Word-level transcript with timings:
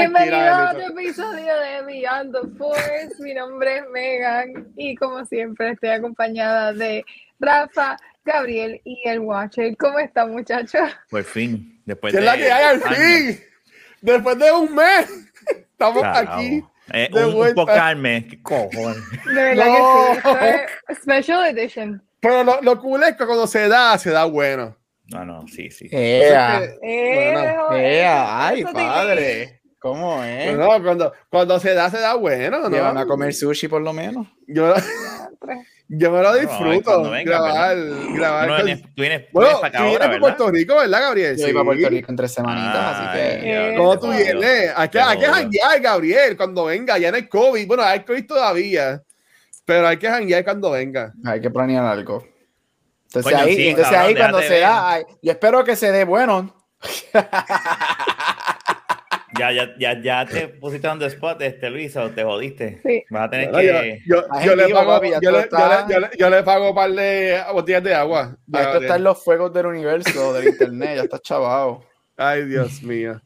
Bienvenido 0.00 0.38
a 0.54 0.70
otro 0.70 0.80
episodio 0.88 1.52
de 1.60 1.82
Beyond 1.86 2.32
the 2.32 2.56
Force. 2.56 3.10
Mi 3.22 3.34
nombre 3.34 3.78
es 3.78 3.84
Megan 3.92 4.72
y 4.76 4.94
como 4.94 5.24
siempre 5.26 5.72
estoy 5.72 5.90
acompañada 5.90 6.72
de 6.72 7.04
Rafa, 7.38 7.98
Gabriel 8.24 8.80
y 8.84 9.02
el 9.06 9.20
Watcher. 9.20 9.76
¿Cómo 9.76 9.98
están 9.98 10.30
muchachos? 10.32 10.88
Por 11.10 11.22
fin, 11.24 11.82
después 11.84 12.14
¿Qué 12.14 12.20
de 12.20 12.26
es 12.26 12.32
la 12.32 12.36
que 12.38 12.50
hay 12.50 12.64
al 12.64 12.82
años. 12.82 12.96
fin? 12.96 13.40
Después 14.00 14.38
de 14.38 14.52
un 14.52 14.74
mes, 14.74 15.10
estamos 15.70 16.02
Carajo. 16.02 16.32
aquí. 16.32 16.64
Eh, 16.92 17.08
de 17.12 17.20
un, 17.24 17.28
un 17.28 17.34
vuelta. 17.34 17.54
pocarme, 17.60 18.26
qué 18.26 18.42
cojones. 18.42 18.96
De 19.26 19.34
verdad 19.34 19.66
No. 19.66 20.38
que 20.38 20.66
sí. 20.94 21.00
Special 21.02 21.46
Edition. 21.56 22.02
Pero 22.20 22.42
lo, 22.42 22.62
lo 22.62 22.80
cool 22.80 23.02
es 23.02 23.16
que 23.16 23.26
cuando 23.26 23.46
se 23.46 23.68
da, 23.68 23.98
se 23.98 24.10
da 24.10 24.24
bueno. 24.24 24.76
No, 25.12 25.24
no, 25.24 25.46
sí, 25.48 25.70
sí. 25.70 25.88
Ea, 25.90 26.62
Eh, 26.82 27.98
ea, 28.00 28.46
ay, 28.46 28.64
padre. 28.64 29.59
¿Cómo 29.80 30.22
es? 30.22 30.56
No, 30.56 30.68
cuando, 30.82 31.12
cuando 31.30 31.58
se 31.58 31.72
da, 31.74 31.88
se 31.90 31.98
da 31.98 32.14
bueno. 32.14 32.60
¿no? 32.60 32.68
Llévame 32.70 33.00
a 33.00 33.06
comer 33.06 33.32
sushi 33.34 33.66
por 33.66 33.80
lo 33.80 33.92
menos. 33.94 34.26
Yo, 34.46 34.74
yo 35.88 36.10
me 36.10 36.22
lo 36.22 36.34
disfruto. 36.34 36.82
cuando 36.84 37.10
venga, 37.10 37.30
grabar, 37.30 37.76
Tú, 37.76 38.14
grabar. 38.14 38.48
no 38.48 38.56
con- 38.56 38.64
vienes, 38.66 38.82
tú 38.94 39.00
vienes, 39.02 39.24
bueno, 39.32 39.52
para 39.60 39.68
acá 39.68 39.78
tú 39.78 39.84
vienes 39.84 40.00
ahora. 40.02 40.20
Puerto 40.20 40.50
Rico, 40.50 40.76
¿verdad, 40.76 41.00
Gabriel? 41.00 41.36
Yo 41.38 41.48
iba 41.48 41.62
a 41.62 41.64
Puerto 41.64 41.88
Rico 41.88 42.10
en 42.10 42.16
tres 42.16 42.32
semanitas, 42.32 42.76
así 42.96 43.18
que. 43.18 43.70
Eh, 43.70 43.74
¿Cómo 43.76 43.98
tú 43.98 44.08
vienes? 44.10 44.72
Hay 44.76 44.88
que, 44.90 45.00
hay 45.00 45.18
janguear, 45.20 45.80
Gabriel, 45.80 46.36
cuando 46.36 46.64
venga. 46.66 46.98
Ya 46.98 47.10
no 47.10 47.16
hay 47.16 47.26
COVID. 47.26 47.66
Bueno, 47.66 47.82
hay 47.82 48.00
COVID 48.00 48.26
todavía. 48.26 49.02
Pero 49.64 49.86
hay 49.88 49.96
que 49.96 50.08
janguear 50.10 50.44
cuando 50.44 50.70
venga. 50.72 51.12
Hay 51.24 51.40
que 51.40 51.48
planear 51.50 51.84
algo. 51.86 52.22
Entonces 53.06 53.32
Coño, 53.32 53.44
ahí, 53.44 53.56
sí, 53.56 53.68
entonces 53.68 53.92
cabrón, 53.92 54.08
ahí 54.08 54.14
cuando 54.16 54.40
se 54.42 54.48
ver. 54.50 54.60
da, 54.60 54.98
yo 55.22 55.32
espero 55.32 55.64
que 55.64 55.74
se 55.74 55.90
dé 55.90 56.04
bueno. 56.04 56.54
Ya, 59.40 59.52
ya, 59.52 59.74
ya, 59.78 60.00
ya 60.02 60.26
te 60.26 60.48
pusiste 60.48 60.86
on 60.88 60.98
the 60.98 61.06
spot, 61.06 61.40
este 61.42 61.68
Luis, 61.70 61.96
o 61.96 62.10
te 62.10 62.22
jodiste. 62.22 62.78
Sí. 62.84 63.02
Vas 63.10 63.24
a 63.26 63.30
tener 63.30 63.50
Bueno, 63.50 63.80
que. 63.80 64.00
yo- 64.06 64.56
le 64.56 64.66
vivo, 64.66 64.78
pago, 64.78 64.90
papi, 64.92 65.10
ya 65.10 65.18
yo, 65.20 65.20
tú 65.20 65.26
le, 65.30 65.32
yo, 65.32 65.40
estás- 65.40 65.88
le, 65.88 65.94
yo, 65.94 66.00
le, 66.00 66.08
yo 66.18 66.30
le 66.30 66.42
pago 66.42 66.68
un 66.70 66.74
par 66.74 66.90
de 66.92 67.40
botellas 67.52 67.82
de 67.82 67.94
agua. 67.94 68.36
Ya 68.46 68.60
esto 68.62 68.80
está 68.82 68.96
en 68.96 69.04
los 69.04 69.24
fuegos 69.24 69.52
del 69.52 69.66
universo, 69.66 70.32
del 70.32 70.48
internet, 70.48 70.96
ya 70.96 71.02
está 71.02 71.18
chavado. 71.18 71.82
Ay, 72.16 72.44
Dios 72.44 72.82
mío. 72.82 73.20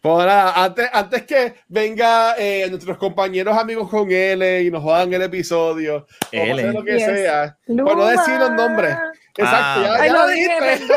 Pues 0.00 0.26
nada, 0.26 0.64
antes, 0.64 0.88
antes 0.92 1.22
que 1.22 1.54
venga 1.68 2.34
eh, 2.36 2.66
nuestros 2.68 2.96
compañeros 2.98 3.56
amigos 3.56 3.88
con 3.88 4.10
él 4.10 4.42
y 4.66 4.68
nos 4.68 4.82
jodan 4.82 5.12
el 5.14 5.22
episodio, 5.22 5.98
o 5.98 6.06
L. 6.32 6.52
hacer 6.60 6.74
lo 6.74 6.82
que 6.84 6.92
Yes. 6.98 7.04
sea, 7.04 7.56
Luma. 7.68 7.84
por 7.84 7.96
no 7.98 8.06
decir 8.06 8.34
los 8.36 8.50
nombres. 8.50 8.96
Exacto, 9.34 9.88
Ah. 9.98 10.06
ya, 10.06 10.12
lo 10.12 10.26
dije, 10.28 10.50
perdón, 10.58 10.88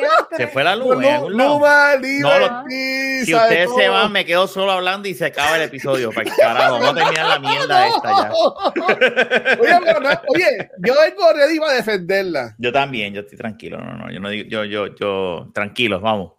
ya 0.00 0.36
Se 0.36 0.46
fue 0.48 0.64
la 0.64 0.74
luz. 0.74 1.00
Lado. 1.00 1.30
Luma, 1.30 1.94
No, 1.94 1.98
Liberty, 2.00 3.24
Si 3.24 3.32
¿sabes 3.32 3.68
ustedes 3.68 3.70
se 3.84 3.88
van, 3.88 4.10
me 4.10 4.24
quedo 4.24 4.48
solo 4.48 4.72
hablando 4.72 5.08
y 5.08 5.14
se 5.14 5.26
acaba 5.26 5.54
el 5.56 5.62
episodio. 5.62 6.10
Para 6.10 6.28
el 6.28 6.36
carajo, 6.36 6.72
vamos 6.80 6.90
a 6.90 6.94
terminar 6.94 7.26
la 7.28 7.38
mierda 7.38 7.86
esta 7.88 8.08
ya. 8.10 8.32
Oye, 9.60 9.78
pero 9.84 10.00
no- 10.00 10.08
oye, 10.28 10.70
yo 10.78 10.94
vengo 11.00 11.32
ready 11.32 11.58
para 11.60 11.74
defenderla. 11.74 12.54
Yo 12.58 12.72
también, 12.72 13.14
yo 13.14 13.20
estoy 13.20 13.38
tranquilo. 13.38 13.78
No, 13.78 13.92
no, 13.96 14.10
yo 14.10 14.18
no 14.20 14.28
digo, 14.30 14.48
yo, 14.48 14.64
yo, 14.64 14.86
yo, 14.96 15.48
tranquilos, 15.54 16.00
vamos. 16.02 16.32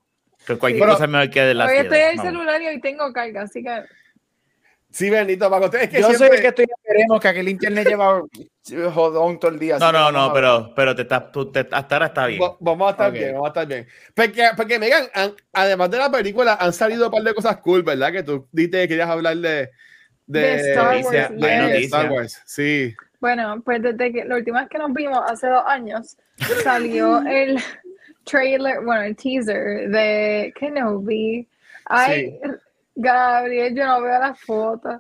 Que 0.46 0.58
cualquier 0.58 0.82
Pero- 0.84 0.94
cosa 0.94 1.08
mejor 1.08 1.30
que 1.30 1.42
de 1.42 1.54
la 1.54 1.66
Hoy 1.68 1.78
estoy 1.78 1.98
en 2.00 2.10
el 2.10 2.18
vamos. 2.18 2.32
celular 2.32 2.62
y 2.62 2.68
hoy 2.68 2.82
tengo 2.82 3.14
carga, 3.14 3.44
así 3.44 3.64
que 3.64 3.84
Sí, 4.92 5.10
Benito, 5.10 5.50
para 5.50 5.62
que 5.62 5.66
ustedes 5.68 5.90
que 5.90 6.02
Yo 6.02 6.08
siempre... 6.08 6.28
soy 6.28 6.36
el 6.38 6.42
que 6.42 6.48
estoy 6.50 6.66
esperemos 6.70 7.20
que 7.22 7.28
aquel 7.30 7.48
internet 7.48 7.88
lleva 7.88 8.22
jodón 8.94 9.40
todo 9.40 9.52
el 9.52 9.58
día. 9.60 9.78
No, 9.80 9.92
no, 9.92 10.12
no, 10.12 10.34
pero, 10.34 10.74
pero 10.76 10.94
te 10.96 11.04
estás, 11.04 11.32
tú, 11.32 11.50
te- 11.52 11.68
hasta 11.72 11.96
ahora 11.96 12.06
está 12.08 12.28
bien. 12.28 12.42
Va- 12.42 12.58
Vamos 12.60 12.88
a 12.88 12.92
estar 12.92 13.08
Ok. 13.10 13.14
bien, 13.14 13.32
vamos 13.34 13.46
a 13.46 13.50
estar 13.50 13.68
bien. 13.68 13.88
Porque, 14.14 14.44
porque 14.58 14.80
Megan, 14.80 15.06
han- 15.14 15.34
además 15.54 15.90
de 15.92 15.98
la 15.98 16.12
película, 16.12 16.56
han 16.60 16.74
salido 16.74 17.06
un 17.06 17.12
par 17.12 17.24
de 17.24 17.34
cosas 17.34 17.58
cool, 17.58 17.84
¿verdad? 17.84 18.12
Que 18.12 18.24
tú 18.24 18.48
diste 18.52 18.82
que 18.82 18.88
querías 18.90 19.10
hablar 19.10 19.38
de, 19.38 19.70
de, 20.28 20.40
De 20.40 20.56
Star 20.72 20.88
Wars, 20.98 21.10
de- 21.10 21.18
Star 21.20 21.64
noticias. 21.64 22.12
Wars. 22.12 22.42
Sí. 22.46 22.94
Bueno, 23.22 23.62
pues 23.64 23.82
desde 23.82 24.12
que 24.12 24.26
la 24.26 24.36
última 24.36 24.60
vez 24.62 24.70
que 24.70 24.78
nos 24.78 24.94
vimos, 24.94 25.20
hace 25.26 25.48
dos 25.48 25.64
años, 25.66 26.18
salió 26.64 27.22
el 27.28 27.60
trailer, 28.26 28.82
bueno, 28.84 29.04
el 29.04 29.16
teaser 29.16 29.90
de 29.90 30.54
Kenobi. 30.60 31.48
Ay, 31.86 32.40
Gabriel, 32.96 33.76
yo 33.76 33.86
no 33.86 34.02
veo 34.02 34.20
las 34.20 34.40
fotos. 34.40 34.96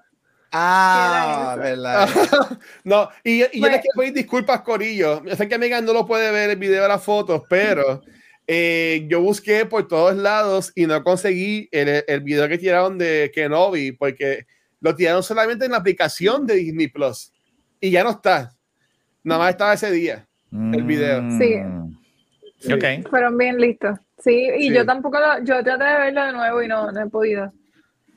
Ah, 0.53 1.55
¿Qué 1.55 1.61
era 1.61 1.69
verdad. 1.69 2.09
no, 2.83 3.09
y, 3.23 3.43
y 3.43 3.61
yo 3.61 3.67
les 3.69 3.81
quiero 3.81 3.97
pedir 3.97 4.13
disculpas, 4.13 4.61
Corillo. 4.61 5.23
Yo 5.23 5.35
sé 5.35 5.47
que 5.47 5.57
Megan 5.57 5.85
no 5.85 5.93
lo 5.93 6.05
puede 6.05 6.29
ver 6.31 6.49
el 6.49 6.57
video 6.57 6.81
de 6.83 6.89
las 6.89 7.03
fotos, 7.03 7.43
pero 7.49 8.01
eh, 8.47 9.05
yo 9.09 9.21
busqué 9.21 9.65
por 9.65 9.87
todos 9.87 10.15
lados 10.15 10.73
y 10.75 10.87
no 10.87 11.03
conseguí 11.03 11.69
el, 11.71 12.03
el 12.05 12.19
video 12.21 12.49
que 12.49 12.57
tiraron 12.57 12.97
de 12.97 13.31
Kenobi, 13.33 13.93
porque 13.93 14.45
lo 14.81 14.93
tiraron 14.95 15.23
solamente 15.23 15.65
en 15.65 15.71
la 15.71 15.77
aplicación 15.77 16.45
de 16.45 16.55
Disney 16.55 16.87
Plus 16.87 17.31
y 17.79 17.91
ya 17.91 18.03
no 18.03 18.09
está. 18.11 18.51
Nada 19.23 19.39
más 19.39 19.51
estaba 19.51 19.73
ese 19.73 19.91
día. 19.91 20.27
el 20.51 20.83
video. 20.83 21.21
Sí. 21.39 21.55
Sí. 22.59 22.73
Ok. 22.73 23.09
Fueron 23.09 23.37
bien 23.37 23.57
listos. 23.57 23.97
Sí, 24.17 24.49
y 24.57 24.67
Sí. 24.69 24.73
yo 24.75 24.85
tampoco, 24.85 25.17
lo, 25.19 25.39
yo 25.43 25.63
traté 25.63 25.83
de 25.83 25.97
verlo 25.97 26.25
de 26.25 26.33
nuevo 26.33 26.61
y 26.61 26.67
no, 26.67 26.91
no 26.91 27.01
he 27.01 27.09
podido. 27.09 27.53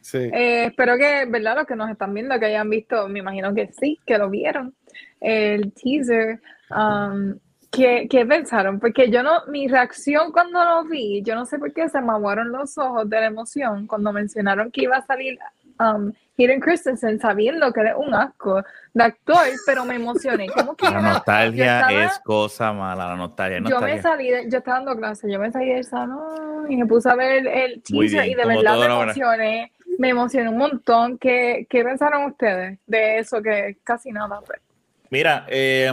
Sí. 0.04 0.18
Eh, 0.18 0.66
espero 0.66 0.98
que, 0.98 1.24
¿verdad? 1.26 1.56
Los 1.56 1.66
que 1.66 1.76
nos 1.76 1.88
están 1.90 2.12
viendo, 2.12 2.38
que 2.38 2.44
hayan 2.44 2.68
visto, 2.68 3.08
me 3.08 3.20
imagino 3.20 3.54
que 3.54 3.68
sí, 3.72 3.98
que 4.06 4.18
lo 4.18 4.28
vieron. 4.28 4.74
El 5.18 5.72
teaser. 5.72 6.40
um, 6.70 7.38
¿qué, 7.72 8.06
qué 8.10 8.26
pensaron? 8.26 8.78
Porque 8.80 9.10
yo 9.10 9.22
no, 9.22 9.46
mi 9.48 9.66
reacción 9.66 10.30
cuando 10.30 10.62
lo 10.62 10.84
vi, 10.84 11.22
yo 11.22 11.34
no 11.34 11.46
sé 11.46 11.58
por 11.58 11.72
qué 11.72 11.88
se 11.88 12.00
me 12.02 12.12
aguaron 12.12 12.52
los 12.52 12.76
ojos 12.76 13.08
de 13.08 13.18
la 13.18 13.26
emoción 13.26 13.86
cuando 13.86 14.12
mencionaron 14.12 14.70
que 14.70 14.82
iba 14.82 14.98
a 14.98 15.06
salir 15.06 15.38
um, 15.80 16.12
Hayden 16.36 16.60
Christensen 16.60 17.18
sabiendo 17.18 17.72
que 17.72 17.80
era 17.80 17.96
un 17.96 18.12
asco 18.14 18.62
de 18.92 19.02
actor, 19.04 19.46
pero 19.66 19.84
me 19.86 19.94
emocioné. 19.94 20.48
¿Cómo 20.48 20.74
que 20.76 20.84
La 20.84 20.90
era? 20.98 21.00
nostalgia 21.00 21.80
estaba- 21.80 22.04
es 22.04 22.18
cosa 22.20 22.72
mala, 22.74 23.08
la 23.08 23.16
nostalgia. 23.16 23.58
es 23.58 23.64
yo 23.64 23.80
me 23.80 23.94
nostalgia. 23.94 24.02
salí, 24.02 24.30
de- 24.30 24.50
yo 24.50 24.58
estaba 24.58 24.76
dando 24.80 24.96
clase, 24.96 25.30
yo 25.32 25.38
me 25.38 25.50
salí 25.50 25.70
del 25.72 25.84
salón 25.84 26.70
y 26.70 26.76
me 26.76 26.86
puse 26.86 27.08
a 27.08 27.14
ver 27.14 27.46
el 27.46 27.82
teaser 27.82 28.22
bien, 28.22 28.24
y 28.30 28.34
de 28.34 28.42
como 28.42 28.56
verdad 28.62 28.78
me 28.78 28.84
emocioné, 29.02 29.72
me 29.98 30.10
emocioné 30.10 30.48
un 30.48 30.58
montón. 30.58 31.18
¿Qué, 31.18 31.66
qué 31.70 31.84
pensaron 31.84 32.24
ustedes 32.24 32.78
de 32.86 33.18
eso? 33.18 33.42
Que 33.42 33.78
casi 33.84 34.10
nada. 34.12 34.40
pues. 34.40 34.60
Mira, 35.10 35.46
eh, 35.48 35.92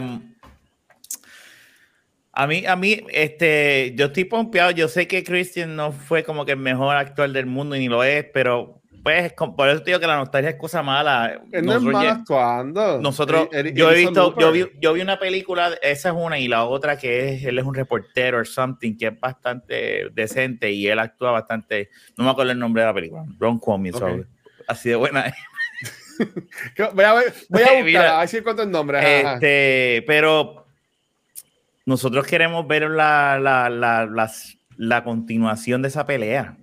a 2.32 2.46
mí, 2.46 2.64
a 2.66 2.76
mí, 2.76 3.00
este, 3.10 3.94
yo 3.94 4.06
estoy 4.06 4.24
pompeado. 4.24 4.70
Yo 4.70 4.88
sé 4.88 5.06
que 5.06 5.22
Christian 5.22 5.76
no 5.76 5.92
fue 5.92 6.24
como 6.24 6.44
que 6.44 6.52
el 6.52 6.58
mejor 6.58 6.96
actor 6.96 7.30
del 7.30 7.46
mundo 7.46 7.76
y 7.76 7.80
ni 7.80 7.88
lo 7.88 8.02
es, 8.04 8.24
pero 8.32 8.81
pues 9.02 9.32
por 9.32 9.68
eso 9.68 9.80
te 9.82 9.90
digo 9.90 10.00
que 10.00 10.06
la 10.06 10.16
nostalgia 10.16 10.50
es 10.50 10.56
cosa 10.56 10.82
mala. 10.82 11.40
Él 11.50 11.64
no 11.64 11.72
es 11.76 11.82
Nosotros 11.82 12.04
actuando. 12.04 13.00
Nosotros, 13.00 13.48
yo 13.74 13.90
he 13.90 13.94
visto, 13.96 14.38
yo 14.38 14.52
vi, 14.52 14.66
yo 14.80 14.92
vi 14.92 15.00
una 15.00 15.18
película, 15.18 15.70
esa 15.82 16.10
es 16.10 16.14
una, 16.16 16.38
y 16.38 16.46
la 16.48 16.64
otra 16.64 16.96
que 16.96 17.34
es, 17.34 17.44
él 17.44 17.58
es 17.58 17.64
un 17.64 17.74
reportero 17.74 18.40
o 18.40 18.44
something, 18.44 18.96
que 18.96 19.08
es 19.08 19.18
bastante 19.20 20.08
decente 20.12 20.70
y 20.70 20.86
él 20.86 20.98
actúa 20.98 21.32
bastante, 21.32 21.90
no 22.16 22.24
me 22.24 22.30
acuerdo 22.30 22.52
el 22.52 22.58
nombre 22.58 22.82
de 22.82 22.86
la 22.88 22.94
película, 22.94 23.24
Ron 23.38 23.60
Ok. 23.64 24.26
así 24.68 24.88
de 24.90 24.94
buena 24.96 25.34
Voy 26.94 27.04
a, 27.04 27.14
ver- 27.14 27.34
voy 27.48 27.62
a 27.62 27.64
buscar, 27.72 27.84
Mira, 27.84 28.16
a 28.16 28.20
ver 28.20 28.28
si 28.28 28.36
encuentro 28.36 28.64
el 28.64 28.70
nombre. 28.70 28.98
ajá, 28.98 29.20
ajá. 29.20 29.34
Este, 29.34 30.04
pero 30.06 30.66
nosotros 31.84 32.26
queremos 32.26 32.66
ver 32.68 32.88
la, 32.90 33.38
la, 33.40 33.68
la, 33.68 34.30
la 34.76 35.04
continuación 35.04 35.82
de 35.82 35.88
esa 35.88 36.06
pelea. 36.06 36.56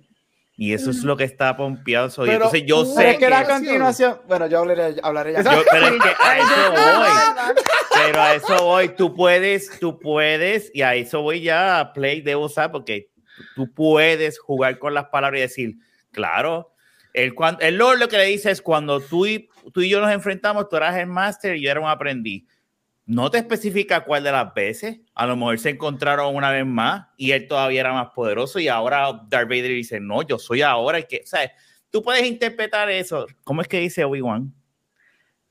Y 0.62 0.74
eso 0.74 0.90
es 0.90 1.02
lo 1.04 1.16
que 1.16 1.24
está 1.24 1.56
pompeado. 1.56 2.10
Pero 2.14 2.32
Entonces 2.32 2.64
yo 2.66 2.82
Pero 2.82 2.94
sé 2.94 3.10
es 3.12 3.18
que 3.18 3.30
la 3.30 3.46
continuación. 3.46 4.20
Bueno, 4.28 4.46
yo 4.46 4.58
hablaré, 4.58 4.94
hablaré 5.02 5.32
ya. 5.32 5.42
yo- 5.42 5.62
pero 5.70 5.86
es 5.86 6.02
que 6.02 6.08
a 6.20 6.38
eso 6.38 6.70
voy. 6.70 7.54
Pero 7.94 8.20
a 8.20 8.34
eso 8.34 8.64
voy, 8.64 8.88
tú 8.90 9.14
puedes, 9.14 9.80
tú 9.80 9.98
puedes, 9.98 10.70
y 10.74 10.82
a 10.82 10.94
eso 10.96 11.22
voy 11.22 11.40
ya 11.40 11.80
a 11.80 11.92
play 11.94 12.20
de 12.20 12.36
usar, 12.36 12.70
porque 12.70 13.08
tú 13.56 13.72
puedes 13.72 14.38
jugar 14.38 14.78
con 14.78 14.92
las 14.92 15.06
palabras 15.06 15.38
y 15.38 15.42
decir, 15.42 15.74
claro, 16.12 16.74
el, 17.14 17.34
el 17.60 17.76
Lord 17.78 17.98
lo 17.98 18.08
que 18.08 18.18
le 18.18 18.26
dice 18.26 18.50
es 18.50 18.60
cuando 18.60 19.00
tú 19.00 19.24
y, 19.24 19.48
tú 19.72 19.80
y 19.80 19.88
yo 19.88 19.98
nos 20.02 20.12
enfrentamos, 20.12 20.68
tú 20.68 20.76
eras 20.76 20.94
el 20.98 21.06
máster 21.06 21.56
y 21.56 21.62
yo 21.62 21.70
era 21.70 21.80
un 21.80 21.88
aprendiz. 21.88 22.44
No 23.10 23.28
te 23.28 23.38
especifica 23.38 24.04
cuál 24.04 24.22
de 24.22 24.30
las 24.30 24.54
veces, 24.54 25.00
a 25.14 25.26
lo 25.26 25.34
mejor 25.34 25.58
se 25.58 25.70
encontraron 25.70 26.32
una 26.36 26.50
vez 26.52 26.64
más 26.64 27.08
y 27.16 27.32
él 27.32 27.48
todavía 27.48 27.80
era 27.80 27.92
más 27.92 28.10
poderoso 28.14 28.60
y 28.60 28.68
ahora 28.68 29.22
Darth 29.28 29.48
Vader 29.48 29.68
dice, 29.70 29.98
no, 29.98 30.22
yo 30.22 30.38
soy 30.38 30.62
ahora 30.62 30.98
el 30.98 31.06
que, 31.08 31.22
o 31.24 31.26
sea, 31.26 31.50
tú 31.90 32.02
puedes 32.04 32.24
interpretar 32.24 32.88
eso. 32.88 33.26
¿Cómo 33.42 33.62
es 33.62 33.68
que 33.68 33.80
dice 33.80 34.04
Obi-Wan? 34.04 34.54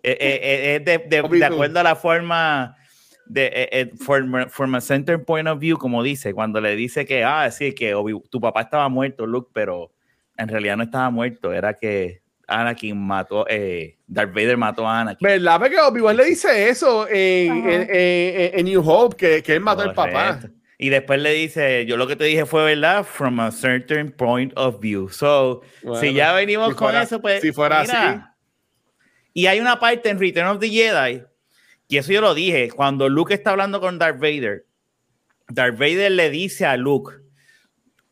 Eh, 0.01 0.17
eh, 0.21 0.39
eh, 0.41 0.75
es 0.77 0.85
de, 0.85 0.97
de- 1.00 1.21
de 1.39 1.45
acuerdo 1.45 1.79
a 1.81 1.83
la 1.83 1.95
forma 1.97 2.77
de 3.25 3.47
eh, 3.47 3.69
eh, 3.73 3.91
from, 4.00 4.47
from 4.50 4.75
a 4.75 4.79
center 4.81 5.21
point 5.25 5.50
of 5.50 5.59
view, 5.59 5.77
como 5.77 6.01
dice, 6.01 6.33
cuando 6.33 6.61
le 6.61 6.77
dice 6.77 7.06
que, 7.06 7.25
ah, 7.25 7.51
sí, 7.51 7.73
que 7.75 7.94
Obi- 7.94 8.23
tu 8.29 8.39
papá 8.39 8.61
estaba 8.61 8.88
muerto, 8.88 9.25
Luke, 9.27 9.51
pero 9.53 9.91
en 10.38 10.47
realidad 10.47 10.77
no 10.77 10.83
estaba 10.83 11.09
muerto, 11.09 11.51
era 11.51 11.73
que 11.73 12.21
Anakin 12.50 12.98
mató, 12.98 13.46
eh, 13.50 13.98
Darth 14.07 14.34
Vader 14.34 14.57
mató 14.57 14.88
a 14.88 15.01
Anakin. 15.01 15.25
¿Verdad? 15.28 15.60
Porque 15.60 15.78
Obi-Wan 15.80 16.18
le 16.18 16.25
dice 16.25 16.69
eso 16.69 17.07
en, 17.07 17.69
en, 17.69 17.81
en- 17.90 18.60
en 18.60 18.66
New 18.66 18.81
Hope, 18.88 19.16
que, 19.16 19.44
que 19.44 19.54
él 19.54 19.62
mató 19.62 19.84
al 19.84 19.94
papá. 19.94 20.40
Y 20.78 20.88
después 20.90 21.22
le 21.22 21.31
dice, 21.34 21.86
yo 21.86 21.98
lo 21.98 22.07
que 22.07 22.16
te 22.16 22.24
dije 22.24 22.46
fue 22.46 22.63
verdad, 22.63 23.04
from 23.04 23.40
a 23.42 23.51
certain 23.51 24.12
point 24.12 24.54
of 24.56 24.80
view. 24.80 25.10
So, 25.10 25.62
Bueno, 25.84 26.00
si 26.00 26.13
ya 26.13 26.31
venimos 26.34 26.69
si 26.69 26.75
con 26.75 26.88
fuera- 26.88 27.04
eso, 27.04 27.19
pues. 27.22 27.42
si 27.42 27.51
fuera 27.51 27.81
mira. 27.81 28.10
así. 28.10 28.22
Y 29.34 29.48
hay 29.48 29.60
una 29.60 29.78
parte 29.80 30.10
en 30.10 30.19
Return 30.19 30.48
of 30.48 30.60
the 30.60 30.69
Jedi, 30.69 31.24
y 31.90 31.98
eso 31.98 32.12
yo 32.13 32.22
lo 32.22 32.34
dije, 32.34 32.69
cuando 32.72 33.10
Luke 33.10 33.34
está 33.34 33.52
hablando 33.52 33.80
con 33.81 34.00
Darth 34.00 34.19
Vader, 34.19 34.66
Darth 35.50 35.78
Vader 35.78 36.12
le 36.12 36.30
dice 36.30 36.66
a 36.66 36.78
Luke, 36.78 37.13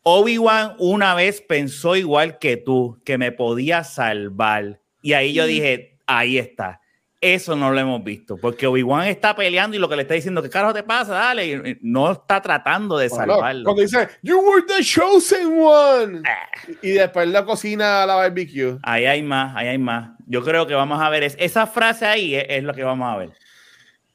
Obi-Wan 0.10 0.76
una 0.80 1.14
vez 1.16 1.42
pensó 1.42 1.98
igual 1.98 2.40
que 2.40 2.56
tú, 2.56 2.98
que 3.04 3.18
me 3.18 3.34
podía 3.34 3.84
salvar. 3.84 4.80
Y 5.02 5.12
ahí 5.12 5.34
yo 5.34 5.46
dije, 5.46 5.98
ahí 6.08 6.38
está. 6.38 6.80
Eso 7.20 7.58
no 7.58 7.72
lo 7.72 7.80
hemos 7.80 8.02
visto, 8.06 8.38
porque 8.38 8.68
Obi-Wan 8.68 9.08
está 9.08 9.36
peleando 9.36 9.76
y 9.76 9.80
lo 9.80 9.90
que 9.90 9.98
le 9.98 10.04
está 10.04 10.14
diciendo, 10.14 10.42
¿qué 10.42 10.50
carajo 10.50 10.74
te 10.74 10.84
pasa? 10.84 11.14
Dale, 11.16 11.78
no 11.82 12.10
está 12.12 12.42
tratando 12.42 12.98
de 12.98 13.10
Bueno, 13.10 13.34
salvarlo. 13.34 13.64
Cuando 13.66 13.82
dice, 13.82 14.08
You 14.22 14.40
were 14.40 14.64
the 14.66 14.82
chosen 14.82 15.60
one. 15.60 16.22
Ah. 16.26 16.48
Y 16.82 16.92
después 16.92 17.28
la 17.28 17.44
cocina 17.44 18.04
a 18.04 18.06
la 18.06 18.16
barbecue. 18.16 18.78
Ahí 18.84 19.06
hay 19.06 19.22
más, 19.24 19.54
ahí 19.58 19.68
hay 19.68 19.78
más. 19.78 20.12
Yo 20.26 20.42
creo 20.42 20.66
que 20.68 20.74
vamos 20.74 21.02
a 21.02 21.10
ver, 21.10 21.24
es- 21.24 21.36
esa 21.38 21.68
frase 21.68 22.06
ahí 22.06 22.34
es, 22.36 22.46
es 22.48 22.64
lo 22.64 22.74
que 22.74 22.84
vamos 22.84 23.14
a 23.14 23.18
ver. 23.18 23.32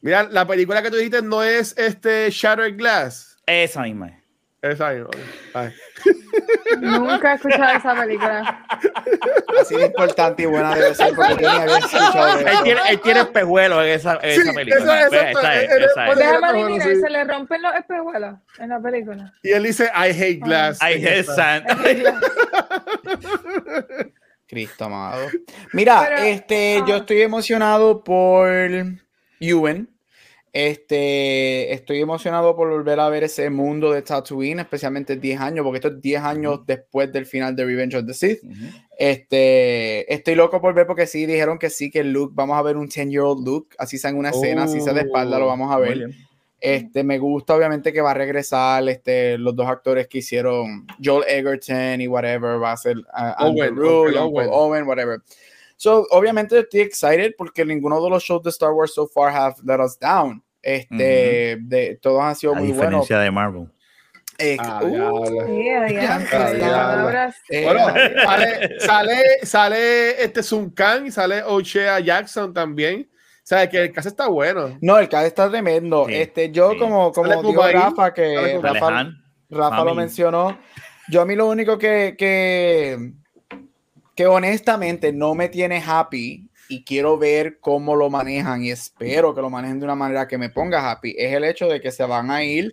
Mira, 0.01 0.23
la 0.23 0.47
película 0.47 0.83
que 0.83 0.91
tú 0.91 0.97
dijiste 0.97 1.21
no 1.21 1.43
es 1.43 1.77
este 1.77 2.31
Shattered 2.31 2.79
Glass. 2.79 3.37
Esa 3.45 3.83
misma. 3.83 4.22
Esa 4.63 4.91
misma. 4.91 5.11
Ay. 5.55 5.73
Nunca 6.81 7.33
he 7.33 7.35
escuchado 7.35 7.77
esa 7.77 7.95
película. 8.01 8.65
Así 9.61 9.75
de 9.77 9.87
importante 9.87 10.45
y 10.45 10.47
buena 10.47 10.75
debe 10.75 10.95
ser 10.95 11.13
porque 11.15 11.35
yo 11.43 11.51
ni 11.53 11.59
había 11.59 11.79
escuchado 11.79 12.37
de 12.39 12.43
Él 12.51 12.57
tiene, 12.63 12.81
él 12.91 13.01
tiene 13.01 13.21
espejuelos 13.21 13.85
en 13.85 13.91
esa, 13.91 14.19
en 14.23 14.35
Sí, 14.37 14.41
esa 14.43 14.53
película. 14.53 14.85
eso 14.85 14.95
es, 14.95 15.13
exacto, 15.13 15.39
esa 15.41 15.63
es, 15.63 15.71
esa 15.73 16.07
es. 16.13 16.17
Déjame 16.17 16.47
adivinar, 16.47 16.89
sí. 16.89 17.01
se 17.01 17.11
le 17.11 17.25
rompen 17.25 17.63
los 17.63 17.75
espejuelos 17.75 18.35
en 18.59 18.69
la 18.69 18.81
película. 18.81 19.33
Y 19.43 19.51
él 19.51 19.63
dice, 19.65 19.91
I 19.95 20.11
hate 20.11 20.41
glass. 20.41 20.79
Ay, 20.81 21.05
En 21.05 21.13
esta. 21.13 21.57
esa. 21.57 22.21
Cristo 24.47 24.85
amado. 24.85 25.27
Mira, 25.73 26.05
Pero, 26.09 26.17
este, 26.23 26.79
ah. 26.81 26.85
yo 26.87 26.97
estoy 26.99 27.23
emocionado 27.23 28.05
por 28.05 28.49
Ewan. 29.41 29.89
Este, 30.53 31.73
estoy 31.73 32.01
emocionado 32.01 32.55
por 32.55 32.69
volver 32.69 33.01
a 33.01 33.09
ver 33.09 33.25
ese 33.25 33.49
mundo 33.49 33.91
de 33.91 34.03
Tatooine, 34.03 34.61
especialmente 34.61 35.17
10 35.17 35.41
años, 35.41 35.65
porque 35.65 35.79
esto 35.79 35.89
es 35.89 36.01
10 36.03 36.23
años 36.23 36.61
después 36.67 37.11
del 37.11 37.25
final 37.25 37.57
de 37.57 37.65
Revenge 37.65 37.97
of 37.97 38.07
the 38.07 38.13
Sith. 38.13 38.41
Este, 38.99 40.13
estoy 40.13 40.35
loco 40.35 40.61
por 40.61 40.75
ver 40.75 40.87
porque 40.87 41.07
sí 41.07 41.25
dijeron 41.25 41.59
que 41.59 41.71
sí, 41.71 41.91
que 41.91 42.05
Luke, 42.05 42.35
vamos 42.37 42.59
a 42.59 42.63
ver 42.63 42.77
un 42.77 42.89
10-year-old 42.89 43.47
Luke, 43.47 43.75
así 43.79 43.97
sea 43.97 44.11
en 44.11 44.19
una 44.19 44.29
escena, 44.29 44.65
así 44.65 44.81
sea 44.83 44.93
de 44.93 45.01
espalda, 45.01 45.39
lo 45.39 45.47
vamos 45.47 45.73
a 45.73 45.79
ver. 45.79 46.11
Este, 46.61 47.03
me 47.03 47.19
gusta 47.19 47.57
obviamente 47.57 47.93
que 47.93 48.03
va 48.03 48.13
a 48.13 48.15
regresar 48.15 48.87
este, 48.89 49.37
los 49.37 49.57
dos 49.57 49.67
actores 49.67 50.07
que 50.07 50.19
hicieron 50.19 50.87
Joel 51.03 51.25
Egerton 51.27 52.01
y 52.01 52.07
whatever, 52.07 52.63
va 52.63 52.73
a 52.73 52.77
ser 52.77 52.99
uh, 52.99 53.47
Owen. 53.47 53.75
Owen, 54.53 54.87
whatever. 54.87 55.21
So, 55.83 56.07
obviamente 56.11 56.61
estoy 56.61 56.83
excited 56.83 57.35
porque 57.37 57.65
ninguno 57.65 58.01
de 58.01 58.09
los 58.09 58.23
shows 58.23 58.41
de 58.45 58.51
Star 58.51 58.71
Wars 58.71 58.95
so 58.95 59.09
far 59.09 59.35
have 59.35 59.57
let 59.65 59.81
us 59.85 59.99
down. 59.99 60.41
Este, 60.63 61.57
de, 61.61 61.99
todos 62.01 62.23
han 62.23 62.37
sido 62.37 62.53
A 62.53 62.55
muy 62.55 62.69
buenos. 62.69 63.09
diferencia 63.09 63.19
de 63.19 63.31
Marvel. 63.33 63.69
Eh, 64.39 64.57
Ah, 64.61 64.81
uh, 64.81 65.31
Ah, 65.35 66.21
eh, 67.49 67.65
Bueno, 67.65 67.87
sale, 68.25 68.79
sale, 68.79 69.17
sale 69.43 70.23
este 70.23 70.45
Sun 70.45 70.71
Kang 70.71 71.07
y 71.07 71.11
sale 71.11 71.43
Ochea 71.43 71.99
Jackson 71.99 72.55
también. 72.55 73.11
O 73.11 73.41
sea, 73.43 73.69
que 73.69 73.83
el 73.83 73.93
caso 73.93 74.09
está 74.09 74.29
bueno. 74.29 74.79
no, 74.81 75.01
el 75.01 75.09
cast 75.09 75.27
está 75.27 75.51
tremendo. 75.51 76.07
Sí, 76.07 76.15
este, 76.15 76.53
yo 76.53 76.75
sí. 76.75 76.79
como, 76.79 77.11
como 77.11 77.43
dijo 77.43 77.61
Rafa, 77.61 78.15
que. 78.15 78.61
Rafa. 78.63 79.11
Rafa 79.51 79.85
lo 79.85 79.97
mencionó. 79.97 80.57
Yo 81.09 81.23
a 81.23 81.27
mí 81.27 81.35
lo 81.35 81.49
único 81.49 81.77
que, 81.77 82.15
que, 82.17 83.15
que 84.15 84.27
honestamente 84.27 85.13
no 85.13 85.35
me 85.35 85.49
tiene 85.49 85.83
happy 85.85 86.49
y 86.69 86.85
quiero 86.85 87.19
ver 87.19 87.59
cómo 87.61 87.97
lo 87.97 88.11
manejan 88.11 88.63
y 88.65 88.71
espero 88.71 89.35
que 89.35 89.41
lo 89.41 89.51
manejen 89.51 89.79
de 89.79 89.85
una 89.85 89.95
manera 89.95 90.29
que 90.29 90.39
me 90.39 90.51
ponga 90.51 90.91
happy 90.91 91.15
es 91.19 91.33
el 91.33 91.45
hecho 91.45 91.67
de 91.67 91.81
que 91.81 91.91
se 91.91 92.05
van 92.05 92.31
a 92.31 92.45
ir 92.45 92.73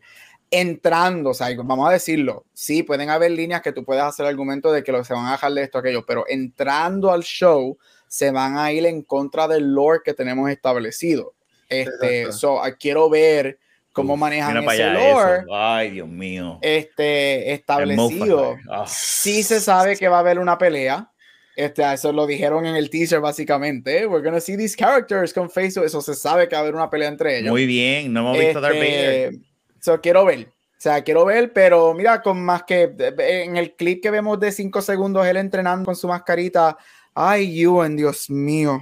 entrando, 0.51 1.31
o 1.31 1.33
sea, 1.33 1.49
vamos 1.63 1.87
a 1.87 1.93
decirlo, 1.93 2.45
sí, 2.53 2.83
pueden 2.83 3.09
haber 3.09 3.31
líneas 3.31 3.61
que 3.61 3.71
tú 3.71 3.83
puedes 3.83 4.03
hacer 4.03 4.25
argumento 4.25 4.71
de 4.71 4.83
que 4.83 4.91
lo, 4.91 5.03
se 5.03 5.13
van 5.13 5.27
a 5.27 5.33
dejar 5.33 5.53
de 5.53 5.63
esto, 5.63 5.77
aquello, 5.77 6.05
pero 6.05 6.25
entrando 6.27 7.11
al 7.11 7.23
show 7.23 7.77
se 8.07 8.31
van 8.31 8.57
a 8.57 8.71
ir 8.71 8.85
en 8.85 9.03
contra 9.03 9.47
del 9.47 9.73
lore 9.73 9.99
que 10.03 10.13
tenemos 10.13 10.49
establecido. 10.49 11.35
Este, 11.69 12.21
Exacto. 12.21 12.37
so, 12.37 12.63
ah, 12.63 12.71
quiero 12.71 13.09
ver 13.09 13.59
cómo 13.91 14.15
Uf, 14.15 14.19
manejan 14.19 14.57
ese 14.57 14.89
lore 14.91 15.35
eso. 15.41 15.53
Ay, 15.53 15.91
Dios 15.91 16.07
mío. 16.07 16.57
este, 16.63 17.53
establecido. 17.53 18.57
Ah. 18.71 18.85
Sí 18.87 19.43
se 19.43 19.59
sabe 19.59 19.95
que 19.97 20.07
va 20.07 20.17
a 20.17 20.21
haber 20.21 20.39
una 20.39 20.57
pelea. 20.57 21.11
Este, 21.59 21.83
eso 21.93 22.13
lo 22.13 22.25
dijeron 22.25 22.65
en 22.65 22.77
el 22.77 22.89
teaser 22.89 23.19
básicamente. 23.19 24.07
We're 24.07 24.23
gonna 24.23 24.39
see 24.39 24.55
these 24.55 24.77
characters 24.77 25.33
con 25.33 25.49
Facebook. 25.49 25.83
Eso 25.83 25.99
se 26.01 26.15
sabe 26.15 26.47
que 26.47 26.55
va 26.55 26.59
a 26.59 26.61
haber 26.61 26.73
una 26.73 26.89
pelea 26.89 27.09
entre 27.09 27.37
ellos. 27.37 27.51
Muy 27.51 27.65
bien, 27.65 28.13
no 28.13 28.21
hemos 28.21 28.39
visto 28.39 28.59
a 28.59 28.61
Darth 28.61 28.77
Vader. 28.77 29.33
Este, 29.33 29.45
so, 29.81 29.99
quiero 29.99 30.23
ver. 30.23 30.47
O 30.47 30.81
sea, 30.81 31.03
quiero 31.03 31.25
ver, 31.25 31.51
pero 31.51 31.93
mira, 31.93 32.21
con 32.21 32.41
más 32.41 32.63
que 32.63 32.95
en 33.17 33.57
el 33.57 33.75
clip 33.75 34.01
que 34.01 34.09
vemos 34.09 34.39
de 34.39 34.53
5 34.53 34.81
segundos, 34.81 35.27
él 35.27 35.35
entrenando 35.35 35.83
con 35.83 35.97
su 35.97 36.07
mascarita. 36.07 36.77
Ay, 37.13 37.61
Ewan, 37.61 37.97
Dios 37.97 38.29
mío, 38.29 38.79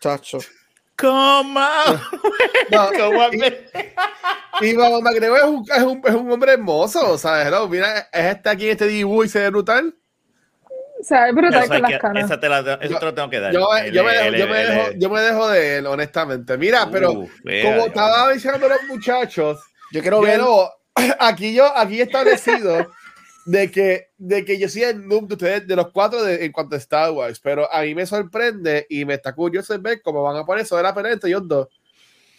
chacho. 0.00 0.38
¿Cómo? 0.96 1.60
No, 2.70 2.88
¿Cómo? 2.96 3.28
y 4.62 4.74
Bob 4.74 5.02
McGregor 5.02 5.38
es 5.40 5.44
un, 5.44 5.64
es, 5.76 5.82
un, 5.82 6.02
es 6.02 6.14
un 6.14 6.32
hombre 6.32 6.52
hermoso, 6.52 7.18
¿sabes? 7.18 7.48
Hello, 7.48 7.68
mira, 7.68 8.08
es 8.10 8.36
este 8.36 8.48
aquí 8.48 8.68
este 8.70 8.86
dibujo 8.86 9.24
y 9.24 9.28
se 9.28 9.40
ve 9.40 9.50
brutal. 9.50 9.94
O 11.04 11.06
sea, 11.06 11.28
es 11.28 11.34
brutal 11.34 11.68
con 11.68 11.82
las 11.82 11.90
que- 11.90 12.20
esa 12.20 12.40
te 12.40 12.48
la- 12.48 12.60
eso 12.80 12.92
Yo- 12.94 12.98
te 12.98 13.04
lo 13.04 13.12
tengo 13.14 13.28
que 13.28 13.40
dar. 13.40 13.52
Yo, 13.52 13.68
me, 13.70 13.82
dejo, 13.82 14.24
él- 14.24 14.34
yo, 14.36 14.46
me 14.48 14.62
él- 14.62 14.68
dejo, 14.68 14.88
él- 14.88 14.98
yo 14.98 15.10
me 15.10 15.20
dejo 15.20 15.48
de 15.50 15.76
él, 15.76 15.86
honestamente. 15.86 16.56
Mira, 16.56 16.88
pero 16.90 17.12
Uf, 17.12 17.30
vea, 17.44 17.62
como 17.74 17.86
estaba 17.88 18.28
mencionando 18.28 18.68
los 18.70 18.82
muchachos, 18.88 19.60
Yo 19.92 20.00
quiero 20.00 20.22
ver. 20.22 20.32
Pero 20.32 20.70
aquí 21.20 21.54
yo, 21.54 21.66
aquí 21.76 22.00
he 22.00 22.04
establecido 22.04 22.86
de 23.44 23.70
que, 23.70 24.08
de 24.16 24.44
que 24.46 24.58
yo 24.58 24.66
soy 24.70 24.84
el 24.84 25.06
noob 25.06 25.28
de 25.28 25.34
ustedes, 25.34 25.66
de 25.66 25.76
los 25.76 25.90
cuatro 25.92 26.22
de- 26.22 26.42
en 26.46 26.52
cuanto 26.52 26.74
a 26.74 26.78
Star 26.78 27.10
Wars, 27.10 27.38
pero 27.38 27.70
a 27.70 27.82
mí 27.82 27.94
me 27.94 28.06
sorprende 28.06 28.86
y 28.88 29.04
me 29.04 29.12
está 29.14 29.34
curioso 29.34 29.78
ver 29.78 30.00
cómo 30.00 30.22
van 30.22 30.36
a 30.38 30.44
poner 30.46 30.64
eso 30.64 30.78
de 30.78 30.82
la 30.84 30.94
pelea 30.94 31.12
entre 31.12 31.28
ellos 31.28 31.46
dos. 31.46 31.68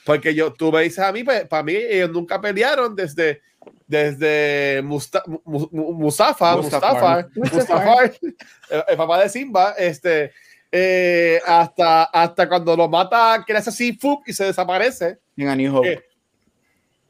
Porque 0.04 0.34
yo, 0.34 0.51
tú 0.54 0.72
me 0.72 0.82
dices 0.82 1.00
a 1.00 1.12
mí, 1.12 1.24
pues, 1.24 1.48
para 1.48 1.62
mí 1.63 1.74
ellos 1.75 2.10
nunca 2.10 2.42
pelearon 2.42 2.96
desde, 2.96 3.42
desde 3.88 4.82
Musta- 4.84 5.24
Mu- 5.27 5.70
Mu- 5.72 5.94
Mustafa. 5.94 6.56
Mustafa, 6.58 7.27
Mustafar, 7.36 8.13
el, 8.22 8.84
el 8.88 8.98
papá 8.98 9.22
de 9.22 9.30
Simba, 9.30 9.75
este, 9.77 10.32
eh, 10.72 11.39
hasta, 11.46 12.04
hasta 12.06 12.50
cuando 12.50 12.75
lo 12.75 12.88
mata, 12.89 13.44
que 13.46 13.54
le 13.54 13.60
hace 13.60 13.70
así, 13.70 13.98
y 14.25 14.34
se 14.34 14.46
desaparece. 14.46 15.20
En 15.38 15.48
A 15.50 15.56
New 15.56 15.75
Hope. 15.75 15.94
Eh, 15.94 16.04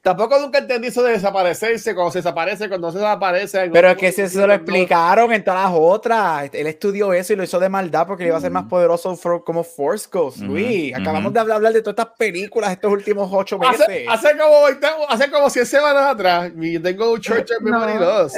Tampoco 0.06 0.38
nunca 0.40 0.60
entendí 0.60 0.90
eso 0.90 1.02
de 1.02 1.14
desaparecerse, 1.14 1.96
cuando 1.96 2.12
se 2.12 2.20
desaparece, 2.20 2.70
cuando 2.70 2.90
no 2.90 2.92
se 2.94 3.00
desaparece. 3.00 3.72
Pero 3.74 3.90
es 3.90 3.98
que 3.98 4.12
se, 4.12 4.30
se 4.30 4.46
lo 4.46 4.54
explicaron 4.54 5.34
en 5.34 5.44
todas 5.44 5.64
las 5.64 5.72
otras. 5.74 6.48
Él 6.54 6.68
estudió 6.68 7.12
eso 7.12 7.34
y 7.34 7.36
lo 7.36 7.44
hizo 7.44 7.60
de 7.60 7.70
maldad 7.70 8.06
porque 8.06 8.22
le 8.22 8.28
iba 8.30 8.38
a 8.38 8.42
ser 8.42 8.52
más 8.52 8.66
poderoso 8.66 9.16
for- 9.16 9.44
como 9.44 9.64
Force 9.64 10.08
Ghost. 10.12 10.42
Luis, 10.42 10.92
ujú. 10.94 11.02
acabamos 11.02 11.34
de 11.34 11.40
hablar, 11.40 11.56
hablar 11.58 11.74
de 11.74 11.82
todas 11.82 11.98
estas 12.06 12.16
películas 12.20 12.72
estos 12.72 12.92
últimos 12.92 13.28
ocho 13.34 13.58
meses. 13.58 13.82
Hace, 13.82 14.06
hace 14.08 14.38
como 14.38 14.64
20 14.66 14.88
hace 15.10 15.32
como 15.32 15.50
100 15.50 15.66
semanas 15.66 16.04
atrás, 16.06 16.52
y 16.56 16.74
yo 16.74 16.82
tengo 16.84 17.12
un 17.12 17.20
Church 17.20 17.50
of 17.58 17.62
Memory 17.64 17.96
No. 17.96 18.06
2. 18.06 18.34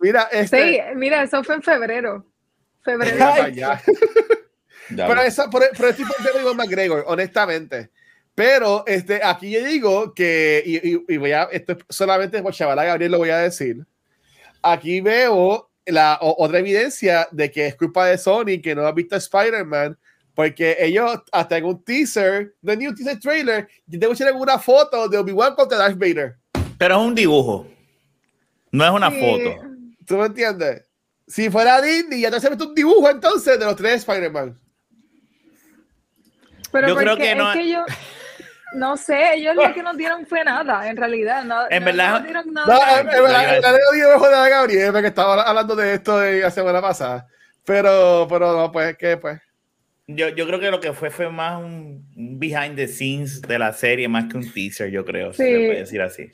Mira, 0.00 0.28
Sí, 0.32 0.38
este. 0.38 0.92
mira, 0.96 1.22
eso 1.22 1.44
fue 1.44 1.54
en 1.54 1.62
febrero. 1.62 2.26
Febrero. 2.82 3.24
Ay, 3.32 3.40
allá. 3.42 3.80
Ya 4.90 5.06
Pero, 5.06 5.20
esa, 5.22 5.48
por, 5.50 5.62
por 5.76 5.86
el 5.86 5.94
tipo 5.94 6.12
de 6.18 6.42
Iwan 6.42 6.56
McGregor, 6.56 7.04
honestamente. 7.06 7.90
Pero 8.36 8.84
este, 8.86 9.20
aquí 9.24 9.50
yo 9.50 9.64
digo 9.64 10.12
que, 10.14 10.62
y, 10.64 10.76
y- 10.92 11.04
y 11.08 11.16
voy 11.16 11.32
a, 11.32 11.44
esto 11.44 11.72
es 11.72 11.78
solamente 11.88 12.40
por 12.42 12.52
Chavala 12.52 12.84
Gabriel 12.84 13.12
lo 13.12 13.18
voy 13.18 13.30
a 13.30 13.38
decir. 13.38 13.84
Aquí 14.62 15.00
veo 15.00 15.70
la 15.86 16.18
o- 16.20 16.44
otra 16.44 16.58
evidencia 16.58 17.26
de 17.32 17.50
que 17.50 17.66
es 17.66 17.76
culpa 17.76 18.04
de 18.06 18.18
Sony 18.18 18.60
que 18.62 18.74
no 18.74 18.86
ha 18.86 18.92
visto 18.92 19.14
a 19.14 19.18
Spider-Man, 19.18 19.96
porque 20.34 20.76
ellos, 20.78 21.22
hasta 21.32 21.56
en 21.56 21.64
un 21.64 21.82
teaser, 21.82 22.54
no 22.60 22.72
es 22.72 22.78
ni 22.78 22.86
un 22.86 22.94
teaser 22.94 23.18
trailer, 23.18 23.68
yo 23.86 23.98
tengo 23.98 24.12
que 24.14 24.22
echar 24.22 24.34
una 24.34 24.58
foto 24.58 25.08
de 25.08 25.16
Obi-Wan 25.16 25.54
contra 25.54 25.78
Darth 25.78 25.96
Vader. 25.98 26.36
Pero 26.76 26.96
es 26.96 27.00
un 27.06 27.14
dibujo. 27.14 27.66
No 28.70 28.84
es 28.84 28.90
una 28.90 29.10
Sí. 29.10 29.18
foto. 29.18 29.66
¿Tú 30.06 30.18
me 30.18 30.26
entiendes? 30.26 30.82
Si 31.26 31.48
fuera 31.48 31.80
Disney, 31.80 32.20
ya 32.20 32.28
te 32.30 32.36
has 32.36 32.50
visto 32.50 32.68
un 32.68 32.74
dibujo 32.74 33.08
entonces 33.08 33.58
de 33.58 33.64
los 33.64 33.76
tres 33.76 33.94
Spider-Man. 34.06 34.60
Pero 36.70 36.88
Yo 36.88 36.96
creo 36.96 37.16
que 37.16 37.30
es 37.32 37.36
no- 37.38 37.52
que 37.54 37.70
yo, 37.70 37.84
no 38.76 38.96
sé, 38.96 39.34
ellos 39.34 39.54
lo 39.56 39.72
que 39.74 39.82
nos 39.82 39.96
dieron 39.96 40.26
fue 40.26 40.44
nada, 40.44 40.88
en 40.88 40.96
realidad. 40.96 41.44
No, 41.44 41.62
En 41.70 41.80
no- 41.80 41.86
verdad- 41.86 42.08
no 42.08 42.14
nos 42.18 42.24
dieron 42.24 42.44
No, 42.54 42.66
nada. 42.66 43.00
en- 43.00 43.08
en 43.08 43.22
verdad, 43.22 44.44
a 44.44 44.48
Gabriel, 44.48 44.92
porque 44.92 45.08
estaba 45.08 45.42
hablando 45.42 45.74
de 45.76 45.94
esto 45.94 46.18
de 46.18 46.40
la 46.40 46.50
semana 46.50 46.80
pasada. 46.80 47.26
Pero, 47.64 48.26
pero 48.30 48.52
no, 48.56 48.70
pues, 48.70 48.96
que 48.96 49.16
pues. 49.16 49.40
Yo, 50.08 50.28
yo 50.28 50.46
creo 50.46 50.60
que 50.60 50.70
lo 50.70 50.78
que 50.80 50.92
fue 50.92 51.10
fue 51.10 51.28
más 51.30 51.58
un 51.60 52.06
behind 52.38 52.76
the 52.76 52.86
scenes 52.86 53.42
de 53.42 53.58
la 53.58 53.72
serie, 53.72 54.06
más 54.06 54.26
que 54.30 54.36
un 54.36 54.52
teaser, 54.52 54.88
yo 54.90 55.04
creo, 55.04 55.32
si 55.32 55.42
Sí. 55.42 55.48
se 55.50 55.56
puede 55.66 55.78
decir 55.80 56.00
así. 56.00 56.30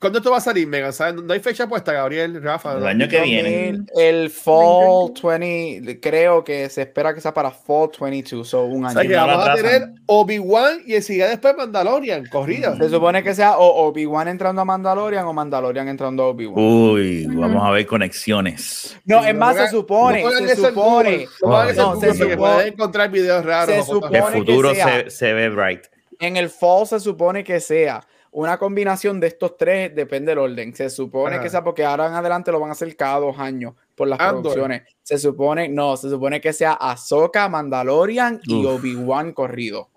¿Cuándo 0.00 0.18
esto 0.18 0.30
va 0.30 0.36
a 0.38 0.40
salir, 0.40 0.66
Megan? 0.66 0.92
¿Sabes? 0.92 1.14
No 1.22 1.32
hay 1.32 1.40
fecha 1.40 1.66
puesta, 1.68 1.92
Gabriel, 1.92 2.42
Rafa. 2.42 2.74
El 2.74 2.80
¿no? 2.80 2.86
año 2.86 3.08
que 3.08 3.20
viene. 3.22 3.68
El, 3.68 3.86
el 3.96 4.30
Fall 4.30 5.12
20, 5.22 6.00
creo 6.00 6.44
que 6.44 6.68
se 6.68 6.82
espera 6.82 7.14
que 7.14 7.20
sea 7.20 7.32
para 7.32 7.50
Fall 7.50 7.90
22, 8.00 8.46
so 8.48 8.64
un 8.64 8.84
O 8.84 8.88
año. 8.88 9.00
sea, 9.00 9.08
que 9.08 9.14
vamos 9.16 9.48
a 9.48 9.54
tener 9.54 9.88
Obi-Wan 10.06 10.80
y 10.86 10.94
enseguida 10.94 11.28
después 11.28 11.56
Mandalorian, 11.56 12.26
corrida. 12.26 12.76
Se 12.76 12.88
supone 12.90 13.22
que 13.22 13.34
sea 13.34 13.58
o 13.58 13.86
Obi-Wan 13.88 14.28
entrando 14.28 14.62
a 14.62 14.64
Mandalorian 14.64 15.24
o 15.26 15.32
Mandalorian 15.32 15.88
entrando 15.88 16.24
a 16.24 16.26
Obi-Wan. 16.28 16.62
Uy, 16.64 17.26
vamos 17.26 17.62
a 17.64 17.70
ver 17.70 17.86
conexiones. 17.86 18.96
No, 19.04 19.22
Sí, 19.22 19.28
es 19.30 19.34
más, 19.34 19.56
se 19.56 19.68
supone, 19.68 20.22
no 20.22 20.30
se 20.30 20.56
supone, 20.56 21.26
Google, 21.40 21.74
no 21.74 21.94
Google 21.94 22.12
se 22.12 22.18
porque 22.18 22.34
supone- 22.34 22.66
encontrar 22.68 23.10
videos 23.10 23.44
raros. 23.44 23.74
se 23.74 23.80
o 23.80 23.84
fotos 23.84 24.10
supone- 24.10 24.18
El 24.18 24.32
que 24.32 24.38
futuro 24.38 24.74
sea. 24.74 25.04
se, 25.04 25.10
se 25.10 25.32
ve 25.32 25.48
bright. 25.48 25.84
en 26.18 26.36
el 26.36 26.48
Fall 26.50 26.86
se 26.86 27.00
supone 27.00 27.44
que 27.44 27.60
sea 27.60 28.00
una 28.38 28.58
combinación 28.58 29.18
de 29.18 29.28
estos 29.28 29.56
tres, 29.56 29.94
depende 29.94 30.32
del 30.32 30.38
orden. 30.38 30.74
Se 30.74 30.90
supone 30.90 31.36
Ajá. 31.36 31.42
que 31.44 31.48
sea 31.48 31.64
porque 31.64 31.84
ahora 31.86 32.06
en 32.06 32.12
adelante 32.12 32.52
lo 32.52 32.60
van 32.60 32.68
a 32.68 32.72
hacer 32.72 32.94
cada 32.94 33.18
dos 33.18 33.38
años 33.38 33.72
por 33.94 34.08
las 34.08 34.20
Andor. 34.20 34.42
producciones. 34.42 34.82
Se 35.02 35.16
supone, 35.16 35.70
no, 35.70 35.96
se 35.96 36.10
supone 36.10 36.38
que 36.38 36.52
sea 36.52 36.72
Ahsoka, 36.74 37.48
Mandalorian 37.48 38.40
y. 38.44 38.66
Obi-Wan 38.66 39.32
corrido. 39.32 39.88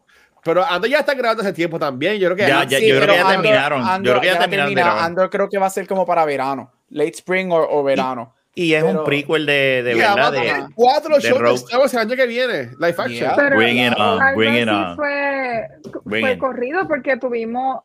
Pero 0.42 0.64
Ando 0.64 0.88
ya 0.88 1.00
está 1.00 1.16
grabando 1.16 1.44
hace 1.44 1.52
tiempo 1.52 1.78
también. 1.78 2.16
Yo 2.18 2.28
creo 2.30 2.38
que 2.38 2.44
Ya, 2.48 2.64
ya, 2.64 2.80
yo 2.80 2.96
creo 3.02 3.08
que 3.08 3.18
ya 3.22 3.28
terminaron. 3.28 4.04
Yo 4.06 4.12
creo 4.12 4.22
que 4.22 4.28
ya 4.28 4.34
la 4.36 4.40
terminaron 4.40 4.74
termina. 4.74 5.04
Andor 5.06 5.30
creo 5.30 5.50
que 5.50 5.58
va 5.58 5.66
a 5.66 5.70
ser 5.70 5.86
como 5.86 6.06
para 6.06 6.24
verano, 6.24 6.72
late 6.92 7.12
spring 7.16 7.52
o, 7.52 7.58
o 7.58 7.84
verano. 7.84 8.34
Y 8.56 8.74
es 8.74 8.84
Pero- 8.86 9.00
un 9.00 9.06
prequel 9.06 9.46
de, 9.46 9.84
de 9.84 9.96
Y 9.98 10.00
vamos 10.00 10.32
verdad. 10.32 10.68
De, 10.68 10.74
cuatro 10.76 11.16
de 11.16 11.22
shows 11.22 11.40
de 11.68 11.76
Rogue. 11.76 11.90
El 11.92 11.98
año 12.00 12.16
que 12.16 12.26
viene. 12.26 12.58
Live 12.80 12.96
action. 12.98 13.10
Yeah. 13.10 13.36
Pero 13.36 13.58
Bring 13.58 13.78
it 13.86 13.94
on, 13.98 14.36
bring 14.36 14.56
it 14.56 14.68
on. 14.70 14.96
Fue, 14.96 15.68
Bring 16.06 16.24
fue 16.24 16.32
it. 16.34 16.40
corrido 16.40 16.88
porque 16.88 17.18
tuvimos. 17.18 17.82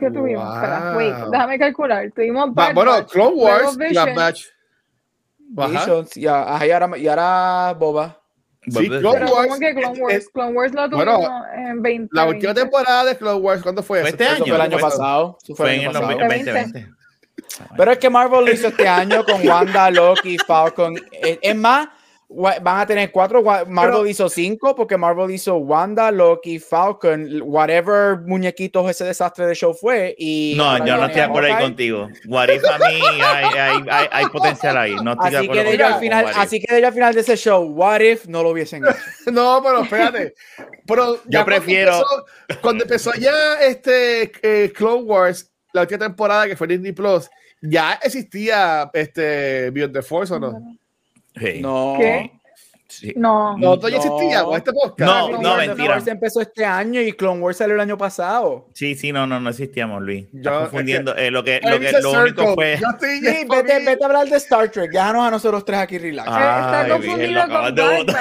¿Qué 0.00 0.10
tuvimos? 0.10 0.54
Espera, 0.54 0.94
wait, 0.96 1.14
Wow. 1.14 1.30
déjame 1.30 1.58
calcular. 1.58 2.10
Tuvimos. 2.12 2.54
Bad 2.54 2.74
bueno, 2.74 2.90
Batch, 2.92 3.10
Clone 3.12 3.36
Wars, 3.36 3.76
match. 4.16 4.46
Ajá. 5.56 5.68
Visions, 5.68 6.16
y, 6.16 6.26
ajá, 6.26 6.66
y 6.66 6.70
ahora, 6.70 6.98
y 6.98 7.06
ahora 7.08 7.74
Boba. 7.78 8.16
Sí, 8.62 8.88
Clone 8.88 9.24
Wars. 9.24 9.58
que 9.58 9.74
Clone 9.74 10.00
Wars, 10.00 10.14
es- 10.14 10.28
Clone 10.30 10.52
Wars 10.52 10.72
lo 10.74 10.88
Bueno, 10.90 11.14
tuvimos 11.16 11.42
en 11.56 11.82
20. 11.82 12.08
La 12.12 12.26
última 12.26 12.54
temporada 12.54 13.04
de 13.04 13.16
Clone 13.16 13.40
Wars, 13.40 13.62
¿cuándo 13.62 13.82
fue? 13.82 14.00
Este 14.08 14.24
Eso 14.24 14.34
año, 14.34 14.44
fue 14.46 14.54
el 14.54 14.60
año 14.60 14.78
pasado. 14.78 15.38
eso 15.42 15.54
fue 15.54 15.66
fue 15.66 15.74
el 15.74 15.80
en 15.80 15.80
año 15.80 15.90
el 15.90 16.02
pasado. 16.02 16.18
2020. 16.28 16.88
Pero 17.76 17.90
es 17.92 17.98
que 17.98 18.10
Marvel 18.10 18.44
lo 18.44 18.52
hizo 18.52 18.68
este 18.68 18.86
año 18.88 19.24
con 19.24 19.46
Wanda, 19.46 19.90
Loki, 19.90 20.38
Falcon. 20.38 20.94
Es, 21.10 21.38
es 21.42 21.56
más, 21.56 21.88
van 22.32 22.78
a 22.80 22.86
tener 22.86 23.10
cuatro. 23.10 23.42
Marvel 23.42 23.66
Pero- 23.74 24.06
hizo 24.06 24.28
cinco 24.28 24.74
porque 24.76 24.96
Marvel 24.96 25.30
hizo 25.32 25.56
Wanda, 25.56 26.12
Loki, 26.12 26.60
Falcon, 26.60 27.42
whatever 27.42 28.20
muñequitos 28.20 28.88
ese 28.88 29.04
desastre 29.04 29.46
de 29.46 29.54
show 29.56 29.74
fue. 29.74 30.14
Y 30.16 30.54
No, 30.56 30.78
yo 30.86 30.96
no 30.96 31.06
estoy 31.06 31.16
de 31.16 31.26
acuerdo 31.26 31.52
ahí 31.54 31.62
contigo. 31.62 32.08
What 32.28 32.48
if 32.50 32.62
a 32.64 32.78
mí 32.78 33.00
hay, 33.20 33.44
hay, 33.58 33.82
hay, 33.90 34.06
hay 34.12 34.26
potencial 34.26 34.76
ahí. 34.76 34.94
No 35.02 35.12
estoy 35.12 35.30
de 35.32 35.36
Así 35.38 35.46
acuerdo 35.46 35.70
que, 35.70 35.76
de 35.76 35.84
al 35.84 36.00
final, 36.00 36.26
así 36.36 36.60
que 36.60 36.74
de 36.76 36.86
al 36.86 36.92
final 36.92 37.14
de 37.14 37.20
ese 37.22 37.36
show, 37.36 37.64
what 37.72 38.00
if 38.00 38.26
no 38.26 38.42
lo 38.42 38.50
hubiesen 38.50 38.84
hecho. 38.84 38.96
No, 39.32 39.60
pero 39.62 39.82
espérate. 39.82 40.34
Pero 40.86 41.16
ya 41.26 41.44
cuando 41.44 41.44
prefiero- 41.46 41.92
empezó- 41.92 42.60
Cuando 42.60 42.84
empezó 42.84 43.12
ya 43.14 43.54
este 43.60 44.30
eh, 44.42 44.72
Clone 44.72 45.02
Wars, 45.02 45.50
la 45.72 45.82
última 45.82 45.98
temporada 45.98 46.46
que 46.46 46.56
fue 46.56 46.66
Disney 46.68 46.92
Plus, 46.92 47.28
ya 47.62 47.98
existía 48.02 48.88
este 48.94 49.70
Beyond 49.70 49.94
the 49.94 50.02
Force 50.02 50.32
o 50.34 50.38
no? 50.40 50.78
Sí, 51.36 51.60
No. 51.60 51.94
¿Qué? 51.98 52.32
sí. 52.88 53.12
No. 53.16 53.56
No, 53.56 53.76
todavía 53.78 53.98
No. 53.98 54.04
existía 54.16 54.44
este 54.56 54.72
podcast. 54.72 54.98
No, 55.00 55.26
Clone 55.28 55.42
no, 55.42 55.48
Wars- 55.50 55.58
mentira. 55.58 55.74
Clone 55.76 55.88
Wars 55.90 56.06
empezó 56.08 56.40
este 56.40 56.64
año 56.64 57.00
y 57.00 57.12
Clone 57.12 57.40
Wars 57.40 57.56
salió 57.58 57.74
el 57.76 57.80
año 57.80 57.96
pasado. 57.96 58.66
Sí, 58.74 58.94
sí, 58.96 59.12
no, 59.12 59.26
no, 59.26 59.38
no 59.38 59.50
existíamos, 59.50 60.02
Luis. 60.02 60.24
Estás 60.34 60.42
Yo- 60.42 60.60
confundiendo. 60.62 61.16
eh, 61.16 61.30
lo 61.30 61.44
que, 61.44 61.60
lo, 61.62 61.78
que, 61.78 61.92
lo 62.02 62.10
único 62.22 62.54
fue. 62.54 62.76
Sí, 62.78 63.20
vete, 63.48 63.84
vete 63.84 64.02
a 64.02 64.06
hablar 64.06 64.28
de 64.28 64.36
Star 64.38 64.68
Trek. 64.70 64.90
Déjanos 64.90 65.26
a 65.26 65.30
nosotros 65.30 65.64
tres 65.64 65.78
aquí 65.80 65.98
relax. 65.98 66.28
Eh, 66.28 66.32
Está 66.32 66.80
Ay, 66.80 66.90
confundido 66.90 67.40
con 67.42 67.50
Bad. 67.52 67.74
Batch, 67.74 68.16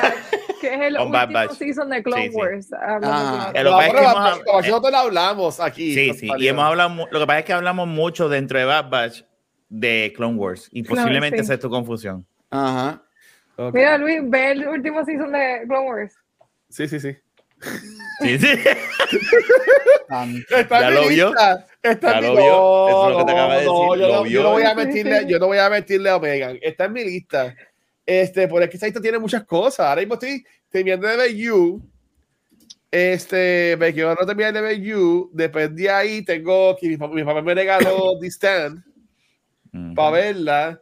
que 0.61 0.73
es 0.75 0.81
el 0.81 0.97
Con 0.97 1.11
Bad 1.11 1.21
último 1.29 1.39
Batch. 1.47 1.57
season 1.57 1.89
de 1.89 2.03
Clone 2.03 2.23
Sí, 2.25 2.29
sí. 2.29 2.35
Wars. 2.37 2.67
Ah. 2.73 3.49
de- 3.53 3.59
Eh, 3.59 3.63
lo 3.63 3.69
que 3.71 3.87
No, 3.87 3.93
pasa 4.03 4.29
es 4.35 4.43
que 4.43 4.67
nosotros 4.69 4.91
lo 4.91 4.97
hablamos 4.99 5.59
aquí. 5.59 5.93
Sí, 5.95 6.13
sí. 6.13 6.29
Y 6.37 6.47
hemos 6.47 6.63
hablado, 6.63 7.07
lo 7.11 7.19
que 7.19 7.25
pasa 7.25 7.39
es 7.39 7.45
que 7.45 7.53
hablamos 7.53 7.87
mucho 7.87 8.29
dentro 8.29 8.59
de 8.59 8.65
Bad 8.65 8.89
Batch 8.89 9.23
de 9.67 10.13
Clone 10.15 10.35
Wars. 10.37 10.69
Y 10.71 10.83
posiblemente 10.83 11.39
es 11.41 11.59
tu 11.59 11.69
confusión. 11.71 12.25
Ajá. 12.51 13.03
Ok. 13.57 13.73
Mira, 13.75 13.97
Luis, 13.97 14.19
ve 14.23 14.51
el 14.51 14.67
último 14.67 15.03
season 15.05 15.31
de 15.31 15.63
Clone 15.67 15.87
Wars. 15.89 16.15
Sí, 16.69 16.87
sí, 16.87 16.99
sí. 16.99 17.15
Sí, 18.21 18.37
sí. 18.39 18.47
Está 20.49 20.81
¿Ya 20.81 20.87
en 20.89 20.93
lo 20.95 21.01
mi 21.03 21.09
vio? 21.09 21.27
lista, 21.27 21.65
Está 21.83 22.11
¿Ya 22.11 22.17
en 22.19 22.23
mi- 22.23 22.27
lo 22.29 22.35
vio? 22.41 22.87
Eso 22.89 23.03
es 23.05 23.11
lo 23.11 23.17
que 23.19 23.25
te 23.25 23.31
acaba 23.31 23.57
de 23.57 23.65
no, 23.65 23.71
decir. 23.73 23.87
Yo, 23.87 23.95
¿Lo 23.95 24.07
no, 24.07 24.25
yo 24.25 24.43
no 24.43 24.51
voy 24.51 24.63
a 24.63 24.69
sí. 24.91 25.27
yo 25.27 25.39
no 25.39 25.47
voy 25.47 25.57
a 25.57 25.69
mentirle 25.69 26.09
a 26.09 26.19
Megan. 26.19 26.57
Está 26.61 26.85
en 26.85 26.93
mi 26.93 27.03
lista. 27.03 27.55
Este, 28.05 28.47
por 28.47 28.63
aquí 28.63 28.75
esta 28.77 28.87
lista 28.87 29.01
tiene 29.01 29.19
muchas 29.19 29.43
cosas. 29.43 29.85
Ahora 29.87 30.01
mismo 30.01 30.15
estoy 30.15 30.43
terminando 30.69 31.07
de 31.07 31.17
ver 31.17 31.35
You. 31.35 31.81
Este, 32.91 33.75
me 33.77 33.93
quiero 33.93 34.15
no 34.15 34.25
terminar 34.25 34.53
de 34.53 34.61
ver 34.61 34.79
You. 34.79 35.29
Después 35.33 35.75
de 35.75 35.89
ahí 35.89 36.23
tengo 36.23 36.75
que 36.75 36.87
mi 36.87 36.97
papá, 36.97 37.13
mi 37.13 37.23
papá 37.23 37.41
me 37.41 37.53
regaló 37.53 38.17
The 38.19 38.27
Stand 38.27 38.83
Ujú. 39.73 39.93
para 39.95 40.11
verla. 40.11 40.81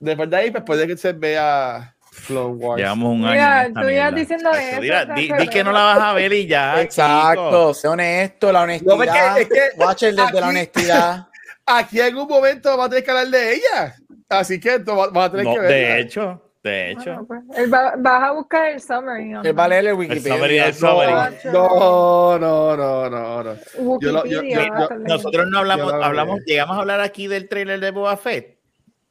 Después 0.00 0.28
de 0.30 0.36
ahí, 0.36 0.50
pues 0.50 0.64
puede 0.64 0.86
que 0.86 0.96
se 0.96 1.12
vea 1.12 1.94
Clone 2.26 2.54
Wars. 2.56 2.80
Llevamos 2.82 3.14
un 3.14 3.24
año. 3.24 3.32
Mira, 3.32 3.66
tú 3.68 3.80
ya 3.80 3.86
mierda. 3.86 4.10
diciendo 4.10 4.50
eso, 4.52 4.80
mira, 4.80 5.04
di, 5.06 5.32
di 5.32 5.48
que 5.48 5.64
no 5.64 5.72
la 5.72 5.82
vas 5.82 5.98
a 6.00 6.12
ver 6.12 6.32
y 6.32 6.46
ya. 6.46 6.80
Exacto, 6.82 7.44
chico. 7.48 7.74
sé 7.74 7.88
honesto, 7.88 8.52
la 8.52 8.62
honestidad. 8.62 8.96
porque 8.96 9.42
es 9.42 9.48
que 9.48 9.60
Watcher 9.82 10.14
desde 10.14 10.28
aquí- 10.28 10.40
la 10.40 10.48
honestidad. 10.48 11.26
Aquí 11.66 11.98
en 12.00 12.14
un 12.16 12.28
momento 12.28 12.68
vamos 12.70 12.86
a 12.86 12.88
tener 12.90 13.04
que 13.04 13.10
hablar 13.10 13.28
de 13.28 13.54
ella. 13.54 13.94
Así 14.28 14.60
que 14.60 14.74
esto 14.74 14.94
va- 14.96 15.06
vamos 15.06 15.24
a 15.24 15.30
tener 15.30 15.46
No, 15.46 15.54
que 15.54 15.60
verla. 15.60 15.74
de 15.74 16.00
hecho, 16.00 16.42
de 16.62 16.90
hecho. 16.90 17.24
Bueno, 17.24 17.26
pues, 17.26 17.58
él 17.58 17.72
va- 17.72 17.94
vas 17.96 18.22
a 18.22 18.32
buscar 18.32 18.66
el 18.66 18.80
summary. 18.82 19.30
¿no? 19.30 19.42
El 19.42 19.52
vale 19.54 19.78
el 19.78 19.86
summary 19.88 20.08
Wikipedia. 20.10 20.64
del 20.66 20.74
summary. 20.74 21.36
No, 21.52 22.38
no, 22.38 22.76
no, 22.76 23.08
no, 23.10 23.42
no. 23.44 23.54
Yo 23.98 24.12
lo- 24.12 24.24
yo- 24.26 24.40
Wikipedia. 24.40 24.66
yo- 24.66 24.72
vas 24.72 24.80
a 24.82 24.88
yo- 24.90 24.96
leer. 24.98 25.08
Nosotros 25.08 25.46
no 25.48 25.58
hablamos, 25.60 25.92
hablamos, 25.94 26.40
llegamos 26.44 26.76
a 26.76 26.80
hablar 26.80 27.00
aquí 27.00 27.28
del 27.28 27.48
trailer 27.48 27.80
de 27.80 27.90
Boba 27.92 28.16
Fett. 28.18 28.58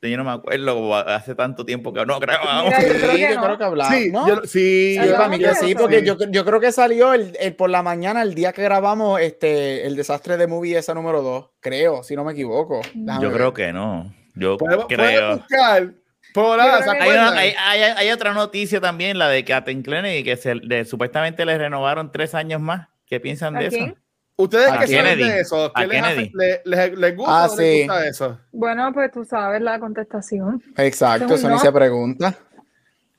Yo 0.10 0.18
no 0.18 0.24
me 0.24 0.32
acuerdo, 0.32 0.96
hace 0.96 1.36
tanto 1.36 1.66
tiempo 1.66 1.94
que 1.94 2.06
no. 2.06 2.20
Mira, 2.20 2.40
Sí, 2.80 2.88
yo 2.88 2.94
creo 3.00 3.12
que 3.12 3.20
yo 3.22 3.36
no. 3.36 3.44
creo 3.44 3.58
que 3.58 3.64
hablamos. 3.64 3.96
Sí, 3.96 4.12
¿no? 4.12 4.28
yo, 4.28 4.36
sí, 4.46 4.98
Sí, 5.02 5.10
para 5.12 5.28
mí 5.30 5.40
que 5.40 5.56
sí, 5.56 5.76
porque 5.76 6.04
yo, 6.04 6.18
yo 6.30 6.46
creo 6.46 6.60
que 6.60 6.72
salió 6.72 7.14
el, 7.14 7.36
el 7.40 7.56
por 7.56 7.70
la 7.70 7.84
mañana, 7.84 8.22
el 8.22 8.34
día 8.36 8.54
que 8.54 8.64
grabamos 8.64 9.20
este 9.22 9.86
el 9.88 9.96
desastre 9.96 10.38
de 10.38 10.48
movie 10.48 10.78
esa 10.78 10.94
número 10.94 11.22
2, 11.22 11.50
creo, 11.60 12.04
si 12.04 12.16
no 12.16 12.24
me 12.24 12.34
equivoco. 12.34 12.82
Déjame 12.94 13.24
Yo 13.24 13.30
ver. 13.30 13.38
creo 13.38 13.54
que 13.54 13.74
no. 13.74 14.14
Yo 14.36 14.58
creo. 14.58 15.38
buscar. 15.38 15.94
Por 16.34 16.58
creo 16.58 16.78
¿se 16.80 16.84
que- 16.92 16.98
Hay, 17.04 17.10
una- 17.12 17.32
hay, 17.38 17.54
hay- 17.58 17.82
hay 17.96 18.10
otra 18.12 18.34
noticia 18.34 18.82
también, 18.82 19.20
la 19.20 19.30
de 19.30 19.46
Kathleen 19.46 19.84
Kennedy, 19.84 20.24
que 20.24 20.36
se, 20.36 20.56
de- 20.56 20.84
supuestamente 20.86 21.46
le 21.46 21.58
renovaron 21.58 22.12
tres 22.12 22.34
años 22.34 22.60
más. 22.60 22.88
¿Qué 23.06 23.20
piensan 23.20 23.54
de 23.54 23.66
¿A 23.66 23.68
eso? 23.68 23.98
¿Ustedes 24.36 24.68
a 24.68 24.80
qué 24.80 24.88
saben 24.88 25.20
de 25.20 25.40
eso? 25.42 25.72
a 25.76 25.82
¿Qué 25.82 25.88
les, 25.88 26.04
hace- 26.04 26.32
le- 26.34 26.62
les- 26.66 26.98
les 26.98 27.16
gusta 27.16 27.44
Ah, 27.44 27.46
o 27.46 27.50
sí. 27.50 27.62
les 27.62 27.88
gusta 27.88 28.08
eso? 28.08 28.40
Bueno, 28.52 28.92
pues 28.94 29.12
tú 29.12 29.24
sabes 29.26 29.62
la 29.62 29.80
contestación. 29.80 30.62
Exacto, 30.78 31.36
eso 31.36 31.48
ni 31.50 31.54
no. 31.56 31.60
se 31.60 31.72
pregunta. 31.72 32.36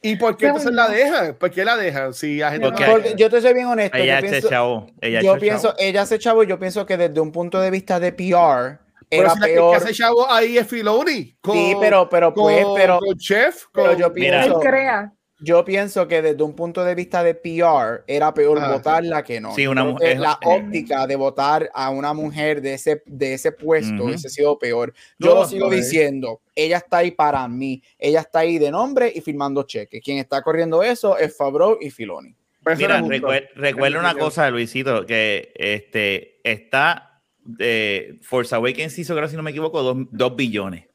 ¿Y 0.02 0.16
por 0.16 0.36
qué 0.36 0.46
entonces 0.48 0.72
la 0.72 0.88
yo. 0.88 0.92
dejan? 0.94 1.34
¿Por 1.36 1.50
qué 1.50 1.64
la 1.64 1.76
dejan? 1.78 2.12
Si 2.12 2.36
la 2.38 2.50
gente 2.50 2.66
Porque- 2.68 2.84
no- 2.86 2.92
Porque 2.92 3.14
yo 3.16 3.30
te 3.30 3.40
soy 3.40 3.54
bien 3.54 3.66
honesto. 3.68 3.96
Ella 3.96 4.16
yo 4.20 4.26
se 4.26 4.30
pienso, 4.32 4.48
chavo. 4.50 4.86
Ella 5.00 5.20
yo 5.22 5.34
se 5.34 5.40
pienso 5.40 5.68
chavo. 5.68 5.76
ella 5.78 6.06
se 6.06 6.18
chavo, 6.18 6.42
yo 6.42 6.58
pienso 6.58 6.84
que 6.84 6.96
desde 6.98 7.20
un 7.20 7.32
punto 7.32 7.58
de 7.60 7.70
vista 7.70 7.98
de 8.00 8.12
PR 8.12 8.80
Pero 9.08 9.22
era 9.22 9.30
si 9.30 9.40
la 9.40 9.46
que- 9.46 9.52
peor. 9.54 9.70
que 9.70 9.76
hace 9.76 9.94
chavo 9.94 10.30
ahí 10.30 10.58
es 10.58 10.66
Filoni. 10.66 11.38
Con, 11.40 11.54
Sí, 11.56 11.74
pero, 11.80 12.06
pero 12.10 12.34
pues, 12.34 12.64
con- 12.66 12.74
pero, 12.74 12.98
con 12.98 13.16
Chef. 13.16 13.64
pero 13.72 13.90
con- 13.92 13.96
yo 13.98 14.10
Mira. 14.10 14.40
Él 14.40 14.50
pienso, 14.50 14.60
crea. 14.60 15.12
Yo 15.40 15.64
pienso 15.64 16.06
que 16.08 16.22
desde 16.22 16.42
un 16.42 16.54
punto 16.54 16.84
de 16.84 16.94
vista 16.94 17.22
de 17.24 17.34
PR 17.34 18.04
era 18.06 18.32
peor 18.32 18.58
Ajá. 18.58 18.72
votarla 18.72 19.22
que 19.24 19.40
no. 19.40 19.54
Sí, 19.54 19.66
una 19.66 19.84
mujer- 19.84 20.18
La 20.18 20.38
eh. 20.40 20.46
óptica 20.46 21.06
de 21.06 21.16
votar 21.16 21.68
a 21.74 21.90
una 21.90 22.14
mujer 22.14 22.62
de 22.62 22.74
ese, 22.74 23.02
de 23.06 23.34
ese 23.34 23.52
puesto 23.52 23.94
Ujú. 23.94 24.04
hubiese 24.06 24.28
sido 24.28 24.58
peor. 24.58 24.94
Yo 25.18 25.30
No, 25.30 25.34
lo 25.42 25.48
sigo 25.48 25.66
no, 25.66 25.72
eh. 25.72 25.76
diciendo. 25.76 26.40
Ella 26.54 26.78
está 26.78 26.98
ahí 26.98 27.10
para 27.10 27.46
mí. 27.48 27.82
Ella 27.98 28.20
está 28.20 28.40
ahí 28.40 28.58
de 28.58 28.70
nombre 28.70 29.12
y 29.14 29.20
firmando 29.20 29.64
cheques. 29.64 30.02
Quien 30.02 30.18
está 30.18 30.40
corriendo 30.42 30.82
eso 30.82 31.18
es 31.18 31.36
Fabro 31.36 31.78
y 31.80 31.90
Filoni. 31.90 32.34
Pero 32.62 32.76
Mira, 32.78 32.98
es 33.00 33.04
recuer- 33.04 33.48
recuerda 33.56 33.98
una 34.00 34.14
cosa, 34.14 34.48
Luisito, 34.50 35.04
que 35.04 35.52
este 35.56 36.40
está 36.48 37.20
de 37.44 38.18
Force 38.22 38.54
Awakens 38.54 38.98
hizo, 38.98 39.14
creo 39.14 39.28
si 39.28 39.36
no 39.36 39.42
me 39.42 39.50
equivoco, 39.50 39.82
dos, 39.82 39.96
dos 40.10 40.34
billones. 40.34 40.86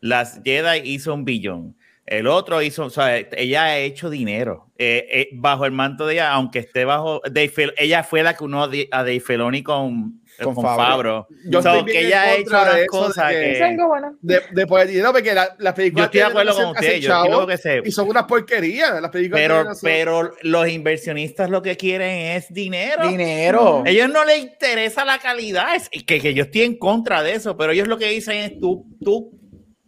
Las 0.00 0.40
Jedi 0.44 0.80
hizo 0.90 1.14
un 1.14 1.24
billón. 1.24 1.76
El 2.06 2.26
otro 2.26 2.60
hizo, 2.60 2.84
o 2.84 2.90
sea, 2.90 3.16
ella 3.16 3.64
ha 3.64 3.78
hecho 3.78 4.10
dinero 4.10 4.66
eh, 4.76 5.06
eh, 5.10 5.28
bajo 5.32 5.64
el 5.64 5.72
manto 5.72 6.06
de 6.06 6.14
ella, 6.14 6.32
aunque 6.32 6.58
esté 6.58 6.84
bajo 6.84 7.22
Dave 7.30 7.52
ella 7.78 8.02
fue 8.04 8.22
la 8.22 8.36
que 8.36 8.44
unió 8.44 8.64
a 8.64 8.68
Dave 8.98 9.20
Filoni 9.20 9.62
con, 9.62 10.20
Con 10.42 10.54
con, 10.54 10.64
Favreau. 10.64 10.90
Favreau. 10.90 11.26
Yo 11.46 11.62
So, 11.62 11.68
estoy 11.70 11.84
bien 11.84 11.86
que 12.00 12.06
ella 12.08 12.22
ha 12.22 12.34
hecho 12.34 12.50
unas 12.50 12.66
eso 12.68 12.76
de 12.76 12.86
cosas 12.88 13.30
que- 13.30 13.38
que, 13.38 13.52
Es 13.52 13.62
algo 13.62 13.86
bueno. 13.88 14.18
De, 14.20 14.42
de 14.52 14.66
el 14.82 14.88
dinero, 14.88 15.12
porque 15.12 15.32
la- 15.32 15.56
las 15.58 15.72
yo 15.72 15.74
películas 15.76 16.04
estoy 16.06 16.20
de 16.20 16.26
acuerdo 16.26 16.54
con 16.54 16.64
usted, 16.66 16.96
yo 17.00 17.22
quiero 17.22 17.46
que 17.46 17.56
se 17.56 17.82
y 17.84 17.90
son 17.92 18.08
unas 18.10 18.24
porquerías. 18.24 19.00
Las 19.00 19.10
películas 19.10 19.40
pero, 19.40 19.64
pero 19.82 20.32
los 20.42 20.68
inversionistas 20.68 21.48
lo 21.48 21.62
que 21.62 21.76
quieren 21.78 22.36
es 22.36 22.52
dinero. 22.52 23.08
Dinero. 23.08 23.82
A 23.86 23.88
ellos 23.88 24.10
no 24.10 24.24
les 24.26 24.40
interesa 24.40 25.06
la 25.06 25.18
calidad, 25.20 25.74
es 25.76 25.88
que, 26.04 26.20
que 26.20 26.34
yo 26.34 26.42
estoy 26.44 26.62
en 26.62 26.76
contra 26.76 27.22
de 27.22 27.32
eso, 27.32 27.56
pero 27.56 27.72
ellos 27.72 27.88
lo 27.88 27.96
que 27.96 28.10
dicen 28.10 28.36
es 28.36 28.58
tú, 28.58 28.84
tú 29.02 29.30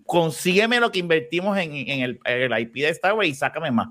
consígueme 0.06 0.80
lo 0.80 0.90
que 0.90 0.98
invertimos 1.00 1.58
en, 1.58 1.72
en 1.74 2.00
el, 2.00 2.20
en 2.24 2.52
el 2.52 2.60
IP 2.60 2.74
de 2.74 2.88
Star 2.90 3.14
Wars 3.14 3.28
y 3.28 3.34
sácame 3.34 3.70
más. 3.70 3.88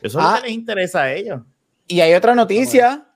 Eso 0.00 0.18
es 0.20 0.24
Ah. 0.24 0.34
lo 0.36 0.42
que 0.42 0.48
les 0.48 0.56
interesa 0.56 1.02
a 1.02 1.12
ellos. 1.12 1.40
Y 1.88 2.00
hay 2.00 2.14
otra 2.14 2.34
noticia. 2.34 3.06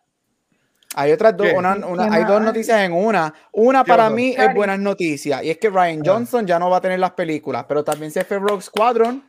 Hay 0.94 1.12
otras 1.12 1.36
dos, 1.36 1.46
¿Qué? 1.48 1.54
una- 1.54 1.74
una- 1.86 2.08
¿Qué 2.08 2.16
hay 2.16 2.24
dos 2.24 2.40
noticias 2.42 2.80
en 2.80 2.92
una. 2.92 3.32
Una 3.52 3.84
¿Qué 3.84 3.88
para 3.90 4.08
mí 4.10 4.34
es 4.36 4.54
buenas 4.54 4.78
noticias. 4.78 5.42
Y 5.44 5.50
es 5.50 5.58
que 5.58 5.68
Ryan 5.68 6.02
Johnson 6.04 6.46
ya 6.46 6.58
no 6.58 6.70
va 6.70 6.78
a 6.78 6.80
tener 6.80 6.98
las 6.98 7.10
películas, 7.12 7.66
pero 7.68 7.84
también 7.84 8.10
se 8.10 8.24
fue 8.24 8.38
Rogue 8.38 8.62
Squadron. 8.62 9.22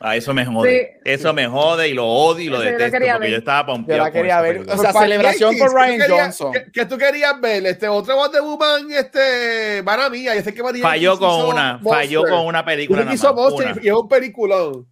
A 0.00 0.14
eso 0.14 0.32
me 0.32 0.44
jode. 0.46 1.00
Eso 1.04 1.32
me 1.34 1.46
jode 1.48 1.88
y 1.88 1.94
lo 1.94 2.06
odio 2.06 2.44
y 2.44 2.48
lo 2.48 2.56
Eso 2.56 2.64
yo 2.64 2.70
la 2.70 2.76
detesto 2.78 2.98
quería 2.98 3.12
porque 3.14 3.24
ver. 3.26 3.32
yo 3.32 3.38
estaba 3.38 3.60
Yo 3.60 3.66
pompeado. 3.66 3.98
la 4.04 4.04
con 4.10 4.12
quería 4.12 4.40
ver. 4.40 4.52
película. 4.54 4.74
O 4.74 4.78
sea, 4.78 4.92
celebración 4.92 5.58
por 5.58 5.68
¿qué 5.68 5.72
tú 5.74 5.76
Ryan 5.76 5.98
querías- 5.98 6.20
Johnson. 6.38 6.52
¿qué, 6.52 6.64
qué 6.72 6.86
tú 6.86 6.98
querías 6.98 7.40
ver? 7.40 7.66
Este, 7.66 7.88
otro 7.88 8.16
Wonder 8.16 8.42
Woman, 8.42 8.90
este, 8.92 9.82
para 9.84 10.08
mí, 10.08 10.22
yo 10.22 10.32
sé 10.40 10.54
que 10.54 10.62
María 10.62 10.82
falló 10.82 11.18
con 11.18 11.46
una, 11.46 11.78
Monster. 11.78 11.92
falló 12.06 12.22
con 12.22 12.46
una 12.46 12.64
película. 12.64 13.00
Nada 13.00 13.14
hizo 13.14 13.34
más, 13.34 13.52
una. 13.52 13.74
y 13.82 13.88
es 13.88 13.94
un 13.94 14.08
peliculón. 14.08 14.86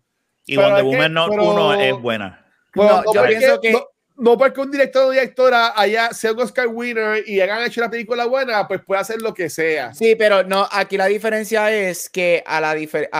Y 0.44 0.56
pero 0.56 0.68
Wonder 0.68 0.84
que- 0.84 0.90
Woman 0.96 1.12
no, 1.12 1.28
pero- 1.28 1.44
uno 1.52 1.74
es 1.74 2.00
buena. 2.00 2.46
Bueno, 2.74 3.02
No, 3.04 3.14
yo 3.14 3.24
pienso 3.26 3.60
que- 3.60 3.72
no, 3.72 3.80
no 4.18 4.38
porque 4.38 4.60
un 4.60 4.70
director 4.70 5.04
o 5.04 5.10
directora 5.10 5.72
haya 5.78 6.10
sea 6.12 6.32
un 6.32 6.40
Oscar 6.40 6.68
winner 6.68 7.22
y 7.28 7.40
hayan 7.40 7.62
hecho 7.64 7.80
una 7.80 7.90
película 7.90 8.24
buena, 8.26 8.66
pues 8.66 8.80
puede 8.82 9.00
hacer 9.00 9.20
lo 9.20 9.34
que 9.34 9.50
sea. 9.50 9.92
Sí, 9.94 10.14
pero 10.16 10.42
no, 10.42 10.66
aquí 10.70 10.96
la 10.96 11.06
diferencia 11.06 11.70
es 11.70 12.08
que 12.08 12.42
a 12.46 12.60
la 12.60 12.74
difer- 12.74 13.10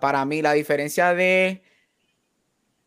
para 0.00 0.24
mí 0.24 0.42
la 0.42 0.52
diferencia 0.52 1.14
de 1.14 1.62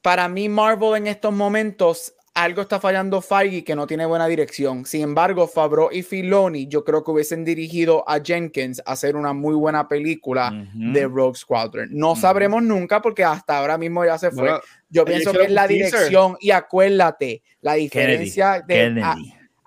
para 0.01 0.27
mí 0.29 0.49
Marvel 0.49 0.95
en 0.95 1.07
estos 1.07 1.33
momentos 1.33 2.13
algo 2.43 2.61
está 2.61 2.79
fallando 2.79 3.21
Feige 3.21 3.63
que 3.63 3.75
no 3.75 3.85
tiene 3.85 4.05
buena 4.05 4.27
dirección. 4.27 4.85
Sin 4.85 5.01
embargo, 5.01 5.47
Favreau 5.47 5.89
y 5.91 6.03
Filoni 6.03 6.67
yo 6.67 6.83
creo 6.83 7.03
que 7.03 7.11
hubiesen 7.11 7.43
dirigido 7.43 8.07
a 8.07 8.19
Jenkins 8.19 8.81
a 8.85 8.93
hacer 8.93 9.15
una 9.15 9.33
muy 9.33 9.55
buena 9.55 9.87
película 9.87 10.51
de 10.73 11.07
Rogue 11.07 11.37
Squadron. 11.37 11.89
No 11.91 12.15
sabremos 12.15 12.63
nunca 12.63 13.01
porque 13.01 13.23
hasta 13.23 13.57
ahora 13.57 13.77
mismo 13.77 14.05
ya 14.05 14.17
se 14.17 14.31
fue. 14.31 14.43
Bueno, 14.43 14.59
yo 14.89 15.05
pienso 15.05 15.31
que 15.33 15.43
es 15.43 15.51
la 15.51 15.67
teaser. 15.67 15.91
dirección 15.91 16.37
y 16.39 16.51
acuérdate, 16.51 17.43
la 17.61 17.73
Kennedy. 17.73 17.83
diferencia 17.83 18.63
de 18.65 19.01
a-. 19.03 19.15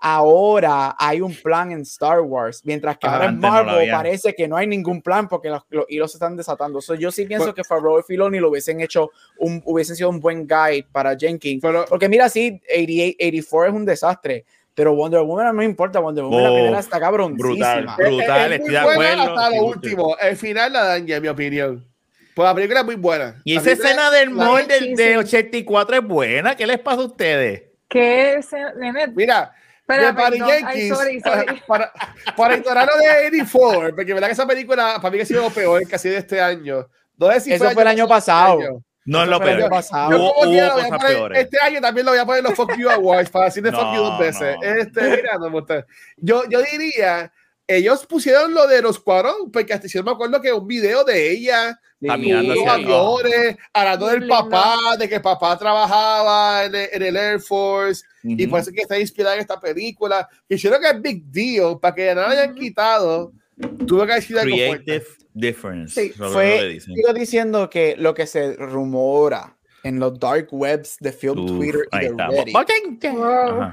ahora 0.05 0.95
hay 0.99 1.21
un 1.21 1.33
plan 1.33 1.71
en 1.71 1.79
Star 1.81 2.19
Wars, 2.19 2.61
mientras 2.65 2.97
que 2.97 3.07
ahora 3.07 3.27
en 3.27 3.39
no 3.39 3.47
Marvel 3.49 3.75
había. 3.75 3.95
parece 3.95 4.35
que 4.35 4.49
no 4.49 4.57
hay 4.57 4.67
ningún 4.67 5.01
plan 5.01 5.29
porque 5.29 5.49
los, 5.49 5.63
los 5.69 5.85
hilos 5.87 6.11
se 6.11 6.17
están 6.17 6.35
desatando. 6.35 6.81
So, 6.81 6.93
yo 6.95 7.09
sí 7.09 7.25
pienso 7.25 7.45
Pero- 7.45 7.55
que 7.55 7.63
Favreau 7.63 7.99
y 7.99 8.03
Filoni 8.03 8.39
lo 8.39 8.49
hubiesen 8.49 8.81
hecho, 8.81 9.11
un, 9.39 9.61
hubiesen 9.65 9.95
sido 9.95 10.09
un 10.09 10.19
buen 10.19 10.45
guide 10.45 10.85
para 10.91 11.15
Jenkins. 11.17 11.61
pero 11.61 11.85
Porque 11.87 12.09
mira, 12.09 12.27
sí, 12.27 12.61
88, 12.69 13.15
84 13.17 13.67
es 13.69 13.73
un 13.73 13.85
desastre, 13.85 14.45
pero 14.75 14.93
Wonder 14.93 15.21
Woman 15.21 15.45
no 15.47 15.53
me 15.53 15.65
importa, 15.65 15.99
Wonder 15.99 16.25
Woman 16.25 16.43
la 16.43 16.51
Oh, 16.51 16.53
primera 16.55 16.79
está 16.79 16.99
cabroncísima. 16.99 17.53
brutal. 17.85 17.85
es- 17.99 18.07
Brutal, 18.09 18.53
es 18.53 18.59
muy 18.59 18.69
estoy 18.75 18.89
de 18.89 18.95
buena 18.97 19.23
acuerdo. 19.23 19.39
hasta 19.39 19.55
lo 19.55 19.63
último. 19.65 20.17
El 20.21 20.35
final 20.35 20.73
la 20.73 20.83
daña, 20.83 21.15
en 21.15 21.21
mi 21.21 21.27
opinión. 21.29 21.87
Pues 22.35 22.45
la 22.47 22.55
película 22.55 22.79
es 22.81 22.85
muy 22.87 22.95
buena. 22.95 23.39
Y 23.45 23.53
La 23.55 23.61
esa 23.61 23.71
escena 23.71 24.11
del 24.11 24.35
la- 24.35 24.43
mall 24.45 24.67
del, 24.67 24.95
de 24.95 25.11
sí. 25.11 25.15
84 25.15 25.95
es 25.97 26.03
buena. 26.03 26.55
¿Qué 26.57 26.65
les 26.67 26.79
pasa 26.79 27.01
a 27.01 27.05
ustedes? 27.05 27.61
¿Qué 27.87 28.33
es? 28.37 28.47
Mira, 29.15 29.53
Espera, 29.83 30.07
de 30.07 30.13
Patty 30.13 30.39
perdón. 30.39 30.49
Ay, 30.51 30.63
Jenkins, 30.63 30.97
sorry, 30.97 31.19
sorry. 31.19 31.61
para, 31.67 31.91
para 32.37 32.55
ignorar 32.57 32.87
lo 32.87 32.97
de 32.97 33.27
84, 33.27 33.95
porque 33.95 34.13
verdad 34.13 34.27
que 34.27 34.33
esa 34.33 34.47
película 34.47 34.95
para 35.01 35.11
mí 35.11 35.17
que 35.17 35.23
ha 35.23 35.25
sido 35.25 35.41
lo 35.43 35.49
peor 35.49 35.85
casi 35.87 36.09
de 36.09 36.17
este 36.17 36.39
año. 36.41 36.87
No 37.17 37.31
sé 37.31 37.41
si 37.41 37.53
Eso 37.53 37.69
fue 37.71 37.81
el 37.83 37.89
año 37.89 38.07
pasado. 38.07 38.59
año. 38.59 38.83
No 39.05 39.23
es 39.23 39.27
lo 39.27 39.39
peor. 39.41 39.69
pasado. 39.69 40.15
Hubo, 40.17 40.33
hubo 40.45 40.73
cosas 40.73 40.89
poner- 40.89 41.07
peores. 41.07 41.43
Este 41.43 41.57
año 41.61 41.81
también 41.81 42.05
lo 42.05 42.13
voy 42.13 42.19
a 42.19 42.25
poner 42.25 42.39
en 42.39 42.45
los 42.45 42.53
Fuck 42.55 42.77
You 42.77 42.89
Awards 42.89 43.29
para 43.29 43.45
decir 43.45 43.61
de 43.61 43.71
No, 43.71 43.79
Fuck 43.79 43.95
You 43.95 44.01
dos 44.01 44.19
veces. 44.19 44.55
no. 44.61 44.63
Este, 44.63 45.01
mira, 45.01 45.37
no. 45.37 45.65
Yo, 46.17 46.49
yo 46.49 46.61
diría, 46.61 47.33
ellos 47.67 48.05
pusieron 48.05 48.53
lo 48.53 48.65
de 48.67 48.81
los 48.81 48.99
cuadros, 48.99 49.35
porque 49.51 49.73
hasta 49.73 49.87
yo 49.87 50.03
me 50.03 50.11
acuerdo 50.11 50.41
que 50.41 50.53
un 50.53 50.65
video 50.65 51.03
de 51.03 51.31
ella 51.31 51.77
Caminando 52.05 52.55
los 52.55 52.67
aviones, 52.67 53.57
hablando 53.73 54.07
del 54.07 54.27
papá, 54.27 54.75
de 54.97 55.07
que 55.07 55.15
el 55.15 55.21
papá 55.21 55.57
trabajaba 55.57 56.65
en 56.65 56.75
el, 56.75 56.89
en 56.91 57.01
el 57.03 57.15
Air 57.17 57.39
Force 57.39 58.03
y 58.23 58.43
Ujú. 58.43 58.51
por 58.51 58.59
eso 58.59 58.69
es 58.69 58.75
que 58.75 58.81
está 58.81 58.99
inspirada 58.99 59.35
en 59.35 59.41
esta 59.41 59.59
película. 59.59 60.27
Y 60.47 60.55
yo 60.55 60.69
creo 60.69 60.81
que 60.81 60.97
es 60.97 61.01
big 61.01 61.25
deal 61.25 61.79
para 61.79 61.95
que 61.95 62.15
no 62.15 62.21
la 62.21 62.29
hayan 62.29 62.55
quitado. 62.55 63.33
Tuve 63.85 64.07
que 64.07 64.13
decir 64.15 64.37
algo 64.39 64.55
fuerte. 64.55 64.83
Creative 64.85 65.05
difference. 65.33 66.01
Sí. 66.01 66.13
lo 66.17 66.31
Fue, 66.31 66.79
sigo 66.79 67.13
diciendo 67.13 67.69
que 67.69 67.95
lo 67.97 68.13
que 68.13 68.25
se 68.25 68.55
rumora 68.55 69.57
en 69.83 69.99
los 69.99 70.17
dark 70.17 70.47
webs 70.51 70.97
de 70.99 71.11
Film 71.11 71.39
Uf, 71.39 71.51
Twitter 71.51 71.87
y 71.91 71.99
de. 71.99 72.09
Reddit 72.09 73.05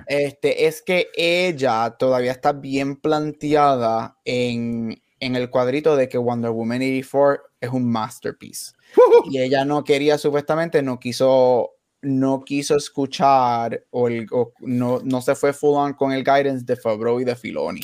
este, 0.08 0.66
es 0.66 0.82
que 0.82 1.08
ella 1.14 1.94
todavía 1.98 2.32
está 2.32 2.52
bien 2.52 2.96
planteada 2.96 4.16
en, 4.24 5.00
en 5.20 5.36
el 5.36 5.48
cuadrito 5.50 5.96
de 5.96 6.08
que 6.08 6.18
Wonder 6.18 6.50
Woman 6.50 6.82
84 6.82 7.42
es 7.60 7.70
un 7.70 7.90
masterpiece. 7.90 8.72
Y 9.30 9.40
ella 9.40 9.64
no 9.64 9.84
quería, 9.84 10.18
supuestamente, 10.18 10.82
no 10.82 10.98
quiso, 10.98 11.70
no 12.02 12.42
quiso 12.44 12.76
escuchar 12.76 13.84
o, 13.90 14.08
el- 14.08 14.26
o 14.30 14.52
no, 14.60 15.00
no 15.04 15.20
se 15.22 15.34
fue 15.34 15.52
full 15.52 15.76
on 15.76 15.92
con 15.94 16.12
el 16.12 16.24
guidance 16.24 16.64
de 16.64 16.76
Favreau 16.76 17.20
y 17.20 17.24
de 17.24 17.36
Filoni. 17.36 17.80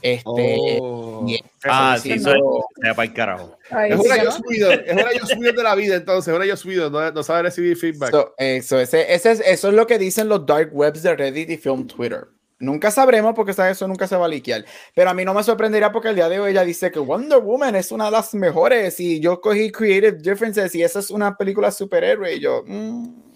Este, 0.00 0.78
Oh. 0.80 1.24
y- 1.28 1.38
Ah, 1.64 1.96
sí, 2.00 2.10
eso 2.12 2.32
es 2.34 2.94
para 2.94 3.04
el 3.04 3.12
carajo. 3.12 3.56
Ay, 3.70 3.92
Es 3.92 4.00
una 4.00 4.22
yo 4.24 4.32
subido, 4.32 4.72
es 4.72 4.92
una 4.92 5.12
yo 5.12 5.26
subido 5.26 5.52
de 5.52 5.62
la 5.62 5.74
vida 5.76 5.94
entonces, 5.94 6.32
es 6.32 6.36
una 6.36 6.44
yo 6.46 6.56
subido, 6.56 6.90
no, 6.90 7.12
no 7.12 7.22
sabe 7.22 7.42
recibir 7.42 7.76
feedback. 7.76 8.10
So, 8.10 8.34
eso, 8.36 8.80
ese, 8.80 9.14
ese 9.14 9.30
es, 9.30 9.40
eso 9.46 9.68
es 9.68 9.74
lo 9.74 9.86
que 9.86 9.98
dicen 9.98 10.28
los 10.28 10.44
dark 10.44 10.70
webs 10.72 11.02
de 11.04 11.14
Reddit 11.14 11.50
y 11.50 11.56
Film 11.56 11.86
Twitter. 11.86 12.26
Nunca 12.58 12.90
sabremos 12.92 13.34
porque 13.34 13.52
¿sabes? 13.52 13.76
eso 13.76 13.86
nunca 13.88 14.06
se 14.08 14.16
va 14.16 14.26
a 14.26 14.28
liquear. 14.28 14.64
Pero 14.94 15.10
a 15.10 15.14
mí 15.14 15.24
no 15.24 15.34
me 15.34 15.42
sorprendería 15.44 15.90
porque 15.92 16.08
el 16.08 16.14
día 16.16 16.28
de 16.28 16.38
hoy 16.40 16.50
ella 16.52 16.64
dice 16.64 16.90
que 16.92 16.98
Wonder 17.00 17.38
Woman 17.40 17.74
es 17.76 17.90
una 17.92 18.04
de 18.06 18.10
las 18.12 18.34
mejores 18.34 18.98
y 19.00 19.20
yo 19.20 19.40
cogí 19.40 19.70
Creative 19.70 20.12
Differences 20.20 20.72
y 20.76 20.82
esa 20.82 20.98
es 21.00 21.10
una 21.10 21.36
película 21.36 21.70
superhéroe. 21.72 22.34
Y 22.36 22.40
yo, 22.40 22.62
mm, 22.66 23.31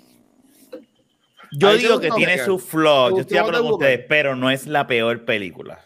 Yo 1.52 1.68
Ahí 1.68 1.78
digo 1.78 2.00
que 2.00 2.10
tiene 2.10 2.38
su 2.38 2.58
flow. 2.58 3.10
¿Te 3.10 3.14
Yo 3.16 3.20
estoy 3.22 3.38
acuerdo 3.38 3.62
con 3.62 3.72
ustedes, 3.74 4.04
pero 4.08 4.36
no 4.36 4.50
es 4.50 4.66
la 4.66 4.86
peor 4.86 5.24
película. 5.24 5.80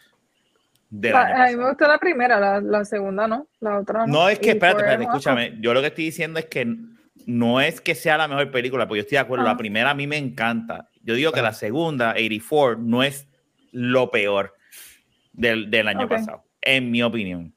Ah, 1.15 1.45
A 1.45 1.49
mí 1.49 1.57
me 1.57 1.69
gustó 1.69 1.87
la 1.87 1.99
primera, 1.99 2.41
la, 2.41 2.61
la 2.61 2.85
segunda 2.85 3.29
no, 3.29 3.47
la 3.61 3.79
otra 3.79 4.07
no. 4.07 4.13
No 4.13 4.29
es 4.29 4.41
que, 4.41 4.51
espérate, 4.51 4.81
espérate, 4.81 5.05
escúchame. 5.05 5.57
Yo 5.61 5.73
lo 5.73 5.81
que 5.81 5.87
estoy 5.89 6.05
diciendo 6.05 6.41
es 6.41 6.47
que 6.47 6.67
no 7.27 7.61
es 7.61 7.81
que 7.81 7.95
sea 7.95 8.17
la 8.19 8.27
mejor 8.27 8.51
película, 8.51 8.89
porque 8.89 8.99
yo 8.99 9.03
estoy 9.03 9.17
de 9.17 9.21
acuerdo. 9.21 9.45
La 9.45 9.53
Ajá. 9.53 9.59
primera 9.59 9.91
a 9.91 9.95
mí 9.95 10.07
me 10.07 10.17
encanta. 10.17 10.89
Yo 11.03 11.15
digo 11.15 11.31
que 11.33 11.41
Ajá. 11.41 11.51
la 11.51 11.55
segunda, 11.55 12.11
84, 12.11 12.79
no 12.83 13.03
es 13.05 13.29
lo 13.71 14.11
peor 14.11 14.57
del, 15.33 15.71
del 15.71 15.87
año 15.87 16.09
pasado, 16.09 16.43
en 16.61 16.91
mi 16.91 17.03
opinión. 17.03 17.55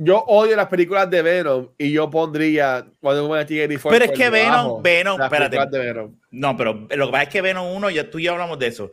Yo 0.00 0.18
odio 0.28 0.54
las 0.54 0.68
películas 0.68 1.10
de 1.10 1.22
Venom 1.22 1.68
y 1.76 1.90
yo 1.90 2.08
pondría 2.08 2.86
Wonder 3.02 3.22
Woman 3.24 3.40
84 3.40 3.90
Pero 3.90 4.04
es 4.04 4.10
por 4.12 4.18
que 4.18 4.30
Venom, 4.30 4.82
Venom, 4.82 5.20
espérate. 5.20 5.58
Venom. 5.78 6.14
No, 6.30 6.56
pero 6.56 6.86
lo 6.88 7.06
que 7.06 7.10
pasa 7.12 7.22
es 7.24 7.28
que 7.30 7.42
Venom 7.42 7.66
1, 7.74 7.90
ya 7.90 8.08
tú 8.08 8.18
y 8.20 8.24
yo 8.24 8.32
hablamos 8.32 8.58
de 8.60 8.68
eso. 8.68 8.92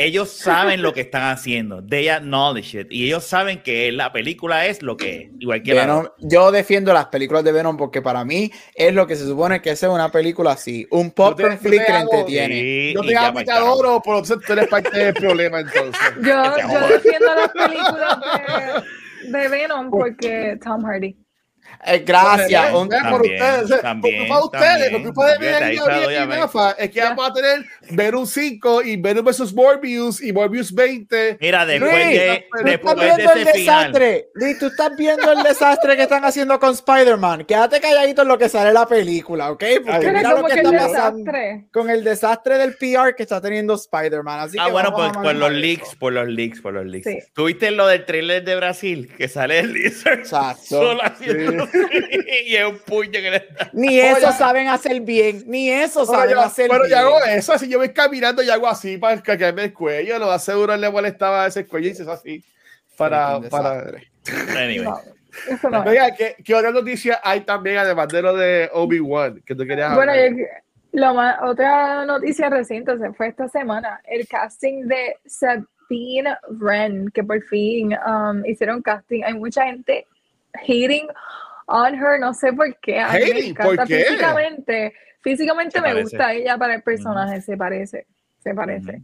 Ellos 0.00 0.30
saben 0.30 0.80
lo 0.80 0.92
que 0.94 1.00
están 1.00 1.24
haciendo. 1.24 1.84
They 1.84 2.08
acknowledge 2.08 2.78
it. 2.80 2.86
Y 2.88 3.06
ellos 3.06 3.24
saben 3.24 3.64
que 3.64 3.90
la 3.90 4.12
película 4.12 4.64
es 4.66 4.80
lo 4.80 4.96
que 4.96 5.16
es. 5.22 5.30
Igual 5.40 5.60
que 5.64 5.74
la 5.74 5.86
Venom- 5.86 6.12
yo 6.20 6.52
defiendo 6.52 6.92
las 6.92 7.06
películas 7.06 7.42
de 7.42 7.50
Venom 7.50 7.76
porque 7.76 8.00
para 8.00 8.24
mí 8.24 8.48
es 8.76 8.94
lo 8.94 9.08
que 9.08 9.16
se 9.16 9.26
supone 9.26 9.60
que 9.60 9.70
es 9.70 9.82
una 9.82 10.10
película 10.12 10.52
así. 10.52 10.86
Un 10.92 11.10
popcorn 11.10 11.56
yo 11.56 11.58
te 11.60 11.68
flick 11.68 11.84
que 11.84 11.92
hago- 11.92 12.10
entretiene. 12.12 12.54
Sí, 12.54 12.92
Yo 12.94 13.02
y 13.02 13.08
te 13.08 13.12
carajo. 13.14 13.38
adoro, 13.50 14.00
pero 14.04 14.18
entonces 14.18 14.46
tú 14.46 14.52
eres 14.52 14.68
parte 14.68 14.96
del 14.98 15.14
problema 15.14 15.60
entonces. 15.60 16.00
Yo, 16.22 16.22
Que 16.54 16.62
te 16.62 16.72
yo 16.72 16.88
defiendo 16.88 17.34
las 17.34 17.48
películas 17.48 18.18
de, 18.20 18.82
de 19.30 19.48
Venom 19.48 19.90
porque 19.90 20.58
Tom 20.62 20.84
Hardy. 20.84 21.16
Eh, 21.86 22.02
gracias. 22.04 22.64
Ven 22.64 22.72
por 22.72 22.88
También, 22.88 23.42
ustedes, 23.42 23.80
también, 23.80 24.28
por 24.28 24.40
culpa 24.40 24.58
de 24.58 24.74
ustedes, 24.76 24.90
por 24.90 25.02
culpa 25.02 25.26
de 25.32 25.38
Miguel 25.38 25.72
y 25.72 25.76
es 26.78 26.90
que 26.90 27.00
vamos 27.00 27.30
a 27.30 27.32
tener 27.32 27.64
Venom 27.90 28.26
5 28.26 28.82
y 28.82 28.96
Venom 28.96 29.24
vs 29.24 29.54
Morbius 29.54 30.20
y 30.22 30.32
Morbius 30.32 30.74
20. 30.74 31.38
Mira, 31.40 31.64
después 31.64 31.92
Luis, 31.92 32.06
de, 32.18 32.46
tú 32.50 32.64
después 32.64 32.94
estás 32.94 32.96
de 32.96 33.04
viendo 33.16 33.32
el 33.32 33.38
ese 33.42 33.52
final. 33.58 33.92
desastre. 33.92 34.28
Luis, 34.34 34.58
tú 34.58 34.66
estás 34.66 34.96
viendo 34.96 35.32
el 35.32 35.42
desastre 35.42 35.96
que 35.96 36.02
están 36.02 36.24
haciendo 36.24 36.58
con 36.58 36.70
Spider-Man. 36.72 37.44
Quédate 37.44 37.80
calladito 37.80 38.22
en 38.22 38.28
lo 38.28 38.38
que 38.38 38.48
sale 38.48 38.72
la 38.72 38.86
película, 38.86 39.50
¿ok? 39.52 39.64
Porque 39.86 40.10
mira 40.12 40.30
lo 40.34 40.44
que 40.44 40.54
que 40.54 40.60
está 40.60 40.72
pasando 40.72 41.24
desastre. 41.24 41.66
con 41.72 41.90
el 41.90 42.04
desastre 42.04 42.58
del 42.58 42.76
PR 42.76 43.14
que 43.16 43.22
está 43.22 43.40
teniendo 43.40 43.74
Spider-Man. 43.74 44.48
Ah, 44.58 44.66
que 44.66 44.72
bueno, 44.72 44.90
vamos 44.90 45.16
pues 45.16 45.26
por 45.26 45.34
los 45.36 45.52
leaks, 45.52 45.94
por 45.96 46.12
los 46.12 46.28
leaks, 46.28 46.60
por 46.60 46.72
los 46.74 46.86
leaks. 46.86 47.06
Sí. 47.06 47.18
¿Tuviste 47.32 47.70
lo 47.70 47.86
del 47.86 48.04
trailer 48.04 48.44
de 48.44 48.56
Brasil? 48.56 49.12
Que 49.16 49.28
sale 49.28 49.60
el 49.60 49.72
Lizard 49.72 50.20
Exacto. 50.20 50.62
solo 50.64 51.02
haciendo 51.02 51.67
y 52.46 52.54
es 52.56 52.64
un 52.66 52.78
puño 52.78 53.12
que 53.12 53.30
le 53.30 53.38
da. 53.40 53.70
Ni 53.72 53.98
eso 54.00 54.28
Oye. 54.28 54.36
saben 54.38 54.68
hacer 54.68 55.00
bien, 55.00 55.44
ni 55.46 55.70
eso 55.70 56.00
Pero 56.06 56.18
saben 56.18 56.34
yo, 56.34 56.40
hacer 56.40 56.68
pero 56.68 56.84
bien. 56.84 56.90
yo 56.90 56.98
hago 56.98 57.24
eso, 57.24 57.52
así 57.52 57.68
yo 57.68 57.78
voy 57.78 57.90
caminando 57.90 58.42
y 58.42 58.50
hago 58.50 58.66
así 58.68 58.96
para 58.98 59.20
caerme 59.22 59.64
el 59.64 59.72
cuello, 59.72 60.18
lo 60.18 60.26
más 60.26 60.44
seguro 60.44 60.76
le 60.76 60.90
molestaba 60.90 61.46
ese 61.46 61.66
cuello 61.66 61.88
y 61.88 61.90
hizo 61.92 62.10
así 62.10 62.44
para, 62.96 63.40
para... 63.50 63.84
Anyway. 64.56 64.82
No, 64.84 65.00
eso 65.48 65.70
no 65.70 65.82
es. 65.82 65.88
Oiga, 65.88 66.14
¿qué, 66.14 66.36
¿qué 66.44 66.54
otra 66.54 66.70
noticia 66.70 67.20
hay 67.22 67.40
también 67.42 67.78
además 67.78 68.08
de 68.08 68.22
lo 68.22 68.34
de 68.36 68.68
Obi-Wan 68.72 69.42
que 69.46 69.54
tú 69.54 69.64
querías 69.66 69.94
Bueno, 69.94 70.12
hablar? 70.12 70.30
yo- 70.36 70.44
lo 70.92 71.12
más, 71.14 71.36
otra 71.42 72.06
noticia 72.06 72.48
reciente 72.48 72.96
se 72.98 73.12
fue 73.12 73.28
esta 73.28 73.46
semana, 73.48 74.00
el 74.06 74.26
casting 74.26 74.86
de 74.88 75.16
Sabine 75.26 76.34
Wren, 76.48 77.10
que 77.12 77.22
por 77.22 77.40
fin 77.42 77.94
um, 78.06 78.42
hicieron 78.46 78.80
casting. 78.80 79.22
Hay 79.22 79.34
mucha 79.34 79.64
gente 79.64 80.06
hating 80.54 81.06
on 81.68 81.94
her, 81.94 82.18
no 82.18 82.34
sé 82.34 82.52
por 82.52 82.74
qué. 82.80 82.98
A 83.00 83.12
mí 83.12 83.18
me 83.32 83.46
encanta 83.48 83.76
¿por 83.76 83.86
qué? 83.86 84.04
físicamente. 84.04 84.92
Físicamente 85.20 85.72
Se 85.72 85.78
me 85.80 85.88
parece. 85.88 86.02
gusta 86.02 86.32
ella 86.32 86.56
para 86.58 86.74
el 86.74 86.82
personaje, 86.82 87.40
se 87.40 87.56
parece, 87.56 88.06
se 88.38 88.54
parece. 88.54 89.02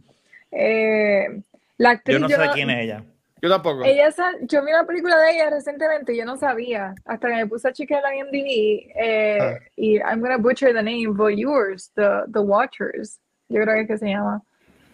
Eh, 0.51 1.41
la 1.77 1.91
actriz, 1.91 2.15
Yo 2.17 2.19
no 2.19 2.29
sé 2.29 2.49
quién 2.53 2.69
es 2.69 2.83
ella. 2.85 3.03
Yo 3.41 3.49
tampoco. 3.49 3.83
ella 3.83 4.09
sa- 4.11 4.31
yo 4.41 4.63
vi 4.65 4.71
una 4.71 4.85
película 4.87 5.17
de 5.19 5.31
ella 5.31 5.49
recientemente 5.51 6.13
y 6.13 6.17
yo 6.17 6.25
no 6.25 6.37
sabía, 6.37 6.95
hasta 7.05 7.27
que 7.27 7.35
me 7.35 7.45
puse 7.47 7.67
a 7.67 7.73
chequear 7.73 8.01
la 8.01 8.15
IMDb 8.15 8.89
eh, 8.95 9.37
Ah. 9.39 9.59
y 9.75 9.97
I'm 9.99 10.19
gonna 10.21 10.37
butcher 10.37 10.73
the 10.73 10.81
name, 10.81 11.07
Voyeurs, 11.09 11.91
the, 11.95 12.23
the 12.31 12.39
Watchers, 12.39 13.19
yo 13.49 13.61
creo 13.61 13.75
que 13.75 13.81
es 13.81 13.87
que 13.87 13.97
se 13.99 14.07
llama, 14.07 14.41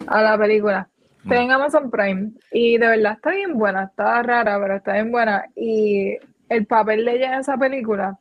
a 0.07 0.21
la 0.21 0.37
película. 0.37 0.89
Está 1.23 1.35
en 1.39 1.51
Amazon 1.51 1.91
Prime 1.91 2.31
y 2.51 2.77
de 2.79 2.87
verdad 2.87 3.13
está 3.13 3.29
bien 3.29 3.53
buena, 3.57 3.83
está 3.83 4.21
rara, 4.23 4.59
pero 4.59 4.75
está 4.77 4.93
bien 4.93 5.11
buena 5.11 5.45
y 5.55 6.17
el 6.51 6.65
papel 6.65 7.05
de 7.05 7.15
ella 7.15 7.33
en 7.33 7.39
esa 7.41 7.57
película 7.57 8.17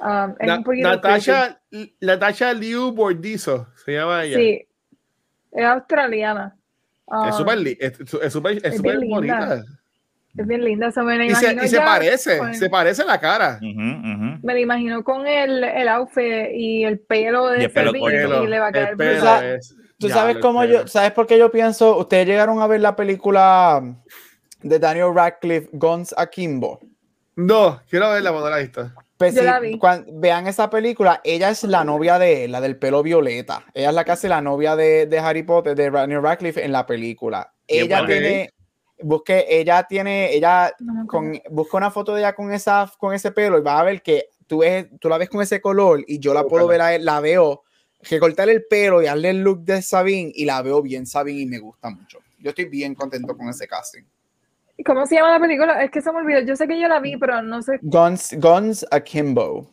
um, 0.00 0.34
es 0.38 0.46
Na- 0.46 0.56
un 0.58 0.64
poquito 0.64 0.88
Natasha, 0.88 1.60
Natasha 2.00 2.52
Liu 2.52 2.92
Bordizo 2.92 3.68
se 3.84 3.92
llama 3.92 4.24
ella. 4.24 4.36
Sí, 4.38 4.66
es 5.52 5.64
australiana. 5.64 6.54
Es 6.56 6.62
Um, 7.04 7.32
súper 7.32 7.58
es, 7.58 8.00
es 8.00 8.32
súper 8.32 8.52
es 8.58 8.64
es 8.64 8.76
súper 8.76 8.98
bien 8.98 9.20
linda. 9.20 9.38
bonita. 9.38 9.64
es 10.38 10.46
bien 10.46 10.64
linda, 10.64 10.86
eso 10.88 11.02
me 11.02 11.18
la 11.18 11.26
Y 11.26 11.34
se, 11.34 11.42
imagino 11.44 11.64
y 11.64 11.68
se 11.68 11.76
ya 11.76 11.84
parece, 11.84 12.38
con- 12.38 12.54
se 12.54 12.70
parece 12.70 13.04
la 13.04 13.20
cara. 13.20 13.58
Me 13.60 14.54
la 14.54 14.60
imagino 14.60 15.04
con 15.04 15.26
el, 15.26 15.62
el 15.62 15.88
outfit 15.88 16.46
y 16.54 16.84
el 16.84 17.00
pelo 17.00 17.48
de 17.48 17.60
Y 17.60 17.64
el 17.64 17.70
pelo 17.70 17.92
y 17.94 18.46
le 18.46 18.58
va 18.58 18.66
a 18.66 18.68
el 18.68 18.74
quedar 18.74 18.96
pelo 18.96 19.42
es- 19.42 19.76
¿Tú 19.98 20.08
sabes 20.08 20.36
el 20.36 20.40
cómo 20.42 20.60
pelo. 20.60 20.72
yo, 20.82 20.86
sabes 20.88 21.12
por 21.12 21.26
qué 21.26 21.38
yo 21.38 21.50
pienso? 21.50 21.98
Ustedes 21.98 22.26
llegaron 22.26 22.62
a 22.62 22.66
ver 22.66 22.80
la 22.80 22.96
película 22.96 23.82
de 24.62 24.78
Daniel 24.78 25.14
Radcliffe, 25.14 25.68
Guns 25.72 26.14
Akimbo. 26.16 26.80
No, 27.36 27.80
quiero 27.88 28.10
verla 28.10 28.30
cuando 28.30 28.50
la 28.50 28.58
he 28.58 28.62
visto. 28.62 28.90
Pues 29.16 29.34
Yo 29.34 29.40
sí, 29.40 29.46
la 29.46 29.60
vi. 29.60 29.78
vean 30.14 30.46
esa 30.48 30.68
película, 30.68 31.20
ella 31.22 31.50
es 31.50 31.62
la 31.62 31.84
novia 31.84 32.18
de 32.18 32.44
él, 32.44 32.52
la 32.52 32.60
del 32.60 32.76
pelo 32.76 33.02
violeta. 33.02 33.64
Ella 33.72 33.90
es 33.90 33.94
la 33.94 34.04
que 34.04 34.12
hace 34.12 34.28
la 34.28 34.40
novia 34.40 34.74
de, 34.74 35.06
de 35.06 35.18
Harry 35.18 35.44
Potter, 35.44 35.76
de 35.76 35.90
Daniel 35.90 36.22
Radcliffe 36.22 36.64
en 36.64 36.72
la 36.72 36.84
película. 36.84 37.54
Ella 37.66 38.04
tiene, 38.04 38.50
busque, 39.00 39.46
ella 39.48 39.84
tiene, 39.84 40.34
ella 40.34 40.74
No 40.80 41.06
con, 41.06 41.40
busca 41.50 41.76
una 41.76 41.90
foto 41.90 42.14
de 42.14 42.20
ella 42.22 42.34
con 42.34 42.52
esa, 42.52 42.90
con 42.98 43.14
ese 43.14 43.30
pelo 43.30 43.58
y 43.58 43.62
vas 43.62 43.80
a 43.80 43.84
ver 43.84 44.02
que 44.02 44.30
tú 44.46 44.58
ves, 44.58 44.88
tú 45.00 45.08
la 45.08 45.18
ves 45.18 45.28
con 45.30 45.40
ese 45.40 45.60
color 45.60 46.04
y 46.06 46.18
yo 46.18 46.34
la 46.34 46.44
puedo 46.44 46.66
ver 46.66 46.80
a 46.80 46.94
él, 46.94 47.04
la 47.04 47.20
veo, 47.20 47.62
recortarle 48.02 48.54
el 48.54 48.64
pelo 48.64 49.00
y 49.02 49.06
darle 49.06 49.30
el 49.30 49.42
look 49.42 49.60
de 49.60 49.82
Sabine 49.82 50.32
y 50.34 50.44
la 50.44 50.60
veo 50.62 50.82
bien 50.82 51.06
Sabine 51.06 51.42
y 51.42 51.46
me 51.46 51.58
gusta 51.58 51.90
mucho. 51.90 52.18
Yo 52.38 52.50
estoy 52.50 52.64
bien 52.64 52.94
contento 52.94 53.36
con 53.36 53.48
ese 53.48 53.68
casting. 53.68 54.02
¿Cómo 54.84 55.06
se 55.06 55.16
llama 55.16 55.32
la 55.32 55.40
película? 55.40 55.82
Es 55.82 55.90
que 55.90 56.00
se 56.00 56.12
me 56.12 56.18
olvidó. 56.18 56.40
Yo 56.40 56.56
sé 56.56 56.66
que 56.68 56.80
yo 56.80 56.88
la 56.88 57.00
vi, 57.00 57.16
pero 57.16 57.42
no 57.42 57.62
sé. 57.62 57.78
Guns, 57.82 58.34
Guns 58.38 58.86
Akimbo. 58.90 59.68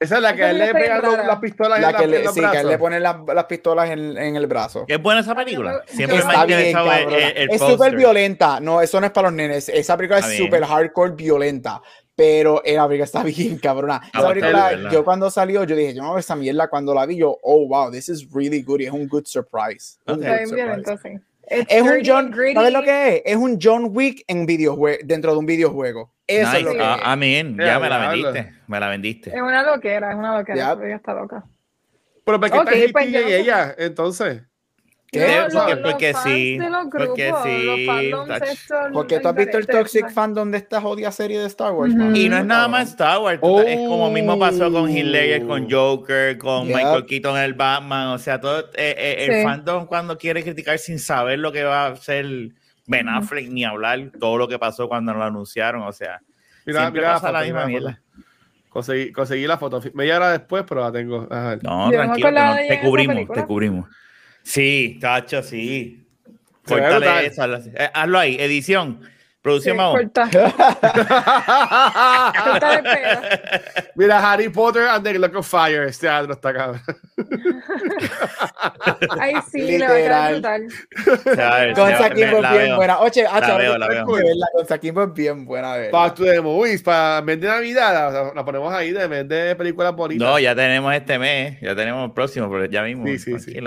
Esa 0.00 0.16
es 0.18 0.22
la 0.22 0.32
que 0.36 0.48
él 0.48 0.58
le 0.58 0.72
bien 0.72 1.02
los- 1.02 1.26
las 1.26 1.40
pistolas 1.40 1.80
La 1.80 1.88
en, 1.88 1.92
la, 1.92 1.98
que 1.98 2.04
en 2.04 2.10
le, 2.12 2.22
los 2.22 2.32
sí, 2.32 2.38
que 2.40 2.46
a 2.46 2.50
él 2.50 2.54
brazos. 2.54 2.70
le 2.70 2.78
ponen 2.78 3.02
las, 3.02 3.16
las 3.34 3.44
pistolas 3.46 3.90
en, 3.90 4.16
en 4.16 4.36
el 4.36 4.46
brazo. 4.46 4.84
Es 4.86 5.02
buena 5.02 5.22
esa 5.22 5.34
película. 5.34 5.82
Siempre 5.86 6.18
me 6.18 6.22
Está 6.22 6.40
ha 6.42 6.46
bien, 6.46 6.60
interesado 6.68 7.08
el, 7.08 7.14
el, 7.14 7.36
el 7.36 7.50
es 7.50 7.60
súper 7.60 7.96
violenta. 7.96 8.60
No, 8.60 8.80
eso 8.80 9.00
no 9.00 9.06
es 9.06 9.12
para 9.12 9.26
los 9.28 9.34
nenes. 9.36 9.68
Esa 9.68 9.96
película 9.96 10.20
Está 10.20 10.30
es 10.32 10.38
súper 10.38 10.64
hardcore 10.64 11.12
violenta. 11.16 11.82
Pero 12.14 12.62
eh, 12.64 12.74
la 12.76 12.86
película 12.86 13.04
está 13.06 13.22
bien, 13.24 13.58
cabrona. 13.58 14.00
Ah, 14.12 14.18
Esa 14.20 14.28
película, 14.28 14.90
yo 14.92 15.04
cuando 15.04 15.30
salió, 15.30 15.64
yo 15.64 15.74
dije, 15.74 15.94
yo 15.94 16.02
no 16.04 16.16
esa 16.16 16.36
mierda. 16.36 16.68
Cuando 16.68 16.94
la 16.94 17.04
vi, 17.04 17.16
yo, 17.16 17.36
oh, 17.42 17.66
wow, 17.66 17.90
this 17.90 18.08
is 18.08 18.28
really 18.32 18.62
good. 18.62 18.78
Y 18.78 18.86
es 18.86 18.92
un 18.92 19.08
good 19.08 19.24
surprise. 19.26 19.98
Un 20.06 20.14
Ok. 20.14 20.20
good 20.20 20.26
Está 20.28 20.34
bien 20.36 20.84
surprise. 20.84 21.20
Es 21.50 21.82
un 21.82 22.00
John. 22.04 22.34
¿sabes 22.54 22.72
lo 22.72 22.82
que 22.82 23.16
es? 23.16 23.22
Es 23.24 23.36
un 23.36 23.58
John 23.62 23.88
Wick 23.90 24.22
en 24.26 24.44
videojue 24.46 24.98
dentro 25.04 25.32
de 25.32 25.38
un 25.38 25.46
videojuego. 25.46 26.12
Eso 26.26 26.52
es 26.56 26.62
lo 26.62 26.70
Nice. 26.70 26.78
que 26.78 26.84
Ah, 26.84 26.96
es. 26.98 27.02
amén. 27.06 27.56
Ya, 27.58 27.64
Ya 27.66 27.78
me 27.78 27.88
la 27.88 27.98
vendiste. 28.10 28.52
Me 28.66 28.80
la 28.80 28.88
vendiste. 28.88 29.30
Es 29.34 29.40
una 29.42 29.62
loquera, 29.62 30.10
es 30.10 30.16
una 30.16 30.38
loquera. 30.38 30.74
Yep. 30.74 30.84
Ella 30.84 30.96
está 30.96 31.14
loca. 31.14 31.44
Pero 32.24 32.38
¿por 32.40 32.50
qué 32.50 32.58
Ok, 32.58 32.68
está 32.72 32.92
pues 32.92 33.08
y 33.08 33.16
ella? 33.16 33.74
Entonces. 33.78 34.42
¿Qué? 35.10 35.20
No, 35.20 35.60
Porque- 35.60 35.74
los- 35.76 36.22
sí, 36.22 36.58
porque 36.92 37.32
sí, 37.42 37.90
Porque 38.92 39.20
tú 39.20 39.28
has 39.28 39.34
visto 39.34 39.56
el 39.58 39.66
toxic 39.66 40.00
¿sabes? 40.02 40.14
fandom 40.14 40.50
de 40.50 40.58
esta 40.58 40.80
jodida 40.82 41.10
serie 41.12 41.38
de 41.40 41.46
Star 41.46 41.72
Wars. 41.72 41.94
Y 42.14 42.28
no 42.28 42.38
es 42.38 42.44
nada 42.44 42.68
más 42.68 42.90
Star 42.90 43.18
Wars, 43.20 43.40
es 43.66 43.76
como 43.88 44.10
mismo 44.10 44.38
pasó 44.38 44.70
con 44.70 44.92
Ledger, 44.92 45.46
con 45.46 45.70
Joker, 45.70 46.36
con. 46.36 46.66
Michael 46.66 47.06
Keaton 47.06 47.36
en 47.38 47.42
el 47.44 47.54
Batman, 47.54 48.08
o 48.08 48.18
sea, 48.18 48.38
todo 48.40 48.60
eh, 48.60 48.94
eh, 48.98 49.26
el 49.26 49.34
Sí. 49.36 49.42
fandom 49.44 49.86
cuando 49.86 50.18
quiere 50.18 50.42
criticar 50.42 50.78
sin 50.78 50.98
saber 50.98 51.38
lo 51.38 51.52
que 51.52 51.64
va 51.64 51.86
a 51.86 51.92
hacer 51.92 52.26
Ben 52.86 53.08
Affleck 53.08 53.48
ni 53.48 53.64
hablar 53.64 54.10
todo 54.20 54.36
lo 54.36 54.46
que 54.48 54.58
pasó 54.58 54.88
cuando 54.88 55.14
lo 55.14 55.22
anunciaron, 55.24 55.82
o 55.82 55.92
sea, 55.92 56.20
Mira, 56.66 56.80
siempre 56.80 57.00
mira 57.00 57.14
pasa 57.14 57.32
la 57.32 57.38
foto, 57.44 57.66
misma 57.66 57.80
la. 57.80 58.00
Conseguí, 58.68 59.12
conseguí 59.12 59.46
la 59.46 59.56
foto. 59.56 59.80
Media 59.94 60.16
hora 60.16 60.30
después, 60.32 60.64
pero 60.68 60.82
la 60.82 60.92
tengo. 60.92 61.26
Ajá. 61.30 61.56
No, 61.62 61.90
Yo 61.90 61.96
tranquilo, 61.98 62.30
no- 62.30 62.54
te 62.56 62.80
cubrimos, 62.80 63.28
te 63.34 63.44
cubrimos. 63.46 63.88
Sí, 64.48 64.96
tacho, 64.98 65.42
sí. 65.42 66.06
Brutal. 66.66 67.02
eso, 67.26 67.42
hazlo, 67.42 67.58
eh, 67.74 67.90
hazlo 67.92 68.18
ahí, 68.18 68.36
edición, 68.40 68.98
producción, 69.42 69.76
Sí, 69.76 69.82
corta, 69.82 70.30
corta 72.44 72.82
pelo. 72.82 73.20
Mira, 73.94 74.32
Harry 74.32 74.48
Potter 74.48 74.84
and 74.88 75.04
the 75.04 75.18
Lock 75.18 75.36
of 75.36 75.46
Fire. 75.46 75.82
Este 75.84 76.06
teatro 76.06 76.32
está 76.32 76.54
cabrón. 76.54 76.80
Ay, 79.20 79.34
sí, 79.50 79.78
le 79.78 79.86
va 79.86 79.92
a 79.92 79.96
quedar 79.96 80.32
Literal. 80.34 80.66
brutal. 81.74 82.14
Kimbo 82.14 82.40
la 82.40 82.54
es 82.54 82.62
bien 82.62 82.76
buena. 82.76 82.98
Oye, 83.00 83.26
ahora 83.26 83.56
veo, 83.56 83.78
la 83.78 83.88
veo. 83.88 84.06
Kimbo 84.80 85.02
es 85.04 85.12
bien 85.12 85.44
buena. 85.44 85.74
de 85.76 85.90
Back 85.90 85.92
verdad. 85.92 86.14
to 86.14 86.24
the 86.24 86.40
movies. 86.40 86.82
Para 86.82 87.20
mes 87.22 87.38
de 87.40 87.48
Navidad, 87.48 88.12
la, 88.12 88.32
la 88.34 88.44
ponemos 88.44 88.72
ahí 88.72 88.92
de 88.92 89.08
mes 89.08 89.28
de 89.28 89.54
películas 89.56 89.94
bonitas. 89.94 90.26
No, 90.26 90.38
ya 90.38 90.54
tenemos 90.54 90.94
este 90.94 91.18
mes, 91.18 91.60
ya 91.60 91.74
tenemos 91.74 92.06
el 92.06 92.12
próximo, 92.14 92.50
pero 92.50 92.64
ya 92.66 92.82
mismo. 92.82 93.06
Sí, 93.06 93.18
sí, 93.18 93.38
sí. 93.40 93.58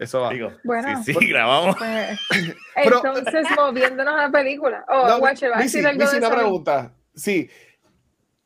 Eso 0.00 0.20
va. 0.22 0.30
Digo, 0.30 0.50
Bueno. 0.64 1.04
sí, 1.04 1.12
sí, 1.14 1.28
grabamos. 1.28 1.76
Pues, 1.76 2.18
Pero- 2.74 3.02
entonces, 3.04 3.46
moviéndonos 3.56 4.14
a 4.14 4.22
la 4.26 4.30
película. 4.30 4.84
Oh, 4.88 5.06
No, 5.06 5.18
Watcher, 5.18 5.50
va 5.52 5.56
a 5.56 5.58
Missy, 5.58 5.78
decir 5.78 5.86
algo 5.86 6.00
Missy, 6.00 6.12
de 6.14 6.18
una 6.18 6.28
Sabine? 6.28 6.42
pregunta. 6.42 6.92
Sí. 7.14 7.50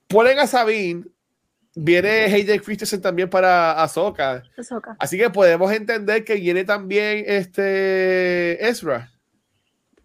Ponen 0.08 0.38
a 0.40 0.46
Sabine. 0.46 1.04
Viene 1.76 2.08
Hayden 2.26 2.60
Christensen 2.60 3.00
también 3.00 3.28
para 3.30 3.82
Ahsoka. 3.82 4.42
Ahsoka. 4.56 4.96
Así 4.98 5.16
que 5.18 5.28
podemos 5.30 5.72
entender 5.72 6.24
que 6.24 6.34
viene 6.34 6.64
también 6.64 7.24
este 7.26 8.64
Ezra. 8.68 9.10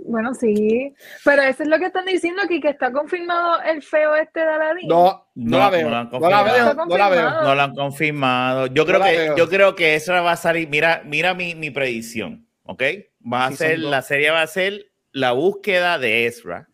Bueno, 0.09 0.33
sí. 0.33 0.93
Pero 1.23 1.43
eso 1.43 1.63
es 1.63 1.69
lo 1.69 1.77
que 1.77 1.85
están 1.85 2.05
diciendo 2.05 2.41
aquí, 2.43 2.59
que 2.59 2.69
está 2.69 2.91
confirmado 2.91 3.61
el 3.61 3.83
feo 3.83 4.15
este 4.15 4.39
de 4.39 4.45
Aladdin. 4.47 4.87
No, 4.87 5.27
no, 5.35 5.51
No, 5.51 5.57
la 5.59 5.65
no 5.65 5.71
veo. 5.71 5.89
lo 5.89 5.95
han 5.97 6.09
No, 6.11 6.29
la 6.29 6.43
veo. 6.43 6.53
confirmado. 6.75 6.85
No 6.87 6.97
la 6.97 7.09
veo. 7.09 7.43
No 7.43 7.55
lo 7.55 7.61
han 7.61 7.75
confirmado. 7.75 8.67
Yo 8.67 8.85
creo 8.85 8.99
No 8.99 9.05
que 9.05 9.33
yo 9.37 9.47
creo 9.49 9.75
que 9.75 9.95
eso 9.95 10.11
va 10.13 10.31
a 10.31 10.35
salir. 10.35 10.67
Mira, 10.67 11.03
mira 11.05 11.33
mi, 11.35 11.53
mi 11.55 11.69
predicción, 11.69 12.47
¿ok? 12.63 12.83
Va 13.31 13.45
a 13.45 13.49
Sí, 13.51 13.57
ser 13.57 13.79
la 13.79 14.01
serie 14.01 14.31
va 14.31 14.41
a 14.41 14.47
ser 14.47 14.87
la 15.11 15.31
búsqueda 15.33 15.99
de 15.99 16.25
Ezra. 16.25 16.67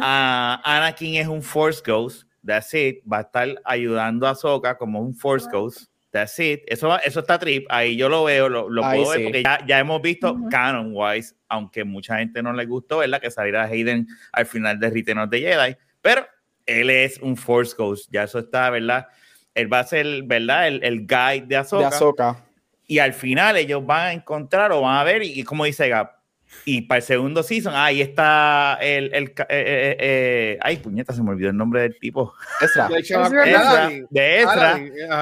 Ah, 0.00 0.60
Anakin 0.64 1.16
es 1.16 1.26
un 1.28 1.42
Force 1.42 1.82
Ghost. 1.84 2.28
That's 2.44 2.72
it. 2.74 3.02
Va 3.10 3.18
a 3.18 3.20
estar 3.22 3.48
ayudando 3.64 4.26
a 4.26 4.30
Ahsoka 4.30 4.78
como 4.78 5.00
un 5.00 5.14
Force 5.14 5.48
Ghost. 5.50 5.90
That's 6.16 6.38
it. 6.38 6.62
Eso, 6.66 6.98
eso 7.00 7.20
está 7.20 7.38
trip. 7.38 7.66
Ahí 7.68 7.94
yo 7.94 8.08
lo 8.08 8.24
veo, 8.24 8.48
lo, 8.48 8.70
lo 8.70 8.82
puedo 8.82 9.10
ver 9.10 9.18
sí. 9.18 9.24
porque 9.24 9.42
ya, 9.42 9.58
ya 9.66 9.78
hemos 9.78 10.00
visto 10.00 10.32
Ujú. 10.32 10.48
canon 10.48 10.92
wise, 10.94 11.34
aunque 11.48 11.84
mucha 11.84 12.16
gente 12.18 12.42
no 12.42 12.54
le 12.54 12.64
gustó, 12.64 12.98
¿verdad? 12.98 13.20
Que 13.20 13.30
saliera 13.30 13.64
Hayden 13.64 14.06
al 14.32 14.46
final 14.46 14.80
de 14.80 14.88
Return 14.88 15.18
of 15.18 15.28
the 15.28 15.40
Jedi. 15.40 15.76
Pero 16.00 16.26
él 16.64 16.88
es 16.88 17.18
un 17.18 17.36
Force 17.36 17.74
Ghost. 17.76 18.08
Ya 18.10 18.22
eso 18.22 18.38
está, 18.38 18.70
¿verdad? 18.70 19.08
Él 19.54 19.70
va 19.70 19.80
a 19.80 19.84
ser, 19.84 20.22
¿verdad? 20.24 20.68
El, 20.68 20.82
el 20.82 21.06
guide 21.06 21.42
de 21.42 21.46
De 21.48 21.56
Ahsoka. 21.56 21.88
Ahsoka. 21.88 22.44
Y 22.86 22.98
al 22.98 23.12
final 23.12 23.56
ellos 23.56 23.84
van 23.84 24.06
a 24.06 24.12
encontrar 24.14 24.72
o 24.72 24.80
van 24.80 24.96
a 24.96 25.04
ver, 25.04 25.22
y, 25.22 25.40
y 25.40 25.42
como 25.44 25.64
dice 25.66 25.88
Gap, 25.88 26.15
Y 26.64 26.82
para 26.82 26.98
el 26.98 27.02
segundo 27.04 27.42
season, 27.42 27.74
ahí 27.76 28.00
está 28.00 28.78
el. 28.80 29.14
el 29.14 29.34
ca- 29.34 29.46
eh, 29.48 29.64
eh, 29.66 29.96
eh, 30.00 30.58
ay, 30.62 30.78
puñeta, 30.78 31.12
se 31.12 31.22
me 31.22 31.30
olvidó 31.30 31.50
el 31.50 31.56
nombre 31.56 31.82
del 31.82 31.98
tipo. 31.98 32.32
Ezra. 32.60 32.88
De 32.88 32.98
Ezra. 32.98 33.90
De 34.10 34.40
Ezra. 34.42 34.80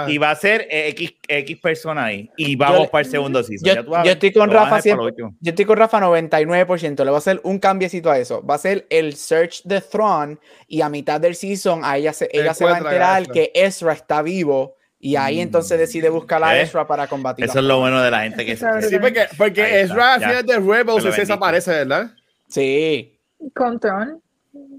Y 0.08 0.18
va 0.18 0.30
a 0.30 0.36
ser 0.36 0.66
eh, 0.70 0.88
X, 0.88 1.14
X 1.28 1.58
persona 1.60 2.04
ahí. 2.06 2.30
Y 2.36 2.56
vamos 2.56 2.84
Yo- 2.84 2.90
para 2.90 3.04
el 3.04 3.10
segundo 3.10 3.42
season. 3.42 3.74
yo- 3.74 3.84
vas 3.84 4.06
yo 4.06 4.12
estoy 4.12 4.32
con 4.32 4.50
Rafa 4.50 4.80
siempre. 4.80 5.12
Yo 5.16 5.50
estoy 5.50 5.64
con 5.64 5.76
Rafa 5.76 6.00
99%. 6.00 7.04
Le 7.04 7.10
va 7.10 7.16
a 7.16 7.18
hacer 7.18 7.40
un 7.42 7.58
cambiecito 7.58 8.10
a 8.10 8.18
eso. 8.18 8.44
Va 8.44 8.54
a 8.54 8.58
ser 8.58 8.86
el 8.90 9.14
Search 9.14 9.62
the 9.68 9.80
Throne 9.80 10.38
y 10.66 10.80
a 10.80 10.88
mitad 10.88 11.20
del 11.20 11.34
season 11.34 11.80
a 11.84 11.96
ella 11.96 12.12
se, 12.12 12.28
ella 12.32 12.54
se 12.54 12.64
va 12.64 12.76
a 12.76 12.78
enterar 12.78 13.26
que 13.30 13.50
Ezra 13.54 13.92
está 13.92 14.22
vivo 14.22 14.76
y 15.06 15.16
ahí 15.16 15.36
Mm. 15.36 15.40
entonces 15.42 15.78
decide 15.78 16.08
buscar 16.08 16.42
a 16.42 16.56
¿Eh? 16.58 16.62
Ezra 16.62 16.86
para 16.86 17.06
combatir. 17.06 17.44
Eso 17.44 17.58
es 17.58 17.64
lo 17.66 17.78
bueno 17.78 18.00
de 18.00 18.10
la 18.10 18.22
gente 18.22 18.46
que 18.46 18.52
es 18.52 18.58
Sí, 18.88 18.98
porque, 18.98 19.26
porque 19.36 19.80
Ezra 19.82 20.14
al 20.14 20.20
final 20.20 20.46
de 20.46 20.58
Rebels 20.60 21.02
se 21.02 21.20
desaparece, 21.20 21.70
¿verdad? 21.72 22.10
Sí. 22.48 23.18
Con 23.54 23.78
Tron. 23.78 24.22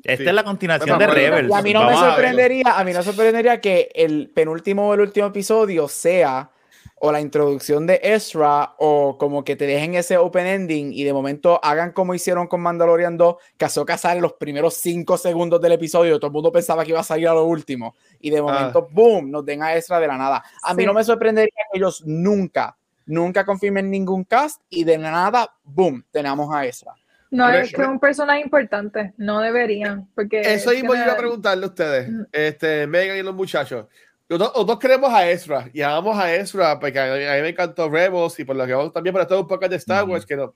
Esta 0.04 0.24
Sí. 0.24 0.30
es 0.30 0.34
la 0.36 0.44
continuación 0.44 0.98
Bueno, 0.98 1.14
de 1.14 1.20
Rebels. 1.20 1.50
Y 1.50 1.54
a 1.54 1.62
mí 1.62 1.74
no 1.74 1.82
Vamos 1.82 2.02
me 2.02 2.08
a 2.08 2.10
sorprendería, 2.12 2.64
a 2.76 2.84
mí 2.84 2.92
no 2.94 3.04
sorprendería 3.04 3.62
que 3.62 3.90
el 3.94 4.32
penúltimo 4.34 4.88
o 4.90 4.94
el 4.96 5.02
último 5.02 5.28
episodio 5.28 5.88
sea 5.88 6.50
o 6.98 7.12
la 7.12 7.20
introducción 7.20 7.86
de 7.86 8.00
Ezra 8.02 8.74
o 8.80 9.18
como 9.18 9.44
que 9.44 9.56
te 9.56 9.68
dejen 9.68 9.96
ese 9.96 10.18
open 10.18 10.48
ending 10.48 10.94
y 10.94 11.04
de 11.04 11.12
momento 11.14 11.60
hagan 11.64 11.92
como 11.92 12.16
hicieron 12.16 12.48
con 12.48 12.62
Mandalorian 12.62 13.18
2, 13.18 13.36
que 13.58 13.66
Ahsoka 13.66 13.98
sale 13.98 14.22
los 14.22 14.34
primeros 14.34 14.76
cinco 14.76 15.18
segundos 15.18 15.60
del 15.62 15.74
episodio, 15.74 16.18
todo 16.18 16.28
el 16.28 16.34
mundo 16.34 16.52
pensaba 16.52 16.84
que 16.84 16.92
iba 16.92 17.02
a 17.02 17.04
salir 17.04 17.28
a 17.28 17.34
lo 17.34 17.46
último 17.46 17.96
y 18.22 18.30
de 18.30 18.42
momento, 18.42 18.88
boom, 18.92 19.30
nos 19.30 19.46
den 19.46 19.62
a 19.62 19.76
Ezra 19.76 20.00
de 20.00 20.08
la 20.08 20.18
nada. 20.18 20.44
A 20.64 20.74
mí 20.74 20.84
Sí. 20.84 20.88
no 20.88 20.94
me 20.94 21.04
sorprendería 21.04 21.52
que 21.72 21.78
ellos 21.80 22.02
nunca, 22.06 22.78
nunca 23.06 23.46
confirmen 23.46 23.92
ningún 23.92 24.24
cast 24.24 24.62
y 24.70 24.84
de 24.86 24.98
la 24.98 25.12
nada, 25.12 25.54
boom, 25.64 26.04
tenemos 26.12 26.54
a 26.56 26.66
Ezra. 26.66 26.94
No 27.32 27.50
es 27.50 27.74
que 27.74 27.82
es 27.82 27.88
un 27.88 28.00
personaje 28.00 28.40
importante, 28.40 29.14
no 29.18 29.42
deberían, 29.42 30.08
porque 30.16 30.40
Eso 30.42 30.72
iba 30.72 31.04
a 31.12 31.18
preguntarle 31.18 31.66
a 31.66 31.68
ustedes, 31.68 32.10
Mm. 32.10 32.22
este, 32.32 32.88
Megan 32.88 33.18
y 33.18 33.24
los 33.24 33.36
muchachos. 33.36 33.88
Nosotros, 34.28 34.52
nosotros 34.56 34.80
queremos 34.80 35.14
a 35.14 35.30
Ezra 35.30 35.70
y 35.72 35.82
amamos 35.82 36.18
a 36.18 36.34
Ezra 36.34 36.80
porque 36.80 37.00
a 37.00 37.14
mí, 37.16 37.24
a 37.26 37.34
mí 37.36 37.42
me 37.42 37.50
encantó 37.50 37.90
Rebels 37.90 38.40
y 38.40 38.44
por 38.46 38.56
lo 38.56 38.66
que 38.66 38.74
vamos 38.74 38.92
también, 38.92 39.16
esto 39.18 39.36
es 39.36 39.42
un 39.42 39.48
poco 39.48 39.68
de 39.70 39.76
Star. 39.76 40.04
Wars 40.04 40.26
que 40.26 40.36
no. 40.36 40.56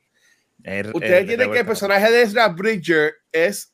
Ustedes 0.93 1.27
tienen 1.27 1.51
que 1.51 1.59
el 1.59 1.65
personaje 1.65 2.11
de 2.11 2.21
Ezra 2.23 2.47
Bridger 2.49 3.13
es 3.31 3.71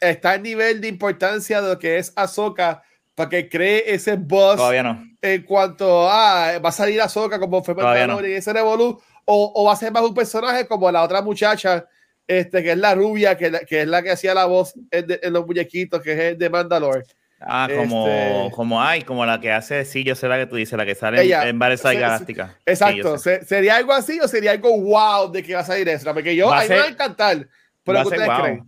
está 0.00 0.32
al 0.32 0.42
nivel 0.42 0.80
de 0.80 0.88
importancia 0.88 1.60
de 1.60 1.68
lo 1.68 1.78
que 1.78 1.98
es 1.98 2.12
Ahsoka 2.16 2.82
para 3.14 3.28
que 3.28 3.48
cree 3.48 3.84
ese 3.92 4.16
boss 4.16 4.56
Todavía 4.56 4.82
no. 4.82 5.04
en 5.20 5.42
cuanto 5.42 6.08
a 6.08 6.58
va 6.58 6.68
a 6.70 6.72
salir 6.72 7.00
Ahsoka 7.02 7.38
como 7.38 7.62
fue 7.62 7.74
no. 7.74 7.82
Mandalorian 7.82 8.32
y 8.32 8.36
ese 8.36 8.52
Revolu 8.52 9.00
o, 9.26 9.52
o 9.54 9.64
va 9.64 9.72
a 9.72 9.76
ser 9.76 9.92
más 9.92 10.02
un 10.02 10.14
personaje 10.14 10.66
como 10.66 10.90
la 10.90 11.02
otra 11.02 11.22
muchacha 11.22 11.86
este 12.26 12.62
que 12.62 12.72
es 12.72 12.78
la 12.78 12.94
rubia 12.94 13.36
que 13.36 13.52
es 13.68 13.86
la 13.86 14.02
que 14.02 14.10
hacía 14.10 14.32
la 14.34 14.46
voz 14.46 14.74
en, 14.90 15.06
de- 15.06 15.20
en 15.22 15.32
los 15.32 15.46
muñequitos 15.46 16.00
que 16.02 16.12
es 16.12 16.18
el 16.20 16.38
de 16.38 16.50
Mandalore 16.50 17.02
Ah, 17.46 17.68
como, 17.76 18.06
Este- 18.08 18.50
como 18.54 18.82
hay, 18.82 19.02
como 19.02 19.26
la 19.26 19.40
que 19.40 19.50
hace, 19.52 19.84
sí, 19.84 20.04
yo 20.04 20.14
sé 20.14 20.28
la 20.28 20.36
que 20.38 20.46
tú 20.46 20.56
dices, 20.56 20.76
la 20.78 20.84
que 20.86 20.94
sale 20.94 21.18
en- 21.20 21.26
Ella. 21.26 21.48
en 21.48 21.58
Battlestar 21.58 21.92
Sí, 21.92 21.96
sí. 21.96 22.02
Galáctica. 22.02 22.46
Sí, 22.56 22.62
exacto. 22.66 23.18
Se- 23.18 23.44
sería 23.44 23.76
algo 23.76 23.92
así 23.92 24.20
o 24.20 24.28
sería 24.28 24.52
algo 24.52 24.78
wow 24.80 25.30
de 25.32 25.42
que 25.42 25.54
va 25.54 25.60
a 25.60 25.64
salir 25.64 25.88
Ezra 25.88 26.12
porque 26.14 26.34
yo 26.36 26.48
Va 26.48 26.60
a 26.60 26.62
mí 26.62 26.68
me 26.68 26.74
va 26.76 26.80
a 26.80 26.84
ser- 26.84 26.92
encantar 26.94 27.48
pero 27.84 27.96
Va 27.96 28.02
a 28.02 28.04
ser 28.04 28.12
ustedes 28.12 28.26
guau. 28.26 28.42
creen 28.42 28.64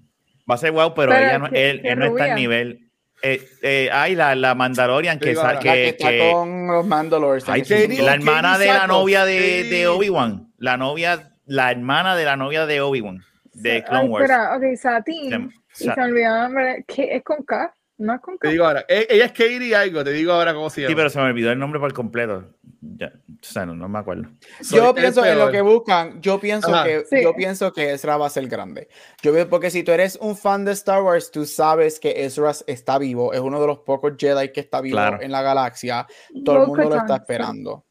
Va 0.50 0.54
a 0.56 0.58
ser 0.58 0.72
guau, 0.72 0.92
pero, 0.94 1.12
Pero 1.12 1.24
ella 1.24 1.38
no, 1.38 1.48
que- 1.50 1.70
él, 1.70 1.80
que 1.82 1.88
él 1.88 1.98
no 1.98 2.04
está 2.06 2.24
al 2.24 2.34
nivel. 2.34 2.80
Eh, 3.22 3.40
eh, 3.62 3.88
ay, 3.90 4.14
la, 4.14 4.34
la 4.34 4.54
Mandalorian 4.54 5.18
que, 5.18 5.34
sa- 5.34 5.40
ahora. 5.40 5.58
que, 5.58 5.68
la 5.68 5.74
que 5.74 5.88
está 5.88 6.08
que- 6.10 6.30
con 6.32 6.66
los 6.66 6.86
Mandalores. 6.86 7.44
ay, 7.48 7.64
sí, 7.64 7.86
la 8.02 8.12
hermana 8.14 8.58
de 8.58 8.66
la 8.66 8.86
novia 8.86 9.24
de, 9.24 9.40
de 9.64 9.70
Sí. 9.80 9.84
Obi-Wan. 9.86 10.52
La 10.58 10.76
novia, 10.76 11.30
la 11.46 11.70
hermana 11.70 12.14
de 12.16 12.24
la 12.26 12.36
novia 12.36 12.66
de 12.66 12.82
Obi-Wan. 12.82 13.24
De 13.54 13.72
Ay, 13.72 13.82
Clone 13.82 14.08
Wars. 14.10 14.24
Espera, 14.28 14.56
ok, 14.56 14.62
Satin. 14.76 15.50
Se- 15.72 15.84
Y 15.84 15.88
se. 15.88 16.84
¿Qué? 16.86 17.16
¿Es 17.16 17.22
con 17.22 17.42
K? 17.44 17.72
¿No 17.96 18.12
es 18.14 18.20
con 18.20 18.36
te 18.38 18.48
digo 18.48 18.64
ahora 18.66 18.84
e- 18.88 19.06
ella 19.08 19.26
es 19.26 19.30
Katie 19.32 19.74
algo 19.76 20.02
te 20.02 20.10
digo 20.10 20.32
ahora 20.32 20.52
cómo 20.52 20.68
se 20.68 20.80
llama 20.80 20.88
Sí, 20.90 20.94
pero 20.96 21.10
se 21.10 21.18
me 21.20 21.26
olvidó 21.26 21.52
el 21.52 21.58
nombre 21.60 21.78
por 21.78 21.92
completo. 21.92 22.44
Ya, 22.80 23.12
o 23.30 23.36
sea, 23.40 23.64
no, 23.64 23.74
no 23.74 23.88
me 23.88 23.98
acuerdo. 24.00 24.24
Soy 24.60 24.78
Yo 24.78 24.94
pienso 24.94 25.24
en 25.24 25.38
lo 25.38 25.50
que 25.50 25.60
buscan, 25.62 26.20
yo 26.20 26.38
pienso 26.40 26.74
Ajá. 26.74 26.84
que 26.84 27.04
Sí. 27.06 27.22
yo 27.22 27.34
pienso 27.34 27.72
que 27.72 27.92
Ezra 27.92 28.16
va 28.16 28.26
a 28.26 28.30
ser 28.30 28.46
grande. 28.48 28.88
Yo 29.22 29.32
veo 29.32 29.48
porque 29.48 29.70
si 29.70 29.82
tú 29.84 29.92
eres 29.92 30.16
un 30.20 30.36
fan 30.36 30.64
de 30.64 30.72
Star 30.72 31.02
Wars, 31.02 31.30
tú 31.30 31.46
sabes 31.46 31.98
que 32.00 32.24
Ezra 32.24 32.52
está 32.66 32.98
vivo, 32.98 33.32
es 33.32 33.40
uno 33.40 33.60
de 33.60 33.66
los 33.68 33.78
pocos 33.78 34.12
Jedi 34.18 34.50
que 34.52 34.60
está 34.60 34.80
vivo 34.80 34.96
Claro. 34.96 35.18
en 35.22 35.30
la 35.32 35.42
galaxia. 35.42 36.06
Todo 36.44 36.62
el 36.62 36.66
mundo 36.68 36.90
lo 36.90 36.96
está 36.96 37.16
esperando. 37.16 37.84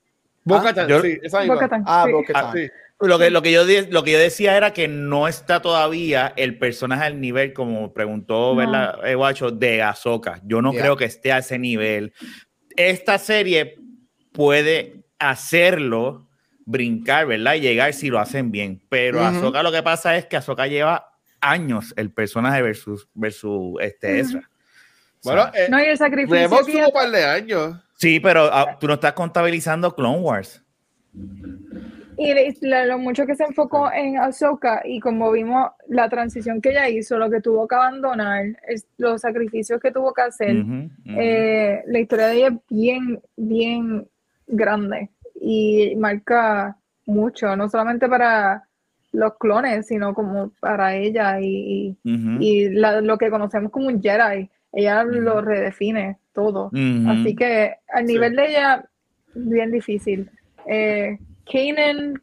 Bo-Katan, 0.46 0.90
Yo- 0.90 1.02
sí, 1.02 1.18
esa. 1.24 1.46
Bo-Katan, 1.46 1.84
Ah, 1.88 2.04
sí. 2.06 2.12
Bo-Katan. 2.12 2.46
Ah, 2.46 2.52
sí. 2.54 2.70
Lo 3.00 3.20
que, 3.20 3.30
lo, 3.30 3.42
que 3.42 3.52
yo, 3.52 3.66
di- 3.66 3.88
lo 3.88 4.04
que 4.04 4.12
yo 4.14 4.20
decía 4.20 4.56
era 4.56 4.72
que 4.72 4.88
no 4.88 5.28
está 5.28 5.62
todavía 5.62 6.32
el 6.38 6.58
personaje 6.58 7.04
al 7.04 7.20
nivel, 7.20 7.52
como 7.54 7.94
preguntó 7.94 8.52
No. 8.52 8.56
¿verdad? 8.56 9.06
Eh, 9.06 9.16
Guacho, 9.16 9.52
de 9.52 9.82
Ahsoka. 9.82 10.40
Yo 10.46 10.62
no 10.62 10.72
Yeah. 10.72 10.82
creo 10.82 10.96
que 10.98 11.06
esté 11.06 11.32
a 11.34 11.40
ese 11.40 11.60
nivel. 11.60 12.14
Esta 12.78 13.18
serie 13.18 13.78
puede 14.32 15.04
hacerlo 15.20 16.30
brincar, 16.66 17.28
¿verdad? 17.28 17.56
Y 17.56 17.60
llegar 17.62 17.94
si 17.94 18.10
lo 18.10 18.20
hacen 18.20 18.52
bien. 18.52 18.82
Pero. 18.90 19.22
Ahsoka 19.22 19.64
lo 19.64 19.72
que 19.72 19.84
pasa 19.84 20.16
es 20.16 20.26
que 20.26 20.38
Ahsoka 20.38 20.68
lleva 20.68 21.12
años 21.42 21.94
el 21.98 22.10
personaje 22.12 22.62
versus, 22.62 23.10
versus 23.14 23.76
este. 23.82 24.20
Ezra. 24.20 24.50
O 25.26 25.30
bueno 25.30 25.52
sea, 25.52 25.66
eh, 25.66 25.68
No, 25.70 25.80
y 25.82 25.86
el 25.88 25.98
sacrificio 25.98 26.50
tuvo 26.50 26.86
un 26.88 26.92
par 26.94 27.12
de 27.12 27.24
años 27.26 27.76
sí, 27.98 28.20
pero 28.22 28.50
ah, 28.52 28.78
tú 28.80 28.88
no 28.88 28.94
estás 28.96 29.14
contabilizando 29.14 29.94
Clone 29.94 30.20
Wars. 30.20 30.64
Y 32.18 32.34
lo 32.62 32.98
mucho 33.00 33.26
que 33.26 33.36
se 33.36 33.44
enfocó 33.44 33.92
en 33.92 34.18
Ahsoka 34.18 34.82
y 34.86 35.00
como 35.00 35.32
vimos 35.32 35.72
la 35.88 36.10
transición 36.10 36.62
que 36.62 36.70
ella 36.72 36.88
hizo, 36.90 37.18
lo 37.18 37.30
que 37.30 37.42
tuvo 37.42 37.68
que 37.68 37.76
abandonar, 37.76 38.46
es- 38.68 38.86
los 38.98 39.22
sacrificios 39.22 39.80
que 39.82 39.92
tuvo 39.92 40.14
que 40.14 40.22
hacer, 40.22 40.64
eh, 41.06 41.82
la 41.88 42.00
historia 42.00 42.28
de 42.28 42.36
ella 42.36 42.48
es 42.50 42.54
bien, 42.70 43.22
bien 43.38 44.08
grande 44.48 45.10
y 45.42 45.96
marca 45.98 46.78
mucho, 47.06 47.56
no 47.56 47.68
solamente 47.70 48.08
para 48.08 48.64
los 49.12 49.38
clones, 49.38 49.88
sino 49.88 50.14
como 50.14 50.52
para 50.60 50.96
ella 50.96 51.40
y, 51.42 51.96
y 52.40 52.70
la- 52.70 53.02
lo 53.02 53.18
que 53.18 53.30
conocemos 53.30 53.72
como 53.72 53.88
un 53.88 54.02
Jedi. 54.02 54.50
Ella 54.72 55.04
lo 55.04 55.40
redefine 55.42 56.18
todo. 56.34 56.72
Así 57.08 57.36
que 57.36 57.76
al 57.94 58.08
Sí. 58.08 58.14
nivel 58.14 58.36
de 58.36 58.46
ella, 58.48 58.86
bien 59.36 59.72
difícil. 59.72 60.32
Eh, 60.66 61.20
Kanan, 61.52 62.22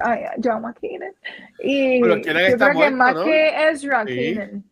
ay, 0.00 0.20
yo 0.38 0.52
amo 0.52 0.68
a 0.68 0.74
Kanan. 0.74 1.12
Y 1.62 2.00
Pero 2.00 2.16
yo 2.16 2.22
creo 2.22 2.58
que 2.58 2.72
muerto, 2.74 2.96
más 2.96 3.14
¿no? 3.14 3.24
que 3.24 3.68
Ezra, 3.70 4.04
Sí. 4.06 4.34
Kanan. 4.34 4.64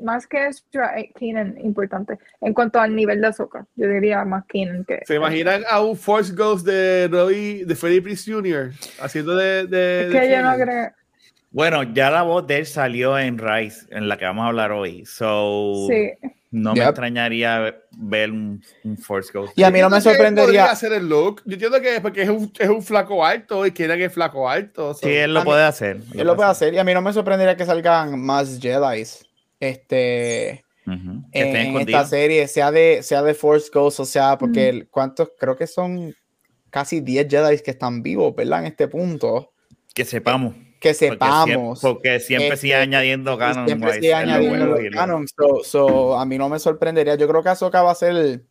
Más 0.00 0.28
que 0.28 0.46
Ezra, 0.46 0.98
eh, 1.00 1.10
Kanan, 1.18 1.56
importante. 1.60 2.18
En 2.40 2.54
cuanto 2.54 2.80
al 2.80 2.94
nivel 2.94 3.20
de 3.20 3.26
Ahsoka, 3.26 3.66
yo 3.74 3.88
diría 3.88 4.24
más 4.24 4.44
Kanan 4.46 4.84
que. 4.84 5.00
¿Se 5.04 5.16
imaginan 5.16 5.62
a 5.68 5.82
un 5.82 5.96
Force 5.96 6.32
Ghost 6.34 6.64
de 6.66 7.08
Roy, 7.08 7.64
de 7.64 7.74
Freddie 7.74 8.02
Prinze 8.02 8.32
Jr. 8.32 8.70
haciendo 9.00 9.34
de. 9.34 9.66
de 9.66 10.02
Es 10.06 10.12
de 10.12 10.20
que 10.20 10.30
yo 10.30 10.42
no 10.42 10.54
creo. 10.56 10.92
Bueno, 11.50 11.82
ya 11.82 12.10
la 12.10 12.22
voz 12.22 12.46
de 12.46 12.58
él 12.58 12.66
salió 12.66 13.18
en 13.18 13.38
Rise, 13.38 13.86
en 13.90 14.06
la 14.06 14.18
que 14.18 14.26
vamos 14.26 14.44
a 14.44 14.48
hablar 14.48 14.70
hoy. 14.70 15.04
So, 15.06 15.86
Sí. 15.88 16.12
No 16.50 16.72
me 16.72 16.80
Yep. 16.80 16.88
extrañaría 16.88 17.80
ver- 17.92 18.30
un, 18.30 18.62
un 18.84 18.96
Force 18.96 19.30
Ghost. 19.32 19.52
Y 19.58 19.62
a 19.64 19.70
mí 19.70 19.80
no 19.80 19.90
me 19.90 20.00
sorprendería. 20.00 20.66
hacer 20.70 20.92
el 20.94 21.08
look. 21.08 21.42
Yo 21.44 21.54
entiendo 21.54 21.80
que 21.80 21.96
es 21.96 22.00
porque 22.00 22.22
es 22.22 22.28
un, 22.30 22.50
es 22.58 22.68
un 22.68 22.82
flaco 22.82 23.24
alto 23.24 23.66
y 23.66 23.72
quieren 23.72 23.98
que 23.98 24.06
es 24.06 24.12
flaco 24.12 24.48
alto. 24.48 24.94
so- 24.94 25.00
Sí, 25.06 25.12
él 25.12 25.34
lo 25.34 25.40
A 25.40 25.42
mí- 25.44 25.46
puede 25.50 25.64
hacer. 25.64 26.00
Él 26.14 26.26
lo 26.26 26.36
puede 26.36 26.48
hacer 26.50 26.72
y 26.74 26.78
a 26.78 26.84
mí 26.84 26.94
no 26.94 27.02
me 27.02 27.12
sorprendería 27.12 27.56
que 27.56 27.66
salgan 27.66 28.18
más 28.20 28.58
Jedi. 28.60 29.04
Este. 29.60 30.64
Que 31.32 31.40
estén 31.42 31.76
en 31.76 31.80
esta 31.80 32.06
serie, 32.06 32.48
sea 32.48 32.70
de, 32.70 33.02
sea 33.02 33.22
de 33.22 33.34
Force 33.34 33.68
Ghost, 33.72 34.00
o 34.00 34.06
sea, 34.06 34.38
porque 34.38 34.72
Mm. 34.72 34.76
el- 34.76 34.88
cuántos, 34.88 35.30
creo 35.38 35.54
que 35.54 35.66
son 35.66 36.14
casi 36.70 37.00
10 37.00 37.26
Jedi 37.28 37.58
que 37.62 37.72
están 37.72 38.02
vivos, 38.02 38.34
¿verdad? 38.34 38.60
En 38.60 38.66
este 38.66 38.88
punto. 38.88 39.52
Que 39.94 40.06
sepamos. 40.06 40.54
Que 40.80 40.90
Porque 40.90 40.94
siempre, 40.94 41.26
sepamos. 41.26 41.80
porque 41.80 42.20
siempre 42.20 42.56
sigue 42.56 42.74
Este, 42.74 42.82
añadiendo 42.82 43.36
canon. 43.36 43.66
siempre 43.66 43.94
sigue 43.94 44.10
lo 44.10 44.16
añadiendo 44.16 44.66
bueno 44.68 44.80
lo- 44.80 44.90
canon, 44.96 45.26
so- 45.26 45.64
so, 45.64 46.18
a 46.18 46.24
mí 46.24 46.38
no 46.38 46.48
me 46.48 46.58
sorprendería. 46.60 47.16
Yo 47.16 47.26
creo 47.26 47.42
que 47.42 47.48
Ahsoka 47.48 47.82
va 47.82 47.90
a 47.90 47.94
ser. 47.96 48.42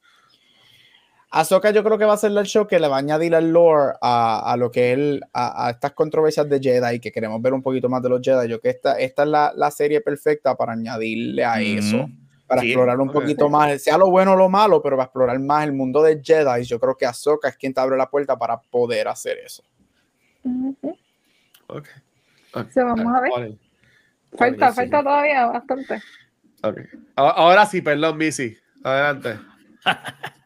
Ahsoka, 1.29 1.71
yo 1.71 1.83
creo 1.83 1.97
que 1.97 2.05
va 2.05 2.13
a 2.13 2.17
ser 2.17 2.31
el 2.31 2.45
show 2.45 2.67
que 2.67 2.79
le 2.79 2.87
va 2.87 2.95
a 2.95 2.99
añadir 2.99 3.35
al 3.35 3.51
lore 3.51 3.93
a, 4.01 4.51
a 4.51 4.57
lo 4.57 4.71
que 4.71 4.93
él, 4.93 5.21
a, 5.33 5.67
a 5.67 5.71
estas 5.71 5.91
controversias 5.91 6.49
de 6.49 6.59
Jedi, 6.59 6.99
que 6.99 7.11
queremos 7.11 7.41
ver 7.41 7.53
un 7.53 7.61
poquito 7.61 7.89
más 7.89 8.01
de 8.01 8.09
los 8.09 8.21
Jedi. 8.21 8.47
Yo 8.49 8.59
que 8.61 8.69
esta, 8.69 8.97
esta 8.99 9.23
es 9.23 9.29
la, 9.29 9.53
la 9.55 9.69
serie 9.71 9.99
perfecta 10.01 10.55
para 10.55 10.73
añadirle 10.73 11.43
a 11.43 11.59
eso, 11.61 11.97
Ujú. 11.97 12.09
para 12.47 12.61
Sí, 12.61 12.67
explorar 12.67 12.99
un 13.01 13.11
poquito 13.11 13.49
más, 13.49 13.81
sea 13.81 13.97
lo 13.97 14.09
bueno 14.09 14.33
o 14.33 14.35
lo 14.37 14.47
malo, 14.49 14.81
pero 14.81 14.95
para 14.95 15.05
explorar 15.05 15.37
más 15.39 15.65
el 15.65 15.73
mundo 15.73 16.01
de 16.01 16.21
Jedi. 16.23 16.63
Yo 16.63 16.79
creo 16.79 16.95
que 16.95 17.05
Ahsoka 17.05 17.49
es 17.49 17.57
quien 17.57 17.73
te 17.73 17.81
abre 17.81 17.97
la 17.97 18.09
puerta 18.09 18.37
para 18.37 18.59
poder 18.59 19.07
hacer 19.09 19.37
eso. 19.39 19.63
Ok. 21.67 21.87
Ok. 22.61 22.71
So, 22.71 22.85
vamos 22.85 23.15
a 23.15 23.21
ver. 23.21 23.57
Falta, 24.37 24.73
todavía 24.73 25.45
bastante. 25.45 26.01
Ahora 27.15 27.65
sí, 27.65 27.81
perdón, 27.81 28.17
Missy. 28.17 28.57
Adelante. 28.83 29.39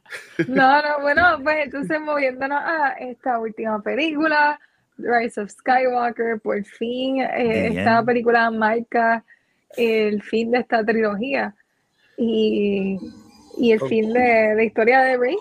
No, 0.47 0.81
no, 0.81 1.01
bueno, 1.01 1.39
pues 1.43 1.65
entonces 1.65 1.99
moviéndonos 2.01 2.61
a 2.61 2.95
esta 2.99 3.39
última 3.39 3.81
película, 3.81 4.59
Rise 4.97 5.41
of 5.41 5.49
Skywalker, 5.51 6.39
por 6.41 6.63
fin 6.65 7.21
eh, 7.21 7.67
esta 7.67 8.03
película 8.03 8.51
marca 8.51 9.23
el 9.77 10.21
fin 10.21 10.51
de 10.51 10.59
esta 10.59 10.83
trilogía 10.83 11.55
y, 12.17 12.97
y 13.57 13.71
el 13.71 13.79
fin 13.81 14.11
de 14.11 14.53
la 14.55 14.63
historia 14.63 15.01
de 15.01 15.17
Rey. 15.17 15.37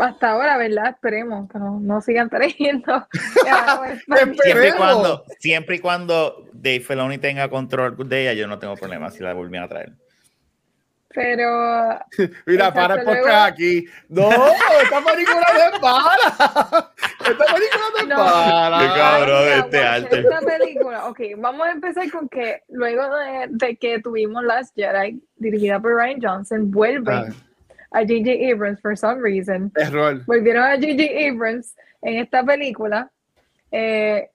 Hasta 0.00 0.30
ahora, 0.30 0.56
¿verdad? 0.56 0.90
Esperemos 0.90 1.50
que 1.50 1.58
no, 1.58 1.78
no 1.80 2.00
sigan 2.00 2.28
trayendo. 2.30 3.06
Ya, 3.46 3.78
pues. 3.78 4.02
Siempre 4.42 4.68
y 4.68 4.72
cuando, 4.72 5.24
siempre 5.38 5.76
y 5.76 5.78
cuando 5.80 6.44
Dave 6.52 6.80
Filoni 6.80 7.18
tenga 7.18 7.48
control 7.48 7.96
de 8.08 8.22
ella, 8.22 8.32
yo 8.34 8.46
no 8.46 8.58
tengo 8.58 8.76
problema 8.76 9.10
si 9.10 9.22
la 9.22 9.32
volvieran 9.34 9.66
a 9.66 9.68
traer. 9.68 9.92
Pero 11.14 11.98
Mira, 12.46 12.72
para 12.72 12.94
el 12.94 13.04
luego- 13.04 13.20
podcast 13.20 13.52
aquí. 13.52 13.84
No, 14.08 14.30
esta 14.30 15.00
película 15.04 15.46
no 15.52 15.76
es 15.76 15.82
mala. 15.82 16.92
Esta 17.20 17.44
película 17.54 17.82
no 17.92 17.98
es 18.00 18.08
No. 18.08 18.16
mala. 18.16 18.78
Qué 18.78 18.98
cabrón, 18.98 19.42
Ay, 19.44 19.60
este 19.60 19.78
arte. 19.82 20.20
Esta 20.20 20.40
película, 20.40 21.06
ok, 21.08 21.20
vamos 21.36 21.66
a 21.66 21.70
empezar 21.72 22.10
con 22.10 22.28
que 22.30 22.62
luego 22.70 23.02
de, 23.16 23.46
de 23.50 23.76
que 23.76 23.98
tuvimos 24.00 24.42
Last 24.42 24.74
Jedi, 24.74 25.22
dirigida 25.36 25.78
por 25.80 25.94
Ryan 25.94 26.20
Johnson, 26.22 26.70
vuelve 26.70 27.12
Ah, 27.12 27.26
a 27.92 28.00
J.J. 28.00 28.50
Abrams 28.50 28.80
for 28.80 28.96
some 28.96 29.20
reason. 29.20 29.70
error. 29.76 30.24
Volvieron 30.26 30.64
a 30.64 30.76
J.J. 30.76 31.28
Abrams 31.28 31.74
en 32.02 32.18
esta 32.18 32.44
película. 32.44 33.10
Eh. 33.70 34.28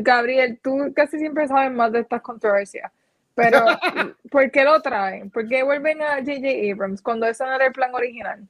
Gabriel, 0.00 0.58
tú 0.62 0.92
casi 0.94 1.18
siempre 1.18 1.48
sabes 1.48 1.72
más 1.72 1.92
de 1.92 2.00
estas 2.00 2.20
controversias. 2.20 2.90
Pero, 3.34 3.58
¿por 4.30 4.50
qué 4.50 4.64
lo 4.64 4.80
traen? 4.80 5.30
¿Por 5.30 5.48
qué 5.48 5.62
vuelven 5.62 6.02
a 6.02 6.16
J.J. 6.16 6.72
Abrams 6.72 7.02
cuando 7.02 7.26
ese 7.26 7.44
no 7.44 7.54
era 7.54 7.66
el 7.66 7.72
plan 7.72 7.94
original? 7.94 8.46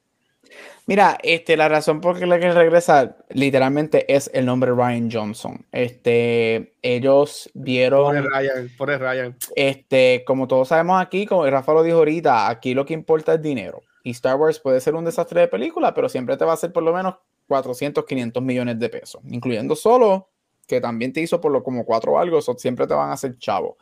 Mira, 0.87 1.17
este, 1.23 1.57
la 1.57 1.69
razón 1.69 2.01
por 2.03 2.27
la 2.27 2.39
que 2.39 2.53
regresa 2.53 3.17
literalmente 3.31 4.13
es 4.15 4.31
el 4.35 4.45
nombre 4.45 4.71
Ryan 4.73 5.11
Johnson. 5.11 5.65
Este, 5.73 6.75
ellos 6.83 7.51
vieron, 7.55 8.23
Ryan, 8.23 8.71
pobre 8.77 8.99
Ryan. 8.99 9.37
este, 9.57 10.25
como 10.27 10.47
todos 10.47 10.69
sabemos 10.69 11.01
aquí, 11.01 11.25
como 11.25 11.47
Rafa 11.47 11.73
lo 11.73 11.83
dijo 11.83 11.99
ahorita, 11.99 12.51
aquí 12.51 12.75
lo 12.75 12.85
que 12.85 12.93
importa 12.93 13.35
es 13.35 13.43
dinero. 13.43 13.83
Y 14.03 14.11
Star 14.11 14.37
Wars 14.37 14.61
puede 14.61 14.81
ser 14.81 14.95
un 14.95 15.07
desastre 15.07 15.41
de 15.41 15.49
película, 15.49 15.95
pero 15.95 16.11
siempre 16.11 16.37
te 16.37 16.45
va 16.45 16.51
a 16.51 16.55
hacer 16.55 16.71
por 16.71 16.83
lo 16.83 16.93
menos 16.93 17.15
400, 17.49 18.05
500 18.05 18.43
millones 18.43 18.79
de 18.79 18.91
pesos, 18.91 19.23
incluyendo 19.27 19.75
solo, 19.75 20.29
que 20.67 20.83
también 20.83 21.15
te 21.15 21.21
hizo 21.23 21.41
por 21.41 21.51
lo 21.51 21.63
como 21.63 21.87
cuatro 21.87 22.13
o 22.13 22.19
algo, 22.19 22.39
eso 22.39 22.55
siempre 22.59 22.87
te 22.87 22.93
van 22.93 23.09
a 23.09 23.15
hacer 23.15 23.39
chavo. 23.39 23.79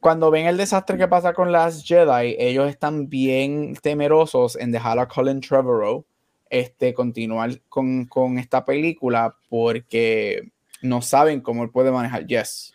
Cuando 0.00 0.30
ven 0.30 0.46
el 0.46 0.56
desastre 0.56 0.96
que 0.96 1.08
pasa 1.08 1.32
con 1.32 1.50
Last 1.50 1.86
Jedi, 1.86 2.36
ellos 2.38 2.68
están 2.68 3.08
bien 3.08 3.74
temerosos 3.82 4.56
en 4.56 4.70
dejar 4.70 4.98
a 4.98 5.08
Colin 5.08 5.40
Trevorrow 5.40 6.04
este, 6.50 6.94
continuar 6.94 7.60
con, 7.68 8.06
con 8.06 8.38
esta 8.38 8.64
película 8.64 9.36
porque 9.48 10.52
no 10.82 11.02
saben 11.02 11.40
cómo 11.40 11.64
él 11.64 11.70
puede 11.70 11.90
manejar 11.90 12.26
Yes. 12.26 12.74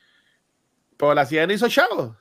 Pero 0.98 1.14
la 1.14 1.26
ciudad 1.26 1.48
no 1.48 1.54
hizo 1.54 1.68
chavo. 1.70 2.16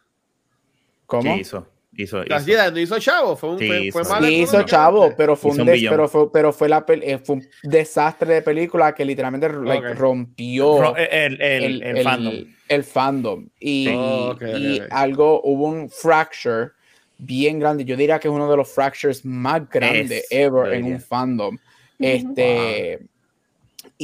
¿Cómo? 1.07 1.35
Sí, 1.35 1.41
hizo, 1.41 1.67
hizo, 1.97 2.23
hizo. 2.25 2.71
no 2.73 2.79
hizo 2.79 2.99
chavo. 2.99 3.37
Fue 3.37 3.51
un 3.51 3.59
Sí, 3.59 3.91
fue, 3.91 4.05
fue 4.05 4.19
hizo. 4.19 4.27
Sí, 4.27 4.41
hizo 4.43 4.63
chavo, 4.63 5.15
pero 5.17 5.37
fue, 5.37 5.51
un 5.53 5.61
un 5.61 5.67
des- 5.67 5.83
pero 5.89 6.09
fue, 6.09 6.33
pero 6.33 6.53
fue, 6.53 6.69
la 6.69 6.85
eh, 6.89 7.19
fue 7.19 7.37
un 7.37 7.47
desastre 7.63 8.35
de 8.35 8.43
película 8.43 8.95
que 8.95 9.05
literalmente 9.05 9.49
like, 9.49 9.91
Ok. 9.91 9.99
rompió 9.99 10.81
Ro- 10.81 10.97
El, 10.97 11.41
el, 11.41 11.83
el, 11.83 12.05
fandom. 12.05 12.35
el 12.69 12.85
fandom. 12.85 13.49
Y, 13.61 13.89
Oh, 13.89 14.31
ok, 14.33 14.43
ok, 14.43 14.59
y 14.59 14.81
ok. 14.81 14.87
algo, 14.91 15.41
hubo 15.45 15.67
un 15.67 15.89
fracture 15.91 16.71
bien 17.19 17.59
grande. 17.59 17.85
Yo 17.85 17.97
diría 17.97 18.19
que 18.19 18.29
es 18.29 18.35
uno 18.35 18.51
de 18.51 18.57
los 18.57 18.69
fractures 18.73 19.25
más 19.25 19.69
grandes 19.69 20.25
Es, 20.25 20.27
ever 20.31 20.75
en 20.75 20.85
un 20.85 21.01
fandom. 21.01 21.57
Este, 21.99 22.99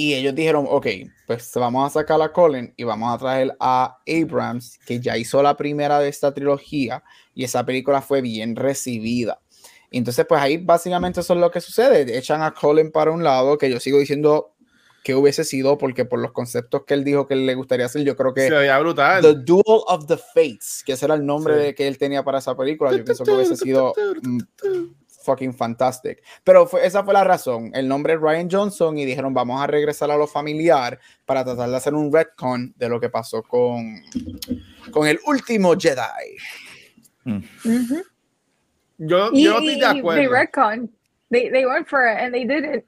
Y 0.01 0.15
ellos 0.15 0.33
dijeron, 0.33 0.65
ok, 0.69 0.87
pues 1.27 1.51
vamos 1.57 1.85
a 1.85 1.91
sacar 1.99 2.23
a 2.23 2.33
Colin 2.33 2.73
y 2.77 2.85
vamos 2.85 3.13
a 3.13 3.19
traer 3.19 3.57
a 3.59 3.99
Abrams, 4.07 4.79
que 4.87 5.01
ya 5.01 5.17
hizo 5.17 5.43
la 5.43 5.57
primera 5.57 5.99
de 5.99 6.09
esta 6.09 6.33
trilogía 6.33 7.03
y 7.35 7.43
esa 7.43 7.67
película 7.67 8.01
fue 8.01 8.21
bien 8.21 8.55
recibida. 8.55 9.41
Y 9.91 9.99
entonces, 9.99 10.25
pues 10.29 10.41
ahí 10.41 10.59
básicamente 10.59 11.19
eso 11.19 11.35
es 11.35 11.41
lo 11.41 11.51
que 11.51 11.61
sucede. 11.61 12.17
Echan 12.17 12.43
a 12.43 12.55
Colin 12.55 12.93
para 12.93 13.11
un 13.11 13.25
lado, 13.25 13.59
que 13.59 13.69
yo 13.69 13.81
sigo 13.81 13.99
diciendo 13.99 14.55
que 15.03 15.17
hubiese 15.17 15.43
sido, 15.43 15.79
porque 15.79 16.05
por 16.05 16.21
los 16.21 16.31
conceptos 16.31 16.85
que 16.87 16.95
él 16.95 17.03
dijo 17.03 17.27
que 17.27 17.35
él 17.35 17.45
le 17.45 17.57
gustaría 17.57 17.87
hacer, 17.87 18.03
yo 18.05 18.17
creo 18.17 18.33
que 18.33 18.43
Se 18.43 18.51
veía 18.55 18.79
brutal. 18.79 19.21
The 19.21 19.35
Duel 19.35 19.83
of 19.89 20.07
the 20.07 20.17
Fates, 20.17 20.85
que 20.87 20.93
ese 20.93 21.07
era 21.07 21.17
el 21.17 21.27
nombre 21.27 21.71
Sí. 21.71 21.75
que 21.75 21.89
él 21.89 21.99
tenía 21.99 22.23
para 22.23 22.39
esa 22.39 22.57
película, 22.57 22.93
yo 22.93 23.05
pienso 23.05 23.25
que 23.25 23.33
hubiese 23.33 23.57
sido 23.57 23.93
mm, 24.23 24.39
fucking 25.24 25.52
fantastic. 25.54 26.22
Pero 26.44 26.66
fue, 26.66 26.87
esa 26.87 27.02
fue 27.04 27.12
la 27.14 27.24
razón. 27.24 27.70
El 27.74 27.88
nombre 27.88 28.14
es 28.14 28.20
Ryan 28.20 28.48
Johnson 28.50 28.98
y 28.98 29.04
dijeron 29.04 29.35
vamos 29.35 29.61
a 29.61 29.66
regresar 29.66 30.11
a 30.11 30.16
lo 30.16 30.26
familiar 30.26 30.98
para 31.26 31.44
tratar 31.44 31.68
de 31.70 31.76
hacer 31.76 31.94
un 31.94 32.12
retcon 32.12 32.72
de 32.76 32.88
lo 32.88 32.98
que 33.00 33.09
pasó 33.11 33.42
con, 33.42 34.02
con 34.90 35.07
el 35.07 35.18
último 35.26 35.74
Jedi. 35.78 36.37
Ujú. 37.26 38.02
Yo, 38.98 39.31
Y, 39.33 39.44
yo 39.44 39.52
no 39.52 39.59
estoy 39.59 39.74
de 39.74 39.81
they 39.81 39.98
acuerdo. 39.98 40.31
retcon. 40.33 40.90
They, 41.31 41.50
they 41.50 41.66
went 41.66 41.87
for 41.88 42.02
it 42.11 42.16
and 42.18 42.33
they 42.33 42.44
did 42.44 42.64
it. 42.64 42.85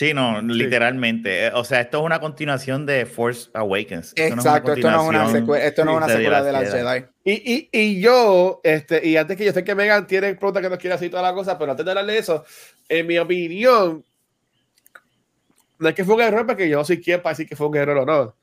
Sí, 0.00 0.14
no, 0.14 0.40
literalmente. 0.40 1.48
Eh, 1.48 1.52
O 1.52 1.62
sea, 1.62 1.82
esto 1.82 1.98
es 1.98 2.04
una 2.04 2.20
continuación 2.20 2.86
de 2.86 3.04
Force 3.04 3.50
Awakens. 3.52 4.14
Esto 4.16 4.34
no 4.34 4.40
es 4.40 4.46
una 4.46 4.56
Exacto, 4.56 4.72
esto 4.72 4.90
no 4.90 5.02
es 5.02 5.08
una 5.10 5.30
secuela, 5.30 5.64
esto 5.66 5.84
no 5.84 5.90
es 5.90 5.96
una 5.98 6.06
de 6.06 6.16
secuela 6.16 6.42
de 6.42 6.52
las 6.52 6.72
Jedi. 6.72 6.84
Jedi. 6.84 7.06
Y, 7.22 7.54
y, 7.54 7.68
y 7.70 8.00
yo, 8.00 8.62
este, 8.64 9.06
y 9.06 9.18
antes 9.18 9.36
que 9.36 9.44
yo 9.44 9.52
sé 9.52 9.62
que 9.62 9.74
Megan 9.74 10.06
tiene 10.06 10.34
preguntas 10.36 10.62
que 10.62 10.70
nos 10.70 10.78
quiere 10.78 10.96
y 11.04 11.10
toda 11.10 11.22
la 11.22 11.34
cosa, 11.34 11.58
pero 11.58 11.72
antes 11.72 11.84
de 11.84 11.90
hablarle 11.90 12.14
de 12.14 12.18
eso, 12.18 12.46
en 12.88 13.06
mi 13.06 13.18
opinión, 13.18 14.02
no 15.78 15.88
es 15.90 15.94
que 15.94 16.02
fue 16.02 16.14
un 16.14 16.22
error, 16.22 16.46
porque 16.46 16.66
yo 16.66 16.78
no 16.78 16.84
soy 16.86 17.02
quien 17.02 17.20
para 17.20 17.34
decir 17.34 17.46
que 17.46 17.54
fue 17.54 17.66
un 17.66 17.76
error 17.76 17.98
o 17.98 18.06
no. 18.06 18.34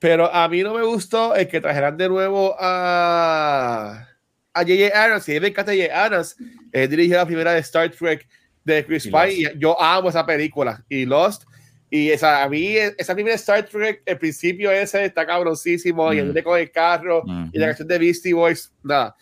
Pero 0.00 0.30
a 0.30 0.46
mí 0.50 0.62
no 0.62 0.74
me 0.74 0.82
gustó 0.82 1.34
el 1.34 1.48
que 1.48 1.62
trajeran 1.62 1.96
de 1.96 2.10
nuevo 2.10 2.54
a 2.60 4.06
a 4.52 4.60
J.J. 4.60 5.02
Abrams. 5.02 5.26
Y 5.30 5.40
me 5.40 5.48
encanta 5.48 5.72
J.J. 5.72 6.04
Abrams. 6.04 6.36
Él 6.72 6.90
dirigió 6.90 7.16
la 7.16 7.24
primera 7.24 7.52
de 7.54 7.60
Star 7.60 7.88
Trek 7.90 8.28
de 8.64 8.84
Chris 8.84 9.06
Y 9.06 9.10
Pine. 9.10 9.32
Y 9.32 9.58
yo 9.58 9.80
amo 9.80 10.08
esa 10.10 10.24
película. 10.26 10.84
Y 10.88 11.04
Lost. 11.06 11.44
Y 11.92 12.10
esa, 12.10 12.42
a 12.44 12.48
mí, 12.48 12.76
esa 12.76 13.14
primera 13.14 13.34
Star 13.34 13.64
Trek, 13.66 14.02
el 14.06 14.16
principio 14.18 14.70
ese 14.70 15.04
está 15.04 15.26
cabroncísimo. 15.26 16.12
Y 16.12 16.16
Mm. 16.16 16.20
el 16.20 16.34
de 16.34 16.42
con 16.44 16.58
el 16.58 16.70
carro. 16.70 17.22
Ujú. 17.24 17.50
Y 17.52 17.58
la 17.58 17.66
canción 17.66 17.88
de 17.88 17.98
Beastie 17.98 18.32
Boys, 18.34 18.72
nada. 18.82 19.16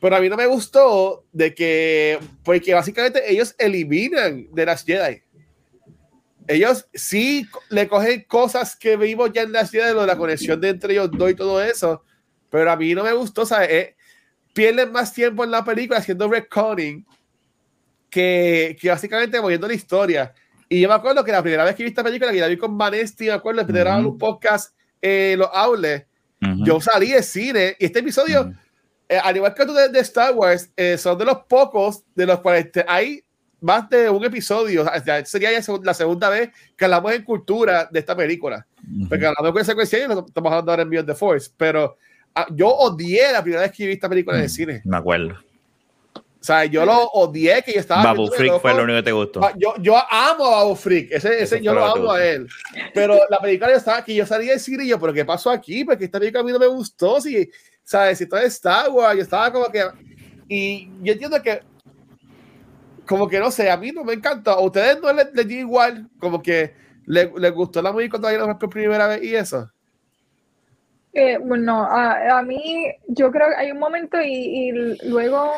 Pero 0.00 0.16
a 0.16 0.20
mí 0.20 0.28
no 0.28 0.36
me 0.36 0.46
gustó 0.46 1.26
de 1.30 1.54
que, 1.54 2.18
porque 2.42 2.72
básicamente 2.74 3.22
ellos 3.30 3.54
eliminan 3.58 4.46
de 4.52 4.66
las 4.66 4.84
Jedi. 4.84 5.22
Ellos 6.48 6.88
sí 6.94 7.46
le 7.68 7.86
cogen 7.86 8.24
cosas 8.26 8.74
que 8.74 8.96
vimos 8.96 9.30
ya 9.32 9.42
en 9.42 9.52
las 9.52 9.70
Jedi, 9.70 9.92
lo 9.94 10.00
de 10.00 10.06
la 10.08 10.16
conexión 10.16 10.60
de 10.60 10.70
entre 10.70 10.94
ellos 10.94 11.10
dos 11.12 11.30
y 11.30 11.34
todo 11.34 11.62
eso. 11.62 12.02
Pero 12.50 12.72
a 12.72 12.76
mí 12.76 12.94
no 12.94 13.04
me 13.04 13.12
gustó, 13.12 13.46
¿sabes? 13.46 13.68
Eh, 13.70 13.96
pierden 14.52 14.90
más 14.90 15.12
tiempo 15.12 15.44
en 15.44 15.50
la 15.52 15.64
película 15.64 15.98
haciendo 16.00 16.28
retconning 16.28 17.06
que, 18.10 18.76
que 18.80 18.88
básicamente 18.88 19.40
moviendo 19.40 19.66
la 19.68 19.74
historia. 19.74 20.34
Y 20.68 20.80
yo 20.80 20.88
me 20.88 20.94
acuerdo 20.94 21.24
que 21.24 21.32
la 21.32 21.42
primera 21.42 21.64
vez 21.64 21.74
que 21.74 21.82
vi 21.82 21.88
esta 21.88 22.04
película, 22.04 22.30
que 22.32 22.40
la 22.40 22.46
vi 22.48 22.56
con 22.56 22.76
Vanesti, 22.76 23.26
me 23.26 23.32
acuerdo, 23.32 23.66
que 23.66 23.72
grababan 23.72 24.06
un 24.06 24.18
podcast, 24.18 24.74
eh, 25.00 25.34
los 25.38 25.48
outlets, 25.52 26.06
Ujú. 26.42 26.64
yo 26.64 26.80
salí 26.80 27.12
de 27.12 27.22
cine 27.22 27.76
y 27.78 27.86
este 27.86 27.98
episodio, 27.98 28.42
Ujú. 28.42 28.52
eh, 29.08 29.18
al 29.22 29.36
igual 29.36 29.52
que 29.54 29.66
tú 29.66 29.72
de, 29.74 29.88
de 29.88 30.00
Star 30.00 30.32
Wars, 30.34 30.70
eh, 30.76 30.96
son 30.96 31.18
de 31.18 31.24
los 31.24 31.38
pocos 31.48 32.02
de 32.14 32.26
los 32.26 32.40
cuales 32.40 32.70
te- 32.72 32.84
hay 32.88 33.22
más 33.60 33.90
de 33.90 34.08
un 34.08 34.24
episodio. 34.24 34.82
O 34.84 35.00
sea, 35.04 35.24
sería 35.26 35.50
ya 35.52 35.60
la 35.82 35.92
segunda 35.92 36.30
vez 36.30 36.50
que 36.76 36.84
hablamos 36.86 37.12
en 37.12 37.24
cultura 37.24 37.88
de 37.90 37.98
esta 37.98 38.16
película. 38.16 38.66
Porque 39.08 39.26
hablamos 39.26 39.52
con 39.52 39.64
secuencia 39.64 39.98
y 40.02 40.08
lo 40.08 40.24
estamos 40.26 40.50
hablando 40.50 40.70
ahora 40.72 40.82
en 40.82 40.88
Beyond 40.90 41.08
the 41.08 41.14
Force. 41.14 41.50
Pero 41.58 41.98
ah, 42.34 42.46
yo 42.52 42.68
odié 42.68 43.32
la 43.32 43.42
primera 43.42 43.60
vez 43.62 43.72
que 43.72 43.86
vi 43.86 43.92
esta 43.92 44.08
película 44.08 44.38
en 44.38 44.44
el 44.44 44.48
cine. 44.50 44.80
Me 44.86 44.96
acuerdo. 44.96 45.36
O 46.40 46.42
sea, 46.42 46.64
yo 46.64 46.86
lo 46.86 47.04
odié 47.10 47.62
que 47.62 47.74
yo 47.74 47.80
estaba. 47.80 48.02
Babu 48.02 48.30
de 48.30 48.36
Freak 48.38 48.60
fue 48.62 48.72
lo 48.72 48.84
único 48.84 48.96
que 48.96 49.02
te 49.02 49.12
gustó. 49.12 49.44
Ah, 49.44 49.52
Yo, 49.58 49.74
yo 49.78 49.94
amo 49.94 50.46
a 50.46 50.50
Babu 50.50 50.74
Freak, 50.74 51.08
ese, 51.12 51.42
ese 51.42 51.60
yo 51.60 51.74
lo 51.74 51.84
amo 51.84 52.12
a 52.12 52.24
él. 52.24 52.48
Pero 52.94 53.18
la 53.28 53.38
película 53.38 53.70
yo 53.70 53.76
estaba 53.76 53.98
aquí, 53.98 54.14
yo 54.14 54.24
salí 54.24 54.46
del 54.46 54.58
cine 54.58 54.84
y 54.84 54.88
yo, 54.88 54.98
¿pero 54.98 55.12
qué 55.12 55.24
pasó 55.26 55.50
aquí? 55.50 55.84
Porque 55.84 56.06
esta 56.06 56.18
película 56.18 56.40
a 56.40 56.44
mí 56.44 56.50
no 56.50 56.58
me 56.58 56.66
gustó, 56.66 57.20
si, 57.20 57.50
¿sabes? 57.84 58.16
Si 58.16 58.26
todo 58.26 58.40
es 58.40 58.54
Star 58.54 58.88
Wars, 58.88 59.16
yo 59.16 59.22
estaba 59.22 59.52
como 59.52 59.66
que. 59.66 59.84
Y 60.48 60.88
yo 61.02 61.12
entiendo 61.12 61.42
que, 61.42 61.60
como 63.06 63.28
que 63.28 63.38
no 63.38 63.50
sé, 63.50 63.70
a 63.70 63.76
mí 63.76 63.92
no 63.92 64.02
me 64.02 64.14
encanta. 64.14 64.52
¿A 64.52 64.60
ustedes 64.60 64.98
no 64.98 65.12
les, 65.12 65.30
les 65.34 65.46
dio 65.46 65.58
igual? 65.58 66.08
Como 66.18 66.40
que 66.40 66.74
les, 67.04 67.30
les 67.34 67.52
gustó 67.52 67.82
la 67.82 67.92
música 67.92 68.12
cuando 68.12 68.28
la 68.28 68.34
vieron 68.38 68.58
por 68.58 68.70
primera 68.70 69.06
vez 69.08 69.22
y 69.22 69.36
eso. 69.36 69.70
Eh, 71.12 71.36
bueno, 71.38 71.82
a, 71.82 72.38
a 72.38 72.42
mí 72.42 72.94
yo 73.08 73.30
creo 73.30 73.48
que 73.48 73.56
hay 73.56 73.72
un 73.72 73.78
momento 73.78 74.18
y, 74.22 74.30
y 74.32 74.72
luego 75.08 75.52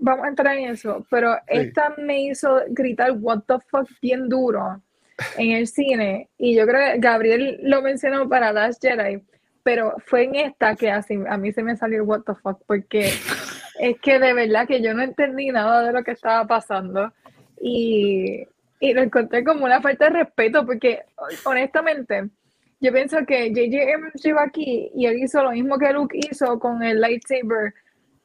vamos 0.00 0.24
a 0.24 0.28
entrar 0.28 0.56
en 0.56 0.70
eso, 0.70 1.06
pero 1.10 1.36
esta 1.46 1.94
me 1.98 2.22
hizo 2.22 2.60
gritar 2.68 3.12
what 3.12 3.42
the 3.46 3.58
fuck 3.68 3.88
bien 4.00 4.28
duro 4.28 4.82
en 5.36 5.52
el 5.52 5.66
cine 5.66 6.28
y 6.38 6.56
yo 6.56 6.66
creo 6.66 6.94
que 6.94 6.98
Gabriel 6.98 7.60
lo 7.62 7.82
mencionó 7.82 8.28
para 8.28 8.52
Last 8.52 8.82
Jedi, 8.82 9.22
pero 9.62 9.94
fue 10.06 10.24
en 10.24 10.34
esta 10.36 10.74
que 10.74 10.90
así, 10.90 11.18
a 11.28 11.36
mí 11.36 11.52
se 11.52 11.62
me 11.62 11.76
salió 11.76 12.02
el 12.02 12.08
what 12.08 12.22
the 12.22 12.34
fuck 12.34 12.60
porque 12.66 13.10
es 13.78 14.00
que 14.00 14.18
de 14.18 14.32
verdad 14.32 14.66
que 14.66 14.82
yo 14.82 14.94
no 14.94 15.02
entendí 15.02 15.48
nada 15.50 15.84
de 15.84 15.92
lo 15.92 16.02
que 16.02 16.12
estaba 16.12 16.46
pasando 16.46 17.12
y, 17.60 18.46
y 18.80 18.94
lo 18.94 19.02
encontré 19.02 19.44
como 19.44 19.66
una 19.66 19.80
falta 19.80 20.06
de 20.06 20.24
respeto, 20.24 20.64
porque 20.64 21.02
honestamente, 21.44 22.30
yo 22.80 22.92
pienso 22.92 23.18
que 23.26 23.50
J.J. 23.50 23.94
Abrams 23.94 24.22
llegó 24.22 24.40
aquí 24.40 24.90
y 24.94 25.04
él 25.04 25.18
hizo 25.22 25.42
lo 25.42 25.52
mismo 25.52 25.78
que 25.78 25.92
Luke 25.92 26.18
hizo 26.18 26.58
con 26.58 26.82
el 26.82 27.00
lightsaber 27.00 27.74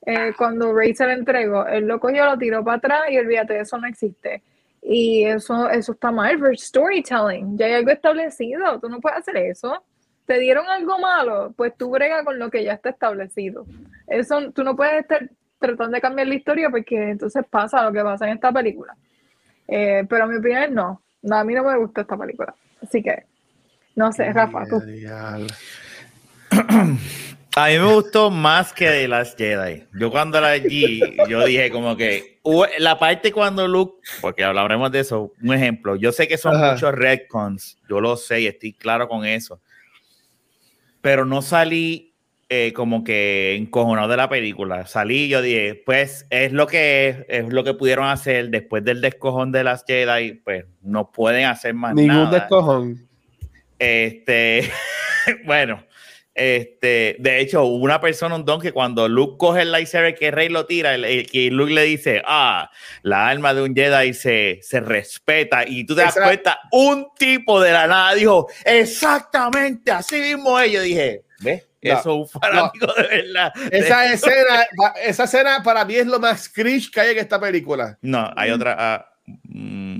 eh, 0.06 0.34
cuando 0.38 0.74
Rey 0.74 0.93
se 0.93 1.06
lo 1.06 1.12
entregó. 1.12 1.66
Él 1.66 1.88
lo 1.88 1.99
cogió, 1.99 2.26
lo 2.26 2.38
tiró 2.38 2.64
para 2.64 2.78
atrás 2.78 3.01
y 3.10 3.18
olvídate, 3.18 3.60
eso 3.60 3.78
no 3.78 3.88
existe. 3.88 4.43
Y 4.82 5.26
eso, 5.26 5.70
eso 5.70 5.93
está 5.93 6.12
mal, 6.12 6.38
for 6.38 6.58
storytelling. 6.58 7.58
Ya 7.58 7.66
hay 7.66 7.74
algo 7.74 7.91
establecido, 7.91 8.80
tú 8.80 8.88
no 8.88 8.99
puedes 8.99 9.20
hacer 9.20 9.38
eso. 9.38 9.84
Te 10.28 10.39
dieron 10.39 10.68
algo 10.68 10.99
malo, 10.99 11.53
pues 11.56 11.74
tú 11.78 11.89
brega 11.89 12.24
con 12.24 12.38
lo 12.38 12.49
que 12.49 12.64
ya 12.64 12.74
está 12.74 12.89
establecido. 12.89 13.66
Eso, 14.08 14.51
tú 14.51 14.64
no 14.64 14.76
puedes 14.76 15.01
estar 15.01 15.30
tratando 15.60 15.95
de 15.95 16.01
cambiar 16.01 16.28
la 16.28 16.36
historia 16.36 16.70
porque 16.70 17.12
entonces 17.12 17.43
pasa 17.49 17.84
lo 17.84 17.91
que 17.91 18.01
pasa 18.01 18.28
en 18.28 18.34
esta 18.34 18.51
película. 18.51 18.95
Eh, 19.68 20.06
pero 20.08 20.26
a 20.26 20.28
mi 20.28 20.38
opinión 20.38 20.74
no. 20.74 21.01
no. 21.24 21.36
A 21.36 21.43
mí 21.43 21.53
no 21.53 21.64
me 21.64 21.78
gusta 21.78 22.01
esta 22.01 22.18
película. 22.18 22.53
Así 22.82 23.01
que, 23.01 23.24
no 23.95 24.12
sé, 24.12 24.32
Rafa, 24.32 24.66
tú. 24.68 24.82
A 27.58 27.70
mí 27.70 27.80
me 27.80 27.93
gustó 27.93 28.30
más 28.32 28.74
que 28.74 28.89
de 28.89 29.08
las 29.08 29.34
Jedi. 29.34 29.86
Yo 29.93 30.12
cuando 30.12 30.41
la 30.41 30.56
vi, 30.56 30.99
yo 31.30 31.45
dije 31.45 31.72
como 31.72 31.95
que 31.95 32.41
la 32.80 32.99
parte 32.99 33.32
cuando 33.32 33.66
Luke, 33.66 34.06
porque 34.20 34.43
hablaremos 34.43 34.91
de 34.91 34.99
eso, 34.99 35.32
un 35.41 35.53
ejemplo, 35.53 35.95
yo 35.95 36.12
sé 36.12 36.28
que 36.28 36.38
son 36.38 36.60
muchos 36.60 36.93
retcons, 36.93 37.78
yo 37.88 38.01
lo 38.01 38.18
sé 38.18 38.41
y 38.41 38.47
estoy 38.47 38.74
claro 38.74 39.08
con 39.08 39.26
eso, 39.26 39.62
pero 40.99 41.24
no 41.24 41.41
salí 41.41 42.14
eh, 42.49 42.74
como 42.74 43.06
que 43.06 43.56
encojonado 43.56 44.10
de 44.10 44.18
la 44.18 44.28
película. 44.28 44.86
Salí 44.86 45.24
y 45.24 45.30
yo 45.30 45.41
dije, 45.41 45.82
pues 45.86 46.28
es 46.32 46.51
lo 46.51 46.68
que 46.68 47.08
es, 47.08 47.26
es 47.30 47.53
lo 47.53 47.64
que 47.64 47.74
pudieron 47.74 48.08
hacer 48.08 48.49
después 48.49 48.84
del 48.84 48.99
descojón 48.99 49.53
de 49.53 49.64
las 49.64 49.86
Jedi, 49.88 50.34
pues 50.34 50.66
no 50.82 51.10
pueden 51.10 51.45
hacer 51.45 51.74
más 51.74 51.95
nada. 51.95 52.06
Ningún 52.06 52.32
descojón. 52.32 53.08
Este, 53.80 54.70
bueno 55.45 55.84
este, 56.36 57.15
de 57.19 57.39
hecho, 57.39 57.63
hubo 57.63 57.83
una 57.83 58.01
persona, 58.01 58.36
un 58.36 58.43
don, 58.43 58.59
que 58.59 58.73
cuando 58.73 59.07
Luke 59.07 59.38
coge 59.38 59.61
el 59.61 59.71
lightsaber 59.71 60.15
que 60.15 60.31
Rey 60.31 60.49
lo 60.49 60.65
tira, 60.65 60.93
el, 60.93 61.29
que 61.31 61.49
Luke 61.49 61.71
le 61.71 61.83
dice, 61.83 62.21
ah, 62.25 62.69
la 63.03 63.29
alma 63.29 63.53
de 63.53 63.61
un 63.61 63.73
Jedi 63.73 64.13
se, 64.13 64.59
se 64.61 64.81
respeta. 64.81 65.65
Y 65.65 65.86
tú 65.86 65.95
te 65.95 66.01
das 66.01 66.13
cuenta, 66.13 66.59
un 66.73 67.07
tipo 67.17 67.61
de 67.61 67.71
la 67.71 67.88
nada 67.88 68.13
dijo, 68.13 68.49
exactamente, 68.65 69.91
así 69.91 70.19
mismo 70.19 70.59
ellos. 70.59 70.83
Dije, 70.83 71.23
¿ves? 71.39 71.63
Eso 71.81 71.99
es 71.99 72.05
un 72.05 72.27
fanático 72.27 72.88
de 72.93 73.03
verdad. 73.03 73.53
Esa 73.71 74.05
escena, 74.13 74.65
esa 75.01 75.23
escena 75.23 75.63
para 75.63 75.86
mí 75.86 75.95
es 75.95 76.07
lo 76.07 76.19
más 76.19 76.49
cringe 76.49 76.91
que 76.91 76.99
hay 76.99 77.11
en 77.11 77.19
esta 77.19 77.39
película. 77.39 77.97
No, 78.01 78.29
hay 78.36 78.51
otra. 78.51 78.75
Ah, 78.77 79.09
mm, 79.43 79.95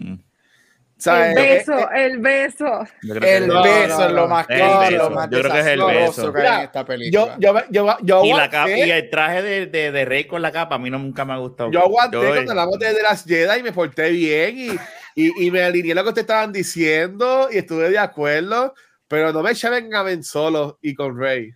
el 1.08 1.36
beso, 1.36 1.91
el 1.91 2.18
beso. 2.20 2.88
El 3.01 3.20
beso 3.20 4.06
es 4.06 4.12
lo 4.12 4.28
más 4.28 4.47
claro, 4.47 4.97
lo 4.97 5.10
más 5.12 5.30
Yo 5.30 5.39
creo 5.39 5.51
que 5.51 5.60
es 5.60 5.68
el 5.68 5.84
beso. 5.84 6.34
Que 6.34 6.41
hay 6.41 6.58
en 6.58 6.64
esta 6.64 6.86
película. 6.86 7.38
Yo, 7.39 7.60
yo, 7.70 7.97
yo, 8.01 8.24
y, 8.26 8.34
la 8.34 8.49
capa, 8.49 8.72
y 8.72 8.91
el 8.91 9.10
traje 9.10 9.41
de, 9.41 9.66
de, 9.68 9.91
de, 9.91 10.06
Rey 10.06 10.26
con 10.26 10.41
la 10.41 10.51
capa 10.51 10.76
a 10.76 10.78
mí 10.78 10.89
no, 10.89 10.97
nunca 10.99 11.26
me 11.26 11.34
ha 11.34 11.38
gustado. 11.38 11.72
Yo 11.72 11.82
aguanté 11.82 12.18
yo, 12.18 12.34
cuando 12.34 12.53
la 12.53 12.66
de 12.66 13.03
las 13.03 13.24
Jedi 13.26 13.60
y 13.60 13.64
me 13.64 13.72
porté 13.72 14.10
bien 14.10 14.58
y, 14.58 14.70
y, 15.16 15.47
y 15.47 15.51
me 15.51 15.64
alineé 15.64 15.95
lo 15.95 16.03
que 16.03 16.10
ustedes 16.10 16.24
estaban 16.24 16.51
diciendo 16.51 17.49
y 17.51 17.58
estuve 17.58 17.89
de 17.89 17.99
acuerdo, 17.99 18.74
pero 19.08 19.32
no 19.32 19.41
me 19.43 19.51
echaban 19.51 19.93
a 19.93 20.03
Ben 20.03 20.24
Solo 20.24 20.80
y 20.82 20.95
con 20.95 21.18
Rey. 21.18 21.51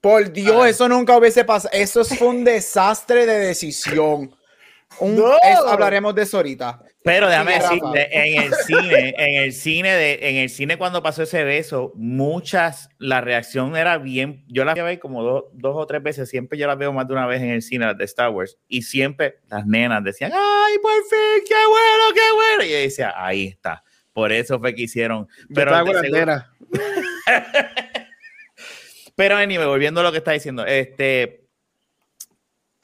Por 0.00 0.32
Dios, 0.32 0.66
eso 0.66 0.88
nunca 0.88 1.16
hubiese 1.16 1.44
pasado. 1.44 1.70
Eso 1.74 2.04
fue 2.04 2.28
un 2.28 2.42
desastre 2.42 3.26
de 3.26 3.38
decisión. 3.38 4.34
Un, 4.98 5.16
no. 5.16 5.32
hablaremos 5.68 6.14
de 6.14 6.22
eso 6.22 6.38
ahorita. 6.38 6.82
Pero 7.02 7.28
déjame 7.28 7.54
decirte, 7.54 8.08
en 8.12 8.42
el 8.42 8.54
cine, 8.54 9.14
en 9.16 9.42
el 9.42 9.54
cine 9.54 9.94
de, 9.94 10.18
en 10.20 10.36
el 10.36 10.50
cine 10.50 10.76
cuando 10.76 11.02
pasó 11.02 11.22
ese 11.22 11.44
beso, 11.44 11.92
muchas, 11.94 12.90
la 12.98 13.22
reacción 13.22 13.74
era 13.74 13.96
bien, 13.96 14.44
yo 14.48 14.66
la 14.66 14.74
vi 14.74 14.98
como 14.98 15.22
dos, 15.22 15.44
dos 15.54 15.76
o 15.76 15.86
tres 15.86 16.02
veces, 16.02 16.28
siempre 16.28 16.58
yo 16.58 16.66
las 16.66 16.76
veo 16.76 16.92
más 16.92 17.08
de 17.08 17.14
una 17.14 17.26
vez 17.26 17.40
en 17.40 17.48
el 17.50 17.62
cine 17.62 17.94
de 17.94 18.04
Star 18.04 18.28
Wars, 18.28 18.58
y 18.68 18.82
siempre 18.82 19.38
las 19.48 19.66
nenas 19.66 20.04
decían, 20.04 20.30
ay, 20.34 20.76
por 20.82 20.92
fin, 20.92 21.42
qué 21.48 21.54
bueno, 21.54 22.12
qué 22.14 22.32
bueno, 22.34 22.64
y 22.64 22.70
yo 22.70 22.76
decía, 22.76 23.14
ahí 23.16 23.46
está, 23.46 23.82
por 24.12 24.30
eso 24.30 24.60
fue 24.60 24.74
que 24.74 24.82
hicieron. 24.82 25.26
Pero, 25.54 25.72
pero 29.16 29.36
anyway, 29.36 29.66
volviendo 29.66 30.00
a 30.00 30.04
lo 30.04 30.12
que 30.12 30.18
está 30.18 30.32
diciendo, 30.32 30.66
este, 30.66 31.39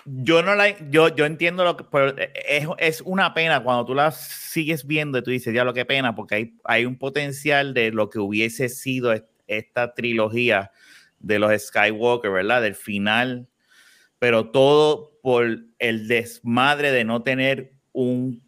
yo 0.06 0.42
no 0.42 0.54
la, 0.54 0.78
yo, 0.90 1.14
yo 1.14 1.26
entiendo 1.26 1.64
lo 1.64 1.76
que, 1.76 1.84
pero 1.84 2.14
es, 2.16 2.66
es, 2.78 3.00
una 3.02 3.34
pena 3.34 3.62
cuando 3.62 3.84
tú 3.84 3.94
la 3.94 4.12
sigues 4.12 4.86
viendo 4.86 5.18
y 5.18 5.22
tú 5.22 5.30
dices, 5.30 5.52
ya 5.52 5.64
lo 5.64 5.74
que 5.74 5.84
pena, 5.84 6.14
porque 6.14 6.34
hay, 6.34 6.54
hay 6.64 6.84
un 6.86 6.96
potencial 6.96 7.74
de 7.74 7.90
lo 7.90 8.08
que 8.08 8.18
hubiese 8.18 8.68
sido 8.68 9.14
esta 9.46 9.94
trilogía 9.94 10.70
de 11.18 11.38
los 11.38 11.60
Skywalker, 11.60 12.30
¿verdad? 12.30 12.62
Del 12.62 12.74
final, 12.74 13.48
pero 14.18 14.50
todo 14.50 15.18
por 15.22 15.58
el 15.78 16.08
desmadre 16.08 16.92
de 16.92 17.04
no 17.04 17.22
tener 17.22 17.72
un, 17.92 18.42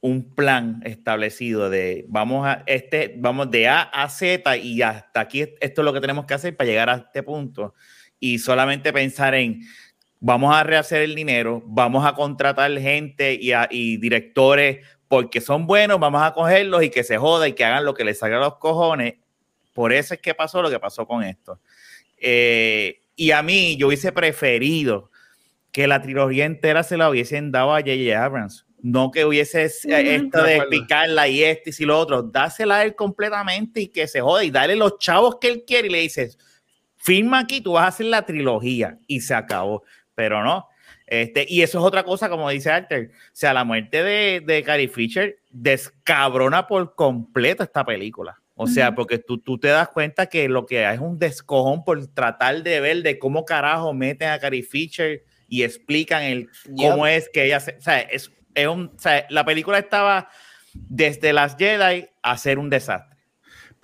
un 0.00 0.34
plan 0.34 0.82
establecido 0.84 1.70
de 1.70 2.04
vamos 2.08 2.46
a 2.46 2.62
este, 2.66 3.14
vamos 3.18 3.50
de 3.50 3.68
A 3.68 3.82
a 3.82 4.08
Z 4.08 4.56
y 4.56 4.82
hasta 4.82 5.20
aquí 5.20 5.40
esto 5.40 5.80
es 5.80 5.84
lo 5.84 5.92
que 5.92 6.00
tenemos 6.00 6.26
que 6.26 6.34
hacer 6.34 6.56
para 6.56 6.68
llegar 6.68 6.90
a 6.90 6.96
este 6.96 7.22
punto 7.22 7.74
y 8.20 8.38
solamente 8.38 8.92
pensar 8.92 9.34
en 9.34 9.62
vamos 10.26 10.56
a 10.56 10.62
rehacer 10.62 11.02
el 11.02 11.14
dinero, 11.14 11.62
vamos 11.66 12.06
a 12.06 12.14
contratar 12.14 12.72
gente 12.78 13.38
y, 13.38 13.96
directores 13.98 14.78
porque 15.06 15.42
son 15.42 15.66
buenos, 15.66 16.00
vamos 16.00 16.22
a 16.22 16.32
cogerlos 16.32 16.82
y 16.82 16.88
que 16.88 17.04
se 17.04 17.18
joda 17.18 17.46
y 17.46 17.52
que 17.52 17.62
hagan 17.62 17.84
lo 17.84 17.92
que 17.92 18.04
les 18.04 18.20
salga 18.20 18.38
a 18.38 18.40
los 18.40 18.56
cojones. 18.56 19.16
Por 19.74 19.92
eso 19.92 20.14
es 20.14 20.20
que 20.20 20.32
pasó 20.32 20.62
lo 20.62 20.70
que 20.70 20.80
pasó 20.80 21.06
con 21.06 21.22
esto. 21.22 21.60
Eh, 22.16 23.02
y 23.14 23.32
a 23.32 23.42
mí, 23.42 23.76
yo 23.76 23.88
hubiese 23.88 24.12
preferido 24.12 25.10
que 25.72 25.86
la 25.86 26.00
trilogía 26.00 26.46
entera 26.46 26.82
se 26.84 26.96
la 26.96 27.10
hubiesen 27.10 27.52
dado 27.52 27.74
a 27.74 27.80
J.J. 27.80 28.24
Abrams. 28.24 28.64
No 28.80 29.10
que 29.10 29.26
hubiese 29.26 29.64
esto 29.64 30.42
de 30.42 30.62
picarla 30.70 31.28
y 31.28 31.44
esto 31.44 31.70
y 31.78 31.84
lo 31.84 31.98
otro. 31.98 32.22
Dásela 32.22 32.76
a 32.76 32.84
él 32.84 32.94
completamente 32.94 33.82
y 33.82 33.88
que 33.88 34.08
se 34.08 34.22
joda 34.22 34.42
y 34.42 34.50
dale 34.50 34.74
los 34.74 34.96
chavos 34.98 35.36
que 35.38 35.48
él 35.48 35.64
quiere 35.66 35.88
y 35.88 35.90
le 35.90 35.98
dices, 35.98 36.38
firma 36.96 37.40
aquí, 37.40 37.60
tú 37.60 37.72
vas 37.72 37.84
a 37.84 37.88
hacer 37.88 38.06
la 38.06 38.24
trilogía 38.24 38.98
y 39.06 39.20
se 39.20 39.34
acabó 39.34 39.82
pero 40.14 40.42
no. 40.42 40.68
Este, 41.06 41.44
y 41.48 41.62
eso 41.62 41.78
es 41.78 41.84
otra 41.84 42.02
cosa, 42.02 42.28
como 42.28 42.48
dice 42.50 42.70
Arthur. 42.70 43.10
O 43.12 43.30
sea, 43.32 43.52
la 43.52 43.64
muerte 43.64 44.02
de, 44.02 44.42
de 44.44 44.62
Carrie 44.62 44.88
Fisher 44.88 45.38
descabrona 45.50 46.66
por 46.66 46.94
completo 46.94 47.62
esta 47.62 47.84
película. 47.84 48.40
O 48.56 48.68
sea, 48.68 48.94
porque 48.94 49.18
tú, 49.18 49.38
tú 49.38 49.58
te 49.58 49.68
das 49.68 49.88
cuenta 49.88 50.26
que 50.26 50.48
lo 50.48 50.64
que 50.64 50.86
hay 50.86 50.94
es 50.94 51.00
un 51.00 51.18
descojón 51.18 51.84
por 51.84 52.06
tratar 52.06 52.62
de 52.62 52.80
ver 52.80 53.02
de 53.02 53.18
cómo 53.18 53.44
carajo 53.44 53.92
meten 53.92 54.28
a 54.28 54.38
Carrie 54.38 54.62
Fisher 54.62 55.24
y 55.48 55.64
explican 55.64 56.22
el 56.22 56.48
cómo 56.76 57.06
es 57.06 57.28
que 57.28 57.44
ella 57.44 57.58
se. 57.58 57.74
O 57.76 57.80
sea, 57.80 57.98
es, 58.00 58.30
es 58.54 58.68
un, 58.68 58.92
o 58.96 58.98
sea, 58.98 59.26
la 59.28 59.44
película 59.44 59.78
estaba 59.78 60.28
desde 60.72 61.32
las 61.32 61.56
Jedi 61.56 62.06
a 62.22 62.38
ser 62.38 62.60
un 62.60 62.70
desastre. 62.70 63.13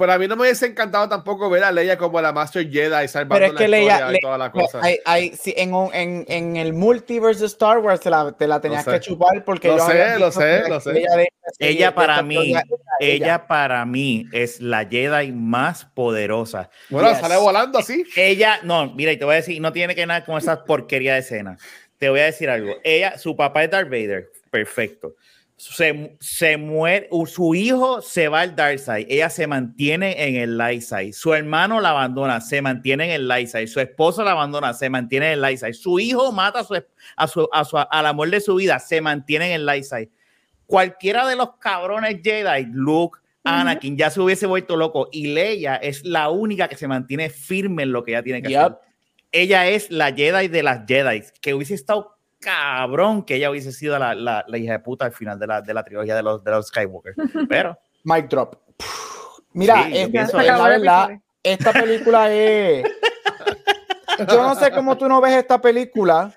Pero 0.01 0.15
a 0.15 0.19
mí 0.19 0.27
no 0.27 0.35
me 0.35 0.43
hubiese 0.45 0.65
encantado 0.65 1.07
tampoco 1.11 1.51
ver 1.51 1.63
a 1.63 1.71
Leia 1.71 1.99
como 1.99 2.19
la 2.23 2.33
Master 2.33 2.67
Jedi 2.71 3.07
salvando 3.07 3.35
Pero 3.35 3.47
es 3.47 3.53
que 3.53 3.69
la 3.69 3.77
Leia, 3.77 4.15
y 4.15 4.19
toda 4.19 4.39
la 4.39 4.51
cosa. 4.51 4.81
Hay, 4.83 4.99
hay, 5.05 5.37
sí, 5.37 5.53
en, 5.55 5.75
en, 5.93 6.25
en, 6.27 6.57
el 6.57 6.73
multiverse 6.73 7.41
de 7.41 7.47
Star 7.49 7.81
Wars 7.81 8.01
te 8.01 8.09
la, 8.09 8.33
te 8.33 8.47
la 8.47 8.63
tenías 8.63 8.87
que 8.87 8.99
chupar 8.99 9.45
porque 9.45 9.69
lo 9.69 9.79
sé, 9.87 10.19
lo 10.19 10.33
sé, 10.33 10.67
lo 10.71 10.81
sé. 10.81 10.91
Ella, 11.01 11.27
ella 11.59 11.95
para 11.95 12.23
mí, 12.23 12.55
ella, 12.99 13.47
para 13.47 13.85
mí 13.85 14.27
es 14.33 14.63
la 14.63 14.87
Jedi 14.87 15.33
más 15.33 15.85
poderosa. 15.85 16.71
Bueno, 16.89 17.15
sale 17.17 17.37
volando 17.37 17.79
así. 17.79 18.03
Ella, 18.17 18.61
no, 18.63 18.95
mira, 18.95 19.13
y 19.13 19.19
te 19.19 19.27
voy 19.27 19.35
a 19.35 19.37
decir, 19.37 19.61
no 19.61 19.71
tiene 19.71 19.95
que 19.95 20.07
nada 20.07 20.25
con 20.25 20.39
esa 20.39 20.65
porquería 20.65 21.13
de 21.13 21.21
escena. 21.21 21.59
Te 21.99 22.09
voy 22.09 22.21
a 22.21 22.25
decir 22.25 22.49
algo. 22.49 22.73
Ella, 22.85 23.19
su 23.19 23.37
papá 23.37 23.65
es 23.65 23.71
Darth 23.71 23.91
Vader, 23.91 24.33
perfecto 24.51 25.15
se, 25.61 26.17
se, 26.21 26.57
muere, 26.57 27.07
su 27.27 27.55
hijo 27.55 28.01
se 28.01 28.29
va 28.29 28.41
al 28.41 28.57
dark 28.57 28.79
side, 28.79 29.07
ella 29.11 29.29
se 29.29 29.47
mantiene 29.47 30.27
en 30.27 30.37
el 30.37 30.57
light 30.57 30.81
side, 30.81 31.13
su 31.13 31.35
hermano 31.35 31.83
la 31.83 31.91
abandona, 31.91 32.41
se 32.41 32.63
mantiene 32.63 33.05
en 33.05 33.11
el 33.11 33.29
light 33.29 33.47
side, 33.47 33.67
su 33.67 33.79
esposo 33.79 34.25
la 34.25 34.31
abandona, 34.31 34.73
se 34.73 34.89
mantiene 34.89 35.27
en 35.27 35.33
el 35.35 35.43
light 35.43 35.59
side, 35.59 35.75
su 35.75 36.01
hijo 36.01 36.33
mata 36.33 36.61
a 36.61 36.65
su, 36.65 36.83
a 37.15 37.27
su, 37.29 37.47
a 37.53 37.65
su, 37.67 37.77
al 37.77 38.07
amor 38.07 38.31
de 38.31 38.41
su 38.41 38.55
vida, 38.55 38.79
se 38.79 39.03
mantiene 39.03 39.49
en 39.49 39.53
el 39.53 39.67
light 39.67 39.85
side. 39.85 40.11
Cualquiera 40.65 41.27
de 41.27 41.37
los 41.37 41.57
cabrones 41.59 42.21
Jedi, 42.25 42.67
Luke, 42.73 43.19
Anakin, 43.45 43.99
ya 43.99 44.09
se 44.09 44.21
hubiese 44.21 44.47
vuelto 44.47 44.77
loco. 44.77 45.09
Y 45.13 45.27
Leia 45.35 45.77
es 45.77 46.05
la 46.05 46.31
única 46.31 46.69
que 46.69 46.77
se 46.77 46.89
mantiene 46.89 47.29
firme 47.29 47.83
en 47.83 47.93
lo 47.93 48.03
que 48.03 48.13
ella 48.13 48.23
tiene 48.23 48.41
que 48.41 48.57
hacer. 48.57 48.79
Ella 49.33 49.67
es 49.67 49.91
la 49.91 50.13
Jedi 50.15 50.49
de 50.49 50.63
las 50.63 50.87
Jedi, 50.87 51.23
que 51.43 51.53
hubiese 51.53 51.75
estado 51.75 52.17
cabrón 52.41 53.23
que 53.23 53.37
ella 53.37 53.51
hubiese 53.51 53.73
sido 53.73 53.99
la, 53.99 54.15
la, 54.15 54.45
la 54.49 54.59
hija 54.59 54.73
de 54.73 54.79
puta 54.81 55.05
al 55.05 55.13
final 55.13 55.39
de 55.39 55.47
la, 55.47 55.63
de 55.63 55.75
la 55.75 55.85
trilogía 55.85 56.17
de 56.17 56.23
los, 56.23 56.43
de 56.43 56.51
los 56.51 56.67
Skywalker. 56.69 57.15
Pero. 57.49 57.79
Mic 58.05 58.29
drop. 58.29 58.57
Mira, 59.53 59.85
sí, 59.85 60.11
la 60.13 60.69
verdad, 60.69 61.11
esta 61.43 61.73
película 61.73 62.33
es. 62.33 62.85
Yo 64.29 64.43
no 64.43 64.55
sé 64.55 64.71
cómo 64.71 64.97
tú 64.97 65.09
no 65.09 65.21
ves 65.21 65.35
esta 65.35 65.61
película, 65.61 66.35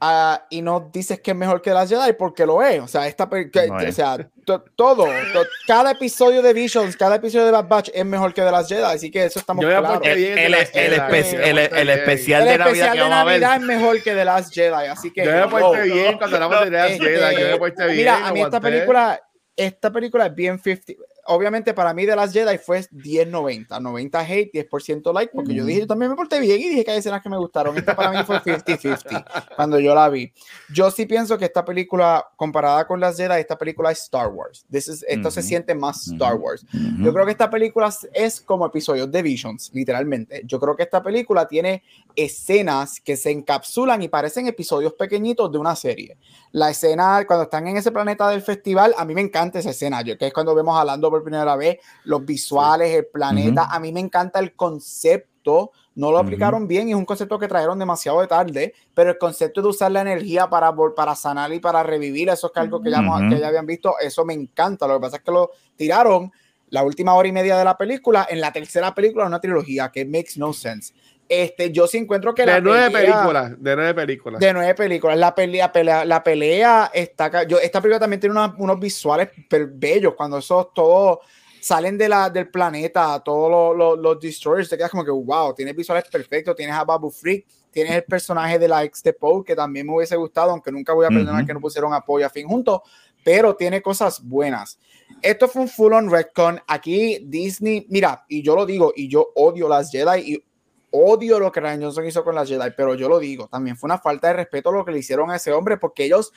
ah, 0.00 0.46
y 0.50 0.62
no 0.62 0.90
dices 0.92 1.20
que 1.20 1.32
es 1.32 1.36
mejor 1.36 1.60
que 1.62 1.70
las 1.70 1.88
Jedi 1.88 2.12
porque 2.12 2.44
lo 2.46 2.62
es. 2.62 2.80
O 2.80 2.88
sea, 2.88 3.06
esta, 3.06 3.28
que- 3.28 3.66
No 3.68 3.80
es. 3.80 3.88
o 3.90 3.92
sea 3.92 4.28
to- 4.44 4.64
todo, 4.76 5.04
to- 5.04 5.44
cada 5.66 5.90
episodio 5.90 6.40
de 6.40 6.52
Visions, 6.54 6.96
cada 6.96 7.16
episodio 7.16 7.44
de 7.46 7.52
Bad 7.52 7.68
Batch 7.68 7.90
es 7.92 8.04
mejor 8.06 8.32
que 8.32 8.40
de 8.42 8.50
las 8.50 8.66
Jedi, 8.68 8.82
así 8.82 9.10
que 9.10 9.24
eso 9.26 9.38
estamos 9.38 9.64
claros. 9.64 10.00
El, 10.04 10.18
el- 10.18 10.18
de 10.18 10.38
el 10.40 11.58
el- 11.76 11.88
especial 11.90 12.42
El 12.42 12.48
de 12.48 12.58
Navidad 12.58 12.66
especial 12.68 12.92
que 12.92 12.98
de 12.98 13.02
vamos 13.02 13.18
a 13.18 13.24
ver. 13.24 13.40
Navidad 13.40 13.56
es 13.56 13.62
mejor 13.62 14.02
que 14.02 14.14
de 14.14 14.24
las 14.24 14.50
Jedi, 14.50 14.86
así 14.86 15.12
que 15.12 15.24
Yo 15.24 15.30
me 15.32 15.82
bien 15.82 16.18
cuando 16.18 16.36
hablamos 16.36 16.64
de 16.64 16.70
las 16.70 16.90
Este, 16.92 17.04
Jedi. 17.04 17.40
Yo 17.42 17.48
me 17.50 17.58
porté 17.58 17.84
bien. 17.86 17.96
Mira, 17.98 18.26
a 18.26 18.32
mí 18.32 18.40
esta 18.40 18.60
película, 18.60 19.20
esta 19.56 19.92
película 19.92 20.26
es 20.26 20.34
bien 20.34 20.58
50. 20.58 20.92
Obviamente 21.30 21.74
para 21.74 21.92
mí 21.94 22.06
de 22.06 22.16
las 22.16 22.32
Jedi 22.32 22.58
fue 22.58 22.80
10-90, 22.80 23.80
90 23.80 24.20
hate, 24.20 24.50
10% 24.52 25.12
like, 25.12 25.32
porque 25.34 25.54
yo 25.54 25.64
dije, 25.64 25.80
yo 25.80 25.86
también 25.86 26.10
me 26.10 26.16
porté 26.16 26.40
bien 26.40 26.58
y 26.60 26.68
dije 26.70 26.84
que 26.84 26.90
hay 26.92 26.98
escenas 26.98 27.22
que 27.22 27.28
me 27.28 27.36
gustaron. 27.36 27.76
Esta 27.76 27.94
para 27.94 28.10
mí 28.12 28.18
fue 28.24 28.40
50-50 28.40 29.46
cuando 29.56 29.78
yo 29.78 29.94
la 29.94 30.08
vi. 30.08 30.32
Yo 30.72 30.90
sí 30.90 31.06
pienso 31.06 31.36
que 31.38 31.44
esta 31.44 31.64
película, 31.64 32.26
comparada 32.36 32.86
con 32.86 32.98
las 33.00 33.16
Jedi, 33.16 33.40
esta 33.40 33.58
película 33.58 33.90
es 33.90 34.00
Star 34.02 34.28
Wars. 34.28 34.64
This 34.70 34.88
is- 34.88 35.04
esto 35.08 35.30
se 35.30 35.40
Ujú. 35.40 35.48
siente 35.48 35.74
más 35.74 36.06
Star. 36.08 36.34
Wars. 36.36 36.64
Ujú. 36.72 37.04
Yo 37.04 37.12
creo 37.12 37.24
que 37.26 37.32
esta 37.32 37.50
película 37.50 37.92
es 38.12 38.40
como 38.40 38.64
episodios 38.66 39.10
de 39.10 39.22
Visions, 39.22 39.70
literalmente. 39.74 40.42
Yo 40.44 40.58
creo 40.60 40.76
que 40.76 40.82
esta 40.84 41.02
película 41.02 41.46
tiene 41.46 41.82
escenas 42.16 43.00
que 43.00 43.16
se 43.16 43.30
encapsulan 43.30 44.02
y 44.02 44.08
parecen 44.08 44.46
episodios 44.46 44.92
pequeñitos 44.94 45.50
de 45.52 45.58
una 45.58 45.74
serie. 45.76 46.16
La 46.52 46.70
escena 46.70 47.24
cuando 47.26 47.44
están 47.44 47.66
en 47.68 47.76
ese 47.76 47.92
planeta 47.92 48.28
del 48.30 48.42
festival, 48.42 48.94
a 48.96 49.04
mí 49.04 49.14
me 49.14 49.20
encanta 49.20 49.58
esa 49.58 49.70
escena, 49.70 50.02
yo, 50.02 50.16
que 50.18 50.26
es 50.26 50.32
cuando 50.32 50.54
vemos 50.54 50.78
a 50.80 50.84
Lando 50.84 51.10
por 51.18 51.24
primera 51.24 51.56
vez, 51.56 51.78
los 52.04 52.24
visuales, 52.24 52.94
el 52.94 53.06
planeta, 53.06 53.64
a 53.70 53.78
mí 53.80 53.92
me 53.92 54.00
encanta 54.00 54.38
el 54.38 54.54
concepto. 54.54 55.72
No 55.94 56.12
lo 56.12 56.18
aplicaron 56.18 56.68
bien 56.68 56.88
y 56.88 56.92
es 56.92 56.96
un 56.96 57.04
concepto 57.04 57.38
que 57.38 57.48
trajeron 57.48 57.78
demasiado 57.78 58.20
de 58.20 58.26
tarde, 58.26 58.74
pero 58.94 59.10
el 59.10 59.18
concepto 59.18 59.60
de 59.60 59.68
usar 59.68 59.90
la 59.90 60.02
energía 60.02 60.48
para, 60.48 60.72
para 60.94 61.14
sanar 61.16 61.52
y 61.52 61.58
para 61.58 61.82
revivir 61.82 62.28
esos 62.28 62.52
cargos 62.52 62.82
que 62.82 62.90
ya, 62.90 63.02
que 63.28 63.40
ya 63.40 63.48
habían 63.48 63.66
visto, 63.66 63.94
eso 64.00 64.24
me 64.24 64.34
encanta. 64.34 64.86
Lo 64.86 64.94
que 64.94 65.00
pasa 65.00 65.16
es 65.16 65.22
que 65.22 65.32
lo 65.32 65.50
tiraron 65.74 66.30
la 66.70 66.82
última 66.82 67.14
hora 67.14 67.28
y 67.28 67.32
media 67.32 67.56
de 67.56 67.64
la 67.64 67.76
película 67.76 68.26
en 68.28 68.40
la 68.40 68.52
tercera 68.52 68.94
película 68.94 69.24
de 69.24 69.28
una 69.28 69.40
trilogía 69.40 69.90
que 69.90 70.04
makes 70.04 70.32
no 70.36 70.52
sense. 70.52 70.94
Este, 71.28 71.70
yo 71.72 71.86
sí 71.86 71.98
encuentro 71.98 72.34
que 72.34 72.46
la 72.46 72.54
De 72.54 72.60
nueve 72.62 72.90
pelea- 72.90 73.12
películas. 73.14 73.62
De 73.62 73.76
nueve 73.76 73.94
películas. 73.94 74.40
de 74.40 74.52
nueve 74.52 74.74
películas. 74.74 75.18
La 75.18 75.34
pelea, 75.34 75.70
pelea, 75.70 76.04
la 76.04 76.22
pelea 76.24 76.90
está. 76.94 77.44
Yo, 77.46 77.58
esta 77.58 77.80
película 77.80 78.00
también 78.00 78.20
tiene 78.20 78.32
una- 78.32 78.54
unos 78.58 78.80
visuales 78.80 79.28
bellos 79.74 80.14
cuando 80.14 80.38
esos 80.38 80.72
todos 80.72 81.18
salen 81.60 81.98
de 81.98 82.08
la, 82.08 82.30
del 82.30 82.48
planeta, 82.48 83.20
todos 83.22 83.50
los, 83.50 83.76
los, 83.76 83.98
los 83.98 84.20
destroyers. 84.20 84.70
Te 84.70 84.76
quedas 84.78 84.90
como 84.90 85.04
que, 85.04 85.10
wow, 85.10 85.52
tienes 85.54 85.76
visuales 85.76 86.04
perfectos. 86.10 86.56
Tienes 86.56 86.74
a 86.74 86.84
Babu 86.84 87.10
Freak, 87.10 87.46
tienes 87.70 87.92
el 87.94 88.04
personaje 88.04 88.58
de 88.58 88.68
la 88.68 88.84
ex 88.84 89.02
de 89.02 89.12
Poe, 89.12 89.44
que 89.44 89.54
también 89.54 89.86
me 89.86 89.94
hubiese 89.96 90.16
gustado, 90.16 90.52
aunque 90.52 90.72
nunca 90.72 90.94
voy 90.94 91.04
a 91.04 91.08
perdonar 91.08 91.42
Ujú. 91.42 91.46
que 91.46 91.54
no 91.54 91.60
pusieron 91.60 91.92
apoyo 91.92 92.24
a 92.24 92.30
fin 92.30 92.46
juntos, 92.48 92.80
pero 93.22 93.54
tiene 93.54 93.82
cosas 93.82 94.22
buenas. 94.22 94.78
Esto 95.20 95.48
fue 95.48 95.62
un 95.62 95.68
full 95.68 95.92
on 95.92 96.10
retcon. 96.10 96.60
Aquí 96.66 97.18
Disney, 97.26 97.86
mira, 97.90 98.24
y 98.28 98.40
yo 98.42 98.54
lo 98.54 98.64
digo, 98.64 98.92
y 98.96 99.08
yo 99.08 99.28
odio 99.34 99.68
las 99.68 99.90
Jedi 99.90 100.32
y 100.34 100.44
odio 100.90 101.38
lo 101.38 101.52
que 101.52 101.60
Ryan 101.60 101.82
Johnson 101.82 102.06
hizo 102.06 102.24
con 102.24 102.34
las 102.34 102.48
Jedi, 102.48 102.70
pero 102.76 102.94
yo 102.94 103.08
lo 103.08 103.18
digo, 103.18 103.48
también 103.48 103.76
fue 103.76 103.88
una 103.88 103.98
falta 103.98 104.28
de 104.28 104.34
respeto 104.34 104.72
lo 104.72 104.84
que 104.84 104.92
le 104.92 104.98
hicieron 104.98 105.30
a 105.30 105.36
ese 105.36 105.52
hombre 105.52 105.76
porque 105.76 106.04
ellos 106.04 106.32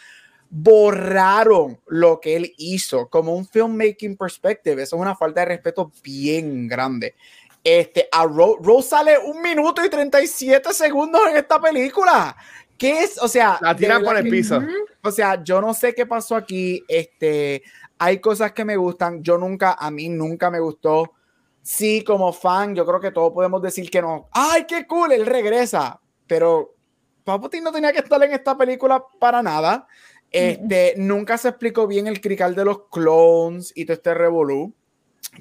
borraron 0.49 1.79
lo 1.87 2.19
que 2.19 2.35
él 2.35 2.53
hizo 2.57 3.07
como 3.09 3.35
un 3.35 3.47
filmmaking 3.47 4.17
perspective. 4.17 4.81
Eso 4.83 4.95
es 4.95 5.01
una 5.01 5.15
falta 5.15 5.41
de 5.41 5.47
respeto 5.47 5.91
bien 6.03 6.67
grande. 6.67 7.15
Este, 7.63 8.07
a 8.11 8.25
Ro- 8.25 8.57
Rose 8.61 8.89
sale 8.89 9.17
un 9.17 9.41
minuto 9.41 9.83
y 9.85 9.89
37 9.89 10.73
segundos 10.73 11.21
en 11.29 11.37
esta 11.37 11.59
película. 11.59 12.35
¿Qué 12.77 13.03
es? 13.03 13.17
O 13.21 13.27
sea, 13.27 13.59
La 13.61 13.75
tiran 13.75 14.03
por 14.03 14.17
el 14.17 14.23
piso. 14.29 14.59
O 15.03 15.11
sea, 15.11 15.43
yo 15.43 15.61
no 15.61 15.73
sé 15.73 15.93
qué 15.93 16.05
pasó 16.05 16.35
aquí. 16.35 16.83
Este, 16.87 17.61
hay 17.99 18.19
cosas 18.19 18.51
que 18.53 18.65
me 18.65 18.75
gustan. 18.75 19.21
Yo 19.23 19.37
nunca, 19.37 19.73
a 19.79 19.91
mí 19.91 20.09
nunca 20.09 20.49
me 20.49 20.59
gustó. 20.59 21.13
Sí, 21.61 22.03
como 22.03 22.33
fan, 22.33 22.75
yo 22.75 22.85
creo 22.85 22.99
que 22.99 23.11
todos 23.11 23.33
podemos 23.33 23.61
decir 23.61 23.89
que 23.89 24.01
no. 24.01 24.29
¡Ay, 24.31 24.65
qué 24.67 24.87
cool! 24.87 25.11
Él 25.11 25.25
regresa. 25.25 25.99
Pero 26.27 26.75
Palpatine 27.23 27.63
no 27.63 27.71
tenía 27.71 27.91
que 27.91 27.99
estar 27.99 28.21
en 28.23 28.31
esta 28.31 28.57
película 28.57 29.03
para 29.19 29.43
nada. 29.43 29.87
Este, 30.31 30.93
nunca 30.97 31.37
se 31.37 31.49
explicó 31.49 31.87
bien 31.87 32.07
el 32.07 32.21
crical 32.21 32.55
de 32.55 32.63
los 32.65 32.87
clones 32.89 33.73
y 33.75 33.83
todo 33.85 33.95
este 33.95 34.13
revolú 34.13 34.73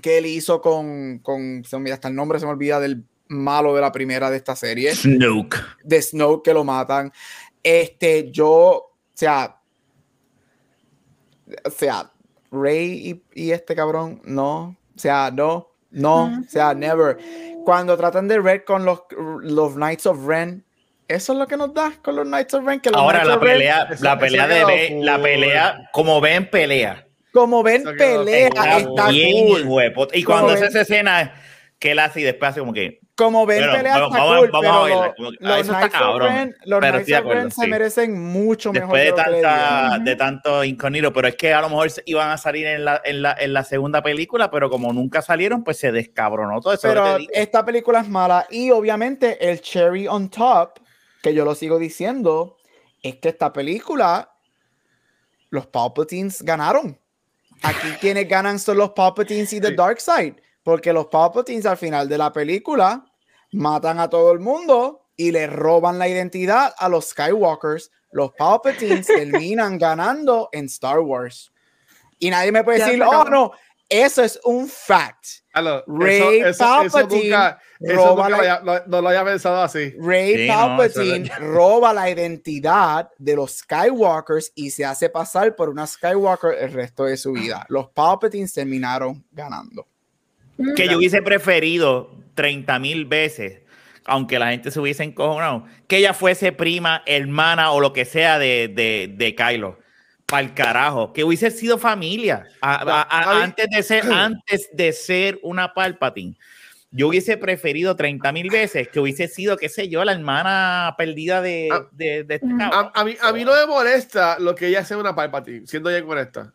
que 0.02 0.18
él 0.18 0.26
hizo 0.26 0.60
con, 0.60 1.20
con 1.20 1.64
se 1.64 1.76
me 1.76 1.82
olvida 1.82 1.94
hasta 1.94 2.08
el 2.08 2.14
nombre, 2.14 2.40
se 2.40 2.46
me 2.46 2.52
olvida 2.52 2.80
del 2.80 3.04
malo 3.28 3.74
de 3.74 3.80
la 3.80 3.92
primera 3.92 4.30
de 4.30 4.36
esta 4.36 4.56
serie 4.56 4.94
Snoke. 4.94 5.56
de 5.84 6.02
Snow 6.02 6.42
que 6.42 6.52
lo 6.52 6.64
matan. 6.64 7.12
Este, 7.62 8.30
yo, 8.30 8.50
o 8.50 8.92
sea, 9.14 9.60
o 11.64 11.70
sea, 11.70 12.12
Rey 12.50 13.22
y, 13.34 13.42
y 13.46 13.50
este 13.52 13.76
cabrón, 13.76 14.20
no, 14.24 14.76
o 14.96 14.98
sea, 14.98 15.30
no, 15.30 15.69
no, 15.91 16.24
o 16.41 16.49
sea, 16.49 16.74
never. 16.74 17.18
Cuando 17.64 17.97
tratan 17.97 18.28
de 18.28 18.38
Red 18.41 18.62
con 18.64 18.84
los, 18.84 19.03
los 19.43 19.74
Knights 19.74 20.07
of 20.07 20.26
Ren, 20.26 20.64
eso 21.09 21.32
es 21.32 21.38
lo 21.38 21.47
que 21.47 21.57
nos 21.57 21.74
da 21.74 21.93
con 22.03 22.16
los 22.16 22.24
Knights 22.26 22.55
of 22.55 22.64
Ren. 22.64 22.80
Que 22.80 22.91
los 22.91 23.01
Ahora 23.01 23.18
Knights 23.18 23.28
la 23.28 23.34
of 23.36 23.43
pelea, 23.43 23.88
la 24.01 24.12
eso 24.12 24.18
pelea 24.18 24.47
de 24.49 24.64
Ben- 24.64 25.05
la 25.05 25.20
pelea, 25.20 25.88
como 25.93 26.20
ven 26.20 26.49
pelea. 26.51 27.07
como 27.32 27.62
ven, 27.62 27.84
pelea, 27.99 28.49
está 28.49 28.78
está 28.78 29.09
bien 29.09 29.62
cool. 29.64 30.09
Y 30.14 30.24
cuando 30.24 30.53
hace 30.53 30.66
esa 30.66 30.80
escena 30.82 31.34
que 31.78 31.93
él 31.93 31.99
hace 31.99 32.20
y 32.20 32.24
después 32.24 32.51
hace 32.51 32.61
como 32.61 32.72
que 32.72 33.01
Como 33.20 33.44
ven, 33.44 33.58
Bueno, 33.58 33.72
pelea 33.74 33.92
vamos- 33.98 34.08
está 34.16 34.18
vamos- 34.24 34.38
cool, 34.38 34.50
vamos 34.50 34.66
a 34.66 34.70
pero 34.70 34.82
verla, 34.84 35.14
los, 35.18 35.32
ah, 35.32 35.36
los 35.40 35.58
eso 35.60 35.72
está 35.72 35.88
Knights 35.88 36.18
Ren, 36.20 36.56
los 36.64 36.80
pero 36.80 36.92
Knights 36.98 37.12
of 37.20 37.24
Ren 37.32 37.50
se 37.50 37.60
sí. 37.64 37.70
merecen 37.70 38.20
mucho 38.22 38.72
mejor 38.72 38.96
después 38.96 39.04
de 39.04 39.12
tanta, 39.42 39.98
de 39.98 40.16
tanto 40.16 40.64
incognito, 40.64 41.12
pero 41.12 41.28
es 41.28 41.36
que 41.36 41.52
a 41.52 41.60
lo 41.60 41.68
mejor 41.68 41.88
iban 42.06 42.30
a 42.30 42.38
salir 42.38 42.66
en 42.66 42.84
la, 42.84 43.00
en 43.04 43.20
la, 43.22 43.36
en 43.38 43.52
la 43.52 43.62
segunda 43.64 44.02
película, 44.02 44.50
pero 44.50 44.70
como 44.70 44.92
nunca 44.92 45.20
salieron, 45.20 45.62
pues 45.64 45.78
se 45.78 45.92
descabronó 45.92 46.60
todo 46.60 46.72
eso. 46.72 46.88
Pero 46.88 47.18
esta 47.32 47.64
película 47.64 48.00
es 48.00 48.08
mala 48.08 48.46
y 48.50 48.70
obviamente 48.70 49.50
el 49.50 49.60
cherry 49.60 50.08
on 50.08 50.30
top, 50.30 50.78
que 51.22 51.34
yo 51.34 51.44
lo 51.44 51.54
sigo 51.54 51.78
diciendo, 51.78 52.56
es 53.02 53.16
que 53.16 53.28
esta 53.28 53.52
película, 53.52 54.30
los 55.50 55.66
Palpatines 55.66 56.42
ganaron. 56.42 56.98
Aquí 57.62 57.88
quienes 58.00 58.26
ganan 58.28 58.58
son 58.58 58.78
los 58.78 58.90
Palpatines 58.90 59.52
y 59.52 59.60
The 59.60 59.68
Sí. 59.68 59.74
Dark 59.76 60.00
Side, 60.00 60.36
porque 60.62 60.92
los 60.92 61.06
Palpatines 61.06 61.66
al 61.66 61.76
final 61.76 62.08
de 62.08 62.16
la 62.16 62.32
película 62.32 63.04
matan 63.53 63.98
a 64.01 64.09
todo 64.09 64.32
el 64.32 64.40
mundo 64.40 65.07
y 65.16 65.32
le 65.32 65.46
roban 65.46 65.98
la 65.98 66.09
identidad 66.09 66.74
a 66.78 66.88
los 66.88 67.09
Skywalkers. 67.09 67.90
Los 68.12 68.32
Palpatines 68.32 69.07
terminan 69.07 69.78
ganando 69.78 70.48
en 70.53 70.66
Star 70.66 71.01
Wars. 71.01 71.53
Y 72.18 72.30
nadie 72.30 72.53
me 72.53 72.64
puede 72.64 72.78
Ya 72.78 72.86
decir, 72.86 73.03
oh 73.03 73.24
no, 73.24 73.53
eso 73.88 74.22
es 74.22 74.38
un 74.44 74.68
fact. 74.68 75.24
Aló, 75.53 75.82
Ray 75.86 76.16
eso, 76.16 76.30
eso, 76.30 76.82
eso 76.82 76.92
Palpatine 76.92 77.22
nunca, 77.24 77.59
eso 77.80 77.96
roba 77.96 78.28
nunca 78.28 78.42
la- 78.42 78.61
lo 78.61 78.64
no, 78.78 78.82
no 78.86 79.01
lo 79.03 79.09
había 79.09 79.24
pensado 79.24 79.62
así. 79.62 79.94
Ray 79.98 80.36
Sí, 80.36 80.46
no, 80.48 80.55
Palpatine 80.55 81.24
eso 81.26 81.34
roba 81.40 81.92
la 81.92 82.09
identidad 82.11 83.11
de 83.18 83.36
los 83.36 83.59
Skywalkers 83.59 84.53
y 84.55 84.70
se 84.70 84.84
hace 84.84 85.09
pasar 85.09 85.57
por 85.57 85.68
una 85.68 85.86
Skywalker 85.86 86.53
el 86.61 86.72
resto 86.72 87.05
de 87.05 87.16
su 87.16 87.32
vida. 87.32 87.66
Los 87.68 87.88
Palpatines 87.90 88.53
terminaron 88.53 89.24
ganando. 89.32 89.86
que 90.76 90.88
yo 90.88 90.98
hubiese 90.98 91.20
preferido 91.22 92.11
30 92.41 92.78
mil 92.78 93.05
veces, 93.05 93.61
aunque 94.07 94.38
la 94.38 94.51
gente 94.51 94.70
se 94.70 94.80
hubiese 94.80 95.03
encojonado, 95.05 95.66
que 95.86 95.99
ella 95.99 96.14
fuese 96.14 96.53
prima, 96.53 97.03
hermana 97.07 97.70
o 97.72 97.80
lo 97.80 97.93
que 97.93 98.05
sea 98.07 98.38
de, 98.38 98.68
de, 98.68 99.12
de 99.14 99.34
Kylo. 99.34 99.78
Para 100.26 100.43
el 100.43 100.55
carajo, 100.55 101.12
que 101.12 101.24
hubiese 101.24 101.51
sido 101.51 101.76
familia 101.76 102.47
a- 102.62 102.76
a- 102.76 103.03
a- 103.03 103.22
Javi. 103.24 103.43
antes, 103.43 103.66
de 103.68 103.82
ser, 103.82 104.05
antes 104.12 104.70
de 104.72 104.93
ser 104.93 105.38
una 105.43 105.74
Palpatine. 105.74 106.36
Yo 106.93 107.09
hubiese 107.09 107.36
preferido 107.36 107.95
30 107.95 108.32
mil 108.32 108.49
veces 108.51 108.88
que 108.88 108.99
hubiese 109.01 109.28
sido, 109.28 109.57
qué 109.57 109.68
sé 109.68 109.88
yo, 109.88 110.05
la 110.05 110.12
hermana 110.12 110.95
perdida 110.97 111.41
de, 111.43 111.68
Ah. 111.72 111.86
de, 111.93 112.24
de 112.24 112.34
este 112.36 112.49
cabrón. 112.59 112.91
A, 112.95 113.01
a 113.01 113.05
mí, 113.05 113.16
a 113.20 113.32
mí 113.32 113.45
no 113.45 113.53
me 113.55 113.66
molesta 113.66 114.38
lo 114.38 114.55
que 114.55 114.68
ella 114.68 114.84
sea 114.84 114.99
una 114.99 115.14
Palpatine, 115.14 115.66
siendo 115.66 115.91
bien 115.91 116.05
honesta. 116.09 116.53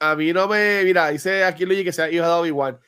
A 0.00 0.14
mí 0.14 0.32
no 0.32 0.46
me. 0.48 0.82
Mira, 0.84 1.08
dice 1.10 1.44
aquí 1.44 1.64
Luigi 1.66 1.84
que 1.84 1.92
sea 1.92 2.10
hija 2.10 2.26
de 2.26 2.32
Obi-Wan. 2.32 2.78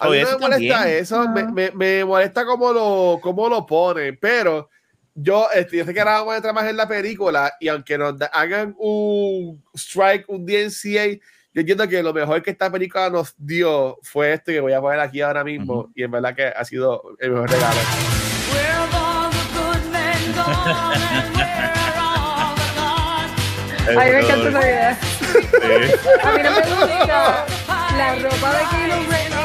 A 0.00 0.08
mí 0.08 0.18
no 0.20 0.30
me 0.30 0.38
molesta 0.38 0.78
también. 0.78 0.98
eso, 0.98 1.28
me, 1.28 1.40
Ah. 1.40 1.50
me, 1.52 1.70
me 1.72 2.04
molesta 2.04 2.44
cómo 2.44 2.72
lo, 2.72 3.18
cómo 3.22 3.48
lo 3.48 3.66
pone, 3.66 4.12
pero 4.12 4.68
yo, 5.14 5.48
este, 5.52 5.78
yo 5.78 5.84
sé 5.84 5.92
que 5.92 6.00
ahora 6.00 6.18
vamos 6.20 6.34
a 6.34 6.36
entrar 6.36 6.54
más 6.54 6.66
en 6.66 6.76
la 6.76 6.86
película 6.86 7.52
y 7.58 7.68
aunque 7.68 7.98
nos 7.98 8.16
da- 8.18 8.26
hagan 8.32 8.74
un 8.78 9.62
strike, 9.74 10.24
un 10.28 10.46
DNCA, 10.46 11.18
yo 11.54 11.60
entiendo 11.60 11.88
que 11.88 12.02
lo 12.02 12.12
mejor 12.14 12.40
que 12.42 12.50
esta 12.52 12.70
película 12.70 13.10
nos 13.10 13.34
dio 13.36 13.98
fue 14.02 14.34
este 14.34 14.52
que 14.52 14.60
voy 14.60 14.72
a 14.74 14.80
poner 14.80 15.00
aquí 15.00 15.20
ahora 15.20 15.42
mismo 15.42 15.74
Ujú. 15.80 15.92
y 15.96 16.04
en 16.04 16.10
verdad 16.12 16.34
que 16.36 16.46
ha 16.46 16.64
sido 16.64 17.02
el 17.18 17.32
mejor 17.32 17.50
regalo. 17.50 17.80
Where 18.52 18.66
have 18.68 18.94
all 18.94 19.30
the 19.30 19.36
good 19.58 19.90
men 19.90 20.32
gone 20.36 21.02
and 21.02 21.36
where 21.36 21.72
are 21.74 21.98
all 21.98 22.54
the 22.54 22.68
gone? 22.78 23.98
A 23.98 24.04
mí 24.04 24.10
me 24.12 24.20
encanta 24.20 24.48
esa 24.50 24.60
idea. 24.60 24.98
A 26.22 26.32
mí 26.32 26.42
no 26.44 26.50
me 26.52 26.60
gusta 26.60 27.46
la 27.96 28.14
ropa 28.14 28.52
de 28.52 28.64
Kylo 28.70 28.96
Ren. 29.10 29.37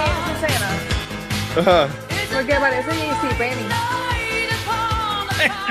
Ajá. 1.60 1.88
Porque 2.34 2.56
parece 2.56 2.90
JC 2.90 3.38
Penny. 3.38 3.68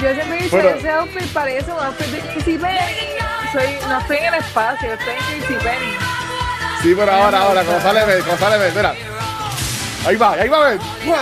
Yo 0.00 0.14
siempre 0.14 0.38
he 0.38 0.42
dicho, 0.42 0.56
Bueno. 0.56 0.70
ese 0.70 0.90
outfit 0.90 1.32
parece 1.32 1.72
un 1.72 1.78
outfit 1.80 2.06
de 2.08 2.20
Casey 2.20 2.58
Penny. 2.58 3.08
Soy, 3.52 3.88
no 3.88 3.98
estoy 3.98 4.16
en 4.18 4.24
el 4.26 4.34
espacio, 4.34 4.92
estoy 4.92 5.14
en 5.14 5.40
Casey 5.40 5.56
Penny. 5.56 5.92
Sí, 6.82 6.94
pero 6.96 7.12
ahora, 7.12 7.42
ahora, 7.42 7.64
como 7.64 7.80
sale 7.80 8.20
como 8.20 8.36
sale 8.36 8.70
mira. 8.74 8.94
Ahí 10.06 10.16
va, 10.16 10.32
ahí 10.32 10.48
va. 10.48 10.74
¡Guau! 11.04 11.20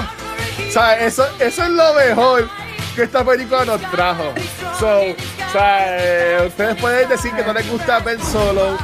O 0.68 0.72
sea, 0.72 0.98
eso, 1.00 1.26
eso 1.38 1.62
es 1.64 1.68
lo 1.68 1.94
mejor 1.94 2.48
que 2.96 3.02
esta 3.02 3.24
película 3.24 3.64
nos 3.64 3.80
trajo. 3.90 4.32
So, 4.78 5.00
o 5.00 5.52
sea, 5.52 5.98
eh, 5.98 6.46
ustedes 6.46 6.76
pueden 6.76 7.08
decir 7.08 7.32
que 7.32 7.42
no 7.42 7.52
les 7.52 7.68
gusta 7.70 7.98
Ben 8.00 8.20
Solo, 8.24 8.78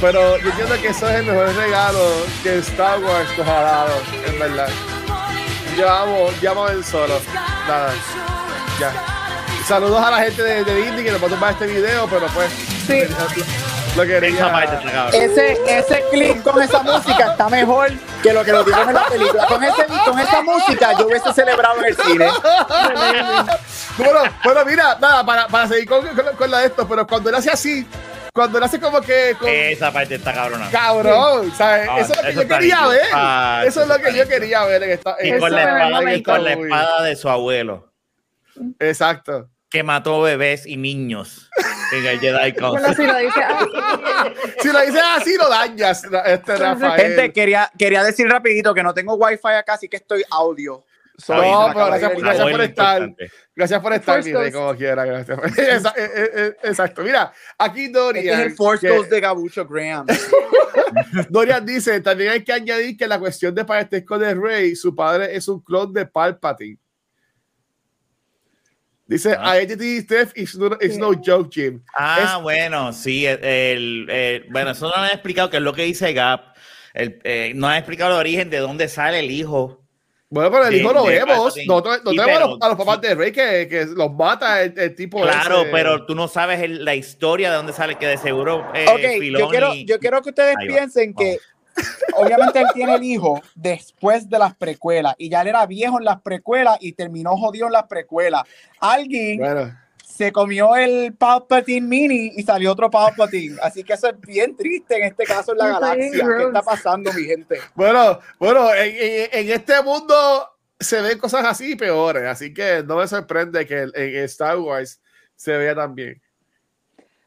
pero 0.00 0.36
yo 0.38 0.50
entiendo 0.50 0.74
que 0.80 0.88
eso 0.88 1.08
es 1.08 1.16
el 1.16 1.26
mejor 1.26 1.54
regalo 1.54 1.98
que 2.42 2.58
Star 2.58 2.98
Wars 3.00 3.28
nos 3.38 3.48
ha 3.48 3.60
dado, 3.62 4.02
en 4.26 4.38
verdad. 4.38 4.68
Yo 5.78 5.88
amo, 5.88 6.30
yo 6.42 6.50
amo 6.50 6.66
Solo. 6.82 7.20
Nada, 7.68 7.92
ya. 8.80 8.92
Saludos 9.64 10.02
a 10.02 10.10
la 10.10 10.18
gente 10.18 10.42
de, 10.42 10.64
de 10.64 10.74
Disney 10.74 11.04
que 11.04 11.12
nos 11.12 11.22
va 11.22 11.26
a 11.26 11.30
tomar 11.30 11.52
este 11.52 11.66
video, 11.66 12.08
pero 12.08 12.26
pues. 12.28 12.50
Sí. 12.84 13.02
Lo 13.96 14.02
quería. 14.04 14.46
Está 14.64 14.80
cabrón. 14.90 15.22
Ese, 15.22 15.78
ese 15.78 16.04
clip 16.10 16.42
con 16.42 16.60
esa 16.60 16.82
música 16.82 17.30
está 17.30 17.48
mejor 17.48 17.92
que 18.22 18.32
lo 18.32 18.44
que 18.44 18.52
lo 18.52 18.64
dieron 18.64 18.88
en 18.88 18.94
la 18.94 19.06
película. 19.06 19.46
Con, 19.46 19.62
ese, 19.62 19.86
con 20.04 20.18
esa 20.18 20.42
música 20.42 20.98
yo 20.98 21.06
hubiese 21.06 21.32
celebrado 21.32 21.78
en 21.78 21.84
el 21.84 21.96
cine. 21.96 22.28
Bueno, 23.96 24.20
bueno, 24.44 24.64
mira, 24.64 24.96
nada, 25.00 25.24
para, 25.24 25.46
para 25.46 25.68
seguir 25.68 25.88
con, 25.88 26.06
con, 26.08 26.36
con 26.36 26.50
la 26.50 26.58
de 26.58 26.66
esto, 26.66 26.88
pero 26.88 27.06
cuando 27.06 27.30
él 27.30 27.36
hace 27.36 27.50
así, 27.50 27.86
cuando 28.38 28.58
él 28.58 28.64
hace 28.64 28.78
como 28.78 29.00
que 29.00 29.34
con 29.36 29.48
Esa 29.48 29.92
parte 29.92 30.14
está 30.14 30.32
cabrona. 30.32 30.70
cabrón, 30.70 31.52
¿sabes? 31.56 31.88
Ah, 31.90 31.98
eso 31.98 32.12
es 32.14 32.18
lo 32.22 32.22
que 32.22 32.34
yo 32.34 32.48
quería 32.48 32.86
ver. 32.86 33.00
Ah, 33.12 33.62
eso 33.66 33.82
es 33.82 33.88
lo 33.88 33.98
que 33.98 34.14
yo 34.14 34.28
quería 34.28 34.64
ver 34.64 34.82
en 34.84 34.90
esta. 34.90 35.16
Y 35.20 35.36
con 35.38 35.50
la 35.50 35.62
espada, 35.62 36.14
y 36.14 36.22
con 36.22 36.44
la 36.44 36.52
espada 36.52 37.02
de 37.02 37.16
su 37.16 37.28
abuelo, 37.28 37.92
Exacto. 38.78 39.48
que 39.70 39.82
mató 39.82 40.22
bebés 40.22 40.66
y 40.66 40.76
niños 40.76 41.50
en 41.92 42.06
el 42.06 42.20
Jedi 42.20 42.52
Bueno, 42.60 42.74
Council. 42.82 42.94
si 42.94 43.06
lo 43.06 43.18
dice, 43.18 43.42
ay, 43.42 43.66
Si 44.62 44.68
lo 44.72 44.80
dices 44.82 45.02
así, 45.16 45.36
lo 45.36 45.48
dañas, 45.48 46.04
este 46.26 46.56
Rafael. 46.56 47.00
Gente, 47.00 47.32
quería, 47.32 47.70
quería 47.76 48.04
decir 48.04 48.28
rapidito 48.28 48.72
que 48.72 48.84
no 48.84 48.94
tengo 48.94 49.14
wifi 49.14 49.48
acá, 49.48 49.74
así 49.74 49.88
que 49.88 49.96
estoy 49.96 50.22
audio. 50.30 50.84
Sorry, 51.20 51.50
No, 51.50 51.70
pero 51.74 51.86
gracias, 51.86 52.12
por 52.12 52.60
estar. 52.62 53.02
importante. 53.02 53.30
Gracias 53.56 53.80
por 53.82 53.92
estar, 53.92 54.24
mire, 54.24 54.52
como 54.52 54.74
quiera. 54.76 55.04
Gracias. 55.04 55.38
Esa- 55.58 55.94
eh, 55.96 56.10
eh, 56.14 56.30
eh, 56.36 56.56
Exacto. 56.62 57.02
Mira, 57.02 57.32
aquí 57.58 57.86
Este 57.86 57.98
Dorian. 57.98 58.40
es 58.40 58.46
el 58.46 58.52
Force 58.52 58.86
que- 58.86 58.96
Ghost 58.96 59.10
de 59.10 59.20
Gabucho 59.20 59.66
Graham. 59.66 60.06
Dorian 61.28 61.66
dice, 61.66 62.00
también 62.00 62.30
hay 62.30 62.44
que 62.44 62.52
añadir 62.52 62.96
que 62.96 63.08
la 63.08 63.18
cuestión 63.18 63.52
de 63.52 63.64
parentesco 63.64 64.16
de 64.16 64.32
Rey, 64.34 64.76
su 64.76 64.94
padre 64.94 65.34
es 65.34 65.48
un 65.48 65.60
clon 65.60 65.92
de 65.92 66.06
Palpatine. 66.06 66.78
Dice, 69.06 69.34
Ah. 69.38 69.56
identity 69.60 70.02
theft 70.06 70.36
is 70.36 70.54
no, 70.56 70.76
is 70.80 70.98
no 70.98 71.12
joke, 71.14 71.48
Jim. 71.52 71.82
Ah, 71.94 72.34
Es- 72.36 72.42
bueno, 72.42 72.92
sí. 72.92 73.24
El, 73.26 73.42
el- 73.42 74.10
el- 74.10 74.44
bueno, 74.50 74.70
eso 74.72 74.84
no 74.88 74.90
lo 74.96 75.02
han 75.02 75.10
explicado, 75.12 75.48
que 75.48 75.56
es 75.56 75.62
lo 75.62 75.72
que 75.72 75.82
dice 75.82 76.12
Gap. 76.12 76.54
El, 76.94 77.18
eh, 77.24 77.52
no 77.54 77.66
han 77.68 77.76
explicado 77.78 78.12
el 78.12 78.18
origen 78.18 78.50
de 78.50 78.58
dónde 78.58 78.86
sale 78.88 79.20
el 79.20 79.30
hijo. 79.30 79.82
Bueno, 80.30 80.50
pero 80.50 80.64
el 80.66 80.72
De- 80.72 80.78
hijo 80.78 80.92
lo 80.92 81.04
de 81.04 81.14
vemos. 81.24 81.54
Nosotros 81.66 82.00
no 82.04 82.10
Sí, 82.10 82.16
tenemos 82.18 82.36
a 82.36 82.40
los, 82.46 82.58
pero- 82.58 82.64
a 82.64 82.68
los 82.68 82.76
papás 82.78 83.00
de 83.00 83.14
Rey 83.14 83.32
que, 83.32 83.66
que 83.68 83.86
los 83.86 84.12
mata 84.12 84.62
el, 84.62 84.78
el 84.78 84.94
tipo 84.94 85.22
Claro, 85.22 85.62
ese. 85.62 85.70
pero 85.70 86.04
tú 86.04 86.14
no 86.14 86.28
sabes 86.28 86.60
el- 86.60 86.84
la 86.84 86.94
historia 86.94 87.50
de 87.50 87.56
dónde 87.56 87.72
sale, 87.72 87.96
que 87.96 88.06
de 88.06 88.18
seguro 88.18 88.66
eh, 88.74 88.84
Ok, 88.88 89.38
yo 89.38 89.48
quiero, 89.48 89.74
yo 89.74 89.98
quiero 89.98 90.20
que 90.20 90.28
ustedes 90.28 90.56
piensen 90.66 91.14
que 91.14 91.38
obviamente 92.16 92.60
él 92.60 92.66
tiene 92.74 92.96
el 92.96 93.04
hijo 93.04 93.40
después 93.54 94.28
de 94.28 94.38
las 94.38 94.54
precuelas 94.54 95.14
y 95.16 95.30
ya 95.30 95.40
él 95.42 95.48
era 95.48 95.64
viejo 95.64 95.98
en 95.98 96.04
las 96.04 96.20
precuelas 96.20 96.76
y 96.80 96.92
terminó 96.92 97.36
jodido 97.36 97.66
en 97.66 97.72
las 97.72 97.84
precuelas. 97.84 98.42
Alguien 98.80 99.38
Bueno, 99.38 99.74
se 100.18 100.32
comió 100.32 100.74
el 100.74 101.14
Palpatine 101.14 101.86
mini 101.86 102.32
y 102.36 102.42
salió 102.42 102.72
otro 102.72 102.90
Palpatine. 102.90 103.56
Así 103.62 103.84
que 103.84 103.92
eso 103.92 104.08
es 104.08 104.20
bien 104.20 104.56
triste 104.56 104.96
en 104.96 105.04
este 105.04 105.22
caso 105.22 105.52
en 105.52 105.58
la 105.58 105.68
galaxia. 105.78 106.26
¿Qué 106.36 106.42
está 106.42 106.60
pasando, 106.60 107.12
mi 107.12 107.22
gente? 107.22 107.60
bueno, 107.76 108.18
bueno 108.36 108.74
en, 108.74 108.96
en- 108.96 109.28
en 109.30 109.52
este 109.52 109.80
mundo 109.80 110.16
se 110.80 111.00
ven 111.02 111.18
cosas 111.20 111.44
así 111.44 111.72
y 111.72 111.76
peores, 111.76 112.24
así 112.24 112.52
que 112.52 112.82
no 112.84 112.96
me 112.96 113.06
sorprende 113.06 113.64
que 113.64 113.82
en, 113.94 114.16
Star 114.24 114.58
Wars 114.58 115.00
se 115.36 115.56
vea 115.56 115.76
también. 115.76 116.20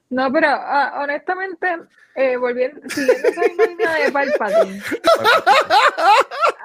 No, 0.10 0.30
pero 0.30 0.48
ah, 0.50 1.00
honestamente, 1.02 1.68
eh, 2.16 2.36
volviendo, 2.36 2.82
siguiendo 2.90 3.26
esa 3.30 3.68
línea 3.70 3.94
de 4.04 4.12
Palpatine, 4.12 4.84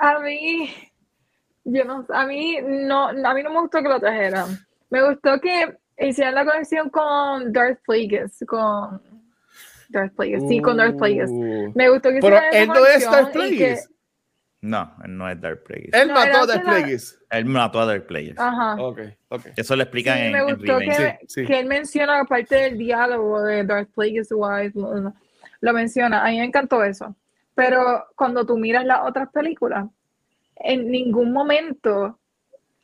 a 0.01 0.19
mí, 0.19 0.75
yo 1.63 1.85
no, 1.85 2.05
a 2.09 2.27
mí 2.27 2.59
no, 2.65 3.11
a 3.11 3.35
mí 3.35 3.43
no 3.45 3.51
me 3.51 3.61
gustó 3.61 3.81
que 3.81 3.89
lo 3.89 4.01
trajeran. 4.01 4.59
Me 4.91 5.09
gustó 5.09 5.41
que 5.41 5.77
hicieran 5.99 6.35
la 6.35 6.45
conexión 6.45 6.91
con 6.91 7.53
Darth 7.53 7.81
Plagueis, 7.87 8.45
con 8.47 9.01
Darth 9.89 10.15
Plagueis, 10.15 10.43
sí, 10.49 10.61
con 10.61 10.77
Darth 10.77 10.97
Plagueis. 10.99 11.31
Uh. 11.31 11.73
Me 11.75 11.89
gustó 11.89 12.11
que 12.11 12.19
Pero 12.21 12.39
él 12.53 12.69
no 12.69 12.87
es 12.87 13.05
Darth 13.05 13.27
que- 13.29 13.33
Plagueis. 13.33 13.91
No, 14.63 14.93
él 15.05 15.17
no 15.17 15.29
es 15.29 15.41
Dark 15.41 15.63
Plagueis. 15.65 15.91
Él 15.93 16.09
No, 16.09 16.15
mató 16.15 16.39
a 16.39 16.47
Darth 16.47 16.65
la- 16.65 16.71
Plagueis. 16.73 17.19
Él 17.31 17.45
mató 17.45 17.81
a 17.81 17.87
Dark 17.87 18.07
Plagueis. 18.07 18.39
Ajá. 18.39 18.75
Ok, 18.83 19.01
ok. 19.29 19.47
Eso 19.57 19.77
lo 19.77 19.83
explican 19.83 20.17
Sí, 20.19 20.25
en, 20.25 20.33
me 20.33 20.43
gustó 20.43 20.79
que, 20.79 20.93
Sí, 20.93 21.27
sí. 21.29 21.47
que 21.47 21.61
él 21.61 21.67
menciona 21.67 22.25
parte 22.25 22.57
del 22.57 22.79
diálogo 22.79 23.43
de 23.43 23.65
Darth 23.65 23.91
Plagueis 23.95 24.29
lo- 24.75 25.13
lo 25.61 25.73
menciona. 25.73 26.25
A 26.25 26.31
mí 26.31 26.39
me 26.39 26.45
encantó 26.45 26.83
eso. 26.83 27.15
Pero 27.55 28.07
cuando 28.17 28.45
tú 28.45 28.59
miras 28.59 28.85
las 28.85 29.01
otras 29.05 29.29
películas, 29.31 29.87
en 30.57 30.91
ningún 30.91 31.33
momento 31.33 32.19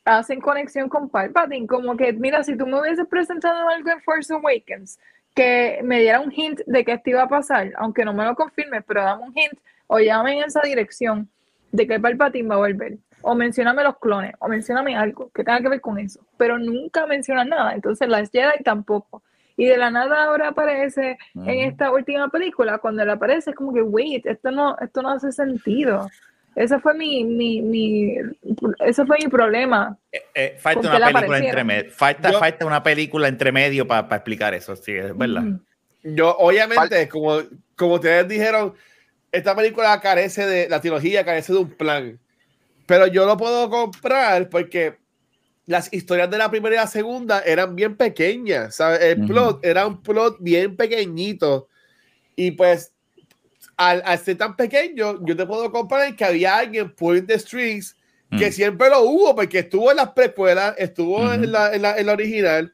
hacen 0.05 0.41
conexión 0.41 0.89
con 0.89 1.09
Palpatine. 1.09 1.67
Como 1.67 1.95
que, 1.97 2.13
mira, 2.13 2.43
si 2.43 2.57
tú 2.57 2.67
me 2.67 2.79
hubieses 2.79 3.07
presentado 3.07 3.67
algo 3.69 3.89
en 3.89 4.01
Force 4.01 4.33
Awakens 4.33 4.99
que 5.35 5.79
me 5.83 5.99
diera 5.99 6.19
un 6.19 6.31
hint 6.31 6.61
de 6.67 6.85
que 6.85 6.93
esto 6.93 7.09
iba 7.09 7.23
a 7.23 7.27
pasar, 7.27 7.71
aunque 7.77 8.05
no 8.05 8.13
me 8.13 8.23
lo 8.23 8.35
confirme, 8.35 8.81
pero 8.81 9.03
dame 9.03 9.23
un 9.23 9.33
hint 9.35 9.59
o 9.87 9.99
llame 9.99 10.37
en 10.37 10.43
esa 10.43 10.61
dirección 10.61 11.27
de 11.71 11.87
que 11.87 11.99
Palpatine 11.99 12.47
va 12.47 12.55
a 12.55 12.59
volver. 12.59 12.97
O 13.21 13.35
mencióname 13.35 13.83
los 13.83 13.97
clones, 13.97 14.35
o 14.39 14.47
mencióname 14.47 14.95
algo 14.95 15.31
que 15.33 15.43
tenga 15.43 15.61
que 15.61 15.69
ver 15.69 15.81
con 15.81 15.97
eso. 15.97 16.19
Pero 16.37 16.59
nunca 16.59 17.05
mencionan 17.07 17.49
nada. 17.49 17.73
Entonces 17.73 18.07
las 18.09 18.29
Jedi 18.29 18.63
tampoco. 18.63 19.23
Y 19.55 19.65
de 19.65 19.77
la 19.77 19.89
nada 19.91 20.25
ahora 20.25 20.49
aparece 20.49 21.17
en 21.35 21.59
esta 21.59 21.91
última 21.91 22.29
película, 22.29 22.79
cuando 22.79 23.03
él 23.03 23.09
aparece 23.09 23.51
es 23.51 23.55
como 23.55 23.73
que, 23.73 23.81
wait, 23.81 24.25
esto 24.25 24.51
no, 24.51 24.77
esto 24.79 25.01
no 25.01 25.09
hace 25.09 25.31
sentido. 25.31 26.09
Ese 26.55 26.79
fue 26.79 26.93
mi, 26.93 27.23
mi, 27.23 27.61
mi, 27.61 28.15
ese 28.79 29.05
fue 29.05 29.17
mi 29.23 29.27
problema. 29.27 29.97
Eh, 30.11 30.21
eh, 30.35 30.55
falta 30.59 30.81
una 30.81 30.99
película 30.99 31.37
entre 31.39 31.63
medio. 31.63 31.91
Falta, 31.91 32.31
Yo- 32.31 32.39
falta 32.39 32.65
una 32.65 32.83
película 32.83 33.27
entre 33.27 33.51
medio 33.51 33.87
para 33.87 34.15
explicar 34.15 34.53
eso, 34.53 34.75
sí, 34.75 34.91
es 34.91 35.17
verdad. 35.17 35.59
Yo, 36.03 36.35
obviamente, 36.37 37.07
como, 37.09 37.41
como 37.75 37.95
ustedes 37.95 38.27
dijeron, 38.27 38.73
esta 39.31 39.55
película 39.55 39.99
carece 39.99 40.45
de, 40.45 40.69
la 40.69 40.79
trilogía 40.81 41.25
carece 41.25 41.53
de 41.53 41.59
un 41.59 41.69
plan. 41.69 42.19
Pero 42.85 43.07
yo 43.07 43.25
lo 43.25 43.37
puedo 43.37 43.69
comprar 43.69 44.49
porque 44.49 44.97
las 45.65 45.91
historias 45.93 46.29
de 46.29 46.37
la 46.37 46.51
primera 46.51 46.75
y 46.75 46.77
la 46.77 46.87
segunda 46.87 47.41
eran 47.41 47.75
bien 47.75 47.95
pequeñas, 47.95 48.75
¿sabes? 48.75 49.01
El 49.01 49.19
Ujú. 49.19 49.27
plot 49.27 49.65
era 49.65 49.87
un 49.87 50.01
plot 50.01 50.37
bien 50.39 50.75
pequeñito. 50.75 51.69
Y 52.35 52.51
pues, 52.51 52.92
al, 53.77 54.01
al 54.05 54.19
ser 54.19 54.37
tan 54.37 54.55
pequeño, 54.55 55.25
yo 55.25 55.35
te 55.35 55.45
puedo 55.45 55.71
comprar 55.71 56.15
que 56.15 56.25
había 56.25 56.57
alguien 56.57 56.93
pulling 56.93 57.25
the 57.25 57.37
strings 57.39 57.95
que 58.37 58.49
Mm. 58.49 58.51
siempre 58.53 58.89
lo 58.89 59.01
hubo, 59.01 59.35
porque 59.35 59.59
estuvo 59.59 59.91
en 59.91 59.97
las 59.97 60.11
precuelas, 60.11 60.73
estuvo 60.77 61.23
Ujú. 61.23 61.33
en, 61.33 61.51
la, 61.51 61.73
en, 61.73 61.81
la, 61.83 61.97
en 61.97 62.05
la 62.07 62.13
original, 62.13 62.73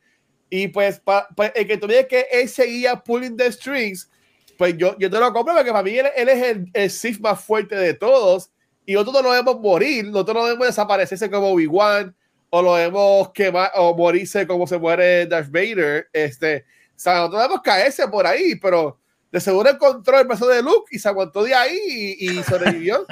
y 0.50 0.68
pues, 0.70 1.00
pa- 1.00 1.28
pa- 1.36 1.47
el 1.47 1.68
que 1.68 1.78
tú 1.78 1.88
digas 1.88 2.06
que 2.06 2.28
él 2.32 2.47
seguía 2.47 2.95
pulling 2.97 3.36
the 3.36 3.52
strings, 3.52 4.10
pues 4.58 4.78
yo, 4.78 4.97
yo 4.97 5.10
te 5.10 5.20
lo 5.20 5.32
compro, 5.34 5.54
porque 5.54 5.72
para 5.72 5.84
mí 5.84 5.97
él, 5.97 6.08
él 6.16 6.30
es 6.30 6.43
el, 6.43 6.66
el 6.74 6.89
Sith 6.89 7.20
más 7.20 7.41
fuerte 7.43 7.76
de 7.76 7.93
todos, 7.93 8.52
y 8.86 8.93
nosotros 8.93 9.22
no 9.22 9.30
lo 9.30 9.36
vemos 9.36 9.60
morir, 9.60 10.06
nosotros 10.06 10.38
no 10.38 10.43
vemos 10.45 10.68
desaparecerse 10.68 11.30
como 11.30 11.52
Obi-Wan, 11.52 12.16
o 12.50 12.62
lo 12.62 12.74
vemos 12.74 13.32
quemar, 13.32 13.72
o 13.76 13.95
morirse 13.95 14.47
como 14.47 14.66
se 14.66 14.78
muere 14.78 15.28
Darth 15.28 15.52
Vader, 15.52 16.10
este, 16.14 16.66
o 16.95 17.00
sea, 17.00 17.16
nosotros 17.20 17.41
vemos 17.43 17.62
caerse 17.62 18.08
por 18.08 18.26
ahí, 18.26 18.56
pero 18.56 18.99
de 19.32 19.39
seguro 19.39 19.69
encontró 19.69 20.19
el 20.19 20.27
brazo 20.27 20.47
de 20.47 20.61
Luke 20.63 20.88
y 20.91 20.99
se 20.99 21.07
aguantó 21.09 21.43
de 21.43 21.53
ahí 21.55 21.77
y, 22.19 22.32
y 22.39 22.43
sobrevivió. 22.43 23.05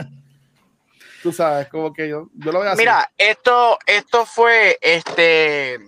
Tú 1.24 1.32
sabes, 1.32 1.68
como 1.70 1.92
que 1.94 2.08
yo, 2.08 2.30
yo 2.36 2.52
lo 2.52 2.60
veo 2.60 2.70
así. 2.72 2.78
Mira, 2.80 3.12
esto, 3.18 3.78
esto 3.86 4.26
fue 4.26 4.78
este. 4.82 5.80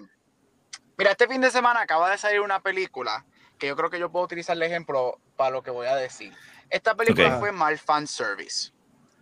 Mira, 0.97 1.11
este 1.11 1.27
fin 1.27 1.39
de 1.39 1.51
semana 1.51 1.81
acaba 1.81 2.09
de 2.09 2.17
salir 2.17 2.41
una 2.41 2.59
película 2.59 3.25
que 3.57 3.67
yo 3.67 3.75
creo 3.75 3.89
que 3.89 3.99
yo 3.99 4.11
puedo 4.11 4.25
utilizar 4.25 4.55
el 4.55 4.63
ejemplo 4.63 5.19
para 5.35 5.51
lo 5.51 5.61
que 5.63 5.71
voy 5.71 5.87
a 5.87 5.95
decir. 5.95 6.33
Esta 6.69 6.95
película 6.95 7.37
fue 7.39 7.51
mal 7.51 7.77
fan 7.77 8.05
service. 8.07 8.71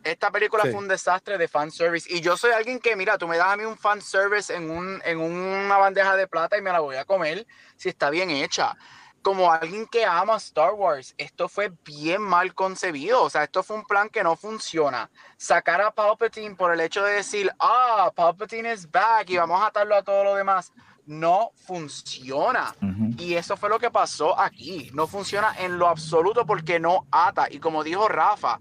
Esta 0.03 0.31
película 0.31 0.63
Sí. 0.63 0.69
fue 0.71 0.79
un 0.79 0.87
desastre 0.87 1.37
de 1.37 1.47
fan 1.47 1.71
service. 1.71 2.07
Y 2.11 2.21
yo 2.21 2.37
soy 2.37 2.51
alguien 2.51 2.79
que, 2.79 2.95
mira, 2.95 3.17
tú 3.17 3.27
me 3.27 3.37
das 3.37 3.47
a 3.47 3.57
mí 3.57 3.65
un 3.65 3.77
fan 3.77 4.01
service 4.01 4.53
en, 4.53 4.69
un, 4.69 5.01
en 5.05 5.19
una 5.19 5.77
bandeja 5.77 6.15
de 6.15 6.27
plata 6.27 6.57
y 6.57 6.61
me 6.61 6.71
la 6.71 6.79
voy 6.79 6.95
a 6.95 7.05
comer 7.05 7.45
si 7.75 7.89
está 7.89 8.09
bien 8.09 8.29
hecha. 8.29 8.75
Como 9.21 9.51
alguien 9.51 9.85
que 9.87 10.05
ama 10.05 10.37
Star 10.37 10.73
Wars, 10.73 11.13
esto 11.17 11.49
fue 11.49 11.71
bien 11.83 12.21
mal 12.21 12.53
concebido. 12.53 13.23
O 13.23 13.29
sea, 13.29 13.43
esto 13.43 13.61
fue 13.61 13.75
un 13.75 13.83
plan 13.83 14.09
que 14.09 14.23
no 14.23 14.35
funciona. 14.37 15.09
Sacar 15.35 15.81
a 15.81 15.91
Palpatine 15.91 16.55
por 16.55 16.71
el 16.71 16.79
hecho 16.79 17.03
de 17.03 17.13
decir, 17.13 17.51
ah, 17.59 18.11
Palpatine 18.15 18.71
is 18.73 18.89
back 18.89 19.29
y 19.29 19.37
vamos 19.37 19.61
a 19.61 19.67
atarlo 19.67 19.95
a 19.95 20.03
todo 20.03 20.23
lo 20.23 20.35
demás. 20.35 20.71
no 21.07 21.51
funciona. 21.55 22.75
Y 23.17 23.35
eso 23.35 23.55
fue 23.57 23.69
lo 23.69 23.79
que 23.79 23.89
pasó 23.89 24.37
aquí. 24.39 24.91
No 24.93 25.07
funciona 25.07 25.55
en 25.57 25.79
lo 25.79 25.87
absoluto 25.87 26.45
porque 26.45 26.79
no 26.79 27.07
ata. 27.11 27.47
Y 27.49 27.59
como 27.59 27.83
dijo 27.83 28.07
Rafa, 28.07 28.59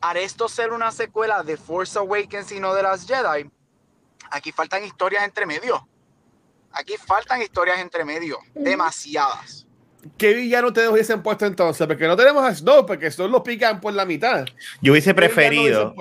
haré 0.00 0.22
esto 0.24 0.48
ser 0.48 0.72
una 0.72 0.92
secuela 0.92 1.42
de 1.42 1.56
Force 1.56 1.98
Awakens 1.98 2.52
y 2.52 2.60
no 2.60 2.72
de 2.72 2.84
las 2.84 3.06
Jedi. 3.06 3.50
Aquí 4.30 4.52
faltan 4.52 4.84
historias 4.84 5.24
entre 5.24 5.44
medio. 5.44 5.88
Aquí 6.72 6.96
faltan 6.96 7.42
historias 7.42 7.80
entre 7.80 8.04
medio. 8.04 8.38
Demasiadas. 8.54 9.66
¿Qué 10.16 10.34
villano 10.34 10.68
ustedes 10.68 10.88
hubiesen 10.90 11.22
puesto 11.22 11.46
entonces? 11.46 11.86
Porque 11.86 12.06
no 12.06 12.16
tenemos 12.16 12.44
a 12.44 12.54
Snow, 12.54 12.86
porque 12.86 13.10
Snow 13.10 13.28
lo 13.28 13.42
pican 13.42 13.80
por 13.80 13.92
la 13.92 14.04
mitad. 14.04 14.46
Yo 14.80 14.92
hubiese 14.92 15.14
¿Qué 15.14 15.20
villano 15.20 15.34
preferido, 15.34 15.94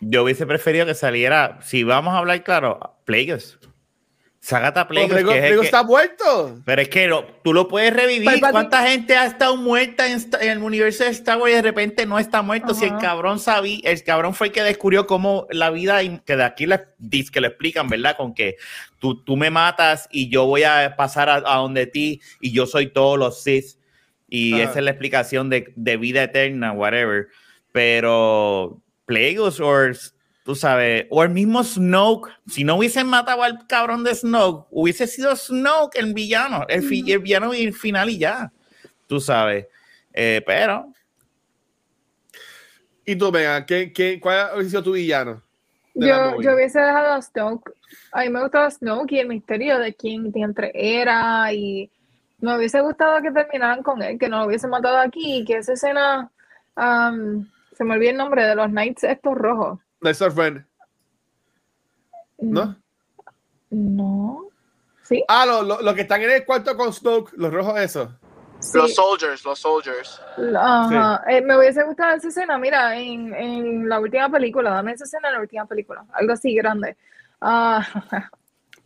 yo 0.00 0.24
hubiese 0.24 0.46
preferido 0.46 0.86
que 0.86 0.94
saliera, 0.94 1.58
si 1.62 1.84
vamos 1.84 2.14
a 2.14 2.18
hablar 2.18 2.42
claro, 2.42 2.96
Plagueis. 3.04 3.58
Sagata 4.44 4.86
Plagueis, 4.86 5.10
Rodrigo, 5.10 5.30
que 5.30 5.36
es 5.38 5.42
Rodrigo 5.44 5.60
que- 5.62 5.66
está 5.68 5.82
muerto. 5.82 6.60
Pero 6.66 6.82
es 6.82 6.88
que 6.90 7.06
lo- 7.06 7.24
tú 7.42 7.54
lo 7.54 7.66
puedes 7.66 7.94
revivir. 7.94 8.26
Palpatine. 8.26 8.52
¿Cuánta 8.52 8.86
gente 8.86 9.16
ha 9.16 9.24
estado 9.24 9.56
muerta 9.56 10.06
en, 10.06 10.22
en 10.40 10.50
el 10.50 10.58
universo 10.58 11.04
de 11.04 11.10
Star 11.10 11.38
Wars 11.38 11.50
y 11.52 11.56
de 11.56 11.62
repente 11.62 12.04
no 12.04 12.18
está 12.18 12.42
muerto? 12.42 12.74
Si 12.74 12.84
el 12.84 12.98
cabrón 12.98 13.38
sabía, 13.38 13.80
el 13.84 14.04
cabrón 14.04 14.34
fue 14.34 14.48
el 14.48 14.52
que 14.52 14.62
descubrió 14.62 15.06
cómo 15.06 15.46
la 15.50 15.70
vida, 15.70 16.02
y 16.02 16.18
que 16.26 16.36
de 16.36 16.44
aquí 16.44 16.66
le, 16.66 16.78
que 17.32 17.40
lo 17.40 17.46
explican, 17.46 17.88
¿verdad? 17.88 18.18
Con 18.18 18.34
que 18.34 18.56
tú, 18.98 19.24
tú 19.24 19.36
me 19.38 19.48
matas 19.48 20.08
y 20.12 20.28
yo 20.28 20.44
voy 20.44 20.64
a 20.64 20.94
pasar 20.94 21.30
a, 21.30 21.36
a 21.36 21.56
donde 21.56 21.86
ti 21.86 22.20
y 22.42 22.52
yo 22.52 22.66
soy 22.66 22.88
todos 22.88 23.18
los 23.18 23.42
Sith. 23.42 23.78
Y 24.28 24.54
Ajá. 24.54 24.62
esa 24.64 24.78
es 24.80 24.84
la 24.84 24.90
explicación 24.90 25.48
de, 25.48 25.72
de 25.74 25.96
vida 25.96 26.22
eterna, 26.22 26.72
whatever. 26.72 27.28
Pero 27.72 28.80
Plagueis 29.06 29.38
o 29.38 29.50
tú 30.44 30.54
sabes, 30.54 31.06
o 31.10 31.22
el 31.24 31.30
mismo 31.30 31.64
Snoke, 31.64 32.30
si 32.46 32.64
no 32.64 32.76
hubiesen 32.76 33.08
matado 33.08 33.42
al 33.42 33.66
cabrón 33.66 34.04
de 34.04 34.14
Snoke, 34.14 34.66
hubiese 34.70 35.06
sido 35.08 35.34
Snoke 35.34 35.96
el 35.98 36.14
villano, 36.14 36.64
el, 36.68 36.82
fi- 36.82 37.10
el 37.12 37.18
villano 37.20 37.52
y 37.54 37.64
el 37.64 37.72
final 37.74 38.10
y 38.10 38.18
ya, 38.18 38.52
tú 39.08 39.20
sabes. 39.20 39.66
Eh, 40.12 40.42
pero 40.46 40.92
Y 43.06 43.16
tú, 43.16 43.30
Megan, 43.30 43.66
¿qué, 43.66 43.92
qué, 43.92 44.18
¿cuál 44.20 44.50
hubiese 44.54 44.70
sido 44.70 44.82
tu 44.82 44.92
villano? 44.92 45.42
Yo, 45.94 46.36
hubiese 46.54 46.80
dejado 46.80 47.12
a 47.14 47.22
Snoke. 47.22 47.72
A 48.12 48.22
mí 48.22 48.28
me 48.30 48.40
gustaba 48.42 48.70
Snoke 48.70 49.12
y 49.12 49.18
el 49.20 49.28
misterio 49.28 49.78
de 49.78 49.94
quién 49.94 50.32
diantre 50.32 50.72
era. 50.74 51.52
Y 51.52 51.90
me 52.40 52.56
hubiese 52.56 52.80
gustado 52.80 53.20
que 53.22 53.30
terminaran 53.30 53.82
con 53.82 54.02
él, 54.02 54.18
que 54.18 54.28
no 54.28 54.38
lo 54.40 54.46
hubiesen 54.46 54.70
matado 54.70 54.98
aquí. 54.98 55.38
Y 55.38 55.44
que 55.44 55.58
esa 55.58 55.74
escena. 55.74 56.30
am, 56.76 57.48
se 57.76 57.84
me 57.84 57.94
olvidó 57.94 58.10
el 58.12 58.16
nombre 58.16 58.44
de 58.46 58.54
los 58.54 58.68
Knights 58.68 59.04
estos 59.04 59.34
rojos. 59.36 59.78
Nice 60.04 60.22
of 60.24 60.34
Friend, 60.34 60.64
¿no? 62.38 62.76
No. 63.70 64.48
¿Sí? 65.02 65.24
Ah, 65.28 65.44
los 65.46 65.66
lo, 65.66 65.82
lo 65.82 65.94
que 65.94 66.02
están 66.02 66.22
en 66.22 66.30
el 66.30 66.44
cuarto 66.44 66.76
con 66.76 66.92
Snoke, 66.92 67.32
los 67.36 67.52
rojos 67.52 67.78
esos. 67.80 68.10
Sí. 68.60 68.78
Los 68.78 68.94
soldiers, 68.94 69.44
los 69.44 69.58
soldiers. 69.58 70.20
Ajá. 70.56 71.22
Eh, 71.28 71.42
me 71.42 71.58
hubiese 71.58 71.82
gustado 71.82 72.16
esa 72.16 72.28
escena, 72.28 72.56
mira, 72.58 72.96
en, 72.96 73.34
en 73.34 73.88
la 73.88 74.00
última 74.00 74.30
película, 74.30 74.70
dame 74.70 74.92
esa 74.92 75.04
escena 75.04 75.28
en 75.28 75.34
la 75.34 75.40
última 75.40 75.66
película, 75.66 76.04
algo 76.12 76.32
así 76.32 76.54
grande. 76.54 76.96
Ah, 77.40 77.86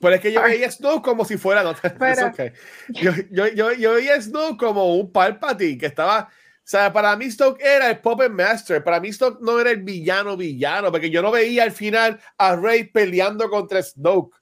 Pero 0.00 0.14
es 0.14 0.20
que 0.20 0.32
yo 0.32 0.40
veía 0.42 0.68
a 0.68 0.70
Snoke 0.70 1.02
como 1.04 1.24
si 1.24 1.36
fuera. 1.36 1.62
No, 1.64 1.74
Pero- 1.98 2.12
it's 2.12 2.22
okay. 2.22 2.52
yo, 2.88 3.10
yo, 3.30 3.48
yo, 3.48 3.72
yo 3.72 3.94
veía 3.94 4.14
a 4.14 4.20
Snoke 4.22 4.56
como 4.58 4.94
un 4.94 5.12
Palpatine 5.12 5.76
que 5.78 5.86
estaba. 5.86 6.28
O 6.68 6.70
sea, 6.70 6.92
para 6.92 7.16
mí 7.16 7.30
Snoke 7.30 7.62
era 7.62 7.88
el 7.88 7.98
Puppet 8.00 8.30
Master. 8.30 8.84
Para 8.84 9.00
mí 9.00 9.10
Snoke 9.10 9.40
no 9.40 9.58
era 9.58 9.70
el 9.70 9.82
villano 9.82 10.36
villano, 10.36 10.90
porque 10.92 11.08
yo 11.08 11.22
no 11.22 11.30
veía 11.30 11.62
al 11.62 11.72
final 11.72 12.20
a 12.36 12.56
Rey 12.56 12.84
peleando 12.84 13.48
contra 13.48 13.82
Snoke. 13.82 14.36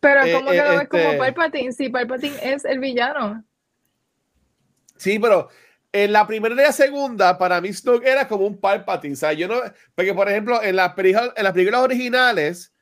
pero 0.00 0.24
Eh, 0.24 0.32
¿cómo 0.32 0.50
que 0.50 0.56
eh, 0.56 0.62
lo 0.64 0.70
ves 0.70 0.80
este- 0.84 0.88
como 1.04 1.18
Palpatine? 1.18 1.72
Si 1.74 1.90
Palpatine 1.90 2.36
es 2.42 2.64
el 2.64 2.78
villano. 2.78 3.44
Sí, 4.96 5.18
pero 5.18 5.50
en 5.92 6.12
la 6.12 6.26
primera 6.26 6.54
y 6.54 6.58
la 6.58 6.72
segunda, 6.72 7.36
para 7.36 7.60
mí 7.60 7.70
Snoke 7.70 8.06
era 8.06 8.26
como 8.26 8.46
un 8.46 8.58
Palpatine. 8.58 9.12
O 9.12 9.16
sea, 9.16 9.34
yo 9.34 9.46
no. 9.46 9.60
Porque, 9.94 10.14
por 10.14 10.30
ejemplo, 10.30 10.62
en, 10.62 10.74
las 10.76 10.94
películas- 10.94 11.32
en 11.36 11.44
las 11.44 11.52
películas 11.52 11.82
originales, 11.82 12.72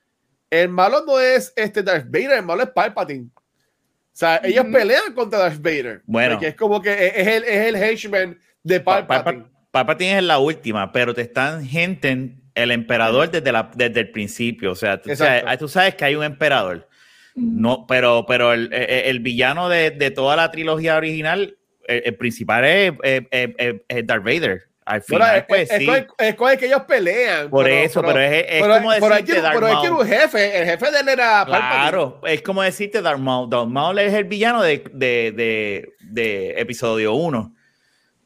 el 0.49 0.69
malo 0.69 1.05
no 1.05 1.19
es 1.19 1.53
este 1.57 1.83
Darth 1.83 2.07
Vader, 2.09 2.35
el 2.39 2.45
malo 2.45 2.63
es 2.63 2.71
Palpatine. 2.71 3.31
O 3.35 4.17
sea, 4.21 4.41
ellos 4.45 4.67
pelean 4.73 5.13
contra 5.15 5.41
Darth 5.41 5.61
Vader. 5.61 6.03
Bueno. 6.05 6.35
Porque 6.35 6.49
es 6.49 6.55
como 6.55 6.81
que 6.81 7.09
es 7.09 7.27
el, 7.27 7.43
es 7.45 7.67
el 7.67 7.75
henchman 7.77 8.39
de 8.63 8.81
Pa- 8.81 9.07
Palpatine. 9.07 9.45
Pa- 9.45 9.51
Palpatine 9.73 10.19
es 10.19 10.25
la 10.25 10.39
última, 10.39 10.91
pero 10.93 11.15
te 11.15 11.23
están 11.23 11.65
gente 11.65 12.35
el 12.55 12.71
emperador 12.73 13.31
desde, 13.31 13.53
la, 13.53 13.71
desde 13.75 14.01
el 14.01 14.11
principio. 14.11 14.73
O 14.73 14.75
sea, 14.75 15.01
tú 15.01 15.15
sabes, 15.15 15.59
tú 15.59 15.69
sabes 15.69 15.95
que 15.95 16.05
hay 16.05 16.15
un 16.17 16.25
emperador. 16.25 16.89
No, 17.37 17.87
pero, 17.87 18.25
pero 18.27 18.53
el, 18.53 18.73
el- 18.73 18.91
el 19.07 19.21
villano 19.21 19.69
de, 19.69 19.93
de 19.93 20.11
toda 20.11 20.35
la 20.37 20.51
trilogía 20.51 20.97
original, 20.97 21.57
el, 21.87 22.03
el 22.05 22.17
principal 22.17 22.65
es, 22.65 22.93
es- 23.03 23.23
es- 23.31 23.75
es 23.89 24.07
Darth 24.07 24.25
Vader. 24.25 24.67
Al 24.85 25.03
final, 25.03 25.37
es, 25.37 25.45
pues 25.47 25.71
es 25.71 25.79
sí. 25.79 25.89
es 26.19 26.35
con 26.35 26.51
el 26.51 26.59
que 26.59 26.67
ellos 26.67 26.83
pelean. 26.89 27.49
Por 27.49 27.69
eso, 27.69 28.03
pero 28.03 28.19
es- 28.19 28.45
es 28.49 28.61
como 28.63 28.91
pero 28.99 29.09
decirte 29.15 29.35
que- 29.35 29.41
Darth 29.41 29.55
pero 29.55 29.67
hay 29.69 29.77
que 29.83 29.91
Maul. 29.91 30.01
un 30.01 30.07
jefe. 30.09 30.59
El 30.59 30.65
jefe 30.69 30.91
de 30.91 31.01
él 31.01 31.09
era 31.09 31.47
Palpatine. 31.47 31.71
Claro, 31.71 32.21
es 32.27 32.43
como 32.43 32.63
decirte 32.63 33.01
Darth 33.01 33.21
Maul. 33.21 33.49
Darth 33.49 33.69
Maul 33.69 33.99
es 34.01 34.13
el 34.13 34.25
villano 34.25 34.63
de, 34.63 34.83
de, 34.93 35.33
de, 35.37 35.93
de 36.01 36.51
episodio 36.61 37.15
1. 37.15 37.55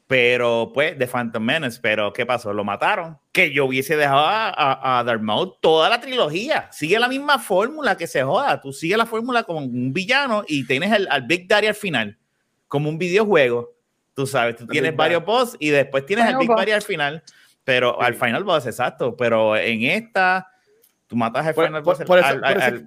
Pero, 0.07 0.71
pues, 0.73 0.97
de 0.99 1.07
Phantom 1.07 1.41
Menace. 1.43 1.79
Pero, 1.81 2.13
¿qué 2.13 2.25
pasó? 2.25 2.53
Lo 2.53 2.63
mataron. 2.63 3.17
Que 3.31 3.51
yo 3.51 3.65
hubiese 3.65 3.95
dejado 3.97 4.19
a, 4.19 4.49
a, 4.49 4.99
a 4.99 5.03
Darth 5.03 5.21
Maul 5.21 5.53
toda 5.61 5.89
la 5.89 5.99
trilogía. 5.99 6.69
Sigue 6.71 6.99
la 6.99 7.07
misma 7.07 7.39
fórmula 7.39 7.97
que 7.97 8.05
se 8.05 8.21
joda. 8.21 8.61
Tú 8.61 8.71
sigues 8.71 8.97
la 8.97 9.07
fórmula 9.07 9.43
como 9.43 9.59
un 9.59 9.91
villano 9.93 10.43
y 10.47 10.65
tienes 10.67 10.91
al, 10.91 11.07
al 11.09 11.23
Big 11.23 11.47
Daddy 11.47 11.67
al 11.67 11.73
final. 11.75 12.17
Como 12.67 12.87
un 12.89 12.97
videojuego. 12.99 13.73
Tú 14.13 14.27
sabes, 14.27 14.55
tú 14.57 14.67
tienes 14.67 14.95
varios 14.95 15.25
boss 15.25 15.57
y 15.59 15.69
después 15.69 16.05
tienes 16.05 16.25
al 16.25 16.37
Big 16.37 16.47
boss. 16.47 16.57
Daddy 16.59 16.71
al 16.71 16.81
final. 16.83 17.23
Pero 17.63 17.99
al 17.99 18.13
final 18.13 18.43
boss, 18.43 18.67
exacto. 18.67 19.15
Pero 19.17 19.57
en 19.57 19.83
esta, 19.83 20.47
tú 21.07 21.15
matas 21.15 21.47
al 21.47 21.55
Por- 21.55 21.65
final 21.65 21.81
boss 21.81 21.97
por 22.05 22.19
eso- 22.19 22.27
al- 22.27 22.39
por 22.41 22.45
al- 22.47 22.57
eso- 22.57 22.65
al- 22.67 22.85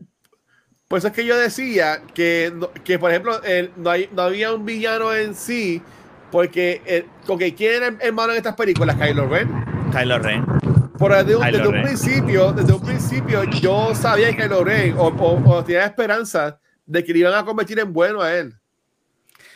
Por 0.87 0.99
eso 0.99 1.09
es 1.09 1.13
que 1.15 1.27
yo 1.27 1.37
decía 1.37 2.01
que, 2.15 2.53
que 2.85 2.99
por 2.99 3.11
ejemplo, 3.11 3.43
el- 3.43 3.73
no, 3.77 3.91
hay, 3.91 4.09
no 4.13 4.23
había 4.23 4.55
un 4.55 4.65
villano 4.65 5.13
en 5.13 5.35
sí, 5.35 5.83
porque, 6.31 7.05
ok, 7.27 7.43
¿quién 7.57 7.99
el 8.01 8.13
malo 8.13 8.33
en 8.33 8.39
estas 8.39 8.55
películas? 8.55 8.97
Kylo 8.97 9.27
Ren. 9.29 9.49
Kylo 9.93 10.19
Ren. 10.19 10.45
Pero 10.99 11.15
desde, 11.25 11.37
un- 11.37 11.45
desde 11.45 11.69
un 11.69 11.83
principio, 11.83 12.53
desde 12.53 12.73
un 12.73 12.83
principio, 12.83 13.45
yo 13.45 13.95
sabía 13.95 14.31
que 14.35 14.43
Kylo 14.43 14.65
Ren, 14.65 14.95
o, 14.99 15.07
o, 15.09 15.51
o 15.57 15.65
tenía 15.65 15.85
esperanza 15.85 16.59
de 16.85 17.05
que 17.05 17.13
le 17.13 17.21
iban 17.21 17.35
a 17.35 17.45
convertir 17.45 17.79
en 17.79 17.93
bueno 17.93 18.21
a 18.21 18.35
él. 18.35 18.55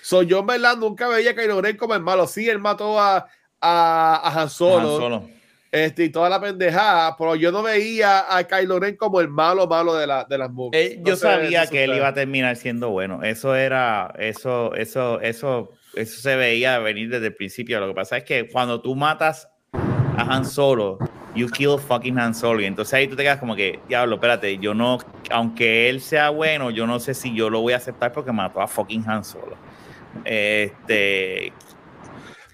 So, 0.02 0.22
yo 0.22 0.40
en 0.40 0.46
verdad 0.46 0.76
nunca 0.76 1.08
veía 1.08 1.30
a 1.30 1.34
Kylo 1.34 1.60
Ren 1.60 1.76
como 1.76 1.94
el 1.94 2.02
malo. 2.02 2.26
Sí, 2.26 2.48
él 2.48 2.58
mató 2.58 2.98
a, 3.00 3.26
a, 3.60 4.16
a 4.22 4.40
Han 4.42 4.50
Solo, 4.50 4.94
Han 4.94 5.00
Solo. 5.00 5.28
Este, 5.70 6.04
y 6.04 6.10
toda 6.10 6.28
la 6.28 6.38
pendejada, 6.40 7.16
pero 7.16 7.34
yo 7.34 7.50
no 7.50 7.62
veía 7.62 8.36
a 8.36 8.44
Kylo 8.44 8.78
Ren 8.78 8.94
como 8.96 9.20
el 9.20 9.28
malo 9.28 9.66
malo 9.66 9.94
de, 9.94 10.06
la, 10.06 10.24
de 10.24 10.36
las 10.38 10.50
movies. 10.50 10.80
Eh, 10.80 11.00
yo 11.02 11.16
sabía 11.16 11.66
que 11.66 11.84
él 11.84 11.94
iba 11.94 12.08
a 12.08 12.14
terminar 12.14 12.56
siendo 12.56 12.90
bueno. 12.90 13.22
Eso 13.22 13.54
era, 13.56 14.12
eso, 14.18 14.74
eso, 14.74 15.18
eso, 15.22 15.70
eso 15.94 16.20
se 16.20 16.36
veía 16.36 16.78
venir 16.78 17.08
desde 17.10 17.26
el 17.28 17.34
principio. 17.34 17.80
Lo 17.80 17.88
que 17.88 17.94
pasa 17.94 18.16
es 18.18 18.24
que 18.24 18.48
cuando 18.48 18.80
tú 18.80 18.94
matas 18.96 19.48
a 19.72 20.22
Han 20.34 20.44
Solo, 20.44 20.98
you 21.34 21.48
kill 21.48 21.78
fucking 21.78 22.18
Han 22.18 22.34
Solo. 22.34 22.60
Y 22.60 22.66
entonces 22.66 22.94
ahí 22.94 23.08
tú 23.08 23.16
te 23.16 23.22
quedas 23.22 23.38
como 23.38 23.56
que, 23.56 23.80
diablo, 23.88 24.16
espérate, 24.16 24.58
yo 24.58 24.74
no, 24.74 24.98
aunque 25.30 25.88
él 25.88 26.00
sea 26.00 26.30
bueno, 26.30 26.70
yo 26.70 26.86
no 26.86 27.00
sé 27.00 27.14
si 27.14 27.34
yo 27.34 27.50
lo 27.50 27.60
voy 27.60 27.72
a 27.72 27.76
aceptar 27.78 28.12
porque 28.12 28.32
mató 28.32 28.60
a 28.60 28.66
fucking 28.68 29.08
Han 29.08 29.24
Solo. 29.24 29.56
Este, 30.24 31.52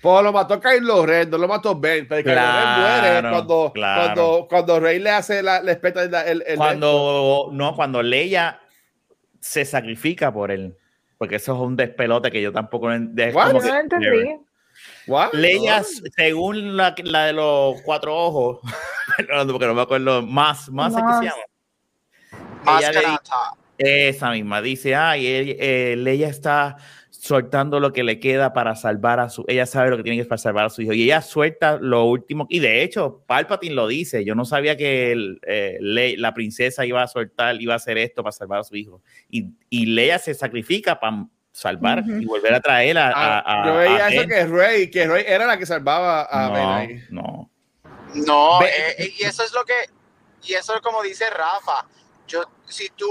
Pues 0.00 0.22
lo 0.22 0.32
mató 0.32 0.60
Kylo 0.60 1.04
Ren, 1.04 1.28
no 1.28 1.38
lo 1.38 1.48
mató 1.48 1.78
Ben, 1.78 2.06
pero 2.06 2.22
Kylo 2.22 2.34
Ren 2.36 2.44
muere 2.44 3.20
Claro, 3.20 3.30
cuando, 3.30 3.72
claro. 3.74 4.02
cuando, 4.04 4.46
cuando 4.48 4.80
Rey 4.80 4.98
le 5.00 5.10
hace 5.10 5.42
la, 5.42 5.60
le 5.60 5.72
espeta 5.72 6.02
el, 6.04 6.14
el, 6.14 6.44
el- 6.46 6.56
cuando, 6.56 7.48
no, 7.52 7.74
cuando 7.74 8.00
Leia 8.02 8.60
se 9.40 9.64
sacrifica 9.64 10.32
por 10.32 10.52
él. 10.52 10.76
Porque 11.18 11.36
eso 11.36 11.52
es 11.54 11.60
un 11.60 11.76
despelote 11.76 12.30
que 12.30 12.40
yo 12.40 12.52
tampoco 12.52 12.92
en- 12.92 13.12
es 13.18 13.34
What? 13.34 13.48
como 13.48 13.60
Yo 13.60 13.66
no 13.66 13.72
que- 13.74 13.78
entendí. 13.80 14.36
What? 15.08 15.32
Leia, 15.32 15.80
No. 15.80 15.84
según 16.16 16.76
la, 16.76 16.94
la 17.02 17.24
de 17.26 17.32
los 17.32 17.82
cuatro 17.82 18.14
ojos, 18.16 18.60
porque 19.52 19.66
no 19.66 19.74
me 19.74 19.82
acuerdo, 19.82 20.22
más, 20.22 20.70
más, 20.70 20.94
¿qué 20.94 21.02
Más. 21.02 21.18
se 21.18 21.24
llama? 21.24 22.78
Ella 22.78 22.92
le 22.92 24.08
esa 24.08 24.30
misma, 24.32 24.60
dice, 24.62 24.94
ay, 24.94 25.26
él- 25.26 25.56
eh, 25.60 25.94
Leia 25.96 26.28
está 26.28 26.76
soltando 27.28 27.78
lo 27.78 27.92
que 27.92 28.02
le 28.02 28.18
queda 28.20 28.52
para 28.54 28.74
salvar 28.74 29.20
a 29.20 29.28
su, 29.28 29.44
ella 29.48 29.66
sabe 29.66 29.90
lo 29.90 29.98
que 29.98 30.02
tiene 30.02 30.16
que 30.16 30.22
hacer 30.22 30.28
para 30.30 30.38
salvar 30.38 30.64
a 30.64 30.70
su 30.70 30.80
hijo, 30.80 30.94
y 30.94 31.02
ella 31.02 31.20
suelta 31.20 31.76
lo 31.80 32.04
último, 32.04 32.46
y 32.48 32.58
de 32.60 32.82
hecho, 32.82 33.22
Palpatine 33.26 33.74
lo 33.74 33.86
dice, 33.86 34.24
yo 34.24 34.34
no 34.34 34.44
sabía 34.46 34.76
que 34.78 35.12
el, 35.12 35.38
eh, 35.46 35.76
Le- 35.80 36.16
la 36.16 36.32
princesa 36.32 36.86
iba 36.86 37.02
a 37.02 37.06
soltar, 37.06 37.60
iba 37.60 37.74
a 37.74 37.76
hacer 37.76 37.98
esto 37.98 38.22
para 38.22 38.32
salvar 38.32 38.60
a 38.60 38.64
su 38.64 38.76
hijo, 38.76 39.02
y, 39.28 39.50
y 39.68 39.86
Leia 39.86 40.18
se 40.18 40.32
sacrifica 40.32 40.98
para 40.98 41.26
salvar 41.52 42.02
y 42.20 42.24
volver 42.24 42.54
a 42.54 42.60
traer 42.60 42.96
a, 42.96 43.08
Ah, 43.10 43.38
a- 43.44 43.62
a- 43.62 43.66
yo 43.66 43.74
veía 43.74 44.06
a 44.06 44.08
eso 44.08 44.20
Ben. 44.20 44.28
que 44.28 44.46
Rey, 44.46 44.90
que 44.90 45.06
Rey 45.06 45.24
era 45.26 45.44
la 45.46 45.58
que 45.58 45.66
salvaba 45.66 46.22
a 46.22 46.50
Ben 46.50 46.62
no, 46.62 46.74
ahí. 46.74 47.04
no. 47.10 47.50
No, 48.26 48.62
eh, 48.64 48.70
eh, 48.98 49.12
y 49.18 49.24
eso 49.24 49.42
es 49.44 49.52
lo 49.52 49.64
que, 49.64 49.74
y 50.46 50.54
eso 50.54 50.74
es 50.74 50.80
como 50.80 51.02
dice 51.02 51.28
Rafa. 51.28 51.86
Yo, 52.26 52.42
si 52.66 52.88
tú, 52.90 53.06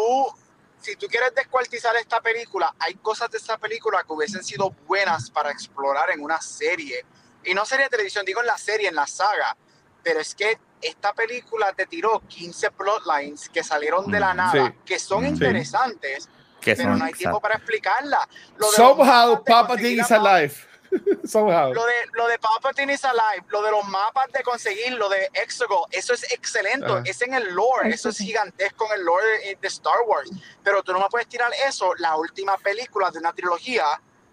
si 0.88 0.96
tú 0.96 1.08
quieres 1.08 1.36
descuartizar 1.36 1.94
esta 1.98 2.22
película, 2.22 2.74
hay 2.80 2.94
cosas 2.96 3.30
de 3.30 3.38
esta 3.38 3.58
película 3.58 4.04
que 4.08 4.14
hubiesen 4.14 4.42
sido 4.42 4.70
buenas 4.88 5.30
para 5.30 5.52
explorar 5.52 6.12
en 6.12 6.22
una 6.22 6.40
serie. 6.40 7.06
Y 7.44 7.54
no 7.54 7.66
serie 7.66 7.86
de 7.86 7.90
televisión, 7.90 8.24
digo 8.26 8.40
en 8.40 8.48
la 8.48 8.58
serie, 8.58 8.88
en 8.88 8.96
la 8.96 9.06
saga. 9.06 9.58
Pero 10.02 10.22
es 10.22 10.34
que 10.34 10.58
esta 10.82 11.12
película 11.14 11.74
te 11.74 11.88
tiró 11.88 12.22
15 12.30 12.72
plotlines 12.72 13.50
que 13.50 13.66
salieron 13.66 14.10
de 14.10 14.20
la 14.22 14.34
Mm, 14.34 14.38
nada, 14.38 14.68
sí. 14.68 14.74
que 14.86 14.98
son 14.98 15.24
Sí. 15.24 15.28
interesantes, 15.28 16.30
Que 16.62 16.74
pero 16.78 16.92
son- 16.92 17.00
no 17.00 17.06
hay 17.06 17.14
tiempo 17.14 17.42
para 17.42 17.56
explicarla. 17.56 18.20
Lo 18.58 18.72
de 18.72 18.72
los 18.72 18.76
Somehow, 18.76 19.44
Papa 19.44 19.68
conseguir 19.70 20.00
is 20.00 20.12
alive. 20.12 20.56
Somehow. 21.26 21.74
Lo 21.74 21.86
de, 21.86 21.94
lo 22.14 22.28
de 22.28 22.38
Palpatine 22.40 22.94
is 22.94 23.04
alive, 23.04 23.46
lo 23.50 23.62
de 23.62 23.72
los 23.72 23.86
mapas 23.88 24.32
de 24.32 24.42
conseguir, 24.44 24.94
lo 24.94 25.10
de 25.10 25.30
Exegol, 25.34 25.86
eso 25.92 26.14
es 26.14 26.32
excelente, 26.32 26.86
Ajá. 26.86 27.02
es 27.06 27.22
en 27.22 27.34
el 27.34 27.54
lore, 27.54 27.90
eso 27.90 28.10
es 28.10 28.18
gigantesco 28.18 28.86
en 28.94 29.00
el 29.00 29.06
lore 29.06 29.26
de, 29.46 29.58
de 29.62 29.68
Star 29.68 30.02
Wars. 30.06 30.30
Pero 30.64 30.84
tú 30.84 30.94
no 30.94 31.00
me 31.00 31.08
puedes 31.10 31.28
tirar 31.28 31.52
eso, 31.68 31.94
la 31.98 32.16
última 32.16 32.58
película 32.58 33.12
de 33.12 33.20
una 33.20 33.34
trilogía, 33.34 33.86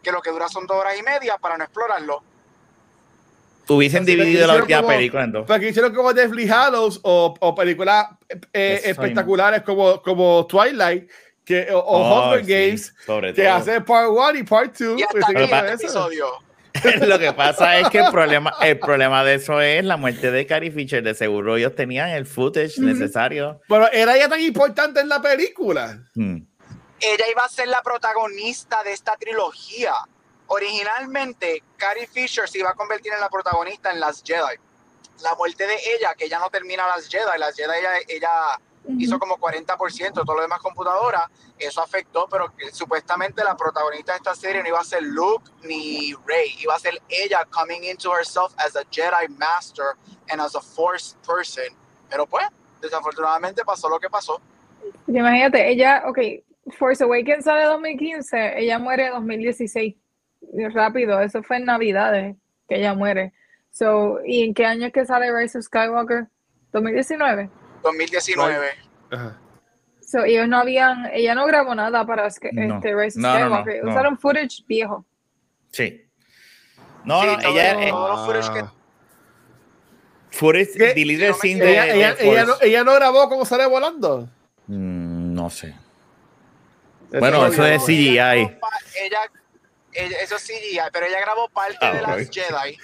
que 0.02 0.12
lo 0.12 0.20
que 0.22 0.30
dura 0.30 0.48
son 0.48 0.66
dos 0.66 0.76
horas 0.76 0.98
y 0.98 1.02
media 1.02 1.38
para 1.38 1.56
no 1.56 1.64
explorarlo. 1.64 2.22
Hubiesen 3.66 4.02
Así 4.02 4.14
que 4.14 4.22
dividido 4.24 4.46
la 4.46 4.56
última 4.56 4.82
como- 4.82 4.92
película 4.94 5.24
en 5.24 5.32
dos. 5.32 5.46
Porque 5.46 5.68
hicieron 5.70 5.94
como 5.94 6.12
Deathly 6.12 6.48
Hallows 6.50 7.00
o, 7.02 7.34
o 7.40 7.54
películas 7.54 8.08
eh, 8.52 8.80
Eso 8.82 8.90
espectaculares 8.90 9.62
como, 9.62 10.02
como 10.02 10.46
Twilight 10.46 11.10
que, 11.46 11.68
o, 11.72 11.78
o 11.78 11.82
Oh, 11.98 12.24
Hunger 12.28 12.44
sí, 12.44 12.52
Games 12.52 12.94
sobre 13.06 13.32
que 13.32 13.42
todo. 13.44 13.54
hace 13.54 13.80
Part 13.80 14.08
1 14.10 14.34
y 14.34 14.42
Part 14.42 14.78
2. 14.78 15.00
Y 15.00 15.02
hasta 15.02 15.18
aquí 15.66 15.72
episodio. 15.72 16.26
Lo 17.06 17.18
que 17.18 17.32
pasa 17.32 17.78
es 17.78 17.88
que 17.88 17.98
el 17.98 18.10
problema, 18.10 18.52
el 18.60 18.78
problema 18.78 19.22
de 19.24 19.34
eso 19.34 19.60
es 19.60 19.84
la 19.84 19.96
muerte 19.96 20.30
de 20.30 20.46
Carrie 20.46 20.70
Fisher. 20.72 21.02
De 21.02 21.14
seguro 21.14 21.56
ellos 21.56 21.74
tenían 21.74 22.10
el 22.10 22.26
footage 22.26 22.78
Ujú. 22.78 22.82
necesario. 22.86 23.60
Pero 23.68 23.90
era 23.92 24.16
ya 24.16 24.28
tan 24.28 24.40
importante 24.40 25.00
en 25.00 25.08
la 25.08 25.22
película. 25.22 26.00
Hmm. 26.14 26.38
Ella 27.00 27.24
iba 27.30 27.44
a 27.44 27.48
ser 27.48 27.68
la 27.68 27.82
protagonista 27.82 28.82
de 28.82 28.92
esta 28.92 29.16
trilogía. 29.16 29.92
Originalmente, 30.46 31.62
Carrie 31.76 32.06
Fisher 32.06 32.48
se 32.48 32.58
iba 32.58 32.70
a 32.70 32.74
convertir 32.74 33.12
en 33.12 33.20
la 33.20 33.28
protagonista 33.28 33.90
en 33.90 34.00
Las 34.00 34.22
Jedi. 34.24 34.56
La 35.22 35.34
muerte 35.36 35.66
de 35.66 35.74
ella, 35.74 36.14
que 36.16 36.24
ella 36.26 36.38
no 36.38 36.50
termina 36.50 36.86
Las 36.88 37.08
Jedi, 37.08 37.38
Las 37.38 37.54
Jedi 37.54 37.70
ella, 37.78 37.90
ella 38.08 38.30
hizo 38.98 39.18
como 39.18 39.36
40%, 39.36 40.12
todo 40.12 40.36
lo 40.36 40.42
demás 40.42 40.60
computadora, 40.60 41.30
eso 41.58 41.82
afectó, 41.82 42.26
pero 42.30 42.54
que 42.56 42.70
supuestamente 42.72 43.42
la 43.42 43.56
protagonista 43.56 44.12
de 44.12 44.18
esta 44.18 44.34
serie 44.34 44.62
no 44.62 44.68
iba 44.68 44.80
a 44.80 44.84
ser 44.84 45.02
Luke 45.02 45.50
ni 45.62 46.14
Rey, 46.26 46.54
iba 46.60 46.74
a 46.74 46.78
ser 46.78 47.00
ella 47.08 47.46
coming 47.50 47.84
into 47.84 48.10
herself 48.12 48.52
as 48.58 48.76
a 48.76 48.84
Jedi 48.90 49.28
Master 49.38 49.96
and 50.28 50.40
as 50.40 50.54
a 50.54 50.60
Force 50.60 51.16
person. 51.26 51.64
Pero 52.10 52.26
pues, 52.26 52.46
desafortunadamente 52.80 53.64
pasó 53.64 53.88
lo 53.88 53.98
que 53.98 54.10
pasó. 54.10 54.40
Imagínate, 55.06 55.70
ella, 55.70 56.04
ok, 56.06 56.18
Force 56.78 57.02
Awakens 57.02 57.44
sale 57.44 57.64
2015, 57.64 58.58
ella 58.58 58.78
muere 58.78 59.06
en 59.06 59.12
2016. 59.12 59.94
Y 60.52 60.68
Rápido, 60.68 61.20
eso 61.20 61.42
fue 61.42 61.56
en 61.56 61.64
Navidades 61.64 62.36
que 62.68 62.76
ella 62.76 62.94
muere. 62.94 63.32
So, 63.70 64.20
¿y 64.24 64.44
en 64.44 64.54
qué 64.54 64.66
año 64.66 64.86
es 64.86 64.92
que 64.92 65.04
sale 65.04 65.32
Rise 65.32 65.58
of 65.58 65.64
Skywalker? 65.64 66.28
2019. 66.72 67.50
2019. 67.84 68.66
Ajá. 69.12 69.38
So, 70.00 70.24
ellos 70.24 70.48
no 70.48 70.58
habían, 70.58 71.06
ella 71.12 71.34
no 71.34 71.46
grabó 71.46 71.74
nada 71.74 72.04
para 72.06 72.28
Sky- 72.30 72.50
No. 72.52 72.76
este 72.76 72.94
Rise 72.94 73.18
of 73.18 73.22
No, 73.22 73.38
no, 73.38 73.48
no, 73.48 73.56
Skywalker. 73.60 73.84
no. 73.84 73.90
Usaron 73.90 74.18
footage 74.18 74.64
viejo. 74.66 75.04
Sí. 75.70 76.04
No, 77.04 77.20
Sí, 77.22 77.26
no, 77.26 77.38
todo- 77.38 77.52
ella 77.52 77.82
eh, 77.86 77.90
todo- 77.90 78.26
footage 78.26 78.52
que- 78.52 78.64
footage 80.30 80.94
deleted 80.94 81.26
Si 81.26 81.28
no 81.28 81.34
me 81.34 81.40
scene 81.40 81.64
de, 81.64 81.72
ella, 81.72 81.84
de 81.84 81.94
ella, 81.94 82.16
ella 82.20 82.44
no, 82.44 82.54
ella 82.60 82.84
no 82.84 82.94
grabó 82.94 83.28
cómo 83.28 83.44
sale 83.44 83.66
volando. 83.66 84.28
Mm, 84.66 85.34
no 85.34 85.50
sé. 85.50 85.74
Bueno, 87.10 87.46
Eso 87.46 87.64
es 87.64 87.82
CGI. 87.84 88.16
Ella, 88.18 89.20
eso 89.94 90.36
es 90.36 90.42
CGI, 90.46 90.80
pero 90.92 91.06
ella 91.06 91.20
grabó 91.20 91.48
parte 91.48 91.78
Ah, 91.80 91.92
de 91.94 92.02
las 92.02 92.28
Jedi 92.30 92.76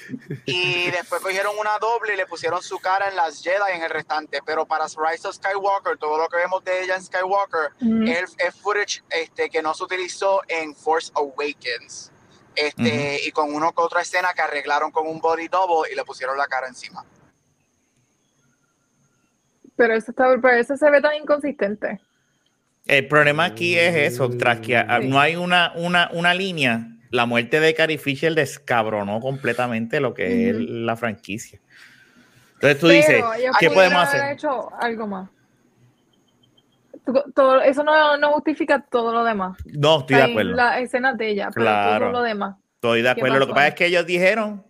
y 0.47 0.91
después 0.91 1.21
cogieron 1.21 1.57
una 1.59 1.79
doble 1.79 2.15
y 2.15 2.17
le 2.17 2.27
pusieron 2.27 2.63
su 2.63 2.79
cara 2.79 3.09
en 3.09 3.17
las 3.17 3.43
Jedi 3.43 3.73
en 3.75 3.83
el 3.83 3.91
restante. 3.91 4.41
Pero 4.47 4.65
para 4.67 4.87
Rise 4.87 5.29
of 5.29 5.35
Skywalker, 5.35 5.99
todo 5.99 6.19
lo 6.19 6.29
que 6.29 6.37
vemos 6.37 6.63
de 6.65 6.85
ella 6.85 6.97
en 6.97 7.03
Skywalker 7.03 7.73
Ujú. 7.81 8.03
es, 8.05 8.35
es 8.39 8.55
footage 8.55 9.03
este, 9.11 9.51
que 9.51 9.61
no 9.63 9.75
se 9.75 9.85
utilizó 9.85 10.41
en 10.49 10.75
Force 10.75 11.11
Awakens. 11.15 12.13
Este, 12.55 13.21
Y 13.27 13.31
con 13.33 13.55
una 13.55 13.69
que 13.73 13.81
otra 13.81 14.03
escena 14.03 14.33
que 14.35 14.43
arreglaron 14.43 14.91
con 14.91 15.07
un 15.07 15.21
body 15.21 15.49
double 15.49 15.91
y 15.91 15.95
le 15.95 16.05
pusieron 16.05 16.37
la 16.37 16.47
cara 16.47 16.67
encima. 16.69 17.05
Pero 19.77 19.95
eso, 19.95 20.11
está, 20.11 20.25
pero 20.41 20.57
eso 20.57 20.77
se 20.77 20.91
ve 20.91 21.01
tan 21.01 21.15
inconsistente. 21.15 22.01
El 22.87 23.07
problema 23.09 23.45
aquí 23.45 23.79
es 23.79 23.95
eso, 23.95 24.29
tras 24.37 24.61
que 24.61 24.77
ah, 24.77 24.99
Sí. 25.01 25.09
no 25.09 25.21
hay 25.21 25.37
una, 25.37 25.73
una, 25.77 26.11
una 26.13 26.35
línea, 26.35 26.81
la 27.11 27.27
muerte 27.27 27.61
de 27.61 27.75
Carrie 27.75 27.99
Fisher 27.99 28.35
descabronó 28.35 29.21
completamente 29.21 30.01
lo 30.01 30.15
que 30.15 30.51
es 30.51 30.57
la 30.57 30.97
franquicia. 30.97 31.61
Entonces 32.55 32.79
tú 32.79 32.89
dices, 32.89 33.23
Pero 33.37 33.53
¿qué 33.59 33.71
podemos 33.71 33.99
haber 34.07 34.21
hacer? 34.23 34.33
hecho 34.35 34.69
algo 34.81 35.07
más. 35.07 35.29
Todo- 37.35 37.61
eso 37.63 37.83
no, 37.83 38.17
no 38.19 38.33
justifica 38.33 38.81
todo 38.89 39.13
lo 39.13 39.25
demás. 39.25 39.57
No, 39.65 40.01
estoy 40.01 40.17
de 40.17 40.23
Hay 40.23 40.31
acuerdo. 40.31 40.53
La 40.55 40.79
escena 40.81 41.15
de 41.15 41.31
ella, 41.31 41.49
pero 41.53 41.65
Claro. 41.65 42.07
todo 42.07 42.21
lo 42.21 42.23
demás. 42.23 42.57
Estoy 42.75 42.99
de 43.03 43.05
¿Qué 43.05 43.11
acuerdo. 43.21 43.39
Lo 43.39 43.47
que 43.47 43.53
pasa 43.55 43.69
es 43.69 43.75
que 43.75 43.87
ellos 43.87 44.07
dijeron, 44.07 44.65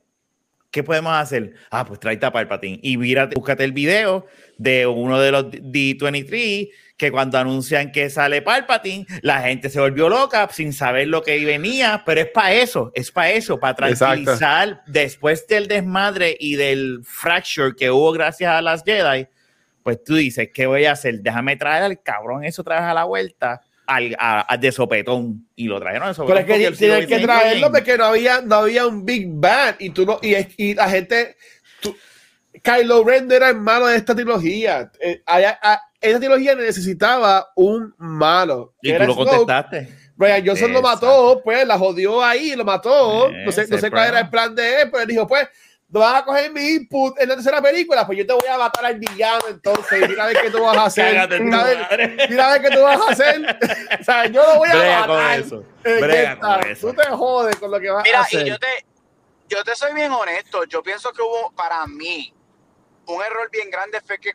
¿qué 0.70 0.82
podemos 0.82 1.12
hacer? 1.12 1.54
Ah, 1.70 1.84
pues 1.84 2.00
trae 2.00 2.18
a 2.22 2.32
Palpatine 2.32 2.78
y 2.82 2.96
mírate, 2.96 3.34
búscate 3.36 3.64
el 3.64 3.72
video 3.72 4.26
de 4.56 4.86
uno 4.86 5.18
de 5.20 5.32
los 5.32 5.50
D23 5.50 6.70
que 7.00 7.10
cuando 7.10 7.38
anuncian 7.38 7.90
que 7.92 8.10
sale 8.10 8.42
Palpatine, 8.42 9.06
la 9.22 9.40
gente 9.40 9.70
se 9.70 9.80
volvió 9.80 10.10
loca 10.10 10.46
sin 10.52 10.74
saber 10.74 11.08
lo 11.08 11.22
que 11.22 11.42
venía, 11.46 12.02
pero 12.04 12.20
es 12.20 12.26
para 12.28 12.52
eso, 12.52 12.92
es 12.94 13.10
para 13.10 13.30
eso, 13.30 13.58
para 13.58 13.88
Exacto. 13.88 14.22
tranquilizar 14.24 14.82
después 14.86 15.46
del 15.46 15.66
desmadre 15.66 16.36
y 16.38 16.56
del 16.56 17.00
fracture 17.02 17.74
que 17.74 17.90
hubo 17.90 18.12
gracias 18.12 18.52
a 18.52 18.60
las 18.60 18.84
Jedi, 18.84 19.26
pues 19.82 20.04
tú 20.04 20.14
dices, 20.16 20.50
¿qué 20.52 20.66
voy 20.66 20.84
a 20.84 20.92
hacer? 20.92 21.20
Déjame 21.20 21.56
traer 21.56 21.84
al 21.84 22.02
cabrón 22.02 22.44
eso 22.44 22.60
otra 22.60 22.76
vez 22.80 22.84
a 22.84 22.92
la 22.92 23.04
vuelta. 23.04 23.62
Al, 23.86 24.14
a- 24.18 24.44
a- 24.52 24.56
de 24.58 24.70
sopetón 24.70 25.48
y 25.56 25.68
lo 25.68 25.80
trajeron 25.80 26.08
de 26.08 26.14
Pero 26.14 26.28
sopetón 26.28 26.38
es 26.60 26.68
que 26.68 26.76
siglo 26.76 27.06
que 27.08 27.18
traerlo 27.20 27.72
porque 27.72 27.96
no 27.96 28.04
había, 28.04 28.42
no 28.42 28.56
había 28.56 28.86
un 28.86 29.06
Big 29.06 29.24
Bang 29.26 29.76
y 29.78 29.88
tú 29.88 30.04
no, 30.04 30.18
y, 30.20 30.34
es- 30.34 30.48
y 30.58 30.74
la 30.74 30.90
gente 30.90 31.34
tú- 31.80 31.96
Kylo 32.62 33.04
Ren 33.04 33.28
no 33.28 33.34
era 33.34 33.48
el 33.50 33.56
malo 33.56 33.86
de 33.86 33.96
esta 33.96 34.14
trilogía. 34.14 34.90
Eh, 35.00 35.22
haya- 35.26 35.58
a- 35.62 35.80
esta 36.00 36.18
trilogía 36.18 36.54
necesitaba 36.54 37.50
un 37.56 37.94
malo. 37.98 38.74
Y 38.82 38.92
tú 38.92 39.04
lo 39.04 39.14
Snoke. 39.14 39.28
contestaste. 39.30 39.88
Brian 40.16 40.44
Johnson 40.46 40.72
lo 40.72 40.80
Exacto. 40.80 41.06
mató, 41.06 41.40
pues 41.42 41.66
la 41.66 41.78
jodió 41.78 42.22
ahí, 42.22 42.54
lo 42.54 42.64
mató. 42.64 43.30
No 43.30 43.52
sé, 43.52 43.66
no 43.68 43.78
sé 43.78 43.90
cuál 43.90 44.08
era 44.08 44.20
el 44.20 44.28
plan 44.30 44.54
de 44.54 44.82
él, 44.82 44.90
pero 44.90 45.02
él 45.02 45.08
dijo, 45.08 45.26
pues, 45.26 45.48
no 45.88 46.00
vas 46.00 46.22
a 46.22 46.24
coger 46.24 46.52
mi 46.52 46.60
input 46.74 47.18
en 47.20 47.28
la 47.30 47.34
tercera 47.36 47.60
película, 47.62 48.06
pues 48.06 48.18
yo 48.18 48.26
te 48.26 48.32
voy 48.32 48.46
a 48.48 48.58
matar 48.58 48.84
al 48.84 48.98
villano 48.98 49.42
entonces, 49.48 50.08
mira 50.08 50.24
a 50.24 50.26
ver 50.28 50.38
qué 50.42 50.50
tú 50.50 50.62
vas 50.62 50.76
a 50.76 50.84
hacer. 50.84 51.28
Tu 51.28 51.42
Mira 51.42 51.60
a 51.60 51.64
ver, 51.64 51.78
madre. 51.78 52.16
mira 52.28 52.48
a 52.48 52.52
ver 52.52 52.62
qué 52.62 52.70
tú 52.76 52.82
vas 52.82 53.00
a 53.00 53.10
hacer. 53.12 53.58
o 54.00 54.04
sea, 54.04 54.26
yo 54.26 54.42
lo 54.42 54.58
voy 54.58 54.68
a 54.68 54.74
Brega 54.76 55.06
con 55.06 55.16
matar. 55.16 55.40
eso. 55.40 55.64
Eh, 55.84 55.98
Brega 56.00 56.38
con 56.38 56.68
eso. 56.68 56.86
Tú 56.88 56.94
te 56.94 57.08
jodes 57.08 57.56
con 57.56 57.70
lo 57.70 57.80
que 57.80 57.90
vas 57.90 58.00
a 58.00 58.04
Mira, 58.04 58.20
hacer. 58.20 58.46
y 58.46 58.50
yo 58.50 58.58
te, 58.58 58.66
yo 59.48 59.64
te 59.64 59.74
soy 59.74 59.94
bien 59.94 60.12
honesto. 60.12 60.64
Yo 60.64 60.82
pienso 60.82 61.12
que 61.12 61.22
hubo, 61.22 61.50
para 61.56 61.84
mí, 61.88 62.32
un 63.10 63.22
error 63.22 63.50
bien 63.50 63.70
grande 63.70 64.00
fue 64.00 64.18
que 64.18 64.32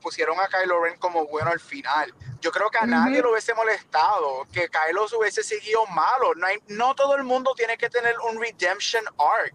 pusieron 0.00 0.38
a 0.40 0.48
Kylo 0.48 0.82
Ren 0.82 0.98
como 0.98 1.26
bueno 1.26 1.50
al 1.50 1.60
final. 1.60 2.14
Yo 2.40 2.50
creo 2.50 2.70
que 2.70 2.78
a 2.78 2.86
nadie 2.86 3.20
lo 3.20 3.32
hubiese 3.32 3.54
molestado 3.54 4.46
que 4.52 4.68
Kylo 4.68 5.08
se 5.08 5.16
hubiese 5.16 5.42
seguido 5.42 5.86
malo. 5.86 6.34
No, 6.34 6.46
hay, 6.46 6.58
no 6.68 6.94
todo 6.94 7.16
el 7.16 7.22
mundo 7.22 7.54
tiene 7.54 7.76
que 7.76 7.90
tener 7.90 8.14
un 8.20 8.40
redemption 8.40 9.04
arc. 9.18 9.54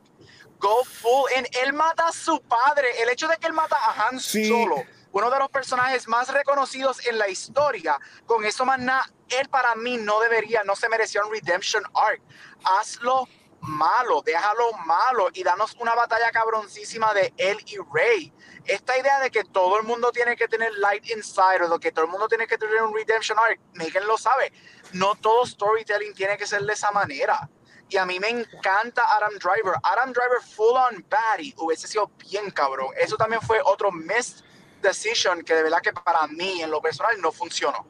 Go 0.59 0.83
full 0.83 1.29
in. 1.37 1.45
Él 1.63 1.73
mata 1.73 2.07
a 2.07 2.11
su 2.11 2.41
padre. 2.41 3.01
El 3.01 3.09
hecho 3.09 3.27
de 3.27 3.37
que 3.37 3.47
él 3.47 3.53
mata 3.53 3.75
a 3.75 4.07
Han 4.07 4.19
Sí. 4.19 4.47
Solo, 4.47 4.83
uno 5.11 5.29
de 5.29 5.39
los 5.39 5.49
personajes 5.49 6.07
más 6.07 6.29
reconocidos 6.29 7.05
en 7.07 7.17
la 7.17 7.27
historia, 7.29 7.97
con 8.25 8.45
eso 8.45 8.65
más 8.65 8.79
nada, 8.79 9.09
él 9.29 9.49
para 9.49 9.73
mí 9.75 9.97
no 9.97 10.19
debería, 10.19 10.63
no 10.63 10.75
se 10.75 10.89
merecía 10.89 11.23
un 11.23 11.31
redemption 11.31 11.83
arc. 11.93 12.21
Hazlo 12.63 13.27
malo, 13.67 14.21
déjalo 14.21 14.71
malo 14.85 15.29
y 15.33 15.43
danos 15.43 15.75
una 15.79 15.93
batalla 15.95 16.31
cabroncísima 16.31 17.13
de 17.13 17.33
él 17.37 17.57
y 17.65 17.77
Rey. 17.93 18.33
Esta 18.65 18.97
idea 18.97 19.19
de 19.19 19.29
que 19.29 19.43
todo 19.43 19.77
el 19.77 19.83
mundo 19.83 20.11
tiene 20.11 20.35
que 20.35 20.47
tener 20.47 20.73
light 20.77 21.09
inside 21.09 21.63
o 21.69 21.79
que 21.79 21.91
todo 21.91 22.05
el 22.05 22.11
mundo 22.11 22.27
tiene 22.27 22.47
que 22.47 22.57
tener 22.57 22.81
un 22.81 22.93
redemption 22.93 23.37
arc, 23.37 23.59
Megan 23.73 24.07
lo 24.07 24.17
sabe. 24.17 24.51
No 24.93 25.15
todo 25.15 25.45
storytelling 25.45 26.13
tiene 26.13 26.37
que 26.37 26.47
ser 26.47 26.61
de 26.61 26.73
esa 26.73 26.91
manera. 26.91 27.49
Y 27.89 27.97
a 27.97 28.05
mí 28.05 28.19
me 28.19 28.29
encanta 28.29 29.03
Adam 29.15 29.33
Driver. 29.33 29.75
Adam 29.83 30.11
Driver 30.11 30.41
full 30.41 30.75
on 30.75 31.05
baddie 31.07 31.53
hubiese 31.57 31.87
sido 31.87 32.09
bien 32.17 32.49
cabrón. 32.49 32.87
Eso 32.97 33.15
también 33.15 33.41
fue 33.41 33.59
otro 33.63 33.91
missed 33.91 34.43
decision 34.81 35.43
que 35.43 35.53
de 35.53 35.63
verdad 35.63 35.81
que 35.81 35.93
para 35.93 36.25
mí 36.27 36.61
en 36.61 36.71
lo 36.71 36.81
personal 36.81 37.19
no 37.21 37.31
funcionó. 37.31 37.85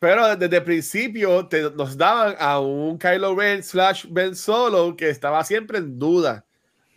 Pero 0.00 0.34
desde 0.34 0.56
el 0.56 0.64
principio 0.64 1.46
te- 1.46 1.70
nos 1.72 1.96
daban 1.96 2.34
a 2.38 2.58
un 2.58 2.98
Kylo 2.98 3.36
Ren 3.36 3.62
slash 3.62 4.06
Ben 4.08 4.34
Solo 4.34 4.96
que 4.96 5.10
estaba 5.10 5.44
siempre 5.44 5.76
en 5.78 5.98
duda, 5.98 6.44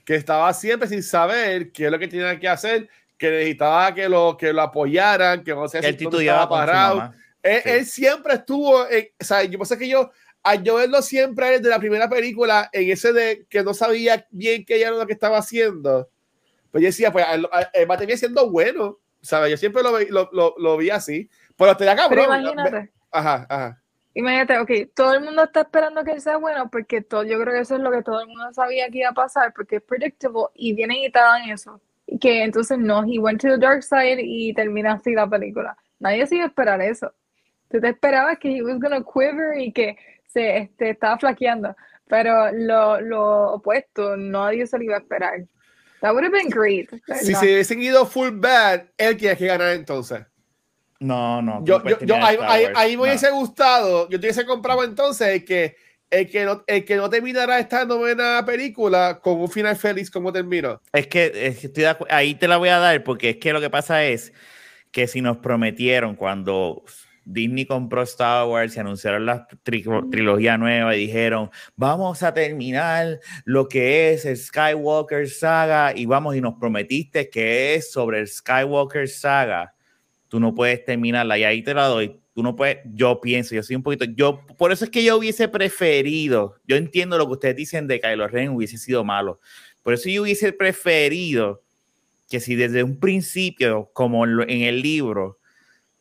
que 0.06 0.16
estaba 0.16 0.52
siempre 0.54 0.88
sin 0.88 1.04
saber 1.04 1.72
qué 1.74 1.86
es 1.86 1.92
lo 1.92 2.00
que 2.00 2.08
tenía 2.08 2.40
que 2.40 2.48
hacer, 2.48 2.90
que 3.18 3.30
necesitaba 3.30 3.94
que 3.94 4.08
lo, 4.08 4.38
que 4.38 4.54
lo 4.54 4.62
apoyaran, 4.62 5.44
que 5.44 5.54
no 5.54 5.68
sé 5.68 5.82
si 5.84 6.06
estaba 6.06 6.48
parado. 6.50 7.14
Él, 7.44 7.62
Sí. 7.62 7.70
él 7.70 7.86
siempre 7.86 8.36
estuvo, 8.36 8.90
en- 8.90 9.10
o 9.20 9.24
sea, 9.24 9.44
yo 9.44 9.64
sé 9.66 9.78
que 9.78 9.90
yo, 9.90 10.10
al 10.42 10.64
yo 10.64 10.76
verlo 10.76 11.02
siempre 11.02 11.52
desde 11.52 11.70
la 11.70 11.80
primera 11.80 12.08
película, 12.10 12.70
en 12.72 12.90
ese 12.90 13.12
de 13.12 13.46
que 13.50 13.64
no 13.64 13.74
sabía 13.74 14.26
bien 14.32 14.64
qué 14.64 14.80
era 14.82 14.92
lo 14.92 15.06
que 15.06 15.12
estaba 15.14 15.40
haciendo, 15.40 16.10
pues 16.72 16.82
yo 16.82 16.88
decía, 16.88 17.12
pues 17.12 17.26
va 17.26 17.70
a 17.94 17.98
terminar 17.98 18.18
siendo 18.18 18.50
bueno, 18.50 18.98
¿sabes? 19.22 19.52
Yo 19.52 19.58
siempre 19.58 19.84
lo, 19.84 19.94
vi- 19.98 20.06
lo, 20.08 20.30
lo, 20.32 20.56
lo 20.58 20.78
vi 20.78 20.90
así, 20.90 21.30
pero 21.58 21.76
te 21.78 21.84
da 21.86 21.96
Pero 22.10 22.24
cabrón. 22.24 22.42
imagínate, 22.42 22.92
Ajá, 23.14 23.46
ajá. 23.48 23.82
imagínate, 24.16 24.58
ok, 24.58 24.72
todo 24.96 25.14
el 25.14 25.22
mundo 25.22 25.44
está 25.44 25.62
esperando 25.62 26.04
que 26.04 26.12
él 26.12 26.22
sea 26.22 26.38
bueno 26.38 26.70
porque 26.72 27.02
todo, 27.02 27.24
yo 27.24 27.40
creo 27.40 27.54
que 27.54 27.60
eso 27.62 27.76
es 27.76 27.82
lo 27.82 27.92
que 27.92 28.02
todo 28.02 28.22
el 28.22 28.28
mundo 28.28 28.52
sabía 28.54 28.90
que 28.90 29.00
iba 29.00 29.10
a 29.10 29.14
pasar 29.14 29.54
porque 29.54 29.78
es 29.78 29.84
predictable 29.84 30.48
y 30.56 30.74
vienen 30.74 30.98
y 30.98 31.12
te 31.12 31.20
dan 31.20 31.50
eso. 31.50 31.80
Y 32.08 32.18
que 32.18 32.44
entonces 32.44 32.78
no, 32.80 33.04
he 33.04 33.20
went 33.20 33.40
to 33.40 33.48
the 33.48 33.58
dark 33.58 33.84
side 33.84 34.20
y 34.22 34.54
termina 34.54 34.94
así 34.94 35.14
la 35.14 35.28
película. 35.28 35.78
Nadie 36.00 36.28
se 36.28 36.36
iba 36.36 36.46
a 36.46 36.48
esperar 36.48 36.82
eso. 36.82 37.14
Tú 37.70 37.80
te 37.80 37.90
esperabas 37.90 38.40
que 38.40 38.58
he 38.58 38.62
was 38.62 38.80
gonna 38.80 39.04
quiver 39.04 39.60
y 39.60 39.72
que 39.72 39.96
se 40.28 40.58
este, 40.58 40.90
estaba 40.90 41.18
flaqueando, 41.18 41.76
pero 42.08 42.52
lo, 42.52 43.00
lo 43.00 43.54
opuesto, 43.54 44.18
nadie 44.18 44.66
se 44.68 44.78
lo 44.78 44.84
iba 44.84 44.96
a 44.96 45.00
esperar. 45.00 45.46
That 46.02 46.14
would 46.14 46.26
have 46.26 46.34
been 46.34 46.50
great. 46.50 46.90
Si 46.90 47.00
¿verdad? 47.08 47.40
se 47.40 47.46
hubiesen 47.46 47.82
ido 47.82 48.06
full 48.06 48.32
bad, 48.32 48.82
él 48.98 49.16
tiene 49.16 49.38
que 49.38 49.46
ganar 49.46 49.70
entonces. 49.70 50.26
No, 51.04 51.42
no. 51.42 51.64
Yo, 51.66 51.84
yo, 51.84 52.00
yo, 52.02 52.16
ahí, 52.16 52.38
ahí- 52.48 52.66
ahí 52.76 52.92
me 52.92 52.96
No. 52.98 53.04
hubiese 53.04 53.30
gustado, 53.32 54.10
yo 54.10 54.20
te 54.20 54.26
hubiese 54.28 54.46
comprado 54.46 54.84
entonces 54.84 55.28
el 55.28 55.46
que, 55.46 55.76
el 56.10 56.30
que, 56.30 56.46
no, 56.46 56.64
el 56.68 56.86
que 56.86 56.96
no 56.96 57.10
terminará 57.10 57.60
esta 57.60 57.86
novena 57.86 58.44
película 58.46 59.20
con 59.22 59.42
un 59.42 59.50
final 59.50 59.76
feliz 59.76 60.10
como 60.10 60.32
terminó. 60.32 60.80
Es 60.94 61.08
que, 61.08 61.26
es 61.34 61.60
que 61.60 61.68
estoy 61.68 61.84
de 61.84 61.96
ahí 62.10 62.36
te 62.36 62.48
la 62.48 62.58
voy 62.58 62.70
a 62.70 62.80
dar 62.80 63.04
porque 63.04 63.32
es 63.32 63.38
que 63.38 63.52
lo 63.52 63.60
que 63.60 63.70
pasa 63.70 64.06
es 64.06 64.32
que 64.92 65.08
si 65.08 65.22
nos 65.22 65.38
prometieron 65.38 66.16
cuando 66.16 66.84
Disney 67.26 67.66
compró 67.66 68.04
Star 68.04 68.48
Wars 68.48 68.76
y 68.76 68.80
anunciaron 68.80 69.26
la 69.26 69.48
tri- 69.66 70.10
trilogía 70.12 70.58
nueva 70.58 70.96
y 70.96 71.08
dijeron, 71.08 71.50
vamos 71.76 72.22
a 72.22 72.34
terminar 72.34 73.20
lo 73.46 73.68
que 73.68 74.14
es 74.14 74.26
el 74.26 74.38
Skywalker 74.38 75.28
Saga 75.30 75.94
y 75.96 76.06
vamos 76.06 76.36
y 76.36 76.42
nos 76.42 76.56
prometiste 76.60 77.30
que 77.30 77.76
es 77.76 77.92
sobre 77.92 78.20
el 78.20 78.28
Skywalker 78.28 79.08
Saga, 79.10 79.74
tú 80.34 80.40
no 80.40 80.56
puedes 80.56 80.84
terminarla 80.84 81.38
y 81.38 81.44
ahí 81.44 81.62
te 81.62 81.76
la 81.76 81.86
doy. 81.86 82.20
Tú 82.34 82.42
no 82.42 82.56
puedes, 82.56 82.80
yo 82.86 83.22
pienso, 83.22 83.54
yo 83.54 83.62
soy 83.62 83.76
un 83.76 83.84
poquito, 83.84 84.06
yo, 84.06 84.44
por 84.58 84.72
eso 84.72 84.84
es 84.84 84.90
que 84.90 85.04
yo 85.04 85.16
hubiese 85.16 85.48
preferido, 85.48 86.56
yo 86.66 86.76
entiendo 86.76 87.20
lo 87.20 87.28
que 87.28 87.34
ustedes 87.34 87.56
dicen 87.56 87.86
de 87.86 88.00
Kylo 88.00 88.28
Ren 88.28 88.50
hubiese 88.50 88.80
sido 88.80 89.04
malo, 89.04 89.40
por 89.84 89.94
eso 89.94 90.10
yo 90.10 90.24
hubiese 90.24 90.52
preferido 90.52 91.62
que 92.32 92.40
si 92.40 92.56
desde 92.56 92.82
un 92.82 93.00
principio, 93.00 93.92
como 93.94 94.26
en 94.26 94.62
el 94.64 94.82
libro, 94.82 95.38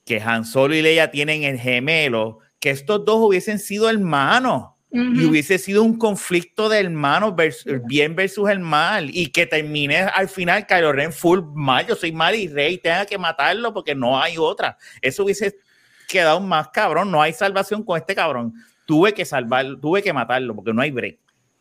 que 0.06 0.18
Han 0.18 0.46
Solo 0.46 0.74
y 0.74 0.80
Leia 0.80 1.10
tienen 1.10 1.42
el 1.42 1.58
gemelo, 1.58 2.38
que 2.58 2.70
estos 2.70 3.04
dos 3.04 3.16
hubiesen 3.16 3.58
sido 3.58 3.90
hermanos 3.90 4.70
y 4.92 5.24
hubiese 5.24 5.58
sido 5.58 5.82
un 5.82 5.96
conflicto 5.96 6.68
de 6.68 6.80
hermanos 6.80 7.34
versus 7.34 7.66
el 7.66 7.80
bien 7.80 8.14
versus 8.14 8.50
el 8.50 8.60
mal 8.60 9.08
y 9.10 9.28
que 9.28 9.46
termine 9.46 10.00
al 10.00 10.28
final 10.28 10.66
Kylo 10.66 10.92
Ren 10.92 11.12
full 11.14 11.40
mal, 11.54 11.86
yo 11.86 11.94
soy 11.94 12.12
mal 12.12 12.34
y 12.34 12.46
rey, 12.46 12.76
tenga 12.76 13.06
que 13.06 13.16
matarlo 13.16 13.72
porque 13.72 13.94
no 13.94 14.20
hay 14.20 14.36
otra. 14.36 14.76
Eso 15.00 15.24
hubiese 15.24 15.56
quedado 16.08 16.40
más 16.40 16.68
cabrón, 16.68 17.10
no 17.10 17.22
hay 17.22 17.32
salvación 17.32 17.82
con 17.82 17.96
este 17.96 18.14
cabrón. 18.14 18.52
Tuve 18.84 19.14
que 19.14 19.24
salvarlo, 19.24 19.80
tuve 19.80 20.02
que 20.02 20.12
matarlo 20.12 20.54
porque 20.54 20.74
no 20.74 20.82
hay 20.82 20.90
break. 20.90 21.18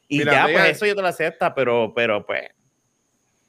Y 0.10 0.18
Mira, 0.20 0.34
ya, 0.34 0.44
pues 0.52 0.76
eso 0.76 0.86
yo 0.86 0.96
te 0.96 1.02
lo 1.02 1.08
acepto, 1.08 1.54
pero, 1.56 1.94
pero 1.96 2.26
pues 2.26 2.50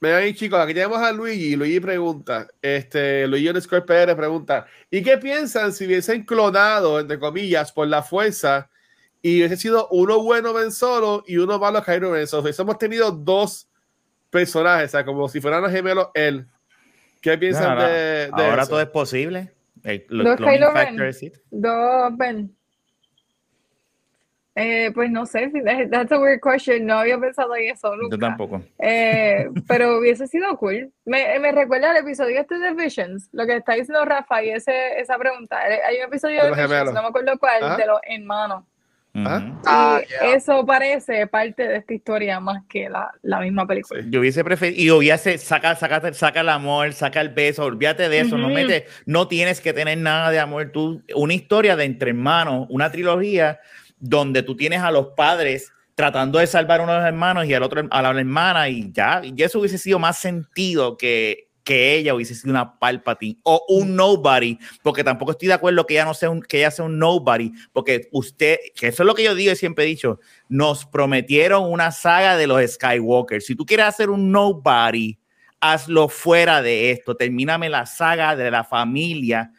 Ven 0.01 0.15
ahí, 0.15 0.35
chicos, 0.35 0.59
aquí 0.59 0.75
tenemos 0.75 0.99
a 0.99 1.13
Luigi. 1.13 1.55
Luigi 1.55 1.79
pregunta, 1.79 2.49
este, 2.61 3.25
Luigi 3.29 3.47
underscore 3.47 3.83
PR 3.83 4.17
pregunta, 4.17 4.67
¿y 4.91 5.01
qué 5.01 5.17
piensan 5.17 5.73
si 5.73 5.87
hubiesen 5.87 6.25
clonado, 6.25 6.99
entre 6.99 7.21
comillas, 7.21 7.71
por 7.71 7.87
la 7.87 8.03
fuerza 8.03 8.69
y 9.23 9.39
hubiese 9.39 9.57
sido 9.57 9.89
uno 9.91 10.21
bueno 10.23 10.53
Ben 10.53 10.73
Solo 10.73 11.23
y 11.27 11.37
uno 11.39 11.59
malo 11.59 11.83
Kylo 11.83 12.13
Ren? 12.13 12.27
So, 12.27 12.41
hubiésemos 12.41 12.77
tenido 12.79 13.11
dos 13.13 13.69
personajes, 14.31 14.89
o 14.89 14.91
sea, 14.91 15.05
como 15.05 15.29
si 15.29 15.41
fueran 15.41 15.63
los 15.63 15.71
gemelos 15.71 16.09
él. 16.15 16.47
¿Qué 17.21 17.39
piensan 17.39 17.71
ahora, 17.71 17.87
de, 17.89 18.31
de 18.37 18.45
ahora 18.45 18.63
eso? 18.63 18.71
todo 18.71 18.81
es 18.81 18.89
posible. 18.89 19.53
El, 19.85 20.05
lo- 20.09 20.25
Dos 20.25 20.37
Kylo 20.41 20.71
Ren. 20.73 20.97
Dos 21.51 22.17
Ben. 22.17 22.57
Eh, 24.55 24.91
pues 24.95 25.11
no 25.11 25.25
sé, 25.25 25.51
that- 25.65 25.89
that's 25.91 26.13
a 26.13 26.19
weird 26.19 26.41
question. 26.41 26.85
No 26.87 26.99
había 26.99 27.19
pensado 27.19 27.55
en 27.57 27.71
eso 27.71 27.91
Yo 27.95 27.97
nunca. 28.03 28.19
tampoco. 28.19 28.61
Eh, 28.79 29.49
pero 29.69 29.99
hubiese 29.99 30.27
sido 30.27 30.57
cool. 30.59 30.93
Me, 31.07 31.39
me 31.39 31.53
recuerda 31.53 31.91
al 31.91 31.97
episodio 31.99 32.39
este 32.41 32.59
de 32.59 32.75
Visions, 32.75 33.29
lo 33.33 33.47
que 33.47 33.57
está 33.57 33.75
diciendo 33.75 34.05
Rafa 34.05 34.43
y 34.43 34.51
ese, 34.51 35.01
esa 35.01 35.17
pregunta. 35.17 35.57
Eh, 35.73 35.81
Hay 35.89 35.97
un 35.99 36.03
episodio 36.05 36.43
De 36.43 36.43
de 36.45 36.51
Visions, 36.51 36.71
gemelos. 36.71 36.95
no 36.95 37.03
me 37.03 37.09
acuerdo 37.09 37.39
cuál, 37.39 37.63
Ajá. 37.65 37.77
de 37.77 37.87
los 37.87 38.01
hermanos. 38.07 38.65
Ah, 39.15 40.01
y 40.03 40.09
yeah. 40.09 40.35
eso 40.35 40.65
parece 40.65 41.27
parte 41.27 41.69
de 41.69 41.77
esta 41.77 41.93
historia 41.93 42.41
más 42.41 42.63
que 42.69 42.89
la, 42.89 43.13
la 43.23 43.41
misma 43.41 43.67
película. 43.67 44.03
Yo 44.09 44.21
hubiese 44.21 44.43
preferido, 44.43 44.81
y 44.81 44.91
hubiese, 44.91 45.37
saca, 45.37 45.77
saca, 45.77 46.13
saca 46.15 46.41
el 46.41 46.49
amor, 46.49 46.93
saca 46.95 47.21
el 47.21 47.29
beso, 47.29 47.65
olvídate 47.65 48.09
de 48.09 48.21
eso, 48.21 48.39
no 48.39 48.47
Ujú. 48.47 48.55
mete, 48.55 48.87
no 49.05 49.29
tienes 49.29 49.61
que 49.61 49.73
tener 49.73 49.99
nada 49.99 50.31
de 50.31 50.41
amor, 50.41 50.71
tú, 50.73 51.03
una 51.15 51.35
historia 51.35 51.77
de 51.77 51.85
entre 51.85 52.11
hermanos, 52.11 52.67
una 52.71 52.91
trilogía 52.91 53.61
donde 53.99 54.43
tú 54.43 54.57
tienes 54.57 54.81
a 54.81 54.91
los 54.91 55.09
padres 55.09 55.71
tratando 55.95 56.39
de 56.39 56.47
salvar 56.47 56.81
a 56.81 56.85
uno 56.85 56.93
de 56.93 56.99
los 57.01 57.07
hermanos 57.07 57.45
y 57.45 57.53
al 57.55 57.63
otro 57.63 57.87
a 57.91 58.03
la 58.03 58.19
hermana 58.19 58.69
y 58.71 58.91
ya, 58.93 59.21
y 59.23 59.41
eso 59.43 59.61
hubiese 59.61 59.77
sido 59.77 59.99
más 59.99 60.19
sentido 60.19 60.97
que, 60.97 61.49
que 61.65 61.95
ella 61.97 62.15
hubiese 62.15 62.35
sido 62.35 62.51
una 62.51 62.79
Palpatine 62.79 63.39
o 63.45 63.65
un 63.69 63.95
nobody, 63.95 64.59
porque 64.83 65.05
tampoco 65.05 65.33
estoy 65.33 65.49
de 65.49 65.55
acuerdo 65.55 65.87
que 65.87 65.95
ella 65.95 66.05
no 66.05 66.15
sea 66.15 66.31
un, 66.31 66.43
que 66.43 66.59
ella 66.59 66.71
sea 66.71 66.85
un 66.85 66.99
nobody, 66.99 67.53
porque 67.73 68.09
usted, 68.13 68.59
que 68.75 68.89
eso 68.89 69.03
es 69.03 69.07
lo 69.07 69.15
que 69.15 69.25
yo 69.25 69.35
digo 69.35 69.53
y 69.53 69.57
siempre 69.57 69.85
he 69.85 69.89
dicho, 69.89 70.21
nos 70.49 70.85
prometieron 70.85 71.71
una 71.71 71.93
saga 71.93 72.37
de 72.37 72.47
los 72.47 72.63
Skywalker. 72.73 73.43
Si 73.43 73.55
tú 73.55 73.65
quieres 73.65 73.87
hacer 73.87 74.11
un 74.11 74.33
nobody, 74.33 75.19
hazlo 75.63 76.09
fuera 76.09 76.61
de 76.61 76.91
esto. 76.91 77.17
Termíname 77.17 77.71
la 77.71 77.87
saga 77.87 78.37
de 78.37 78.51
la 78.51 78.65
familia, 78.65 79.53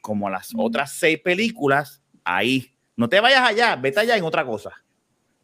como 0.00 0.30
las 0.30 0.52
otras 0.56 0.92
seis 0.92 1.18
películas, 1.18 2.02
ahí. 2.24 2.74
No 2.96 3.08
te 3.08 3.20
vayas 3.20 3.42
allá, 3.42 3.76
vete 3.76 4.00
allá 4.00 4.16
en 4.16 4.24
otra 4.24 4.46
cosa. 4.46 4.70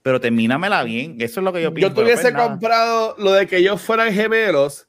Pero 0.03 0.21
termínamela 0.21 0.83
bien. 0.85 1.17
Eso 1.19 1.41
es 1.41 1.45
lo 1.45 1.53
que 1.53 1.63
yo 1.63 1.75
pienso. 1.75 1.91
Yo 1.91 1.95
te 1.95 2.03
hubiese 2.03 2.33
Pues 2.33 2.43
comprado 2.43 3.17
lo 3.19 3.33
de 3.33 3.47
que 3.47 3.59
ellos 3.59 3.83
fueran 3.83 4.13
gemelos, 4.15 4.89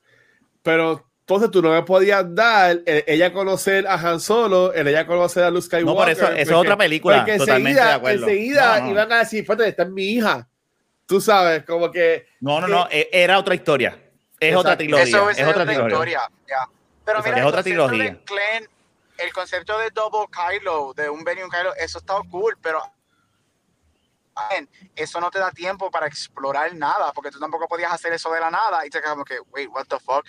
pero 0.64 1.06
entonces 1.22 1.50
tú 1.52 1.62
no 1.62 1.72
me 1.72 1.82
podías 1.84 2.24
dar 2.36 2.80
el- 2.86 3.04
ella 3.08 3.32
conocer 3.32 3.88
a 3.88 3.94
Han 3.94 4.20
Solo, 4.20 4.74
el 4.74 4.88
ella 4.88 5.06
conocer 5.08 5.44
a 5.44 5.50
Luke 5.50 5.66
Skywalker. 5.66 5.86
No, 5.86 5.96
por 5.96 6.10
eso, 6.10 6.28
eso 6.28 6.52
es 6.52 6.58
otra 6.58 6.76
película. 6.78 7.18
porque 7.18 7.38
Totalmente 7.38 7.70
enseguida, 7.72 7.88
de 7.90 7.94
acuerdo. 7.96 8.28
enseguida 8.28 8.80
No, 8.80 8.86
no. 8.86 8.92
iban 8.92 9.12
a 9.14 9.18
decir, 9.20 9.42
espérate, 9.42 9.70
esta 9.70 9.84
es 9.84 9.90
mi 9.90 10.04
hija. 10.06 10.48
Tú 11.06 11.22
sabes, 11.22 11.64
como 11.66 11.92
que 11.92 12.28
No, 12.42 12.60
no, 12.62 12.68
no, 12.68 12.88
e- 12.92 13.10
era 13.12 13.38
otra 13.40 13.56
historia. 13.56 13.98
Es 14.40 14.56
otra 14.56 14.76
trilogía. 14.78 15.04
Eso 15.06 15.30
Es 15.30 15.38
sido 15.38 15.50
otra 15.50 15.64
otra 15.64 15.74
trilogía. 15.74 15.94
historia. 15.94 16.20
ya. 16.50 16.56
Pero 17.06 17.18
Exacto, 17.20 17.30
mira, 17.36 17.40
es 17.40 17.46
otra 17.50 17.64
trilogía. 17.64 18.20
el 19.18 19.34
concepto 19.34 19.78
de 19.78 19.90
Double 19.92 20.28
Kylo, 20.32 20.94
de 20.96 21.10
un 21.10 21.24
Ben 21.24 21.38
y 21.40 21.44
un 21.44 21.50
Kylo, 21.50 21.76
eso 21.76 22.00
está 22.00 22.16
cool, 22.30 22.58
pero 22.62 22.82
eso 24.96 25.20
no 25.20 25.30
te 25.30 25.40
da 25.40 25.52
tiempo 25.52 25.92
para 25.92 26.08
explorar 26.08 26.74
nada, 26.76 27.12
porque 27.14 27.32
tú 27.32 27.40
tampoco 27.40 27.68
podías 27.68 27.92
hacer 27.92 28.14
eso 28.14 28.32
de 28.32 28.40
la 28.40 28.52
nada 28.52 28.86
y 28.86 28.90
te 28.90 29.00
quedas 29.00 29.14
como 29.14 29.26
que, 29.26 29.40
wait, 29.52 29.70
what 29.70 29.86
the 29.86 30.00
fuck. 30.00 30.26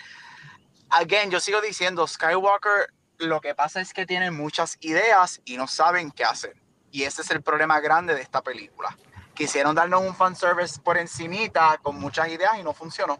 Again, 0.89 1.31
yo 1.31 1.39
sigo 1.39 1.61
diciendo, 1.61 2.05
Skywalker, 2.07 2.93
lo 3.17 3.41
que 3.41 3.55
pasa 3.55 3.81
es 3.81 3.93
que 3.93 4.05
tienen 4.05 4.35
muchas 4.35 4.77
ideas 4.81 5.41
y 5.45 5.57
no 5.57 5.67
saben 5.67 6.11
qué 6.11 6.23
hacer. 6.23 6.55
Y 6.91 7.03
ese 7.03 7.21
es 7.21 7.31
el 7.31 7.41
problema 7.41 7.79
grande 7.79 8.13
de 8.13 8.21
esta 8.21 8.41
película. 8.41 8.95
Quisieron 9.33 9.73
darnos 9.73 10.01
un 10.01 10.15
fanservice 10.15 10.79
por 10.79 10.97
encimita 10.97 11.79
con 11.81 11.99
muchas 11.99 12.27
ideas 12.29 12.59
y 12.59 12.63
no 12.63 12.73
funcionó. 12.73 13.19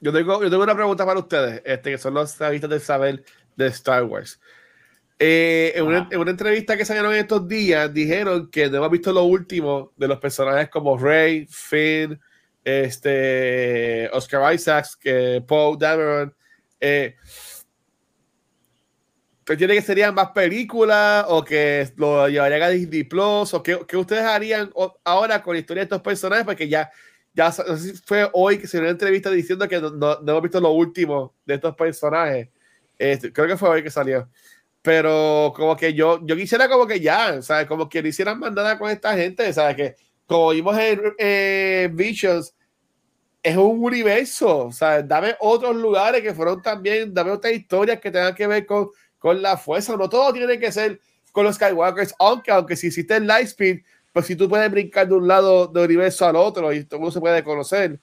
yo 0.00 0.12
tengo, 0.12 0.42
yo 0.42 0.50
tengo 0.50 0.62
una 0.62 0.74
pregunta 0.74 1.06
para 1.06 1.18
ustedes, 1.18 1.62
este, 1.64 1.92
que 1.92 1.98
son 1.98 2.12
los 2.12 2.38
revistas 2.38 2.68
de 2.68 2.78
saber 2.78 3.24
de 3.56 3.66
Star 3.68 4.02
Wars. 4.02 4.38
Eh, 5.18 5.72
en, 5.76 5.84
una, 5.86 5.98
Ajá. 6.00 6.08
en 6.10 6.18
una 6.18 6.30
entrevista 6.32 6.76
que 6.76 6.84
salieron 6.84 7.14
estos 7.14 7.46
días, 7.46 7.92
dijeron 7.94 8.50
que 8.50 8.68
no 8.68 8.78
hemos 8.78 8.90
visto 8.90 9.12
lo 9.12 9.22
último 9.24 9.92
de 9.96 10.08
los 10.08 10.18
personajes 10.18 10.68
como 10.68 10.98
Rey, 10.98 11.46
Finn, 11.48 12.20
este, 12.64 14.08
Oscar 14.12 14.52
Isaacs, 14.54 14.96
que 14.96 15.42
Poe 15.46 15.76
Dameron. 15.78 16.34
Eh, 16.80 17.14
¿Entienden 19.46 19.76
que 19.78 19.82
serían 19.84 20.14
más 20.14 20.30
películas 20.30 21.26
o 21.28 21.44
que 21.44 21.86
lo 21.96 22.26
llevarían 22.28 22.62
a 22.62 22.68
Disney 22.70 23.04
Plus? 23.04 23.52
¿O 23.52 23.62
qué, 23.62 23.78
qué 23.86 23.96
ustedes 23.96 24.22
harían 24.24 24.72
ahora 25.04 25.42
con 25.42 25.54
la 25.54 25.60
historia 25.60 25.82
de 25.82 25.84
estos 25.84 26.00
personajes? 26.00 26.46
Porque 26.46 26.66
ya, 26.66 26.90
ya 27.34 27.52
no 27.68 27.76
sé 27.76 27.92
si 27.94 28.02
fue 28.06 28.28
hoy 28.32 28.56
que 28.58 28.66
se 28.66 28.78
dio 28.78 28.84
una 28.84 28.92
entrevista 28.92 29.30
diciendo 29.30 29.68
que 29.68 29.80
no, 29.80 29.90
no- 29.90 30.18
no 30.22 30.32
hemos 30.32 30.42
visto 30.42 30.60
lo 30.60 30.70
último 30.70 31.34
de 31.44 31.54
estos 31.54 31.76
personajes. 31.76 32.48
Este, 32.98 33.32
creo 33.34 33.46
que 33.46 33.56
fue 33.58 33.68
hoy 33.68 33.82
que 33.82 33.90
salió. 33.90 34.30
Pero 34.84 35.50
como 35.56 35.74
que 35.78 35.94
yo, 35.94 36.20
yo 36.26 36.36
quisiera 36.36 36.68
como 36.68 36.86
que 36.86 37.00
ya, 37.00 37.40
¿sabes? 37.40 37.66
Como 37.66 37.88
que 37.88 38.02
no 38.02 38.08
hicieran 38.08 38.38
más 38.38 38.52
nada 38.52 38.78
con 38.78 38.90
esta 38.90 39.16
gente, 39.16 39.50
¿sabes? 39.50 39.76
Que 39.76 39.96
como 40.26 40.50
vimos 40.50 40.76
en 40.76 41.00
eh, 41.16 41.88
Visions, 41.90 42.54
es 43.42 43.56
un 43.56 43.82
universo, 43.82 44.68
¿sabes? 44.72 45.08
Dame 45.08 45.36
otros 45.40 45.74
lugares 45.74 46.20
que 46.20 46.34
fueron 46.34 46.60
también, 46.60 47.14
dame 47.14 47.30
otras 47.30 47.54
historias 47.54 47.98
que 47.98 48.10
tengan 48.10 48.34
que 48.34 48.46
ver 48.46 48.66
con, 48.66 48.90
con 49.18 49.40
la 49.40 49.56
fuerza. 49.56 49.96
No 49.96 50.06
todo 50.06 50.34
tiene 50.34 50.58
que 50.58 50.70
ser 50.70 51.00
con 51.32 51.44
los 51.44 51.54
Skywalkers, 51.54 52.14
aunque, 52.18 52.50
aunque 52.50 52.76
si 52.76 52.88
hiciste 52.88 53.16
el 53.16 53.26
Lightspeed, 53.26 53.80
pues 54.12 54.26
si 54.26 54.36
tú 54.36 54.50
puedes 54.50 54.70
brincar 54.70 55.08
de 55.08 55.14
un 55.14 55.26
lado 55.26 55.66
del 55.66 55.86
universo 55.86 56.26
al 56.26 56.36
otro 56.36 56.70
y 56.74 56.84
todo 56.84 56.96
el 56.96 57.00
mundo 57.00 57.12
se 57.12 57.20
puede 57.20 57.42
conocer. 57.42 57.98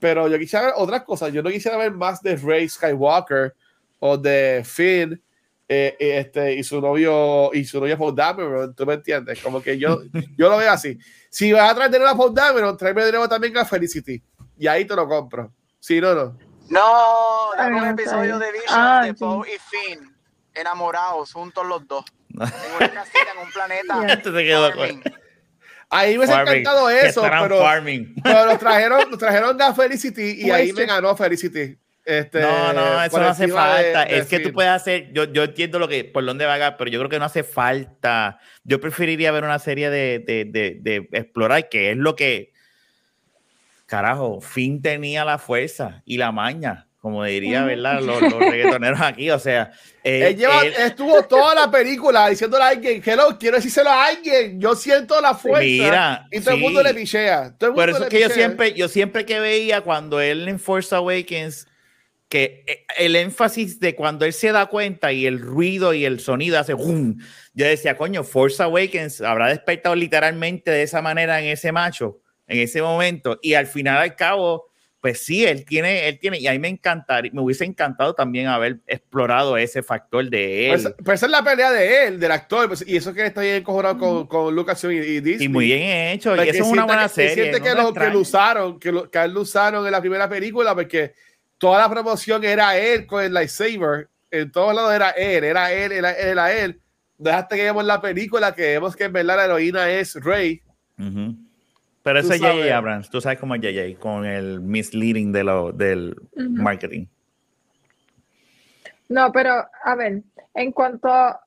Pero 0.00 0.26
yo 0.26 0.36
quisiera 0.36 0.66
ver 0.66 0.74
otras 0.78 1.04
cosas. 1.04 1.32
Yo 1.32 1.44
no 1.44 1.50
quisiera 1.50 1.76
ver 1.76 1.92
más 1.92 2.20
de 2.22 2.34
Rey 2.34 2.68
Skywalker 2.68 3.54
o 4.00 4.18
de 4.18 4.62
Finn 4.64 5.22
eh, 5.68 5.96
eh, 5.98 6.18
este, 6.18 6.54
y 6.54 6.62
su 6.64 6.80
novio 6.80 7.50
y 7.54 7.64
su 7.64 7.80
novia 7.80 7.96
Paul 7.96 8.14
Dameron. 8.14 8.74
¿Tú 8.74 8.84
me 8.86 8.94
entiendes? 8.94 9.40
Como 9.42 9.62
que 9.62 9.78
yo, 9.78 10.02
yo 10.36 10.48
lo 10.48 10.56
veo 10.58 10.70
así. 10.70 10.98
Si 11.30 11.52
vas 11.52 11.70
a 11.70 11.74
traer 11.74 11.90
de 11.90 11.98
nuevo 11.98 12.14
a 12.14 12.16
Paul 12.16 12.34
Dameron, 12.34 12.76
tráeme 12.76 13.04
de 13.04 13.12
nuevo 13.12 13.28
también 13.28 13.56
a 13.56 13.64
Felicity. 13.64 14.22
Y 14.58 14.66
ahí 14.66 14.84
te 14.84 14.94
lo 14.94 15.08
compro. 15.08 15.52
Si 15.80 16.00
no, 16.00 16.14
no. 16.14 16.38
No, 16.68 16.80
Ah, 17.52 17.56
dame 17.58 17.76
un 17.76 17.84
no, 17.84 17.90
episodio 17.90 18.38
de. 18.38 18.52
Vision 18.52 18.68
Ah, 18.70 19.02
de 19.04 19.10
sí. 19.10 19.14
Poe 19.18 19.48
y 19.48 19.58
Finn 19.58 20.14
enamorados 20.54 21.32
juntos 21.32 21.66
los 21.66 21.86
dos. 21.86 22.04
En 22.30 22.38
una 22.38 22.48
casita 22.94 23.32
en 23.34 23.46
un 23.46 23.50
planeta. 23.52 24.06
Esto 24.14 24.32
se 24.32 24.44
quedó 24.44 24.72
farming. 24.72 25.02
Ahí 25.90 26.18
me 26.18 26.26
Farming, 26.26 26.54
encantado 26.54 26.90
eso, 26.90 27.22
pero, 27.22 27.60
pero 28.22 28.46
nos 28.46 28.58
trajeron, 28.58 29.10
nos 29.10 29.18
trajeron 29.18 29.60
a 29.60 29.74
Felicity 29.74 30.42
y 30.46 30.50
ahí 30.50 30.72
me 30.72 30.86
ganó 30.86 31.14
Felicity. 31.16 31.78
Este, 32.04 32.40
No, 32.40 32.72
no, 32.74 33.02
eso 33.02 33.10
por 33.12 33.20
no 33.22 33.28
hace 33.28 33.46
de- 33.46 33.52
falta. 33.52 34.04
de 34.04 34.18
es 34.18 34.26
que 34.26 34.38
tú 34.40 34.52
puedes 34.52 34.70
hacer, 34.70 35.10
yo, 35.12 35.24
yo 35.32 35.44
entiendo 35.44 35.78
lo 35.78 35.88
que, 35.88 36.04
por 36.04 36.24
dónde 36.24 36.44
va, 36.44 36.76
pero 36.76 36.90
yo 36.90 36.98
creo 36.98 37.08
que 37.08 37.18
no 37.18 37.24
hace 37.24 37.42
falta. 37.44 38.38
Yo 38.62 38.78
preferiría 38.80 39.32
ver 39.32 39.44
una 39.44 39.58
serie 39.58 39.88
de, 39.88 40.18
de, 40.18 41.08
explorar, 41.12 41.68
que 41.70 41.90
es 41.92 41.96
lo 41.96 42.14
que, 42.14 42.52
carajo, 43.86 44.40
Finn 44.40 44.82
tenía 44.82 45.24
la 45.24 45.38
fuerza 45.38 46.02
y 46.04 46.16
la 46.18 46.32
maña, 46.32 46.88
como 47.00 47.24
diría. 47.24 47.64
¿verdad? 47.64 48.00
Los, 48.02 48.20
los 48.20 48.32
reggaetoneros 48.50 49.00
aquí, 49.00 49.30
o 49.30 49.38
sea, 49.38 49.72
eh, 50.02 50.28
Él 50.28 50.36
lleva- 50.36 50.62
él- 50.64 50.74
estuvo 50.78 51.22
toda 51.24 51.54
la 51.54 51.70
película 51.70 52.28
diciéndole 52.28 52.64
a 52.64 52.68
alguien, 52.68 53.02
hello, 53.04 53.36
quiero 53.38 53.56
decírselo 53.56 53.90
a 53.90 54.06
alguien, 54.06 54.60
yo 54.60 54.74
siento 54.74 55.20
la 55.20 55.34
fuerza. 55.34 55.60
Mira, 55.60 56.26
y 56.30 56.40
todo 56.40 56.50
el 56.50 56.56
sí. 56.56 56.62
mundo 56.62 56.82
le 56.82 56.94
pichea. 56.94 57.54
Todo 57.58 57.70
el 57.70 57.76
Por 57.76 57.84
mundo 57.86 57.90
eso 57.92 57.98
le 58.00 58.04
es 58.06 58.10
que 58.10 58.20
yo 58.20 58.28
siempre, 58.34 58.72
yo 58.74 58.88
siempre 58.88 59.24
que 59.24 59.40
veía 59.40 59.80
cuando 59.82 60.20
él 60.20 60.46
en 60.48 60.58
Force 60.58 60.94
Awakens, 60.94 61.66
que 62.28 62.64
eh, 62.66 62.84
el 62.98 63.16
énfasis 63.16 63.78
de 63.80 63.94
cuando 63.94 64.24
él 64.24 64.32
se 64.32 64.50
da 64.50 64.66
cuenta 64.66 65.12
y 65.12 65.26
el 65.26 65.38
ruido 65.40 65.94
y 65.94 66.04
el 66.04 66.20
sonido 66.20 66.58
hace 66.58 66.72
¡bum! 66.74 67.16
yo 67.52 67.66
decía, 67.66 67.96
coño, 67.96 68.24
Force 68.24 68.62
Awakens 68.62 69.20
habrá 69.20 69.48
despertado 69.48 69.94
literalmente 69.94 70.70
de 70.70 70.82
esa 70.82 71.02
manera 71.02 71.40
en 71.40 71.46
ese 71.46 71.70
macho, 71.70 72.20
en 72.46 72.58
ese 72.58 72.82
momento, 72.82 73.38
y 73.42 73.54
al 73.54 73.66
final 73.66 73.98
al 73.98 74.16
cabo, 74.16 74.66
pues 75.00 75.22
sí, 75.24 75.44
él 75.44 75.66
tiene, 75.66 76.08
él 76.08 76.18
tiene, 76.18 76.38
y 76.40 76.46
a 76.46 76.52
mí 76.52 76.58
me 76.58 76.68
encantaría, 76.68 77.30
me 77.34 77.42
hubiese 77.42 77.64
encantado 77.66 78.14
también 78.14 78.46
haber 78.46 78.80
explorado 78.86 79.56
ese 79.58 79.82
factor 79.82 80.28
de 80.28 80.70
él. 80.70 80.82
Pues, 81.04 81.18
esa 81.18 81.26
es 81.26 81.30
la 81.32 81.44
pelea 81.44 81.70
de 81.72 82.06
él, 82.06 82.18
del 82.18 82.32
actor, 82.32 82.68
pues, 82.68 82.82
y 82.86 82.96
eso 82.96 83.12
que 83.12 83.26
está 83.26 83.42
bien 83.42 83.56
encojonado 83.56 83.98
con, 83.98 84.26
con 84.26 84.54
Lucas 84.54 84.82
y, 84.84 84.88
y 84.88 85.20
Disney. 85.20 85.44
y 85.46 85.48
muy 85.48 85.66
bien 85.66 85.82
hecho, 86.08 86.34
y 86.34 86.48
eso 86.48 86.64
es 86.64 86.70
una 86.70 86.86
buena 86.86 87.02
que- 87.04 87.08
serie. 87.10 87.34
Siente 87.34 87.58
no 87.60 87.64
que, 87.64 87.74
lo, 87.74 87.92
que 87.92 88.10
lo 88.10 88.18
usaron, 88.20 88.78
que, 88.80 88.90
lo, 88.90 89.10
que 89.10 89.18
a 89.18 89.24
él 89.26 89.32
lo 89.34 89.42
usaron 89.42 89.84
en 89.84 89.92
la 89.92 90.00
primera 90.00 90.26
película, 90.28 90.74
porque 90.74 91.12
toda 91.64 91.78
la 91.78 91.88
promoción 91.88 92.44
era 92.44 92.76
él 92.76 93.06
con 93.06 93.24
el 93.24 93.32
lightsaber. 93.32 94.10
En 94.30 94.52
todos 94.52 94.74
lados 94.74 94.92
era 94.92 95.10
él, 95.12 95.44
era 95.44 95.72
él, 95.72 95.92
era 95.92 96.10
él, 96.10 96.28
era 96.28 96.52
él. 96.52 96.78
Dejaste 97.16 97.56
que 97.56 97.62
vemos 97.62 97.86
la 97.86 98.02
película, 98.02 98.54
que 98.54 98.62
vemos 98.72 98.94
que 98.94 99.04
en 99.04 99.14
verdad 99.14 99.36
la 99.36 99.44
heroína 99.46 99.88
es 99.88 100.14
Rey. 100.16 100.60
Ujú. 100.98 101.34
Pero 102.02 102.20
Tú 102.20 102.26
eso 102.26 102.34
es 102.34 102.40
sabes. 102.40 102.56
J.J. 102.56 102.76
Abrams, 102.76 103.08
tú 103.08 103.18
sabes 103.18 103.38
cómo 103.38 103.54
es 103.54 103.62
J.J. 103.62 103.98
con 103.98 104.26
el 104.26 104.60
misleading 104.60 105.32
de 105.32 105.42
lo, 105.42 105.72
del 105.72 106.14
marketing. 106.36 107.06
No, 109.08 109.32
pero 109.32 109.66
a 109.84 109.94
ver, 109.94 110.20
en 110.52 110.70
cuanto 110.70 111.08
a 111.08 111.40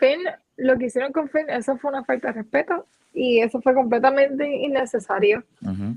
Finn, 0.00 0.22
lo 0.56 0.76
que 0.78 0.86
hicieron 0.86 1.12
con 1.12 1.28
Finn, 1.28 1.48
eso 1.48 1.76
fue 1.76 1.92
una 1.92 2.02
falta 2.02 2.32
de 2.32 2.42
respeto 2.42 2.88
y 3.12 3.40
eso 3.40 3.60
fue 3.60 3.74
completamente 3.74 4.46
innecesario. 4.48 5.42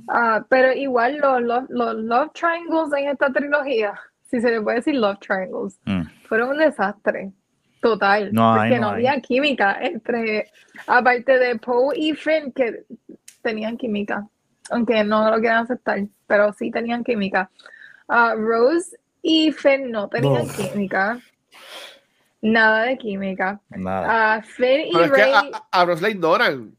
Ah, 0.07 0.43
pero 0.49 0.73
igual 0.73 1.17
los, 1.17 1.41
los, 1.41 1.63
los 1.69 1.95
love 1.95 2.31
triangles 2.33 2.91
en 2.99 3.09
esta 3.09 3.31
trilogía, 3.31 3.93
si 4.23 4.41
se 4.41 4.49
le 4.51 4.61
puede 4.61 4.77
decir 4.77 4.95
love 4.95 5.19
triangles, 5.19 5.79
Mm. 5.85 6.01
fueron 6.27 6.49
un 6.51 6.57
desastre 6.57 7.31
total. 7.81 8.31
No 8.33 8.55
porque 8.57 8.79
no 8.79 8.89
había 8.89 9.19
química 9.21 9.77
entre, 9.81 10.49
aparte 10.87 11.37
de 11.37 11.55
Poe 11.57 11.95
y 11.97 12.13
Finn, 12.13 12.51
que 12.51 12.85
tenían 13.41 13.77
química, 13.77 14.25
aunque 14.71 15.03
no 15.03 15.29
lo 15.29 15.39
quieran 15.39 15.63
aceptar, 15.65 15.99
pero 16.27 16.51
sí 16.53 16.71
tenían 16.71 17.03
química. 17.03 17.49
Ah, 18.07 18.33
Rose 18.37 18.97
y 19.21 19.51
Finn 19.51 19.91
no 19.91 20.07
tenían 20.09 20.47
No. 20.47 20.53
química. 20.53 21.19
Nada 22.41 22.83
de 22.83 22.97
química. 22.97 23.61
Nada. 23.69 24.35
Ah, 24.35 24.41
Finn 24.41 24.87
y 24.87 24.91
Pero 24.91 25.05
es 25.05 25.11
que 25.11 25.21
a- 25.21 25.63
a 25.71 25.85
Rose 25.85 26.01
la 26.01 26.09
ignoran. 26.09 26.75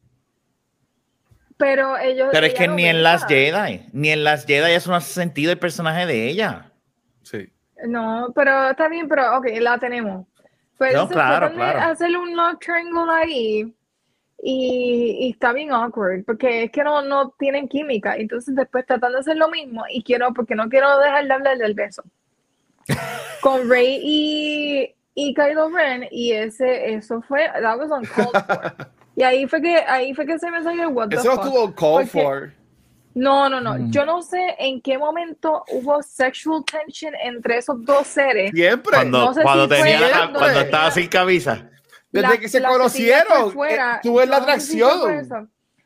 Pero 1.56 1.96
ellos. 1.98 2.28
Pero 2.32 2.46
es 2.46 2.54
que 2.54 2.68
ni 2.68 2.86
en 2.86 3.02
las 3.02 3.26
Jedi, 3.26 3.86
ni 3.92 4.10
en 4.10 4.24
las 4.24 4.46
Jedi 4.46 4.72
eso 4.72 4.90
no 4.90 4.96
hace 4.96 5.12
sentido 5.12 5.52
el 5.52 5.58
personaje 5.58 6.06
de 6.06 6.28
ella. 6.28 6.72
Sí. 7.22 7.50
No, 7.86 8.32
pero 8.34 8.70
está 8.70 8.88
bien, 8.88 9.08
pero 9.08 9.36
ok, 9.38 9.46
la 9.60 9.78
tenemos. 9.78 10.26
Pero 10.78 11.02
No, 11.02 11.08
claro, 11.08 11.52
claro. 11.52 11.80
hacerle 11.80 12.18
un 12.18 12.36
love 12.36 12.58
triangle 12.58 13.12
ahí 13.12 13.74
y, 14.42 15.16
y 15.20 15.30
está 15.30 15.52
bien 15.52 15.72
awkward 15.72 16.24
porque 16.24 16.64
es 16.64 16.70
que 16.70 16.82
no, 16.82 17.02
no 17.02 17.30
tienen 17.38 17.68
química. 17.68 18.16
Entonces 18.16 18.54
después 18.54 18.84
tratan 18.86 19.12
de 19.12 19.18
hacer 19.18 19.36
lo 19.36 19.48
mismo 19.48 19.84
y 19.88 20.02
quiero, 20.02 20.32
porque 20.34 20.54
no 20.54 20.68
quiero 20.68 20.98
dejar 20.98 21.26
de 21.26 21.32
hablar 21.32 21.58
del 21.58 21.74
beso. 21.74 22.02
Con 23.40 23.68
Rey 23.68 24.00
y, 24.02 24.94
y 25.14 25.34
Kylo 25.34 25.70
Ren 25.70 26.08
y 26.10 26.32
ese, 26.32 26.94
eso 26.94 27.22
fue, 27.22 27.46
that 27.60 27.78
was 27.78 27.90
uncalled 27.90 28.44
for. 28.46 28.74
Y 29.16 29.22
ahí 29.22 29.46
fue 29.46 29.62
que, 29.62 29.76
ahí 29.76 30.12
fue 30.14 30.26
que 30.26 30.38
se 30.38 30.50
me 30.50 30.62
salió 30.62 30.82
el 30.88 30.94
what 30.94 31.08
the 31.08 31.16
Eso 31.16 31.24
no 31.28 31.34
fuck. 31.36 31.44
estuvo 31.46 31.74
call 31.74 32.06
Porque- 32.06 32.22
for. 32.22 32.52
No, 33.16 33.48
no, 33.48 33.60
no. 33.60 33.74
Mm. 33.74 33.90
Yo 33.92 34.04
no 34.04 34.22
sé 34.22 34.56
en 34.58 34.80
qué 34.82 34.98
momento 34.98 35.62
hubo 35.70 36.02
sexual 36.02 36.64
tension 36.64 37.14
entre 37.22 37.58
esos 37.58 37.84
dos 37.84 38.08
seres. 38.08 38.50
Siempre. 38.52 38.90
Cuando, 38.92 39.18
No 39.26 39.34
sé 39.34 39.42
cuando, 39.42 39.62
si 39.68 39.68
fue 39.68 39.90
tenía, 39.92 39.98
cuando 40.10 40.38
cuando 40.40 40.46
tenía- 40.48 40.62
estaba 40.62 40.90
sin 40.90 41.06
camisa. 41.06 41.70
Desde 42.10 42.28
La- 42.28 42.36
que 42.38 42.48
se 42.48 42.60
conocieron. 42.62 43.52
fuera, 43.52 43.96
eh, 43.96 44.00
tú 44.02 44.16
ves 44.16 44.28
la 44.28 44.36
no 44.38 44.42
atracción. 44.42 45.28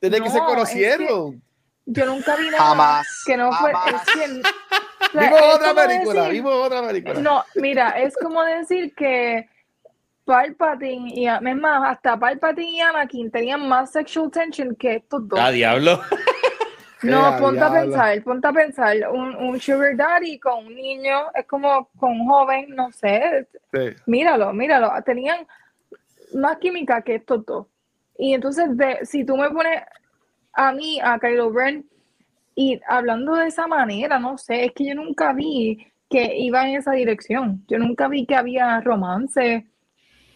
Desde 0.01 0.21
que 0.23 0.31
se 0.31 0.39
es 0.39 0.43
conocieron. 0.45 1.43
Yo 1.85 2.07
nunca 2.07 2.37
vi 2.37 2.47
nada 2.51 2.59
Jamás, 2.65 3.07
que 3.27 3.37
no 3.37 3.53
fue. 3.53 3.73
jamás. 3.75 4.09
Es 4.09 4.15
que, 4.15 4.41
o 4.41 5.11
sea, 5.13 5.23
Vimos 5.23 5.41
otra 5.55 5.75
película. 5.75 6.21
decir- 6.23 6.33
Vimos 6.33 6.55
otra 6.67 6.87
película. 6.87 7.21
No, 7.21 7.45
mira, 7.57 7.91
es 7.91 8.15
como 8.17 8.43
decir 8.43 8.95
que 8.95 9.49
Palpatine 10.29 11.11
y 11.15 11.27
es 11.27 11.57
más, 11.57 11.91
hasta 11.91 12.19
Palpatine 12.19 12.71
y 12.71 12.81
Anakin 12.83 13.31
tenían 13.31 13.67
más 13.67 13.91
sexual 13.91 14.31
tension 14.31 14.77
que 14.77 14.97
estos 14.97 15.27
dos. 15.27 15.41
Ah, 15.43 15.51
diablo. 15.51 16.01
No, 17.01 17.37
ponte 17.39 17.61
a 17.61 17.73
pensar, 17.73 18.23
ponte 18.25 18.49
a 18.49 18.53
pensar, 18.53 18.97
un, 19.13 19.37
un 19.37 19.61
sugar 19.61 19.97
daddy 19.97 20.37
con 20.41 20.67
un 20.67 20.75
niño 20.75 21.31
es 21.33 21.47
como 21.47 21.89
con 21.97 22.11
un 22.11 22.29
joven, 22.29 22.75
no 22.75 22.91
sé, 22.91 23.47
Sí. 23.73 23.95
míralo, 24.07 24.53
míralo, 24.53 24.91
tenían 25.07 25.47
más 26.35 26.57
química 26.59 27.01
que 27.03 27.15
estos 27.15 27.47
dos. 27.47 27.69
Y 28.19 28.35
entonces, 28.35 28.77
de, 28.77 29.07
si 29.07 29.25
tú 29.25 29.37
me 29.37 29.49
pones 29.49 29.81
a 30.53 30.73
mí, 30.73 30.99
a 31.01 31.21
Kylo 31.21 31.53
Ren, 31.53 31.87
y 32.57 32.81
hablando 32.89 33.37
de 33.37 33.47
esa 33.47 33.69
manera, 33.69 34.19
no 34.19 34.37
sé, 34.37 34.65
es 34.65 34.73
que 34.73 34.89
yo 34.89 34.97
nunca 34.97 35.33
vi 35.33 35.87
que 36.11 36.37
iba 36.37 36.69
en 36.69 36.79
esa 36.79 36.91
dirección. 36.93 37.63
Yo 37.69 37.79
nunca 37.79 38.09
vi 38.09 38.27
que 38.27 38.35
había 38.35 38.81
romance. 38.81 39.69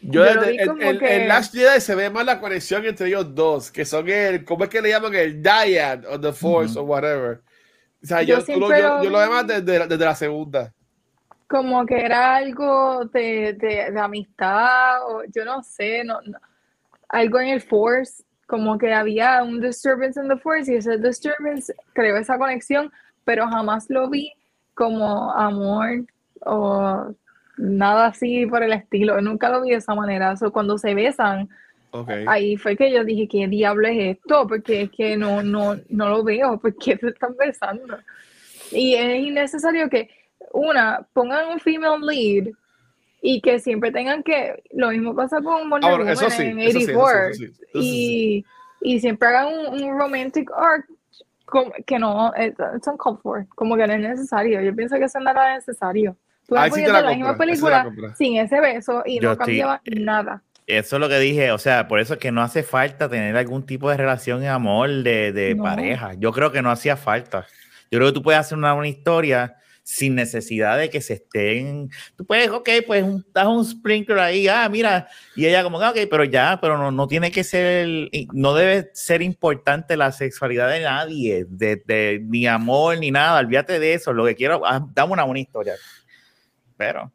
Yo, 0.03 0.25
Yo 0.25 0.41
desde- 0.41 0.67
como 0.67 0.83
en- 0.83 0.99
que- 0.99 1.27
Last 1.27 1.55
Jedi 1.55 1.81
se 1.81 1.95
ve 1.95 2.11
más 2.11 2.25
la 2.27 2.41
conexión 2.41 2.85
entre 2.85 3.07
ellos 3.09 3.35
dos, 3.35 3.71
que 3.71 3.85
son 3.85 4.09
el, 4.09 4.45
¿cómo 4.45 4.65
es 4.65 4.71
que 4.71 4.83
le 4.83 4.89
llaman? 4.91 5.15
El 5.15 5.43
Dyad 5.43 6.05
of 6.07 6.21
the 6.21 6.33
Force 6.33 6.79
o 6.79 6.83
whatever. 6.83 7.41
O 8.03 8.07
sea, 8.07 8.23
yo, 8.23 8.45
Yo 8.45 8.57
lo- 8.59 8.69
yo, 8.77 9.03
yo 9.05 9.11
lo 9.11 9.21
demás 9.21 9.47
desde, 9.47 9.79
la- 9.79 9.87
desde 9.87 10.05
la 10.05 10.15
segunda. 10.17 10.73
Como 11.49 11.87
que 11.87 12.01
era 12.01 12.35
algo 12.37 13.05
de, 13.13 13.53
de, 13.53 13.91
de 13.93 14.01
amistad, 14.01 15.07
o 15.07 15.23
yo 15.33 15.45
no 15.45 15.63
sé, 15.63 16.03
no, 16.03 16.21
no- 16.23 16.39
algo 17.09 17.39
en 17.41 17.49
el 17.49 17.61
Force, 17.61 18.25
como 18.47 18.77
que 18.79 18.93
había 18.93 19.43
un 19.43 19.61
disturbance 19.61 20.19
en 20.19 20.29
the 20.29 20.37
Force 20.39 20.73
y 20.73 20.77
ese 20.77 20.99
disturbance 20.99 21.73
creó 21.93 22.17
esa 22.17 22.39
conexión, 22.39 22.91
pero 23.25 23.47
jamás 23.47 23.87
lo 23.89 24.11
vi 24.11 24.33
como 24.75 25.31
amor 25.33 26.05
o 26.45 27.15
nada 27.57 28.07
así 28.07 28.47
por 28.47 28.63
el 28.63 28.73
estilo. 28.73 29.21
Nunca 29.21 29.49
lo 29.51 29.63
vi 29.63 29.71
de 29.71 29.77
esa 29.77 29.95
manera. 29.95 30.37
So, 30.37 30.53
cuando 30.53 30.79
se 30.79 30.95
besan, 30.95 31.49
Okay. 31.95 32.25
ahí 32.27 32.57
fue 32.57 32.75
que 32.75 32.91
yo 32.91 33.05
dije, 33.05 33.29
¿qué 33.29 33.47
diablo 33.49 33.87
es 33.87 34.17
esto? 34.17 34.47
Porque 34.47 34.83
es 34.83 34.91
que 34.91 35.15
no, 35.19 35.43
no, 35.43 35.77
no 35.91 36.09
lo 36.09 36.25
veo, 36.25 36.59
¿por 36.61 36.75
qué 36.77 36.97
se 36.97 37.09
están 37.09 37.37
besando? 37.37 37.99
Y 38.71 38.95
es 38.95 39.21
innecesario 39.21 39.91
que, 39.91 40.09
una, 40.55 41.07
pongan 41.13 41.49
un 41.53 41.61
female 41.61 42.01
lead 42.01 42.49
y 43.21 43.43
que 43.43 43.59
siempre 43.59 43.93
tengan 43.93 44.23
que, 44.23 44.63
lo 44.73 44.89
mismo 44.89 45.15
pasa 45.15 45.43
con 45.43 45.69
Wonder 45.69 45.91
Ah, 45.91 45.97
bueno, 45.97 46.11
eso 46.13 46.23
Woman 46.25 46.37
sí, 46.39 46.43
en 46.45 46.59
eso 46.61 46.79
sí, 46.81 46.85
eso 46.85 46.87
sí, 46.87 46.95
84, 46.95 47.29
eso 47.29 47.35
sí, 47.35 47.45
eso 47.45 47.79
y, 47.79 48.45
y 48.81 49.01
siempre 49.01 49.29
hagan 49.29 49.49
un, 49.49 49.83
un 49.85 49.99
romantic 49.99 50.51
arc 50.57 50.87
que 51.87 51.99
no, 51.99 52.33
es- 52.35 52.55
it's 52.75 52.87
uncalled 52.89 53.19
for, 53.23 53.47
como 53.51 53.77
que 53.77 53.87
no 53.87 53.93
es 53.93 54.01
necesario. 54.01 54.63
Yo 54.63 54.75
pienso 54.75 54.97
que 54.97 55.05
eso 55.05 55.21
no 55.21 55.31
era 55.31 55.55
necesario. 55.57 56.17
Tú 56.53 56.59
Ahí 56.59 56.69
la 56.71 56.75
sí 56.77 56.83
podías 56.83 56.87
te 56.89 56.93
la 56.93 57.01
la 57.03 57.11
misma 57.17 57.33
la 57.33 57.39
película 57.39 57.85
compro. 57.85 58.15
sin 58.17 58.37
ese 58.37 58.61
beso 58.61 59.03
y 59.07 59.17
Yo 59.17 59.23
no 59.23 59.33
estoy- 59.33 59.47
cambiaba 59.47 59.81
nada. 59.97 60.43
Eso 60.67 60.97
es 60.97 61.01
lo 61.01 61.09
que 61.09 61.19
dije, 61.19 61.51
o 61.51 61.59
sea, 61.59 61.89
por 61.89 61.99
eso 61.99 62.15
es 62.15 62.21
que 62.21 62.31
no 62.31 62.43
hace 62.43 62.63
falta 62.63 63.09
tener 63.09 63.37
algún 63.37 63.65
tipo 63.67 63.91
de 63.91 63.97
relación 63.97 64.41
de 64.41 64.49
amor, 64.49 64.89
de, 65.03 65.33
de 65.33 65.55
No. 65.55 65.63
pareja. 65.65 66.13
Yo 66.19 66.31
creo 66.33 66.53
que 66.53 66.63
no 66.63 66.71
hacía 66.71 66.97
falta. 66.97 67.47
Yo 67.91 67.99
creo 67.99 68.11
que 68.11 68.15
tú 68.15 68.23
puedes 68.23 68.39
hacer 68.41 68.57
una, 68.57 68.73
una 68.75 68.89
historia 68.89 69.57
sin 69.85 70.15
necesidad 70.15 70.79
de 70.79 70.89
que 70.89 71.01
se 71.01 71.15
estén. 71.15 71.91
Tú 72.17 72.25
puedes, 72.25 72.49
ok, 72.51 72.69
pues 72.87 73.03
un, 73.03 73.27
das 73.35 73.47
un 73.49 73.65
sprinkler 73.65 74.21
ahí, 74.21 74.47
ah, 74.47 74.69
mira, 74.71 75.09
y 75.35 75.45
ella 75.45 75.65
como, 75.65 75.81
"Ah, 75.81 75.91
ok, 75.91 75.99
pero 76.09 76.23
ya, 76.23 76.57
pero 76.63 76.79
no, 76.79 76.93
no 76.93 77.09
tiene 77.09 77.33
que 77.33 77.43
ser, 77.43 77.89
y 78.13 78.29
no 78.33 78.55
debe 78.55 78.91
ser 78.95 79.21
importante 79.23 79.97
la 79.97 80.13
sexualidad 80.13 80.71
de 80.71 80.81
nadie, 80.83 81.45
de, 81.49 81.83
de- 81.85 82.21
ni 82.23 82.47
amor, 82.47 82.97
ni 82.99 83.11
nada, 83.11 83.41
olvídate 83.41 83.81
de 83.81 83.95
eso, 83.95 84.13
lo 84.13 84.25
que 84.25 84.37
quiero, 84.37 84.63
ah, 84.65 84.87
dame 84.95 85.13
una 85.15 85.25
buena 85.25 85.41
historia. 85.41 85.75
Pero, 86.83 87.13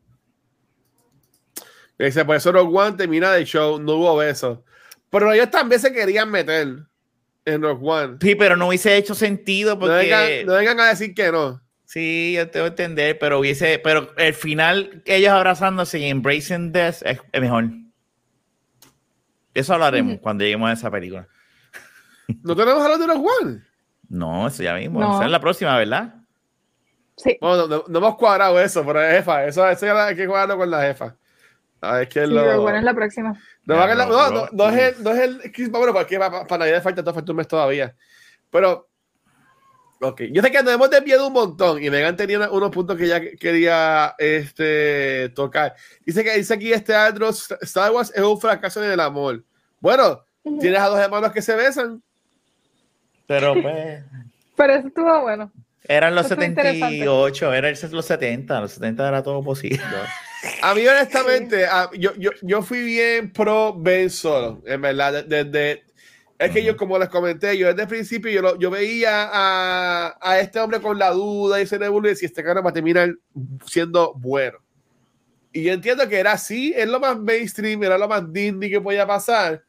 Dice, 1.99 2.23
por 2.23 2.37
eso 2.37 2.53
Rogue 2.53 2.77
One 2.77 2.95
termina 2.95 3.33
de 3.33 3.43
show, 3.43 3.79
no 3.79 3.95
hubo 3.95 4.15
besos. 4.15 4.59
Pero 5.09 5.33
ellos 5.33 5.51
también 5.51 5.81
se 5.81 5.91
querían 5.91 6.31
meter 6.31 6.83
en 7.43 7.61
Rogue 7.61 7.81
One. 7.83 8.17
sí, 8.21 8.35
pero 8.35 8.55
no 8.55 8.67
hubiese 8.67 8.95
hecho 8.95 9.13
sentido 9.13 9.73
No 9.73 9.79
porque... 9.79 9.95
vengan, 9.95 10.45
no 10.45 10.53
vengan 10.53 10.79
a 10.79 10.89
decir 10.89 11.13
que 11.13 11.31
no. 11.31 11.61
Sí, 11.83 12.33
yo 12.35 12.49
te 12.49 12.59
voy 12.59 12.67
a 12.67 12.69
entender, 12.69 13.17
pero 13.19 13.39
hubiese, 13.39 13.79
pero 13.79 14.13
el 14.17 14.33
final, 14.33 15.01
ellos 15.05 15.31
abrazándose 15.31 15.99
y 15.99 16.05
embracing 16.05 16.71
this 16.71 17.01
es, 17.03 17.19
es 17.31 17.41
mejor. 17.41 17.69
Eso 19.53 19.73
hablaremos 19.73 20.19
cuando 20.19 20.43
lleguemos 20.43 20.69
a 20.69 20.73
esa 20.73 20.91
película. 20.91 21.27
No 22.43 22.55
tenemos 22.55 22.85
a 22.85 22.89
los 22.89 22.99
de 22.99 23.07
Rogue 23.07 23.25
One. 23.41 23.61
No, 24.07 24.47
eso 24.47 24.63
ya 24.63 24.75
mismo. 24.75 25.01
No. 25.01 25.15
Esa 25.15 25.25
es 25.25 25.31
la 25.31 25.41
próxima, 25.41 25.77
¿verdad? 25.77 26.13
Sí. 27.17 27.37
Bueno, 27.41 27.67
no, 27.67 27.83
no 27.87 27.97
hemos 27.99 28.15
cuadrado 28.15 28.59
eso, 28.61 28.85
pero 28.85 29.01
es 29.03 29.17
jefa. 29.17 29.45
Eso, 29.45 29.67
eso 29.67 29.85
ya 29.85 30.05
hay 30.05 30.15
que 30.15 30.27
cuadrarlo 30.27 30.57
con 30.57 30.69
la 30.71 30.83
jefa. 30.83 31.15
A 31.81 31.93
ver, 31.97 32.07
que 32.07 32.25
Sí, 32.25 32.31
lo... 32.31 32.61
bueno, 32.61 32.77
es 32.77 32.83
la 32.83 32.93
próxima. 32.93 33.33
No, 33.65 33.75
Ya, 33.75 33.79
va 33.85 33.91
a 33.91 33.95
la- 33.95 34.05
no, 34.05 34.11
no, 34.11 34.31
no, 34.31 34.47
no 34.51 34.69
es 34.69 34.97
el, 34.97 35.03
no 35.03 35.11
es 35.11 35.19
el 35.19 35.69
bueno, 35.69 35.93
porque 35.93 36.17
para, 36.19 36.45
para 36.45 36.59
Navidad 36.65 36.83
falta, 36.83 37.13
falta 37.13 37.31
un 37.31 37.37
mes 37.37 37.47
todavía. 37.47 37.95
Pero, 38.51 38.87
ok, 40.01 40.21
yo 40.31 40.41
sé 40.41 40.51
que 40.51 40.63
nos 40.63 40.73
hemos 40.73 40.89
desviado 40.89 41.27
un 41.27 41.33
montón 41.33 41.83
y 41.83 41.89
Megan 41.89 42.15
tenía 42.15 42.49
unos 42.51 42.69
puntos 42.71 42.95
que 42.97 43.05
ella 43.05 43.19
quería 43.39 44.15
este, 44.17 45.29
tocar. 45.35 45.75
Dice 46.05 46.23
que 46.23 46.37
dice 46.37 46.53
aquí 46.53 46.71
este 46.71 46.95
Andros, 46.95 47.51
Star 47.61 47.91
Wars 47.91 48.11
es 48.15 48.21
un 48.23 48.39
fracaso 48.39 48.83
en 48.83 48.91
el 48.91 48.99
amor. 48.99 49.43
Bueno, 49.79 50.23
tienes 50.59 50.79
a 50.79 50.87
dos 50.87 50.99
hermanos 50.99 51.31
que 51.31 51.41
se 51.41 51.55
besan. 51.55 52.01
Pero 53.27 53.53
pues. 53.61 54.03
Pero 54.55 54.73
eso 54.73 54.87
estuvo 54.87 55.21
bueno. 55.21 55.51
Eran 55.87 56.15
los 56.15 56.25
Eso 56.25 56.35
fue 56.35 56.45
interesante. 56.45 56.97
78, 56.97 57.53
eran 57.53 57.73
los 57.91 58.05
70, 58.05 58.61
los 58.61 58.71
70 58.73 59.07
era 59.07 59.23
todo 59.23 59.41
posible. 59.43 59.79
A 60.61 60.75
mí, 60.75 60.85
honestamente, 60.85 61.65
a- 61.65 61.89
yo, 61.97 62.13
yo, 62.17 62.31
yo 62.41 62.61
fui 62.61 62.81
bien 62.83 63.31
pro 63.31 63.73
Ben 63.77 64.09
Solo, 64.09 64.61
en 64.65 64.81
verdad. 64.81 65.23
de- 65.25 65.43
Desde, 65.45 65.83
es 66.39 66.51
que 66.51 66.63
yo, 66.63 66.75
como 66.77 66.99
les 66.99 67.09
comenté, 67.09 67.57
yo 67.57 67.67
desde 67.67 67.83
el 67.83 67.87
principio 67.87 68.29
yo, 68.31 68.41
lo- 68.41 68.59
yo 68.59 68.69
veía 68.69 69.29
a, 69.31 70.17
a 70.21 70.39
este 70.39 70.59
hombre 70.59 70.81
con 70.81 70.99
la 70.99 71.11
duda 71.11 71.59
y 71.59 71.63
ese 71.63 71.79
nebulo 71.79 72.07
y 72.07 72.11
decía, 72.11 72.27
este 72.27 72.43
cara 72.43 72.61
va 72.61 72.69
a 72.69 72.73
terminar 72.73 73.15
siendo 73.65 74.13
bueno. 74.15 74.57
Y 75.53 75.63
yo 75.63 75.73
entiendo 75.73 76.07
que 76.07 76.19
era 76.19 76.33
así, 76.33 76.73
es 76.75 76.87
lo 76.87 76.99
más 76.99 77.17
mainstream, 77.17 77.81
era 77.83 77.97
lo 77.97 78.07
más 78.07 78.31
Disney 78.31 78.69
que 78.69 78.81
podía 78.81 79.07
pasar, 79.07 79.63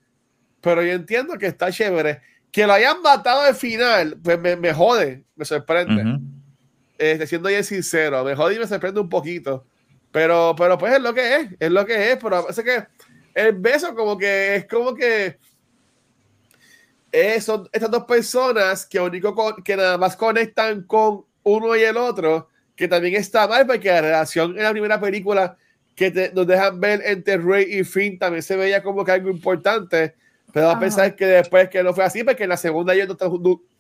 pero 0.61 0.83
yo 0.83 0.93
entiendo 0.93 1.39
que 1.39 1.47
está 1.47 1.71
chévere. 1.73 2.21
Que 2.51 2.67
lo 2.67 2.73
hayan 2.73 3.03
matado 3.03 3.43
al 3.43 3.55
final, 3.55 4.19
pues 4.23 4.39
me, 4.39 4.57
me 4.57 4.73
jode, 4.73 5.25
me 5.37 5.45
sorprende 5.45 6.03
Ujú. 6.03 6.21
este, 6.97 7.27
siendo 7.27 7.49
bien 7.49 7.63
sincero, 7.65 8.25
me 8.25 8.35
jode 8.35 8.55
y 8.57 8.59
me 8.59 8.67
sorprende 8.67 9.01
un 9.01 9.09
poquito. 9.09 9.67
Pero, 10.11 10.55
pero 10.57 10.79
pues 10.79 10.95
es 10.95 11.01
lo 11.03 11.13
que 11.13 11.37
es, 11.37 11.49
es 11.61 11.71
lo 11.71 11.85
que 11.85 12.13
es. 12.13 12.19
Pero 12.21 12.49
es 12.49 12.59
que 12.61 12.87
el 13.35 13.53
beso 13.53 13.95
como 13.95 14.17
que 14.17 14.57
es 14.57 14.67
como 14.67 14.95
que 14.95 15.39
eh, 17.13 17.41
son 17.41 17.69
estas 17.73 17.91
dos 17.91 18.05
personas 18.05 18.87
que 18.87 19.01
único 19.01 19.35
con- 19.35 19.63
que 19.63 19.77
nada 19.77 19.97
más 19.99 20.17
conectan 20.17 20.83
con 20.83 21.25
uno 21.43 21.77
y 21.77 21.83
el 21.83 21.97
otro, 21.97 22.49
que 22.77 22.89
también 22.89 23.15
está 23.17 23.49
mal 23.49 23.67
porque 23.67 23.89
la 23.89 24.01
relación 24.01 24.57
en 24.57 24.63
la 24.65 24.73
primera 24.73 25.01
película 25.01 25.57
que 25.95 26.11
te- 26.11 26.33
nos 26.33 26.47
dejan 26.47 26.79
ver 26.81 27.03
entre 27.05 27.39
Rey 27.39 27.67
y 27.81 27.85
Finn 27.85 28.19
también 28.19 28.43
se 28.43 28.57
veía 28.57 28.83
como 28.83 29.05
que 29.05 29.13
algo 29.13 29.31
importante, 29.31 30.15
pero 30.53 30.69
a 30.69 30.73
Ajá. 30.73 30.81
pensar 30.81 31.17
que 31.17 31.27
después 31.27 31.69
que 31.69 31.83
no 31.83 31.93
fue 31.93 32.05
así, 32.05 32.25
porque 32.25 32.45
en 32.45 32.49
la 32.49 32.57
segunda 32.57 32.95
ellos 32.95 33.09
no 33.09 33.13
están 33.13 33.31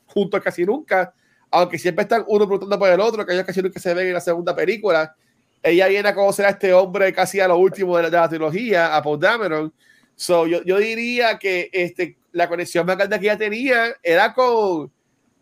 juntos, 0.06 0.42
casi 0.42 0.64
nunca, 0.64 1.14
aunque 1.50 1.78
siempre 1.78 2.02
están 2.02 2.24
uno 2.26 2.46
preguntando 2.46 2.78
por 2.78 2.90
el 2.90 3.00
otro, 3.00 3.24
que 3.24 3.32
ellos 3.32 3.44
casi 3.44 3.62
nunca 3.62 3.80
se 3.80 3.94
ven 3.94 4.08
en 4.08 4.14
la 4.14 4.20
segunda 4.20 4.54
película. 4.54 5.14
Ella 5.62 5.88
viene 5.88 6.08
a 6.08 6.14
conocer 6.14 6.46
a 6.46 6.50
este 6.50 6.72
hombre 6.72 7.12
casi 7.12 7.40
a 7.40 7.48
lo 7.48 7.56
último 7.56 7.96
de 7.96 8.04
la, 8.04 8.10
de 8.10 8.16
la 8.18 8.28
trilogía, 8.28 8.96
a 8.96 9.02
Paul 9.02 9.18
Dameron. 9.18 9.72
So, 10.14 10.46
yo, 10.46 10.62
yo 10.62 10.78
diría 10.78 11.38
que 11.38 11.70
este, 11.72 12.18
la 12.32 12.48
conexión 12.48 12.86
más 12.86 12.96
grande 12.96 13.18
que 13.18 13.26
ella 13.26 13.38
tenía 13.38 13.94
era 14.02 14.34
con, 14.34 14.90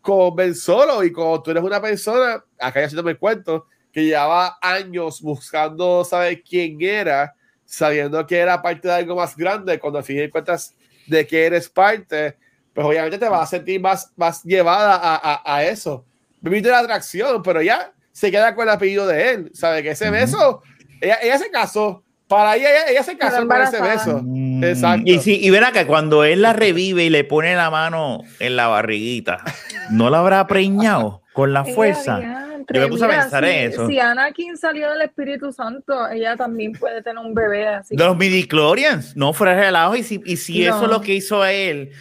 con 0.01 0.35
Ben 0.35 0.55
Solo 0.55 1.03
y 1.03 1.11
como 1.11 1.41
tú 1.43 1.51
eres 1.51 1.63
una 1.63 1.81
persona, 1.81 2.43
acá 2.59 2.85
ya 2.85 2.99
el 2.99 3.17
cuento, 3.17 3.67
que 3.91 4.05
llevaba 4.05 4.57
años 4.61 5.21
buscando 5.21 6.05
saber 6.05 6.41
quién 6.43 6.77
era, 6.81 7.35
sabiendo 7.65 8.25
que 8.25 8.37
era 8.37 8.61
parte 8.61 8.87
de 8.87 8.93
algo 8.93 9.15
más 9.15 9.35
grande, 9.35 9.79
cuando 9.79 9.99
al 9.99 10.05
fin 10.05 10.23
y 10.23 10.29
cuentas 10.29 10.75
de 11.07 11.25
que 11.25 11.45
eres 11.45 11.69
parte, 11.69 12.37
pues 12.73 12.85
obviamente 12.85 13.17
te 13.17 13.27
vas 13.27 13.41
a 13.41 13.57
sentir 13.57 13.81
más, 13.81 14.11
más 14.15 14.43
llevada 14.43 14.95
a, 14.95 15.15
a, 15.15 15.55
a 15.55 15.63
eso. 15.63 16.05
Invito 16.43 16.69
la 16.69 16.79
atracción, 16.79 17.41
pero 17.41 17.61
ya 17.61 17.91
se 18.11 18.31
queda 18.31 18.53
con 18.55 18.67
el 18.67 18.73
apellido 18.73 19.07
de 19.07 19.31
él, 19.31 19.51
¿sabe? 19.53 19.83
Que 19.83 19.91
ese 19.91 20.09
beso, 20.09 20.61
ella, 21.01 21.17
ella 21.21 21.37
se 21.37 21.49
casó, 21.49 22.03
para 22.27 22.55
ella, 22.55 22.69
ella, 22.69 22.91
ella 22.91 23.03
se 23.03 23.17
casó 23.17 23.47
con 23.47 23.61
ese 23.61 23.81
beso. 23.81 24.21
Mm, 24.23 24.63
Exacto. 24.63 25.03
Y, 25.05 25.19
sí, 25.19 25.39
y 25.41 25.49
verá 25.49 25.71
que 25.71 25.85
cuando 25.85 26.23
él 26.23 26.41
la 26.41 26.53
revive 26.53 27.05
y 27.05 27.09
le 27.09 27.23
pone 27.23 27.55
la 27.55 27.69
mano 27.69 28.21
en 28.39 28.55
la 28.55 28.67
barriguita, 28.67 29.43
¿no 29.91 30.09
la 30.09 30.19
habrá 30.19 30.45
preñado 30.47 31.23
con 31.33 31.53
la 31.53 31.61
Ella, 31.61 31.73
fuerza? 31.75 32.46
Yo 32.73 32.81
me 32.81 32.87
puse 32.87 33.05
a 33.05 33.07
pensar 33.09 33.45
si, 33.45 33.49
en 33.51 33.71
eso. 33.71 33.87
Si 33.87 33.99
Anakin 33.99 34.57
salió 34.57 34.89
del 34.91 35.01
Espíritu 35.01 35.51
Santo, 35.53 36.09
ella 36.09 36.35
también 36.35 36.73
puede 36.73 37.01
tener 37.01 37.17
un 37.23 37.33
bebé 37.33 37.67
así. 37.67 37.95
De 37.95 38.03
los 38.03 38.17
midichlorians, 38.17 39.15
no 39.15 39.31
fuera 39.33 39.55
relajo. 39.55 39.95
Y 39.95 40.03
si, 40.03 40.21
y 40.25 40.37
si 40.37 40.65
No. 40.65 40.75
eso 40.75 40.85
es 40.85 40.91
lo 40.91 41.01
que 41.01 41.13
hizo 41.13 41.45
él, 41.45 41.91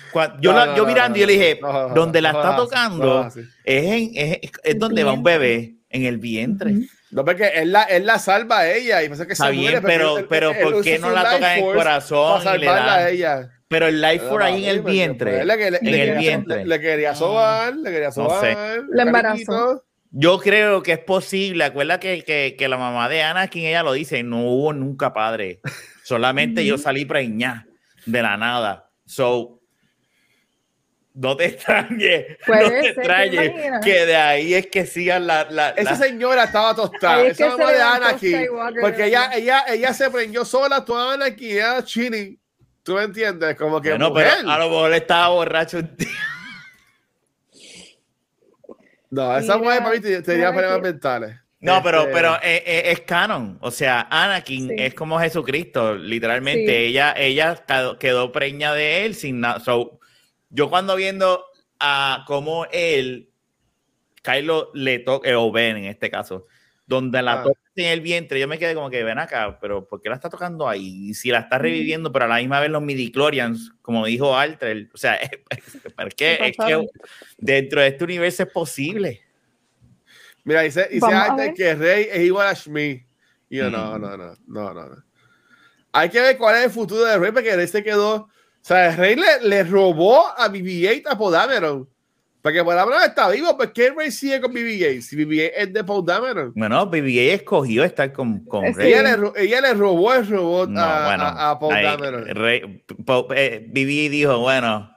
yo, 0.41 0.53
No, 0.53 0.59
la- 0.59 0.67
no, 0.67 0.77
yo 0.77 0.83
no, 0.83 0.89
mirando, 0.89 1.17
no, 1.17 1.21
yo 1.21 1.27
le 1.27 1.33
dije, 1.35 1.59
no, 1.63 1.73
no, 1.73 1.89
no, 1.89 1.95
donde 1.95 2.21
la 2.21 2.33
no, 2.33 2.39
está 2.39 2.51
no, 2.51 2.57
no, 2.57 2.63
tocando 2.65 3.05
no, 3.07 3.23
no, 3.25 3.29
es, 3.29 3.45
en, 3.65 4.11
es, 4.15 4.39
es 4.65 4.79
donde 4.79 5.05
va 5.05 5.13
un 5.13 5.23
bebé, 5.23 5.77
en 5.89 6.05
el 6.05 6.19
vientre. 6.19 6.75
No, 7.13 7.25
porque 7.25 7.47
él 7.55 7.71
la, 7.73 7.85
él 7.85 8.05
la 8.05 8.19
salva 8.19 8.59
a 8.61 8.71
ella 8.75 9.03
y 9.03 9.09
pasa 9.09 9.25
que 9.27 9.35
Está 9.35 9.47
se 9.47 9.53
bien, 9.53 9.63
muere, 9.73 9.81
pero- 9.83 10.19
él- 10.19 10.27
pero 10.29 10.51
él 10.51 10.57
¿por 10.63 10.83
qué 10.83 10.99
no 10.99 11.11
la 11.11 11.23
toca 11.33 11.57
en 11.57 11.65
el 11.65 11.75
corazón 11.75 12.43
Para 12.45 12.57
y 12.57 12.61
le 12.61 12.67
da- 12.67 12.95
a 12.97 13.11
ella. 13.11 13.51
Pero 13.69 13.87
el 13.87 14.01
life 14.01 14.25
for 14.29 14.43
ahí 14.43 14.65
en 14.65 14.71
el 14.71 14.83
Pues, 14.83 14.93
vientre. 14.95 15.45
Le, 15.45 15.57
le- 15.57 15.71
le- 15.71 15.79
En 15.79 15.85
le 15.85 15.91
el 15.91 15.97
quería- 15.97 16.19
vientre. 16.19 16.57
Le, 16.59 16.67
le 16.67 16.81
quería 16.81 17.15
sobar, 17.15 17.75
le 17.77 17.91
quería 17.91 18.09
No 18.09 18.13
sobar. 18.13 18.41
sé. 18.41 18.57
La 18.91 19.03
embarazó. 19.05 19.83
Yo 20.19 20.39
creo 20.39 20.83
que 20.83 20.93
es 20.93 20.99
posible. 20.99 21.63
Acuerda 21.63 22.01
que, 22.01 22.23
que, 22.25 22.57
que 22.59 22.69
la 22.69 22.79
mamá 22.79 23.07
de 23.11 23.23
Anakin, 23.23 23.65
ella 23.67 23.83
lo 23.83 23.93
dice, 23.93 24.23
no 24.23 24.41
hubo 24.41 24.73
nunca 24.73 25.13
padre. 25.13 25.61
Solamente 26.05 26.65
yo 26.65 26.79
salí 26.79 27.05
preñada 27.05 27.67
de 28.07 28.23
la 28.23 28.39
nada. 28.39 28.89
So, 29.05 29.61
no 31.13 31.37
te 31.37 31.45
extrañes, 31.53 32.39
Puede 32.47 32.63
no 32.63 32.69
te 32.71 32.75
ser, 32.75 32.83
¿te 32.83 32.89
extrañes 33.01 33.85
que 33.85 34.07
de 34.07 34.17
ahí 34.17 34.55
es 34.55 34.67
que 34.69 34.87
sigan 34.87 35.27
la... 35.27 35.47
la, 35.51 35.69
Esa 35.71 35.97
señora 35.97 36.45
estaba 36.45 36.75
tostada. 36.75 37.23
Es 37.27 37.39
Esa 37.39 37.51
mamá 37.51 37.73
de 37.73 37.83
Anakin. 37.83 38.37
Skywalker, 38.37 38.81
Porque 38.81 39.05
ella, 39.05 39.31
ella, 39.35 39.65
ella 39.69 39.93
se 39.93 40.11
prendió 40.11 40.47
sola, 40.47 40.83
toda 40.83 41.13
Anakin, 41.13 41.51
era 41.59 41.85
chini. 41.85 42.39
¿Tú 42.83 42.95
me 42.95 43.03
entiendes? 43.03 43.55
Como 43.57 43.83
que 43.83 43.91
Bueno, 43.91 44.09
mujer. 44.11 44.29
pero 44.39 44.51
a 44.51 44.59
lo 44.61 44.69
mejor 44.71 44.95
estaba 44.95 45.29
borracho. 45.29 45.79
un 45.79 45.95
día. 45.97 46.09
No, 49.11 49.37
esa 49.37 49.57
Mira, 49.57 49.65
mujer 49.81 49.83
para 49.83 49.95
mí 49.95 50.23
mira 50.37 50.53
problemas 50.53 50.81
mentales. 50.83 51.37
No, 51.61 51.83
pero, 51.83 52.03
Este, 52.03 52.13
pero 52.13 52.35
eh, 52.37 52.63
eh, 52.67 52.83
es 52.93 53.01
canon. 53.01 53.59
O 53.61 53.71
sea, 53.71 54.07
Anakin 54.11 54.69
Sí. 54.69 54.75
es 54.79 54.95
como 54.95 55.19
Jesucristo, 55.19 55.95
literalmente. 55.95 56.67
Sí. 56.67 56.85
Ella, 56.89 57.15
ella 57.17 57.55
quedó, 57.67 57.99
quedó 57.99 58.31
preña 58.33 58.73
de 58.75 59.05
él 59.07 59.15
sin 59.15 59.41
nada. 59.41 59.61
So, 59.61 59.99
yo 60.51 60.69
cuando 60.69 60.95
viendo 60.97 61.45
a 61.81 62.25
cómo 62.27 62.67
él, 62.73 63.31
Kylo 64.23 64.71
le 64.75 64.99
toca, 65.01 65.29
eh, 65.29 65.35
o 65.35 65.51
Ben 65.51 65.77
en 65.79 65.85
este 65.87 66.11
caso, 66.11 66.47
donde 66.87 67.21
la 67.23 67.41
Ah. 67.41 67.43
toca 67.43 67.61
en 67.77 67.87
el 67.87 68.01
vientre, 68.01 68.39
yo 68.41 68.49
me 68.49 68.59
quedé 68.59 68.75
como 68.75 68.89
que 68.91 69.03
ven 69.05 69.19
acá, 69.19 69.59
pero 69.61 69.87
¿por 69.87 70.01
qué 70.01 70.09
la 70.09 70.15
está 70.15 70.31
tocando 70.31 70.69
ahí? 70.69 71.09
Y 71.11 71.15
si 71.15 71.31
la 71.31 71.41
está 71.41 71.59
reviviendo, 71.59 72.11
pero 72.13 72.25
a 72.25 72.29
la 72.29 72.37
misma 72.39 72.61
vez 72.61 72.71
los 72.71 72.81
midichlorians, 72.83 73.73
como 73.83 74.07
dijo 74.07 74.37
Alter, 74.37 74.89
o 74.95 74.97
sea, 74.97 75.19
que, 76.17 76.37
Se 76.37 76.49
es 76.49 76.57
que 76.57 76.87
dentro 77.39 77.81
de 77.81 77.89
este 77.89 78.05
universo 78.05 78.45
es 78.45 78.51
posible. 78.51 79.23
Mira, 80.45 80.63
dice, 80.63 80.89
dice 80.91 81.07
Alter 81.13 81.53
que 81.55 81.75
Rey 81.75 82.09
es 82.11 82.21
igual 82.23 82.47
a 82.47 82.53
Shmi. 82.55 83.05
Y 83.51 83.57
yo, 83.59 83.69
no, 83.71 83.97
Mm. 83.99 84.01
no, 84.01 84.17
no, 84.17 84.35
no, 84.47 84.75
no, 84.75 84.89
no. 84.89 85.05
Hay 85.93 86.09
que 86.09 86.21
ver 86.21 86.37
cuál 86.39 86.57
es 86.57 86.65
el 86.65 86.71
futuro 86.71 87.05
de 87.05 87.19
Rey, 87.19 87.33
porque 87.33 87.57
Rey 87.57 87.67
se 87.67 87.83
quedó. 87.83 88.15
O 88.17 88.29
sea, 88.63 88.95
Rey 88.97 89.17
le, 89.17 89.49
le 89.49 89.65
robó 89.65 90.27
a 90.29 90.49
BB-8 90.49 91.03
a 91.09 91.17
Podameron. 91.19 91.89
Porque 92.47 92.63
por 92.63 92.79
ahora 92.79 93.05
está 93.05 93.29
vivo, 93.29 93.57
pues 93.57 93.73
¿qué 93.75 93.91
Rey 93.91 94.13
sigue 94.13 94.41
con 94.41 94.53
BB-8? 94.53 95.01
Si 95.01 95.17
BB-8 95.17 95.51
es 95.57 95.73
de 95.73 95.83
Paul 95.83 96.07
Dameron. 96.07 96.53
Bueno, 96.55 96.89
BB-8 96.89 97.33
escogió 97.33 97.83
estar 97.83 98.13
con, 98.13 98.45
con 98.45 98.65
Sí. 98.67 98.73
Rey. 98.75 98.93
Ella, 98.93 99.17
le, 99.17 99.33
ella 99.43 99.61
le 99.63 99.75
robó 99.75 100.15
el 100.15 100.29
robot 100.29 100.69
No, 100.71 100.81
a, 100.81 101.07
bueno, 101.07 101.25
a- 101.25 101.51
a 101.51 101.59
Paul 101.59 101.75
ahí, 101.75 101.83
Dameron. 101.85 102.25
Rey- 102.29 102.85
Paul- 103.05 103.27
eh, 103.35 103.67
BB 103.69 104.09
dijo, 104.11 104.39
bueno, 104.39 104.97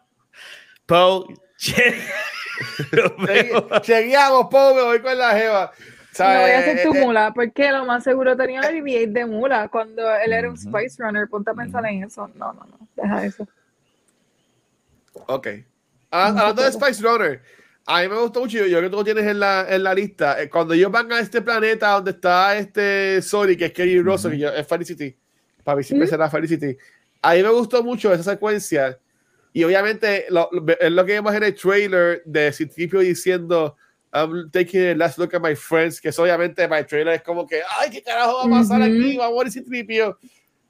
Paul, 0.86 1.26
Seguíamos, 3.84 4.46
pobre, 4.52 4.84
voy 4.84 5.02
con 5.02 5.18
la 5.18 5.32
jeva. 5.32 5.72
No 6.20 6.26
voy 6.26 6.52
a 6.52 6.60
hacer 6.60 6.84
tu 6.84 6.94
Eh, 6.94 7.00
eh, 7.00 7.04
mula, 7.06 7.34
porque 7.34 7.72
lo 7.72 7.84
más 7.86 8.04
seguro 8.04 8.38
tenía 8.38 8.62
el 8.62 8.84
BB-8 8.84 9.12
de 9.12 9.26
mula 9.26 9.70
cuando 9.70 10.04
él 10.18 10.34
era 10.34 10.48
un. 10.52 10.56
Spice 10.56 10.98
Runner. 11.02 11.28
Ponte 11.28 11.50
a 11.50 11.56
pensar 11.56 11.84
en 11.88 12.04
eso. 12.04 12.30
No, 12.36 12.54
no, 12.54 12.64
no. 12.66 12.78
Deja 12.96 13.26
eso. 13.26 13.48
Ok. 15.14 15.48
Ah, 16.12 16.28
Hablando 16.28 16.64
de 16.64 16.72
Spice 16.72 17.02
Runner, 17.04 17.42
a 17.86 18.02
mí 18.02 18.08
me 18.10 18.20
gustó 18.20 18.40
mucho, 18.42 18.58
yo 18.58 18.66
creo 18.78 18.82
que 18.84 18.90
tú 18.90 18.96
lo 18.98 19.04
tienes 19.04 19.26
en 19.26 19.40
la, 19.40 19.66
en 19.70 19.84
la 19.84 19.94
lista. 19.94 20.42
eh, 20.42 20.50
Cuando 20.50 20.74
ellos 20.74 20.92
van 20.92 21.12
a 21.12 21.20
este 21.20 21.42
planeta 21.42 21.92
donde 21.92 22.12
está 22.12 22.58
este 22.58 23.22
Sori, 23.22 23.56
que 23.58 23.66
es 23.66 23.74
Kelly 23.74 24.02
Russell, 24.02 24.32
que 24.32 24.40
yo- 24.40 24.54
es 24.54 24.68
Felicity, 24.68 25.16
para 25.64 25.78
mí 25.78 25.84
siempre 25.84 26.08
será 26.08 26.30
Felicity. 26.30 26.76
A 27.22 27.34
mí 27.36 27.44
me 27.44 27.50
gustó 27.50 27.84
mucho 27.84 28.14
esa 28.14 28.24
secuencia. 28.24 28.98
Y 29.54 29.64
obviamente 29.64 30.26
lo- 30.30 30.50
lo- 30.52 30.66
es 30.80 30.92
lo 30.92 31.06
que 31.06 31.14
vemos 31.14 31.34
en 31.34 31.44
el 31.44 31.56
trailer 31.56 32.22
de 32.26 32.52
Citripio 32.54 33.00
diciendo 33.00 33.76
I'm 34.14 34.50
taking 34.50 34.82
a 34.88 34.96
last 34.96 35.20
look 35.20 35.36
at 35.36 35.42
my 35.42 35.56
friends, 35.56 36.02
que 36.02 36.10
eso 36.10 36.24
obviamente 36.24 36.64
el 36.64 36.86
trailer 36.88 37.14
es 37.16 37.22
como 37.22 37.46
que, 37.46 37.62
ay, 37.80 37.92
¿qué 37.92 38.02
carajo 38.02 38.38
va 38.50 38.58
a 38.58 38.60
pasar 38.62 38.82
aquí? 38.82 39.18
Va 39.18 39.28
a 39.28 39.30
morir 39.32 39.52
Citripio. 39.52 40.18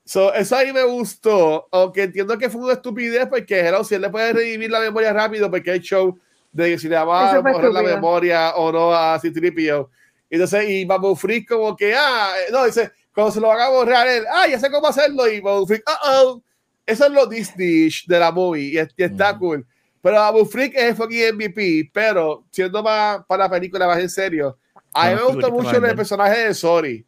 So, 0.10 0.34
eso 0.34 0.56
ahí 0.56 0.74
me 0.74 0.82
gustó, 0.86 1.68
aunque 1.72 2.02
entiendo 2.02 2.36
que 2.36 2.50
fue 2.50 2.62
una 2.62 2.74
estupidez 2.74 3.28
porque 3.28 3.60
hello, 3.60 3.84
si 3.84 3.94
él 3.94 4.02
le 4.02 4.10
puede 4.10 4.34
revivir 4.34 4.72
la 4.72 4.80
memoria 4.80 5.14
rápido 5.14 5.52
porque 5.52 5.70
hay 5.70 5.82
show 5.82 6.18
de 6.52 6.72
que 6.72 6.80
si 6.80 6.90
le 6.90 6.96
va 6.96 7.36
a 7.36 7.40
borrar 7.40 7.72
la 7.72 7.84
memoria 7.84 8.56
o 8.56 8.72
no 8.72 8.92
a 8.92 9.20
Citripio. 9.20 9.92
Entonces, 10.28 10.68
y 10.68 10.84
Babu 10.84 11.16
Freak 11.16 11.50
como 11.50 11.76
que, 11.76 11.94
ah, 11.96 12.32
no, 12.52 12.66
dice, 12.66 12.92
cuando 13.14 13.32
se 13.32 13.40
lo 13.40 13.52
haga 13.52 13.70
borrar 13.70 14.08
él, 14.08 14.24
ah, 14.34 14.48
ya 14.48 14.58
sé 14.58 14.72
cómo 14.72 14.88
hacerlo, 14.88 15.28
y 15.28 15.42
Babu 15.42 15.68
Freak, 15.68 15.84
uh 15.88 16.10
oh, 16.12 16.44
eso 16.88 17.06
es 17.06 17.12
lo 17.12 17.28
Disney 17.28 17.92
de 18.08 18.20
la 18.20 18.32
movie, 18.32 18.64
y, 18.64 18.78
y 18.78 19.04
está 19.04 19.34
Ujú. 19.34 19.40
cool. 19.40 19.68
Pero 20.02 20.16
Babu 20.16 20.44
Freak 20.44 20.74
es 20.74 20.98
fucking 20.98 21.36
MVP, 21.36 21.92
pero 21.94 22.46
siendo 22.50 22.82
más 22.82 23.24
para 23.28 23.44
la 23.44 23.50
película 23.52 23.86
más 23.86 24.00
en 24.00 24.10
serio, 24.10 24.58
a 24.92 25.06
mí 25.06 25.14
Una 25.14 25.22
me 25.22 25.34
gustó 25.34 25.52
mucho 25.52 25.86
el 25.86 25.96
personaje 25.96 26.48
de 26.48 26.54
Sori 26.56 27.06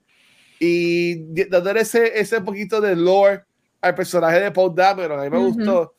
y 0.64 1.16
dándole 1.50 1.82
ese, 1.82 2.20
ese 2.20 2.40
poquito 2.40 2.80
de 2.80 2.96
lore 2.96 3.42
al 3.82 3.96
personaje 3.96 4.40
de 4.40 4.52
Paul 4.52 4.76
Dameron, 4.76 5.20
a 5.20 5.24
mí 5.24 5.30
me 5.32 5.40
Ujú. 5.40 5.48
gustó. 5.56 5.96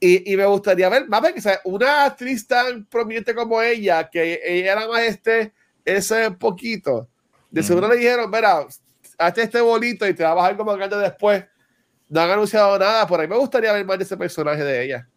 Y, 0.00 0.32
y 0.32 0.36
me 0.36 0.46
gustaría 0.46 0.88
ver, 0.88 1.06
más 1.06 1.22
bien, 1.22 1.32
que 1.32 1.40
sea, 1.40 1.60
una 1.64 2.06
actriz 2.06 2.44
tan 2.44 2.86
prominente 2.86 3.32
como 3.36 3.62
ella, 3.62 4.10
que 4.10 4.40
ella 4.44 4.72
era 4.72 4.88
más 4.88 5.02
este, 5.02 5.52
ese 5.84 6.28
poquito. 6.32 7.08
De 7.52 7.62
seguro 7.62 7.86
le 7.86 7.98
dijeron, 7.98 8.28
mira, 8.28 8.66
hazte 9.16 9.42
este 9.42 9.60
bolito 9.60 10.08
y 10.08 10.12
te 10.12 10.24
va 10.24 10.32
a 10.32 10.34
bajar 10.34 10.56
como 10.56 10.74
grande 10.74 10.96
después. 10.96 11.44
No 12.08 12.20
han 12.20 12.30
anunciado 12.30 12.76
nada, 12.80 13.06
por 13.06 13.20
ahí 13.20 13.28
me 13.28 13.36
gustaría 13.36 13.72
ver 13.72 13.84
más 13.84 13.96
de 13.98 14.04
ese 14.04 14.16
personaje 14.16 14.64
de 14.64 14.86
ella. 14.86 15.08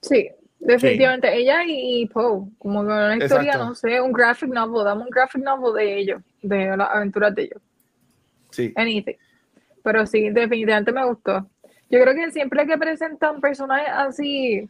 Sí, 0.00 0.30
definitivamente. 0.60 1.30
Ella 1.36 1.62
y, 1.66 2.00
y 2.00 2.06
Poe, 2.06 2.48
como 2.56 2.80
una 2.80 3.18
historia, 3.18 3.52
Exacto. 3.52 3.66
no 3.66 3.74
sé, 3.74 4.00
un 4.00 4.12
graphic 4.12 4.48
novel, 4.48 4.84
dame 4.86 5.02
un 5.02 5.10
graphic 5.10 5.42
novel 5.42 5.74
de 5.74 5.98
ellos, 5.98 6.22
de 6.40 6.74
las 6.74 6.88
aventuras 6.88 7.34
de 7.34 7.42
ellos. 7.42 7.60
Sí. 8.58 8.72
Anything. 8.76 9.14
Pero 9.82 10.04
sí, 10.06 10.28
definitivamente 10.30 10.92
me 10.92 11.04
gustó. 11.06 11.46
Yo 11.90 12.00
creo 12.02 12.14
que 12.14 12.30
siempre 12.32 12.66
que 12.66 12.76
presentan 12.76 13.40
personajes 13.40 13.88
así 13.90 14.68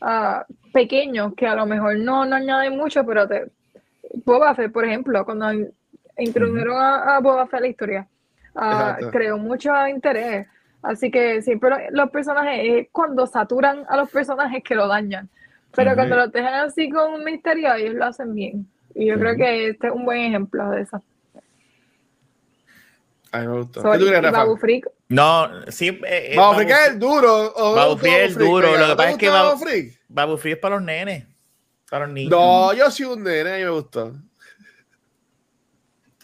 ah, 0.00 0.44
pequeños, 0.72 1.32
que 1.34 1.46
a 1.46 1.54
lo 1.54 1.64
mejor 1.64 1.96
no, 1.98 2.24
no 2.26 2.36
añaden 2.36 2.76
mucho, 2.76 3.04
pero 3.06 3.26
te, 3.26 3.46
Boba 4.24 4.54
Fett, 4.54 4.72
por 4.72 4.84
ejemplo, 4.84 5.24
cuando 5.24 5.52
in- 5.52 5.70
introdujeron 6.18 6.76
a, 6.76 7.16
a 7.16 7.20
Boba 7.20 7.46
Fett 7.46 7.58
a 7.58 7.60
la 7.60 7.68
historia, 7.68 8.08
Exacto. 8.54 9.10
creó 9.10 9.38
mucho 9.38 9.70
interés. 9.86 10.46
Así 10.82 11.10
que 11.10 11.40
siempre 11.42 11.70
lo- 11.70 11.90
los 12.02 12.10
personajes, 12.10 12.60
es 12.62 12.88
cuando 12.92 13.26
saturan 13.26 13.84
a 13.88 13.96
los 13.96 14.10
personajes 14.10 14.62
que 14.62 14.74
lo 14.74 14.86
dañan. 14.88 15.28
Pero 15.74 15.94
cuando 15.94 16.16
lo 16.16 16.28
dejan 16.28 16.54
así 16.54 16.88
con 16.90 17.14
un 17.14 17.24
misterio, 17.24 17.72
ellos 17.74 17.94
lo 17.94 18.06
hacen 18.06 18.34
bien. 18.34 18.66
Y 18.94 19.06
yo 19.06 19.18
creo 19.18 19.36
que 19.36 19.68
este 19.68 19.86
es 19.88 19.92
un 19.92 20.04
buen 20.04 20.20
ejemplo 20.22 20.70
de 20.70 20.82
eso. 20.82 21.02
A 23.32 23.40
mí 23.40 23.46
me 23.46 23.58
gustó. 23.58 23.82
So, 23.82 23.92
¿Qué 23.92 23.98
tú 23.98 24.06
crees, 24.06 24.22
Rafa? 24.22 24.38
Babu 24.38 24.56
Freak, 24.56 24.86
No, 25.08 25.50
sí. 25.70 25.88
eh, 25.88 26.30
eh, 26.32 26.36
Babu 26.36 26.52
Babu 26.52 26.60
Freak 26.60 26.70
es 26.70 26.88
el 26.88 26.98
duro. 26.98 27.52
¿o 27.56 27.74
Babu 27.74 27.96
Freak 27.98 28.14
es 28.16 28.34
Babu 28.34 28.46
duro, 28.46 28.66
lo 28.68 28.72
que 28.74 28.78
¿No 28.80 28.88
te 28.88 28.96
pasa 28.96 29.10
es 29.10 29.16
que 29.18 29.30
Babu- 29.30 29.58
Freak? 29.58 30.00
Babu 30.08 30.36
Freak 30.38 30.54
es 30.56 30.60
para 30.60 30.74
los 30.76 30.84
nenes, 30.84 31.26
para 31.90 32.06
los 32.06 32.14
niños. 32.14 32.30
No, 32.30 32.72
yo 32.72 32.90
soy 32.90 33.06
un 33.06 33.22
nene, 33.22 33.50
a 33.50 33.56
mí 33.58 33.64
me 33.64 33.70
gustó. 33.70 34.12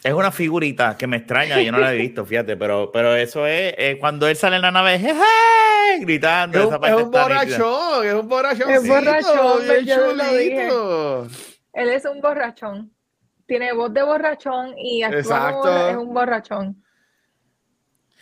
Es 0.03 0.13
una 0.13 0.31
figurita 0.31 0.95
que 0.97 1.07
me 1.07 1.17
extraña, 1.17 1.59
yo 1.61 1.71
no 1.71 1.79
la 1.79 1.91
he 1.93 1.97
visto, 1.97 2.25
fíjate, 2.25 2.55
pero, 2.57 2.91
pero 2.91 3.15
eso 3.15 3.47
es 3.47 3.73
eh, 3.77 3.97
cuando 3.99 4.27
él 4.27 4.35
sale 4.35 4.57
en 4.57 4.61
la 4.61 4.69
nave, 4.71 4.99
¡jeje! 4.99 5.19
gritando. 6.01 6.59
Es 6.59 6.65
esa 6.65 6.75
un, 6.75 6.81
parte 6.81 6.97
es 6.97 7.03
un 7.03 7.11
borrachón, 7.11 8.05
es 8.05 8.13
un 8.13 8.27
borrachón. 8.29 8.69
Es 8.69 8.87
borrachón, 8.87 9.61
él 11.73 11.89
es 11.89 12.05
un 12.05 12.21
borrachón. 12.21 12.91
Tiene 13.47 13.73
voz 13.73 13.93
de 13.93 14.03
borrachón 14.03 14.77
y 14.77 15.03
actúa 15.03 15.19
Exacto. 15.19 15.87
es 15.89 15.95
un 15.97 16.13
borrachón. 16.13 16.83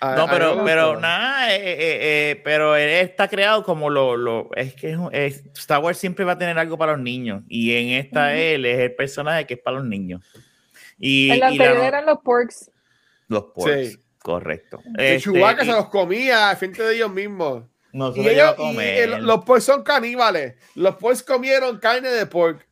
A- 0.03 0.15
No, 0.15 0.27
pero, 0.27 0.63
pero 0.65 0.99
nada, 0.99 1.55
eh, 1.55 1.61
eh, 1.63 1.97
eh, 2.31 2.41
pero 2.43 2.75
él 2.75 2.89
está 2.89 3.27
creado 3.29 3.63
como 3.63 3.89
lo, 3.89 4.17
lo 4.17 4.49
es 4.55 4.73
que 4.75 4.97
es 5.13 5.43
Star 5.57 5.79
Wars 5.81 5.97
siempre 5.97 6.25
va 6.25 6.33
a 6.33 6.37
tener 6.37 6.57
algo 6.59 6.77
para 6.77 6.91
los 6.93 7.01
niños 7.01 7.43
y 7.47 7.73
en 7.75 7.89
esta 8.05 8.35
él 8.35 8.65
es 8.65 8.79
el 8.79 8.95
personaje 8.95 9.45
que 9.47 9.53
es 9.53 9.59
para 9.61 9.77
los 9.77 9.85
niños. 9.85 10.21
Y, 10.97 11.29
En 11.31 11.39
la 11.39 11.47
anterior 11.47 11.77
no- 11.77 11.83
eran 11.83 12.05
los 12.05 12.19
porks. 12.19 12.69
los 13.29 13.45
porks, 13.55 13.91
Sí. 13.91 13.97
correcto. 14.19 14.79
Que 14.97 15.15
Este, 15.15 15.31
Chewbacca 15.31 15.63
y- 15.63 15.67
se 15.67 15.71
los 15.71 15.87
comía 15.89 16.49
a 16.49 16.55
frente 16.57 16.83
de 16.83 16.95
ellos 16.95 17.11
mismos. 17.11 17.63
no 17.93 18.11
se 18.11 18.19
Y, 18.19 18.23
lo 18.23 18.29
ellos, 18.31 18.55
y 18.59 18.77
el- 18.79 19.23
los 19.23 19.45
porks 19.45 19.63
son 19.63 19.83
caníbales. 19.83 20.55
Los 20.75 20.95
porks 20.97 21.23
comieron 21.23 21.77
carne 21.79 22.09
de 22.09 22.25
pork. 22.25 22.67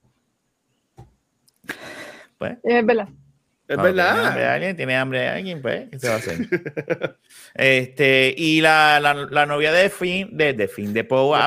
pues. 2.37 2.57
Es 2.63 2.85
verdad. 2.85 3.07
Es 3.71 3.77
No, 3.77 3.83
¿Tiene 3.83 4.01
hambre 4.01 4.19
de 4.19 4.33
verdad. 4.33 4.53
alguien? 4.53 4.75
¿Tiene 4.75 4.95
hambre 4.97 5.19
de 5.21 5.27
alguien? 5.29 5.61
Pues, 5.61 5.89
¿qué 5.89 5.99
se 5.99 6.07
va 6.09 6.15
a 6.15 6.17
hacer? 6.17 6.37
este, 7.55 8.35
y 8.37 8.59
la, 8.59 8.99
la, 8.99 9.13
la 9.13 9.45
novia 9.45 9.71
de 9.71 9.89
Finn, 9.89 10.35
de, 10.35 10.53
de 10.53 10.67
Finn, 10.67 10.93
de 10.93 11.03
Poe, 11.05 11.37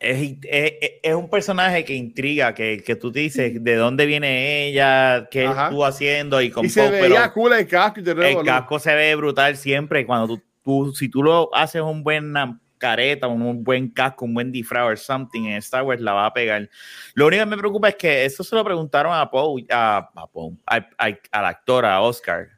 es, 0.00 0.38
es, 0.42 0.72
es 1.02 1.14
un 1.14 1.28
personaje 1.28 1.84
que 1.84 1.94
intriga, 1.94 2.54
que, 2.54 2.82
que 2.84 2.96
tú 2.96 3.10
dices 3.12 3.62
de 3.62 3.74
dónde 3.76 4.06
viene 4.06 4.66
ella, 4.68 5.28
qué 5.30 5.44
Ajá. 5.46 5.64
estuvo 5.64 5.84
haciendo 5.84 6.40
y 6.40 6.50
con 6.50 6.64
Y 6.64 6.68
se 6.70 6.90
veía 6.90 7.24
pero 7.24 7.32
cool 7.32 7.52
el 7.54 7.66
casco 7.66 8.00
y 8.00 8.04
te 8.04 8.10
el 8.10 8.44
casco 8.44 8.78
se 8.78 8.94
ve 8.94 9.14
brutal 9.16 9.56
siempre. 9.56 10.06
Cuando 10.06 10.36
tú, 10.36 10.42
tú- 10.64 10.94
si 10.94 11.08
tú 11.08 11.22
lo 11.22 11.54
haces 11.54 11.82
un 11.82 12.02
buen 12.02 12.32
careta, 12.78 13.26
un, 13.26 13.64
buen 13.64 13.88
casco, 13.90 14.24
un 14.24 14.34
buen 14.34 14.52
disfraz 14.52 14.84
or 14.84 14.98
something 14.98 15.44
en 15.44 15.54
Star 15.58 15.82
Wars, 15.82 16.00
la 16.00 16.12
va 16.12 16.26
a 16.26 16.32
pegar. 16.34 16.68
Lo 17.14 17.26
único 17.26 17.42
que 17.42 17.50
me 17.50 17.56
preocupa 17.58 17.88
es 17.88 17.96
que 17.96 18.24
eso 18.24 18.44
se 18.44 18.54
lo 18.54 18.64
preguntaron 18.64 19.12
a 19.14 19.30
Poe, 19.30 19.64
a, 19.70 20.10
a 20.14 20.26
Poe, 20.26 20.52
al, 20.66 20.88
al- 20.98 21.20
al 21.30 21.44
actor, 21.46 21.84
a 21.86 22.00
Oscar, 22.00 22.48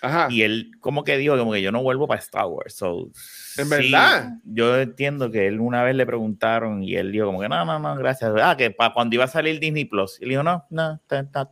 Ajá. 0.00 0.28
y 0.30 0.42
él 0.42 0.70
como 0.80 1.02
que 1.02 1.16
dijo 1.18 1.36
como 1.36 1.52
que 1.52 1.60
yo 1.60 1.72
no 1.72 1.82
vuelvo 1.82 2.06
para 2.06 2.20
Star 2.20 2.46
Wars. 2.46 2.74
So, 2.74 3.10
¿En 3.56 3.64
sí, 3.66 3.70
verdad? 3.70 4.34
Yo 4.44 4.78
entiendo 4.78 5.30
que 5.32 5.48
él 5.48 5.58
una 5.58 5.82
vez 5.82 5.96
le 5.96 6.06
preguntaron 6.06 6.84
y 6.84 6.94
él 6.94 7.10
dijo 7.10 7.26
como 7.26 7.40
que 7.40 7.48
no, 7.48 7.64
no, 7.64 7.78
no, 7.80 7.96
gracias. 7.96 8.32
Ah, 8.40 8.56
que 8.56 8.70
para 8.70 8.94
cuando 8.94 9.16
iba 9.16 9.24
a 9.24 9.28
salir 9.28 9.58
Disney 9.58 9.84
Plus. 9.86 10.18
Y 10.20 10.24
él 10.24 10.30
dijo, 10.30 10.42
no, 10.44 10.64
no, 10.70 11.00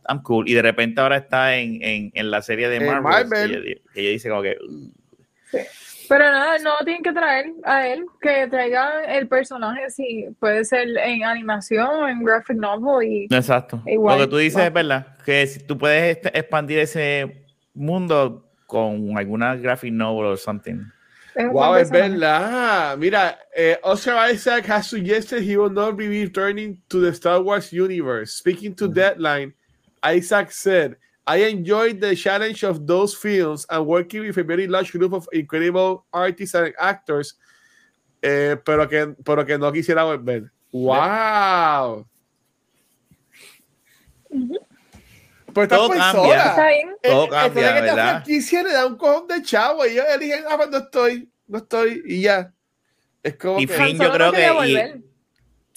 I'm 0.07 0.21
cool. 0.23 0.47
Y 0.47 0.53
de 0.53 0.61
repente 0.61 1.01
ahora 1.01 1.17
está 1.17 1.57
en, 1.57 1.83
en, 1.83 2.11
en 2.13 2.31
la 2.31 2.41
serie 2.41 2.69
de 2.69 2.79
Marvel. 2.79 3.03
Marvel. 3.03 3.81
Que 3.93 3.99
ella, 4.01 4.09
dice 4.11 4.29
como 4.29 4.41
que... 4.41 4.55
"Uh". 4.65 4.91
Pero 6.09 6.31
nada, 6.31 6.57
no 6.59 6.71
tienen 6.83 7.03
que 7.03 7.11
traer 7.11 7.53
a 7.63 7.87
él, 7.87 8.05
que 8.21 8.47
traigan 8.47 9.09
el 9.09 9.27
personaje, 9.27 9.89
si 9.89 10.27
puede 10.39 10.63
ser 10.65 10.87
en 10.97 11.23
animación, 11.23 12.09
en 12.09 12.23
graphic 12.23 12.57
novel 12.57 13.07
y 13.07 13.27
Exacto. 13.29 13.81
Igual, 13.85 14.19
Lo 14.19 14.25
que 14.25 14.29
tú 14.31 14.37
dices 14.37 14.63
es 14.63 14.73
verdad. 14.73 15.17
Que 15.25 15.45
si 15.47 15.59
tú 15.59 15.77
puedes 15.77 16.17
este- 16.17 16.37
expandir 16.37 16.79
ese 16.79 17.45
mundo 17.73 18.45
con 18.65 19.17
alguna 19.17 19.55
graphic 19.55 19.93
novel 19.93 20.27
o 20.27 20.37
something. 20.37 20.83
es 21.35 21.51
Wow, 21.51 21.75
es 21.75 21.91
verdad. 21.91 22.97
Mira, 22.97 23.37
eh, 23.55 23.77
Oscar 23.83 24.31
Isaac 24.31 24.67
has 24.69 24.87
suggested 24.87 25.43
he 25.43 25.55
will 25.55 25.71
not 25.71 25.95
be 25.95 26.07
returning 26.07 26.81
to 26.87 26.99
the 26.99 27.09
Star 27.09 27.41
Wars 27.41 27.71
universe. 27.71 28.33
Speaking 28.37 28.73
to 28.75 28.87
Deadline, 28.87 29.53
Isaac 30.03 30.51
said, 30.51 30.97
I 31.29 31.43
enjoyed 31.49 31.99
the 31.99 32.15
challenge 32.15 32.63
of 32.63 32.87
those 32.87 33.13
films 33.13 33.65
and 33.69 33.85
working 33.85 34.21
with 34.21 34.37
a 34.37 34.43
very 34.43 34.65
large 34.65 34.91
group 34.93 35.11
of 35.13 35.27
incredible 35.33 36.05
artists 36.13 36.55
and 36.55 36.73
actors, 36.79 37.37
eh, 38.21 38.55
pero, 38.63 38.87
que, 38.87 39.13
pero 39.25 39.45
que 39.45 39.57
no 39.57 39.69
quisiera 39.73 40.03
volver. 40.05 40.49
¡Wow! 40.71 42.07
Pues 45.53 45.63
esta 45.65 45.75
Todo 45.77 45.89
persona, 45.89 46.11
cambia. 46.13 46.45
Está 46.45 46.67
bien. 46.69 46.89
eh, 47.01 47.09
Todo 47.09 47.25
eh, 47.25 47.29
cambia, 47.29 47.73
que 47.75 47.81
¿verdad? 47.81 48.09
franquicia 48.11 48.63
le 48.63 48.71
da 48.73 48.85
un 48.85 48.97
cojón 48.97 49.27
de 49.27 49.41
chavo 49.41 49.85
y 49.85 49.89
ellos 49.91 50.05
eligen, 50.15 50.43
ah, 50.49 50.57
pues 50.57 50.69
no 50.69 50.77
estoy, 50.77 51.29
no 51.47 51.57
estoy, 51.57 52.03
y 52.05 52.21
ya. 52.21 52.53
Es 53.23 53.35
como 53.37 53.59
Y 53.59 53.65
que... 53.67 53.73
Solo 53.75 53.87
yo 53.91 54.11
creo 54.13 54.27
no 54.53 54.61
que- 54.61 54.67
y-. 54.69 55.03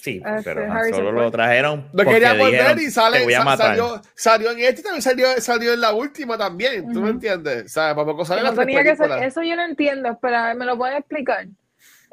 Sí, 0.01 0.19
Este, 0.25 0.41
pero 0.43 0.71
Han 0.71 0.89
Solo 0.89 1.03
Ford. 1.11 1.15
lo 1.15 1.31
trajeron. 1.31 1.87
Lo 1.93 2.03
porque 2.03 2.19
quería 2.21 2.33
volver 2.33 2.79
y 2.79 2.89
sale, 2.89 3.19
"Te 3.19 3.23
voy 3.25 3.33
a 3.35 3.43
matar". 3.43 3.67
salió, 3.67 4.01
salió 4.15 4.51
en 4.51 4.59
este 4.59 4.81
y 4.81 4.83
también 4.83 5.01
salió, 5.03 5.27
salió 5.39 5.73
en 5.73 5.81
la 5.81 5.93
última 5.93 6.37
también. 6.39 6.85
¿Tú 6.91 6.93
me 6.99 6.99
Ujú. 7.01 7.07
entiendes? 7.09 7.65
O 7.65 7.69
sea, 7.69 7.93
para 7.93 8.05
poco 8.05 8.25
sale 8.25 8.41
No 8.41 8.53
tenía 8.53 8.83
que 8.83 8.95
ser, 8.95 9.11
eso 9.23 9.43
yo 9.43 9.55
no 9.55 9.63
entiendo, 9.63 10.17
pero 10.19 10.55
me 10.55 10.65
lo 10.65 10.75
pueden 10.77 10.97
explicar. 10.97 11.45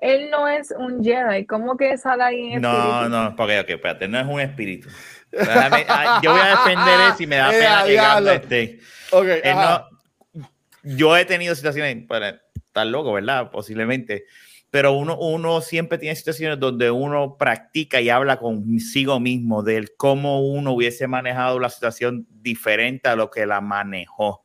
Él 0.00 0.28
no 0.30 0.46
es 0.46 0.70
un 0.76 1.02
Jedi, 1.02 1.46
¿cómo 1.46 1.76
que 1.78 1.96
sale 1.96 2.22
ahí 2.24 2.52
en 2.52 2.60
No, 2.62 3.00
espíritu? 3.00 3.08
no, 3.08 3.36
porque, 3.36 3.60
ok, 3.60 3.70
espérate, 3.70 4.06
no 4.06 4.20
es 4.20 4.26
un 4.26 4.40
espíritu. 4.40 4.88
Déjame- 5.32 5.86
ah, 5.88 6.20
yo 6.22 6.30
voy 6.32 6.40
a 6.40 6.48
defender 6.50 7.00
eso 7.12 7.22
y 7.22 7.26
me 7.26 7.36
da 7.36 7.48
Eh, 7.54 7.58
pena 7.58 7.82
que 7.84 7.90
diablo. 7.90 8.26
Gandalf 8.30 8.42
esté. 8.44 8.80
Ok, 9.12 9.24
Él 9.42 9.52
ajá. 9.52 9.86
no- 10.34 10.42
yo 10.82 11.16
he 11.16 11.24
tenido 11.24 11.54
situaciones, 11.54 12.06
para 12.06 12.38
estar 12.54 12.86
loco, 12.86 13.12
¿verdad? 13.14 13.50
Posiblemente. 13.50 14.24
Pero 14.70 14.92
uno, 14.92 15.18
uno 15.18 15.60
siempre 15.62 15.96
tiene 15.96 16.14
situaciones 16.14 16.60
donde 16.60 16.90
uno 16.90 17.36
practica 17.38 18.00
y 18.00 18.10
habla 18.10 18.38
consigo 18.38 19.18
mismo 19.18 19.62
de 19.62 19.88
cómo 19.96 20.46
uno 20.46 20.72
hubiese 20.72 21.06
manejado 21.06 21.58
la 21.58 21.70
situación 21.70 22.26
diferente 22.30 23.08
a 23.08 23.16
lo 23.16 23.30
que 23.30 23.46
la 23.46 23.62
manejó. 23.62 24.44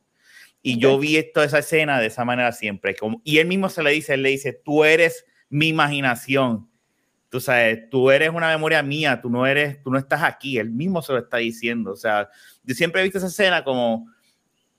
Y 0.62 0.78
yo 0.78 0.98
vi 0.98 1.18
esto, 1.18 1.42
esa 1.42 1.58
escena 1.58 2.00
de 2.00 2.06
esa 2.06 2.24
manera 2.24 2.50
siempre. 2.52 2.96
Como, 2.96 3.20
y 3.22 3.36
él 3.36 3.46
mismo 3.46 3.68
se 3.68 3.82
le 3.82 3.90
dice, 3.90 4.14
él 4.14 4.22
le 4.22 4.30
dice, 4.30 4.54
tú 4.54 4.82
eres 4.82 5.26
mi 5.50 5.68
imaginación. 5.68 6.70
Tú 7.28 7.38
sabes, 7.38 7.90
tú 7.90 8.10
eres 8.10 8.30
una 8.30 8.48
memoria 8.48 8.82
mía, 8.82 9.20
tú 9.20 9.28
no 9.28 9.46
eres, 9.46 9.82
tú 9.82 9.90
no 9.90 9.98
estás 9.98 10.22
aquí. 10.22 10.56
Él 10.56 10.70
mismo 10.70 11.02
se 11.02 11.12
lo 11.12 11.18
está 11.18 11.36
diciendo. 11.36 11.92
O 11.92 11.96
sea, 11.96 12.30
yo 12.62 12.74
siempre 12.74 13.02
he 13.02 13.04
visto 13.04 13.18
esa 13.18 13.26
escena 13.26 13.62
como 13.62 14.08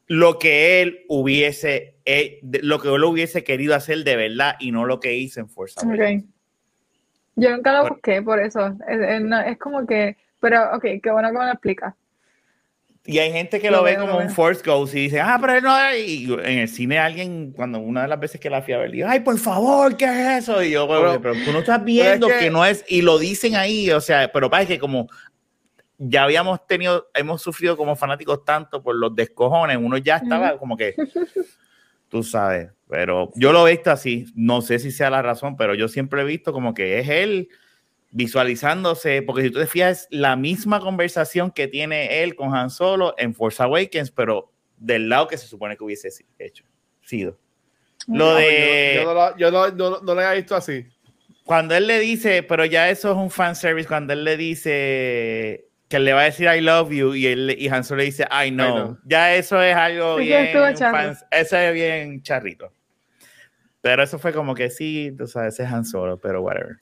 lo 0.07 0.37
que 0.39 0.81
él 0.81 1.05
hubiese, 1.09 1.95
eh, 2.05 2.39
de- 2.43 2.59
lo 2.61 2.79
que 2.79 2.93
él 2.93 3.03
hubiese 3.03 3.43
querido 3.43 3.73
hacer 3.75 4.03
de 4.03 4.15
verdad 4.15 4.55
y 4.59 4.71
no 4.71 4.85
lo 4.85 4.99
que 4.99 5.15
hizo 5.15 5.39
en 5.39 5.49
Forza 5.49 5.81
Awakens. 5.81 6.23
Ok. 6.23 6.29
Yo 7.37 7.49
nunca 7.51 7.73
lo 7.73 7.89
busqué 7.89 8.21
por 8.21 8.39
eso. 8.39 8.67
Es, 8.87 8.99
es- 9.01 9.21
no, 9.21 9.39
es 9.41 9.57
como 9.57 9.85
que, 9.85 10.15
pero 10.39 10.75
ok, 10.75 10.83
qué 11.01 11.11
bueno 11.11 11.29
que 11.31 11.37
me 11.37 11.45
lo 11.45 11.51
explicas. 11.51 11.93
Y 13.07 13.19
hay 13.19 13.31
gente 13.31 13.59
que 13.59 13.69
Lo 13.69 13.77
lo, 13.77 13.83
ve 13.83 13.91
veo, 13.91 14.01
como 14.07 14.19
lo 14.19 14.25
un. 14.25 14.31
Force 14.31 14.63
Ghost 14.65 14.95
y 14.95 15.01
dice, 15.01 15.19
ah, 15.21 15.37
pero 15.39 15.53
él 15.53 15.63
no 15.63 15.77
es. 15.79 16.07
Y 16.07 16.25
en 16.33 16.57
el 16.59 16.67
cine 16.67 16.97
alguien, 16.97 17.51
cuando 17.51 17.77
una 17.79 18.01
de 18.03 18.07
las 18.07 18.19
veces 18.19 18.41
que 18.41 18.49
la 18.49 18.63
fui 18.63 18.73
a 18.73 18.79
ver, 18.79 18.89
dijo, 18.89 19.07
ay, 19.07 19.19
por 19.19 19.37
favor, 19.37 19.95
¿qué 19.95 20.05
es 20.05 20.43
eso? 20.43 20.63
Y 20.63 20.71
yo, 20.71 20.87
pero, 20.87 21.21
Pero- 21.21 21.35
tú 21.45 21.51
no 21.51 21.59
estás 21.59 21.83
viendo 21.83 22.27
que- 22.27 22.39
que... 22.39 22.49
no 22.49 22.65
es, 22.65 22.83
y 22.87 23.03
lo 23.03 23.19
dicen 23.19 23.55
ahí, 23.57 23.91
o 23.91 24.01
sea, 24.01 24.31
pero 24.31 24.49
parece 24.49 24.73
que 24.73 24.79
como 24.79 25.07
ya 25.97 26.23
habíamos 26.23 26.65
tenido, 26.67 27.07
hemos 27.13 27.41
sufrido 27.41 27.77
como 27.77 27.95
fanáticos 27.95 28.43
tanto 28.45 28.81
por 28.83 28.95
los 28.95 29.15
descojones, 29.15 29.77
uno 29.77 29.97
ya 29.97 30.17
estaba 30.17 30.57
como 30.57 30.75
que, 30.77 30.95
tú 32.09 32.23
sabes, 32.23 32.71
pero 32.89 33.31
yo 33.35 33.51
lo 33.51 33.67
he 33.67 33.71
visto 33.71 33.91
así, 33.91 34.25
no 34.35 34.61
sé 34.61 34.79
si 34.79 34.91
sea 34.91 35.09
la 35.09 35.21
razón, 35.21 35.55
pero 35.57 35.73
yo 35.75 35.87
siempre 35.87 36.21
he 36.21 36.25
visto 36.25 36.53
como 36.53 36.73
que 36.73 36.99
es 36.99 37.09
él 37.09 37.49
visualizándose, 38.11 39.21
porque 39.23 39.41
si 39.43 39.49
tú 39.51 39.59
te 39.59 39.67
fijas, 39.67 40.03
es 40.03 40.07
la 40.09 40.35
misma 40.35 40.79
conversación 40.79 41.51
que 41.51 41.67
tiene 41.67 42.23
él 42.23 42.35
con 42.35 42.55
Han 42.55 42.69
Solo 42.69 43.13
en 43.17 43.33
Force 43.33 43.61
Awakens, 43.61 44.11
pero 44.11 44.51
del 44.77 45.09
lado 45.09 45.27
que 45.27 45.37
se 45.37 45.47
supone 45.47 45.75
que 45.75 45.83
hubiese 45.83 46.09
hecho, 46.39 46.63
sido. 47.01 47.37
Lo 48.07 48.29
No, 48.31 48.35
de 48.35 48.93
yo, 48.95 49.03
yo 49.03 49.05
no, 49.05 49.13
lo- 49.13 49.37
yo 49.37 49.51
no, 49.51 49.69
no- 49.71 49.99
no 50.01 50.13
lo 50.13 50.21
había 50.21 50.33
visto 50.33 50.55
así. 50.55 50.85
cuando 51.43 51.75
él 51.75 51.87
le 51.87 51.99
dice, 51.99 52.41
pero 52.43 52.63
ya 52.65 52.89
eso 52.89 53.11
es 53.11 53.17
un 53.17 53.29
fan 53.31 53.55
service, 53.55 53.87
cuando 53.87 54.13
él 54.13 54.23
le 54.23 54.37
dice 54.37 55.67
que 55.87 55.99
le 55.99 56.13
va 56.13 56.21
a 56.21 56.25
decir 56.25 56.47
I 56.47 56.61
love 56.61 56.91
you 56.91 57.13
y, 57.13 57.27
él, 57.27 57.55
y 57.57 57.67
Han 57.69 57.83
Solo 57.83 57.99
le 57.99 58.05
dice 58.05 58.25
I 58.31 58.49
know, 58.49 58.75
know. 58.75 58.97
ya 59.05 59.35
eso 59.35 59.61
es 59.61 59.75
algo 59.75 60.17
Sí, 60.17 60.25
bien, 60.25 60.47
eso 61.31 61.57
es 61.57 61.73
bien 61.73 62.21
charrito. 62.21 62.71
Pero 63.81 64.01
eso 64.01 64.17
fue 64.17 64.33
como 64.33 64.55
que 64.55 64.71
sí, 64.71 65.13
tú 65.15 65.27
sabes, 65.27 65.53
ese 65.53 65.63
es 65.63 65.71
Han 65.71 65.85
Solo, 65.85 66.19
pero 66.19 66.41
whatever. 66.41 66.77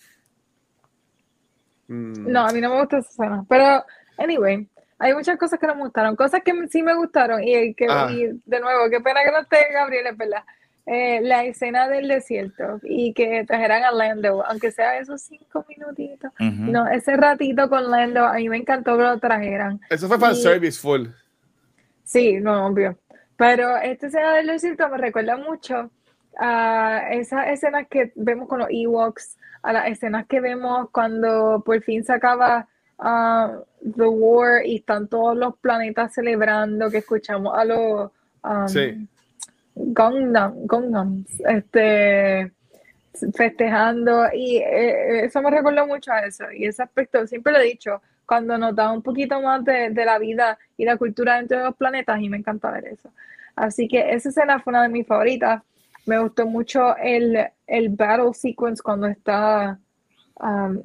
Mm. 1.88 2.32
No, 2.32 2.48
a 2.48 2.52
mí 2.54 2.62
no 2.62 2.70
me 2.70 2.80
gusta 2.80 3.00
esa 3.00 3.10
escena. 3.10 3.46
Pero, 3.50 3.84
anyway, 4.18 4.68
hay 5.00 5.14
muchas 5.14 5.38
cosas 5.38 5.60
que 5.60 5.68
no 5.68 5.76
me 5.76 5.82
gustaron. 5.82 6.16
Cosas 6.16 6.42
que 6.44 6.54
sí 6.70 6.82
me 6.82 6.96
gustaron. 6.96 7.44
Y, 7.44 7.74
que, 7.76 7.88
Ah. 7.90 8.08
y 8.10 8.28
de 8.46 8.60
nuevo, 8.60 8.90
qué 8.90 9.02
pena 9.02 9.22
que 9.26 9.32
no 9.32 9.40
esté 9.40 9.58
Gabriel, 9.74 10.08
es 10.08 10.18
verdad. 10.18 10.44
Eh, 10.86 11.22
la 11.22 11.46
escena 11.46 11.88
del 11.88 12.10
desierto 12.10 12.82
y 12.84 13.14
que 13.14 13.46
trajeran 13.48 13.84
a 13.86 13.92
Lando, 13.92 14.46
aunque 14.46 14.70
sea 14.70 14.98
esos 15.00 15.22
cinco 15.22 15.66
minutitos. 15.70 16.30
No, 16.40 16.88
ese 16.90 17.16
ratito 17.16 17.70
con 17.70 17.90
Lando, 17.90 18.26
a 18.26 18.34
mí 18.34 18.50
me 18.50 18.58
encantó 18.58 18.98
que 18.98 19.04
lo 19.04 19.18
trajeran. 19.18 19.80
Eso 19.90 20.10
fue 20.10 20.20
fan 20.20 20.34
Y- 20.34 20.42
service 20.42 20.78
full. 20.78 21.08
Sí, 22.04 22.42
no, 22.42 22.66
obvio. 22.68 22.98
Pero 23.38 23.78
esta 23.78 24.08
escena 24.08 24.34
del 24.34 24.48
desierto 24.48 24.90
me 24.90 24.98
recuerda 24.98 25.38
mucho 25.38 25.90
a 26.38 27.04
esas 27.12 27.48
escenas 27.48 27.88
que 27.90 28.12
vemos 28.16 28.50
con 28.50 28.60
los 28.60 28.68
Ewoks, 28.70 29.38
a 29.62 29.72
las 29.72 29.88
escenas 29.88 30.26
que 30.28 30.42
vemos 30.42 30.90
cuando 30.92 31.64
por 31.66 31.82
fin 31.82 32.04
se 32.04 32.12
acaba 32.12 32.68
ah, 33.00 33.58
The 33.82 34.04
War 34.06 34.66
y 34.66 34.78
están 34.78 35.08
todos 35.08 35.38
los 35.38 35.56
planetas 35.60 36.14
celebrando, 36.14 36.92
que 36.92 36.98
escuchamos 36.98 37.58
a 37.58 37.64
los 37.64 38.12
um, 38.44 38.68
Sí. 38.68 39.08
Gangnam, 39.76 40.66
Gangnams, 40.66 41.28
este, 41.48 42.52
festejando 43.34 44.26
y 44.34 44.58
eh, 44.58 45.26
eso 45.26 45.42
me 45.42 45.52
recuerda 45.52 45.86
mucho 45.86 46.12
a 46.12 46.22
eso 46.22 46.46
y 46.52 46.66
ese 46.66 46.84
aspecto, 46.84 47.26
siempre 47.28 47.54
lo 47.54 47.60
he 47.60 47.66
dicho, 47.66 48.02
cuando 48.26 48.58
nos 48.58 48.76
da 48.76 48.92
un 48.92 49.02
poquito 49.02 49.42
más 49.42 49.64
de, 49.64 49.90
de 49.90 50.06
la 50.06 50.18
vida 50.20 50.58
y 50.78 50.86
la 50.86 50.98
cultura 50.98 51.38
dentro 51.38 51.58
de 51.58 51.66
los 51.66 51.76
planetas 51.76 52.20
y 52.22 52.30
me 52.30 52.38
encanta 52.38 52.72
ver 52.72 52.86
eso. 52.86 53.12
Así 53.56 53.88
que 53.88 54.14
esa 54.14 54.30
escena 54.30 54.60
fue 54.60 54.72
una 54.72 54.84
de 54.84 54.90
mis 54.90 55.06
favoritas. 55.06 55.62
Me 56.06 56.20
gustó 56.20 56.46
mucho 56.46 56.96
el, 56.98 57.38
el 57.68 57.90
battle 57.90 58.34
sequence 58.34 58.82
cuando 58.82 59.08
está 59.08 59.80
um, 60.40 60.82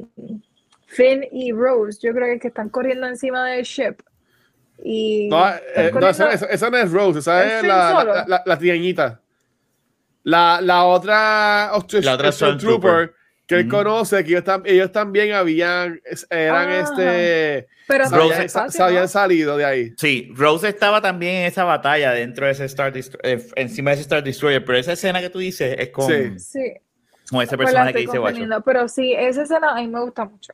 Finn 0.86 1.26
y 1.30 1.52
Rose, 1.52 1.98
yo 2.02 2.12
creo 2.12 2.26
que, 2.26 2.34
es 2.34 2.40
que 2.40 2.48
están 2.48 2.68
corriendo 2.70 3.06
encima 3.06 3.46
del 3.46 3.64
ship. 3.64 3.96
Y 4.84 5.28
No, 5.28 5.48
están 5.48 5.60
eh, 5.86 5.90
no, 5.92 6.08
esa, 6.08 6.32
esa- 6.32 6.46
esa 6.46 6.70
no 6.70 6.76
es 6.78 6.90
Rose, 6.92 7.18
esa 7.18 7.44
¿Es 7.44 7.52
es 7.54 7.68
la, 7.68 8.04
la, 8.04 8.04
la, 8.26 8.42
la. 8.46 9.20
La, 10.24 10.60
la 10.60 10.84
otra 10.84 11.70
Ostr- 11.72 12.02
La 12.02 12.14
otra 12.14 12.30
Stormtrooper 12.32 12.80
Stormtrooper. 12.90 13.14
que 13.46 13.54
él 13.56 13.66
Ujú. 13.66 13.76
conoce, 13.76 14.22
que 14.24 14.30
ellos, 14.30 14.44
tam- 14.44 14.62
ellos 14.66 14.92
también 14.92 15.32
habían, 15.32 16.00
eran 16.28 16.68
Ah, 16.68 16.78
este, 16.80 17.68
pero 17.86 18.04
se 18.04 18.10
no 18.16 18.22
habían, 18.22 18.40
hay 18.40 18.46
espacio, 18.46 18.70
se 18.70 18.82
habían 18.82 19.02
¿no? 19.02 19.08
salido 19.08 19.56
de 19.56 19.64
ahí. 19.64 19.92
Sí, 19.96 20.30
Rose 20.36 20.68
estaba 20.68 21.00
también 21.00 21.36
en 21.36 21.44
esa 21.46 21.64
batalla 21.64 22.12
dentro 22.12 22.44
de 22.46 22.52
ese 22.52 22.66
Star 22.66 22.92
Destroyer, 22.92 23.42
encima 23.56 23.90
de 23.90 23.94
ese 23.94 24.02
Star 24.02 24.22
Destroyer, 24.22 24.64
pero 24.64 24.76
esa 24.78 24.92
escena 24.92 25.20
que 25.20 25.30
tú 25.30 25.38
dices 25.38 25.74
es 25.78 25.88
con, 25.90 26.06
Sí. 26.06 26.38
Sí, 26.38 26.72
con 27.30 27.42
ese 27.42 27.56
personaje 27.56 27.92
que 27.94 28.00
dice 28.00 28.18
Guacho. 28.18 28.62
pero 28.64 28.86
sí, 28.88 29.14
esa 29.16 29.42
escena 29.42 29.70
a 29.70 29.76
mí 29.76 29.88
me 29.88 30.00
gusta 30.02 30.24
mucho. 30.26 30.52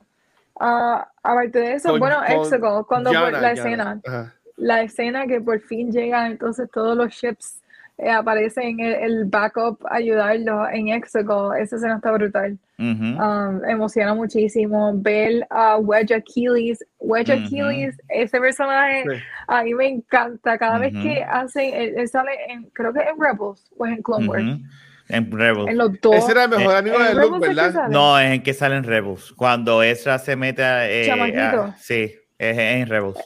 Ah, 0.60 1.08
aparte 1.22 1.58
de 1.58 1.72
eso, 1.74 1.90
Con- 1.90 2.00
bueno, 2.00 2.16
con 2.26 2.32
Exegol, 2.36 2.86
cuando 2.86 3.10
por 3.10 3.18
Yana, 3.20 3.30
la 3.40 3.40
Yana. 3.40 3.52
escena, 3.52 4.00
Ajá. 4.06 4.34
la 4.56 4.82
escena 4.82 5.26
que 5.26 5.40
por 5.40 5.60
fin 5.60 5.90
llegan, 5.90 6.32
entonces 6.32 6.70
todos 6.70 6.96
los 6.96 7.10
ships 7.12 7.60
eh, 7.98 8.10
aparecen 8.10 8.80
el, 8.80 8.94
el 8.94 9.24
backup 9.26 9.78
ayudarlos 9.90 10.68
en 10.72 10.88
Exegol, 10.88 11.56
esa 11.58 11.76
escena 11.76 11.96
está 11.96 12.12
brutal. 12.12 12.58
Um, 12.76 13.64
emociona 13.68 14.14
muchísimo 14.14 14.92
ver 14.96 15.46
a 15.48 15.76
Wedge 15.78 16.12
Achilles. 16.12 16.84
Wedge 16.98 17.32
Ujú. 17.32 17.44
Achilles, 17.44 17.96
ese 18.08 18.40
personaje 18.40 19.04
Sí. 19.04 19.16
a 19.46 19.62
mí 19.62 19.74
me 19.74 19.86
encanta. 19.86 20.58
Cada 20.58 20.78
vez 20.78 20.92
que 20.92 21.22
hacen, 21.22 21.72
él, 21.72 21.94
él 21.96 22.08
sale 22.08 22.32
en, 22.48 22.64
creo 22.72 22.92
que 22.92 22.98
en 23.00 23.20
Rebels 23.20 23.70
o 23.78 23.86
en 23.86 24.02
Clone 24.02 24.26
Wars. 24.28 24.44
En 25.08 25.30
Rebels. 25.30 25.68
en 25.68 25.78
los 25.78 26.00
dos. 26.00 26.14
Ese 26.16 26.32
era 26.32 26.44
el 26.44 26.50
mejor 26.50 26.74
Eh, 26.74 26.78
amigo 26.78 26.96
en 27.00 27.06
de 27.06 27.14
Luke, 27.14 27.36
es 27.36 27.42
que 27.42 27.48
¿verdad? 27.48 27.72
sale. 27.72 27.92
No, 27.92 28.18
es 28.18 28.30
en 28.32 28.42
que 28.42 28.54
salen 28.54 28.84
Rebels. 28.84 29.32
Cuando 29.34 29.82
Ezra 29.82 30.18
se 30.18 30.34
mete 30.36 30.62
a. 30.64 30.90
eh, 30.90 31.06
Chamaquito. 31.06 31.62
a- 31.64 31.76
sí, 31.76 32.14
es 32.38 32.58
en 32.58 32.86
Rebels. 32.88 33.18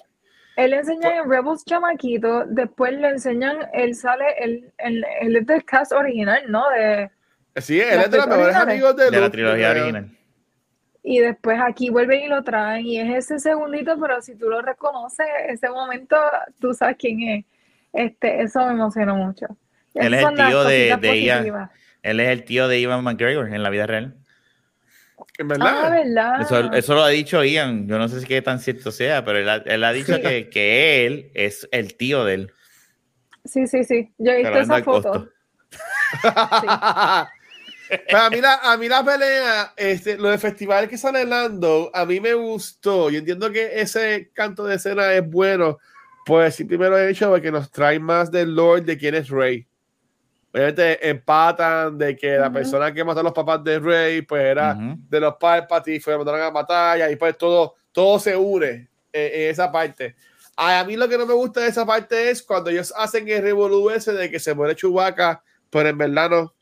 Él 0.57 0.71
le 0.73 0.79
enseñan 0.79 1.13
en 1.13 1.31
Rebels 1.31 1.65
chamaquito, 1.65 2.45
después 2.47 2.93
le 2.93 3.09
enseñan, 3.11 3.59
él 3.73 3.95
sale, 3.95 4.25
él, 4.41 4.73
él, 4.79 5.05
él 5.21 5.37
es 5.37 5.47
del 5.47 5.65
cast 5.65 5.93
original, 5.93 6.43
¿no? 6.49 6.69
De, 6.71 7.11
Sí, 7.59 7.81
él 7.81 8.01
es 8.01 8.11
de 8.11 8.17
los 8.19 8.27
mejores 8.27 8.57
amigos 8.57 8.97
de 8.97 9.05
De 9.05 9.11
Luke. 9.13 9.21
la 9.21 9.31
trilogía 9.31 9.71
creo. 9.71 9.83
original. 9.85 10.11
y 11.05 11.21
después 11.21 11.59
aquí 11.65 11.91
vuelven 11.91 12.23
y 12.25 12.27
lo 12.29 12.43
traen, 12.43 12.85
y 12.85 12.99
es 13.01 13.15
ese 13.31 13.39
segundito, 13.39 13.99
pero 14.01 14.21
si 14.21 14.35
tú 14.37 14.49
lo 14.51 14.61
reconoces, 14.61 15.27
ese 15.47 15.71
momento, 15.71 16.17
tú 16.61 16.75
sabes 16.75 16.97
quién 16.99 17.21
es. 17.23 17.45
Este, 17.93 18.43
eso 18.43 18.59
me 18.67 18.73
emocionó 18.73 19.15
mucho. 19.17 19.47
Él 20.01 20.15
es 20.15 20.25
el 20.27 20.35
tío 20.35 20.65
de- 20.65 20.97
positivas. 21.01 21.71
Él 22.03 22.21
es 22.21 22.29
el 22.29 22.45
tío 22.45 22.69
de 22.69 22.79
Ivan 22.79 23.03
McGregor 23.05 23.53
en 23.53 23.63
la 23.63 23.71
vida 23.71 23.87
real. 23.87 24.17
En 25.37 25.47
Ah, 25.53 25.57
verdad. 25.59 25.91
¿verdad? 25.91 26.41
Eso, 26.41 26.73
eso 26.73 26.95
lo 26.95 27.03
ha 27.03 27.09
dicho 27.09 27.43
Ian. 27.45 27.87
Yo 27.89 27.99
no 27.99 28.09
sé 28.09 28.21
si 28.21 28.27
qué 28.27 28.41
tan 28.43 28.61
cierto 28.61 28.91
sea, 28.93 29.25
pero 29.25 29.39
él 29.39 29.49
ha, 29.49 29.57
él 29.57 29.85
ha 29.85 29.93
dicho 29.93 30.15
Sí. 30.17 30.23
que, 30.23 30.49
que 30.49 31.07
él 31.07 31.31
es 31.35 31.69
el 31.73 31.97
tío 31.97 32.25
de 32.25 32.35
él. 32.35 32.53
Sí, 33.45 33.67
sí, 33.67 33.83
sí. 33.85 34.13
Yo 34.19 34.33
he 34.33 34.37
visto 34.39 34.53
Pero 34.53 34.65
esa 34.65 34.83
foto. 34.85 35.29
Pero 38.07 38.19
a 38.19 38.29
mí, 38.31 38.41
la, 38.43 38.55
a 38.57 38.77
mí 38.77 38.87
la 38.87 39.03
pelea, 39.03 39.73
este, 39.77 40.19
lo 40.19 40.29
de 40.29 40.37
festival 40.37 40.89
que 40.89 40.99
sale 40.99 41.25
Lando, 41.25 41.91
a 41.95 42.05
mí 42.05 42.21
me 42.21 42.35
gustó. 42.35 43.09
Yo 43.09 43.19
entiendo 43.19 43.51
que 43.51 43.81
ese 43.81 44.31
canto 44.35 44.65
de 44.67 44.75
escena 44.77 45.11
es 45.15 45.27
bueno, 45.27 45.79
pues 46.27 46.55
sí, 46.57 46.65
primero 46.65 46.99
he 46.99 47.09
hecho 47.11 47.31
porque 47.31 47.51
nos 47.51 47.71
trae 47.71 47.99
más 47.99 48.31
del 48.31 48.55
Lord 48.55 48.83
de 48.83 48.99
quién 48.99 49.15
es 49.15 49.31
Rey. 49.31 49.67
Obviamente 50.59 51.09
empatan 51.09 51.97
de 51.97 52.17
que 52.17 52.37
la 52.37 52.53
persona 52.53 52.93
que 52.93 53.05
mató 53.05 53.21
a 53.21 53.23
los 53.23 53.33
papás 53.33 53.63
de 53.65 53.79
Rey, 53.79 54.23
pues 54.23 54.43
era 54.43 54.77
de 54.77 55.21
los 55.21 55.35
Palpatine, 55.37 56.01
fue 56.01 56.17
mandaron 56.17 56.43
a 56.43 56.51
matar 56.51 57.11
y 57.11 57.17
pues 57.17 57.37
todo, 57.39 57.75
todo 57.93 58.19
se 58.19 58.37
une 58.37 58.69
en, 58.69 58.89
en 59.13 59.51
esa 59.51 59.71
parte. 59.71 60.17
A 60.57 60.83
mí 60.85 60.97
lo 60.97 61.09
que 61.09 61.17
no 61.17 61.25
me 61.25 61.35
gusta 61.35 61.61
de 61.61 61.69
esa 61.69 61.87
parte 61.87 62.31
es 62.31 62.43
cuando 62.43 62.71
ellos 62.71 62.93
hacen 62.97 63.29
el 63.29 63.43
revolú 63.43 63.91
ese 63.91 64.13
de 64.13 64.29
que 64.29 64.41
se 64.41 64.55
muere 64.55 64.75
Chewbacca, 64.75 65.43
pero 65.71 65.89
en 65.89 65.99
verdad 65.99 66.31
no. 66.31 66.55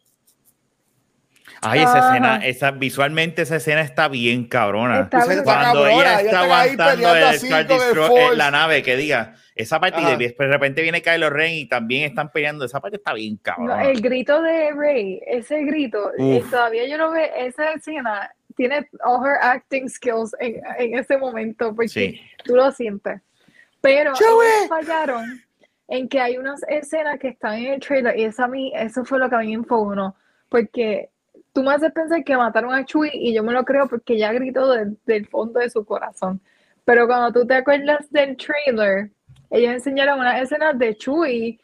Ay, 1.70 1.80
esa 1.80 1.98
Ajá. 1.98 2.08
escena, 2.10 2.36
esa, 2.46 2.70
visualmente 2.72 3.42
esa 3.42 3.56
escena 3.56 3.80
está 3.80 4.08
bien 4.08 4.46
cabrona. 4.46 5.00
Está 5.00 5.24
brutal. 5.24 5.44
Cuando 5.44 5.64
cabrona, 5.82 5.92
ella 5.94 6.20
está 6.20 6.40
aguantando 6.42 7.14
el 7.16 7.22
Star 7.34 7.66
Destroyer- 7.66 8.32
eh, 8.32 8.36
la 8.36 8.50
nave, 8.50 8.82
que 8.82 8.96
diga, 8.96 9.34
esa 9.54 9.80
parte, 9.80 10.00
y 10.02 10.04
de, 10.04 10.16
de 10.38 10.46
repente 10.46 10.82
viene 10.82 11.02
Kylo 11.02 11.30
Ren 11.30 11.54
y 11.54 11.66
también 11.66 12.04
están 12.04 12.30
peleando, 12.30 12.64
esa 12.64 12.80
parte 12.80 12.96
está 12.98 13.12
bien 13.14 13.34
No, 13.34 13.40
cabrona. 13.42 13.84
el 13.84 14.00
grito 14.00 14.42
de 14.42 14.72
Rey, 14.72 15.20
ese 15.26 15.62
grito, 15.64 16.10
eh, 16.18 16.40
Uf. 16.42 16.50
todavía 16.50 16.86
yo 16.86 16.98
lo 16.98 17.10
veo, 17.10 17.26
esa 17.38 17.72
escena 17.72 18.30
tiene 18.56 18.88
all 19.04 19.26
her 19.26 19.36
acting 19.42 19.88
skills 19.88 20.34
en, 20.40 20.60
en 20.78 20.98
ese 20.98 21.16
momento, 21.18 21.74
porque 21.74 21.88
Sí. 21.88 22.20
tú 22.44 22.54
lo 22.56 22.70
sientes. 22.72 23.20
Pero 23.80 24.12
ellos 24.12 24.68
fallaron 24.68 25.42
en 25.88 26.08
que 26.08 26.20
hay 26.20 26.36
unas 26.36 26.62
escenas 26.68 27.18
que 27.18 27.28
están 27.28 27.54
en 27.54 27.74
el 27.74 27.80
trailer 27.80 28.18
y 28.18 28.24
esa 28.24 28.44
a 28.44 28.48
mí, 28.48 28.72
eso 28.74 29.04
fue 29.04 29.18
lo 29.18 29.28
que 29.28 29.36
a 29.36 29.38
mí 29.38 29.48
me 29.48 29.54
enfogó, 29.54 30.16
porque 30.48 31.10
tú 31.56 31.62
me 31.62 31.72
haces 31.72 31.90
pensar 31.90 32.22
que 32.22 32.36
mataron 32.36 32.74
a 32.74 32.84
Chewie 32.84 33.12
y 33.14 33.32
yo 33.32 33.42
me 33.42 33.50
lo 33.50 33.64
creo 33.64 33.88
porque 33.88 34.12
ella 34.12 34.30
gritó 34.30 34.70
de- 34.70 34.94
del 35.06 35.26
fondo 35.26 35.58
de 35.58 35.70
su 35.70 35.86
corazón. 35.86 36.38
Pero 36.84 37.06
cuando 37.06 37.32
tú 37.32 37.46
te 37.46 37.54
acuerdas 37.54 38.10
del 38.12 38.36
trailer, 38.36 39.10
ellos 39.48 39.72
enseñaron 39.72 40.20
unas 40.20 40.42
escenas 40.42 40.78
de 40.78 40.94
Chewie, 40.98 41.58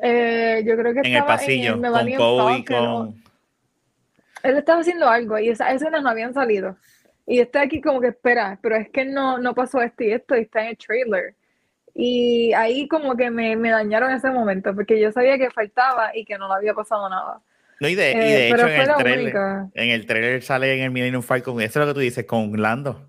eh, 0.00 0.64
yo 0.66 0.74
creo 0.74 0.94
que 0.94 1.00
En 1.00 1.14
el 1.16 1.24
pasillo, 1.26 1.74
en 1.74 1.82
con 2.16 2.46
Falcon, 2.64 3.12
con... 3.12 3.22
él 4.42 4.56
estaba 4.56 4.80
haciendo 4.80 5.06
algo 5.06 5.38
y 5.38 5.50
esas 5.50 5.74
escenas 5.74 6.02
no 6.02 6.08
habían 6.08 6.32
salido. 6.32 6.78
Y 7.26 7.40
está 7.40 7.60
aquí 7.60 7.82
como 7.82 8.00
que 8.00 8.08
espera, 8.08 8.58
pero 8.62 8.76
es 8.76 8.88
que 8.88 9.04
no, 9.04 9.36
no 9.36 9.54
pasó 9.54 9.82
esto 9.82 10.02
y 10.02 10.12
esto 10.12 10.34
y 10.34 10.40
está 10.40 10.62
en 10.62 10.68
el 10.68 10.78
trailer. 10.78 11.34
Y 11.94 12.54
ahí 12.54 12.88
como 12.88 13.14
que 13.18 13.28
me, 13.30 13.54
me 13.54 13.68
dañaron 13.70 14.12
ese 14.12 14.30
momento 14.30 14.74
porque 14.74 14.98
yo 14.98 15.12
sabía 15.12 15.36
que 15.36 15.50
faltaba 15.50 16.16
y 16.16 16.24
que 16.24 16.38
no 16.38 16.48
le 16.48 16.54
había 16.54 16.72
pasado 16.72 17.06
nada. 17.10 17.42
No, 17.80 17.88
y 17.88 17.94
de, 17.94 18.12
y 18.12 18.14
Eh, 18.14 18.18
de 18.24 18.48
hecho 18.50 18.66
en 18.68 18.80
el, 18.80 18.94
trailer, 18.96 19.22
única. 19.24 19.68
en 19.74 19.90
el 19.90 20.06
trailer 20.06 20.42
sale 20.42 20.74
en 20.76 20.82
el 20.84 20.90
Millennium 20.90 21.22
Falcon, 21.22 21.60
eso 21.60 21.80
es 21.80 21.86
lo 21.86 21.92
que 21.92 21.94
tú 21.94 22.00
dices, 22.00 22.24
con 22.24 22.60
Lando. 22.60 23.06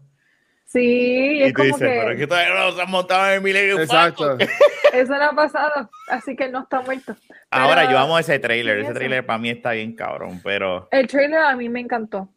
Sí, 0.66 0.82
y 0.82 1.40
Y 1.40 1.44
es 1.44 1.54
tú 1.54 1.62
como 1.62 1.66
dices, 1.78 1.80
pero 1.98 2.12
es 2.12 2.18
que 2.18 2.28
todavía 2.28 2.54
no 2.54 2.72
se 2.74 2.82
han 2.82 2.92
montado 2.92 3.28
en 3.30 3.34
el 3.36 3.42
Millennium 3.42 3.80
Exacto. 3.80 4.38
Falcon. 4.38 4.48
eso 4.94 5.14
no 5.16 5.24
ha 5.24 5.32
pasado, 5.34 5.90
así 6.10 6.36
que 6.36 6.50
no 6.50 6.64
está 6.64 6.82
muerto. 6.82 7.16
Ahora 7.50 7.90
yo 7.90 7.98
amo 7.98 8.20
ese 8.20 8.38
trailer, 8.40 8.80
ese 8.80 8.94
trailer 8.94 9.26
para 9.26 9.40
mí 9.40 9.50
está 9.50 9.72
bien 9.72 9.96
cabrón, 9.96 10.42
pero 10.44 10.90
El 10.92 11.08
trailer 11.08 11.40
a 11.40 11.56
mí 11.56 11.70
me 11.70 11.80
encantó. 11.80 12.30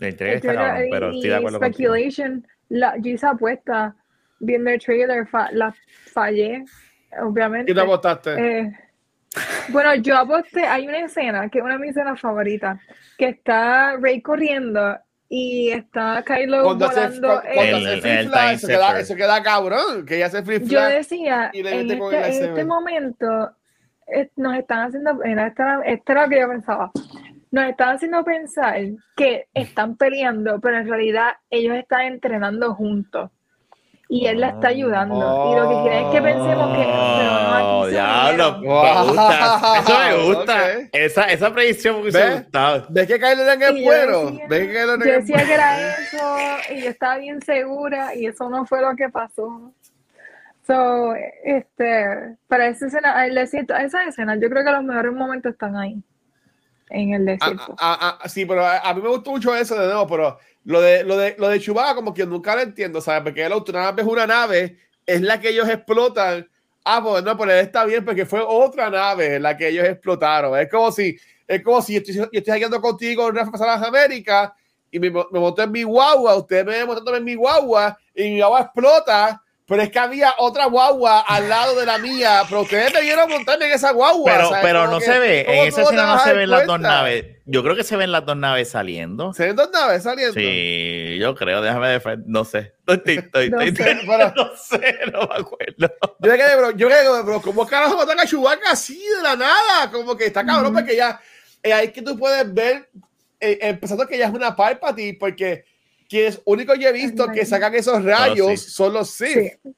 el 0.00 0.16
trailer 0.16 0.38
El 0.44 0.50
está 0.50 0.54
cabrón, 0.54 0.86
pero 0.90 1.12
y 1.12 1.16
estoy 1.16 1.30
de 1.30 1.36
acuerdo 1.36 1.60
contigo. 1.60 1.94
speculation, 1.94 2.46
la, 2.68 2.96
yo 2.98 3.12
hice 3.12 3.26
apuesta 3.26 3.94
viendo 4.40 4.70
el 4.70 4.80
trailer, 4.80 5.26
fa- 5.28 5.50
la 5.52 5.72
fallé, 6.12 6.64
obviamente. 7.22 7.66
¿Qué 7.66 7.74
te 7.74 7.80
apostaste? 7.80 8.34
Eh, 8.60 8.72
bueno, 9.68 9.94
yo 9.96 10.16
aposté, 10.16 10.66
hay 10.66 10.86
una 10.86 10.98
escena 10.98 11.48
que 11.48 11.58
es 11.58 11.64
una 11.64 11.74
de 11.74 11.80
mis 11.80 11.90
escenas 11.90 12.20
favoritas, 12.20 12.78
que 13.18 13.28
está 13.28 13.96
Rey 13.96 14.20
corriendo 14.22 14.98
y 15.28 15.70
está 15.70 16.22
Kylo 16.24 16.62
cuando 16.62 16.86
volando. 16.88 17.28
cu- 17.28 17.48
cuando 17.54 17.76
El- 17.76 17.86
hace 17.98 18.20
el 18.20 18.26
eso, 18.54 18.66
queda, 18.68 19.00
eso 19.00 19.16
queda 19.16 19.42
cabrón, 19.42 20.06
que 20.06 20.16
ella 20.16 20.26
hace 20.26 20.42
flip 20.42 20.62
yo 20.64 20.82
decía, 20.84 21.50
y 21.52 21.62
le 21.62 21.80
en 21.80 21.86
mete 21.88 21.98
con 21.98 22.14
este, 22.14 22.28
el 22.28 22.36
en 22.44 22.48
este 22.50 22.64
momento 22.64 23.50
nos 24.36 24.56
están 24.56 24.86
haciendo, 24.86 25.22
era, 25.24 25.48
esto 25.48 25.62
era- 25.62 25.82
esto 25.84 26.12
era 26.12 26.22
lo 26.24 26.28
que 26.30 26.40
yo 26.40 26.48
pensaba, 26.48 26.90
nos 27.50 27.68
están 27.70 27.96
haciendo 27.96 28.24
pensar 28.24 28.76
que 29.16 29.46
están 29.52 29.96
peleando, 29.96 30.60
pero 30.60 30.78
en 30.78 30.88
realidad 30.88 31.32
ellos 31.50 31.76
están 31.76 32.02
entrenando 32.02 32.74
juntos. 32.74 33.30
Y 34.08 34.26
él 34.26 34.40
la 34.40 34.50
está 34.50 34.68
ayudando. 34.68 35.16
Y 35.16 35.56
lo 35.56 35.68
que 35.68 35.82
quieren 35.82 36.06
es 36.06 36.12
que 36.12 36.22
pensemos 36.22 36.76
que. 36.76 36.82
pero 36.84 37.30
no, 37.32 37.54
aquí 37.54 37.66
Oh, 37.68 37.84
se 37.86 37.90
diablo, 37.90 38.58
me 38.58 38.66
gusta. 38.68 39.78
Eso 39.80 39.98
me 39.98 40.24
gusta. 40.34 40.70
Esa, 40.92 41.22
esa 41.24 41.52
predicción 41.52 42.04
me 42.04 42.10
¿Ves? 42.10 42.34
gustado. 42.42 42.86
¿Ves 42.88 43.06
que 43.08 43.18
Kylo 43.18 43.44
Ren 43.44 43.62
es 43.62 43.82
bueno? 43.84 44.30
decía- 44.30 44.46
¿Ves 44.48 44.60
que 44.68 44.72
Kylo 44.74 44.96
Ren 44.96 45.06
Yo 45.08 45.12
decía 45.14 45.36
que 45.44 45.54
era 45.54 45.88
eso 45.90 46.36
y 46.72 46.82
yo 46.82 46.90
estaba 46.90 47.16
bien 47.18 47.42
segura 47.42 48.14
y 48.14 48.26
eso 48.26 48.48
no 48.48 48.64
fue 48.64 48.80
lo 48.80 48.94
que 48.94 49.08
pasó. 49.08 49.72
So, 50.66 51.14
este, 51.44 52.36
para 52.48 52.66
esa 52.68 52.86
escena, 52.86 53.24
el 53.26 53.34
desierto, 53.34 53.74
esa 53.76 54.04
escena, 54.04 54.34
yo 54.36 54.48
creo 54.50 54.64
que 54.64 54.70
los 54.72 54.82
mejores 54.82 55.12
momentos 55.12 55.52
están 55.52 55.76
ahí, 55.76 56.02
en 56.90 57.14
el 57.14 57.22
Ah, 57.22 57.32
desierto. 57.32 57.76
ah, 57.78 57.98
ah, 58.00 58.18
ah, 58.22 58.28
sí, 58.28 58.44
pero 58.46 58.64
a, 58.64 58.78
a 58.78 58.94
mí 58.94 59.00
me 59.00 59.08
gustó 59.08 59.30
mucho 59.30 59.54
eso 59.54 59.78
de 59.78 59.86
nuevo, 59.86 60.06
pero 60.08 60.38
lo 60.66 60.80
de, 60.80 61.04
lo 61.04 61.16
de, 61.16 61.36
lo 61.38 61.48
de 61.48 61.60
Chewbacca 61.60 61.94
como 61.94 62.12
que 62.12 62.26
nunca 62.26 62.56
lo 62.56 62.62
entiendo, 62.62 63.00
¿sabes? 63.00 63.22
Porque 63.22 63.44
auto 63.44 63.70
una 63.70 63.92
vez 63.92 64.04
una 64.04 64.26
nave, 64.26 64.76
es 65.06 65.20
la 65.20 65.40
que 65.40 65.50
ellos 65.50 65.68
explotan. 65.68 66.48
Ah, 66.84 67.00
pues 67.02 67.22
no, 67.22 67.36
pero 67.38 67.52
él 67.52 67.58
está 67.58 67.84
bien 67.84 68.04
porque 68.04 68.26
fue 68.26 68.40
otra 68.42 68.90
nave 68.90 69.38
la 69.38 69.56
que 69.56 69.68
ellos 69.68 69.84
explotaron. 69.84 70.58
Es 70.58 70.68
como 70.68 70.90
si, 70.90 71.16
es 71.46 71.62
como 71.62 71.80
si 71.80 71.94
yo 71.94 71.98
estoy, 72.00 72.14
yo 72.14 72.24
estoy 72.24 72.44
saliendo 72.44 72.80
contigo 72.80 73.28
en 73.28 73.36
Rafa 73.36 73.56
Salas 73.56 73.82
América 73.82 74.54
y 74.90 74.98
me, 74.98 75.08
me 75.10 75.38
monté 75.38 75.62
en 75.62 75.70
mi 75.70 75.84
guagua, 75.84 76.34
ustedes 76.34 76.66
me 76.66 76.84
montándome 76.84 77.18
en 77.18 77.24
mi 77.24 77.36
guagua 77.36 77.96
y 78.12 78.24
mi 78.24 78.38
guagua 78.38 78.62
explota. 78.62 79.42
Pero 79.68 79.82
es 79.82 79.90
que 79.90 79.98
había 79.98 80.32
otra 80.38 80.66
guagua 80.66 81.20
al 81.22 81.48
lado 81.48 81.74
de 81.74 81.84
la 81.86 81.98
mía, 81.98 82.42
pero 82.48 82.60
ustedes 82.62 82.94
me 82.94 83.00
vieron 83.00 83.28
montarme 83.28 83.66
en 83.66 83.72
esa 83.72 83.90
guagua. 83.90 84.30
Pero, 84.32 84.48
¿sabes? 84.48 84.62
pero 84.62 84.80
Como 84.82 84.92
no 84.92 84.98
que, 85.00 85.04
se 85.06 85.18
ve, 85.18 85.42
¿cómo 85.44 85.62
en 85.62 85.68
esa 85.68 85.82
escena 85.82 86.06
no 86.06 86.18
se 86.20 86.32
ven 86.34 86.50
las 86.50 86.66
dos 86.66 86.78
naves. 86.80 87.24
Yo 87.46 87.62
creo 87.64 87.74
que 87.74 87.82
se 87.82 87.96
ven 87.96 88.12
las 88.12 88.24
dos 88.24 88.36
naves 88.36 88.70
saliendo. 88.70 89.32
¿Se 89.34 89.46
ven 89.46 89.56
dos 89.56 89.70
naves 89.72 90.04
saliendo? 90.04 90.34
Sí, 90.34 91.16
yo 91.18 91.34
creo, 91.34 91.60
déjame 91.62 91.88
defender, 91.88 92.24
no 92.28 92.44
sé. 92.44 92.74
Estoy, 92.86 93.16
estoy, 93.16 93.50
No 93.50 93.60
estoy- 93.60 93.84
sé. 93.84 93.98
Pero- 94.06 94.32
no 94.36 94.50
sé, 94.56 94.94
no 95.12 95.20
me 95.26 95.34
acuerdo. 95.40 95.94
Yo 96.20 96.30
me 96.30 96.36
quedé, 96.36 96.56
bro, 96.56 96.70
yo 96.70 96.88
me 96.88 96.94
quedé, 96.94 97.22
bro, 97.22 97.42
¿cómo 97.42 97.66
carajo 97.66 97.96
matan 97.96 98.20
a 98.20 98.24
Chewbacca 98.26 98.70
así 98.70 98.96
de 99.16 99.22
la 99.22 99.34
nada? 99.34 99.90
Como 99.90 100.16
que 100.16 100.26
está 100.26 100.46
cabrón, 100.46 100.72
porque 100.74 100.94
ya, 100.94 101.20
eh, 101.60 101.72
ahí 101.72 101.88
que 101.88 102.02
tú 102.02 102.16
puedes 102.16 102.54
ver, 102.54 102.88
eh, 103.40 103.58
empezando 103.62 104.06
que 104.06 104.14
ella 104.14 104.26
es 104.28 104.32
una 104.32 104.54
Palpatine, 104.54 105.16
porque 105.18 105.64
quienes 106.08 106.40
único 106.44 106.74
yo 106.74 106.88
he 106.88 106.92
visto 106.92 107.28
que 107.28 107.44
sacan 107.46 107.74
esos 107.74 108.04
rayos 108.04 108.60
Sith. 108.60 108.68
son 108.70 108.92
los 108.92 109.10
Sith. 109.10 109.58
Sí. 109.62 109.74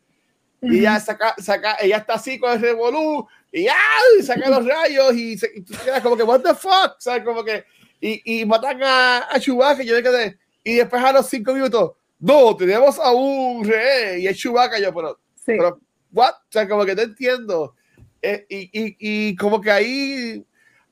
Y 0.63 0.79
ella 0.81 0.99
saca, 0.99 1.35
saca, 1.39 1.77
ella 1.81 1.99
está 1.99 2.15
así 2.15 2.39
con 2.39 2.51
el 2.53 2.61
revolú, 2.61 3.27
y, 3.53 3.67
¡ay! 3.69 4.23
saca 4.25 4.51
los 4.51 4.67
rayos, 4.67 5.15
y, 5.15 5.39
se, 5.39 5.51
y 5.55 5.61
tú 5.63 5.73
te 5.73 5.85
quedas 5.85 6.03
como 6.03 6.17
que, 6.17 6.25
what 6.25 6.41
the 6.41 6.55
fuck, 6.55 6.97
¿sabes? 6.99 7.23
Como 7.23 7.45
que, 7.45 7.65
y, 8.01 8.41
y 8.41 8.45
matan 8.45 8.83
a, 8.83 9.29
a 9.31 9.39
Chewbacca, 9.39 9.83
y 9.85 9.87
yo 9.87 9.95
me 9.95 10.03
quedé, 10.03 10.37
y 10.65 10.75
después 10.75 11.03
a 11.03 11.13
los 11.13 11.29
cinco 11.29 11.55
minutos, 11.55 11.93
no, 12.19 12.57
tenemos 12.57 12.99
a 12.99 13.13
un 13.13 13.65
rey, 13.65 14.23
y 14.23 14.27
es 14.27 14.37
Chewbacca, 14.37 14.79
y 14.79 14.83
yo, 14.83 14.93
pero, 14.93 15.19
Sí. 15.37 15.53
pero, 15.57 15.81
what? 16.13 16.33
O 16.33 16.51
sea, 16.51 16.69
como 16.69 16.85
que 16.85 16.97
te 16.97 17.03
entiendo. 17.03 17.75
Eh, 18.21 18.45
y, 18.49 18.57
y, 18.73 18.97
y 19.31 19.37
como 19.37 19.61
que 19.61 19.71
ahí, 19.71 20.45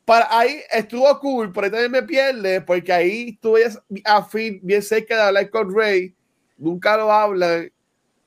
para 0.07 0.27
ahí 0.39 0.61
estuvo 0.73 1.19
cool, 1.21 1.53
ahí 1.55 1.71
también 1.71 1.91
me 1.91 2.03
pierde, 2.03 2.63
porque 2.63 2.91
ahí 2.93 3.29
estuve 3.35 3.65
a 4.05 4.23
fin, 4.25 4.59
bien 4.63 4.81
cerca 4.81 5.17
de 5.17 5.23
hablar 5.23 5.51
con 5.51 5.75
Rey, 5.75 6.15
nunca 6.57 6.97
lo 6.97 7.13
hablan, 7.13 7.71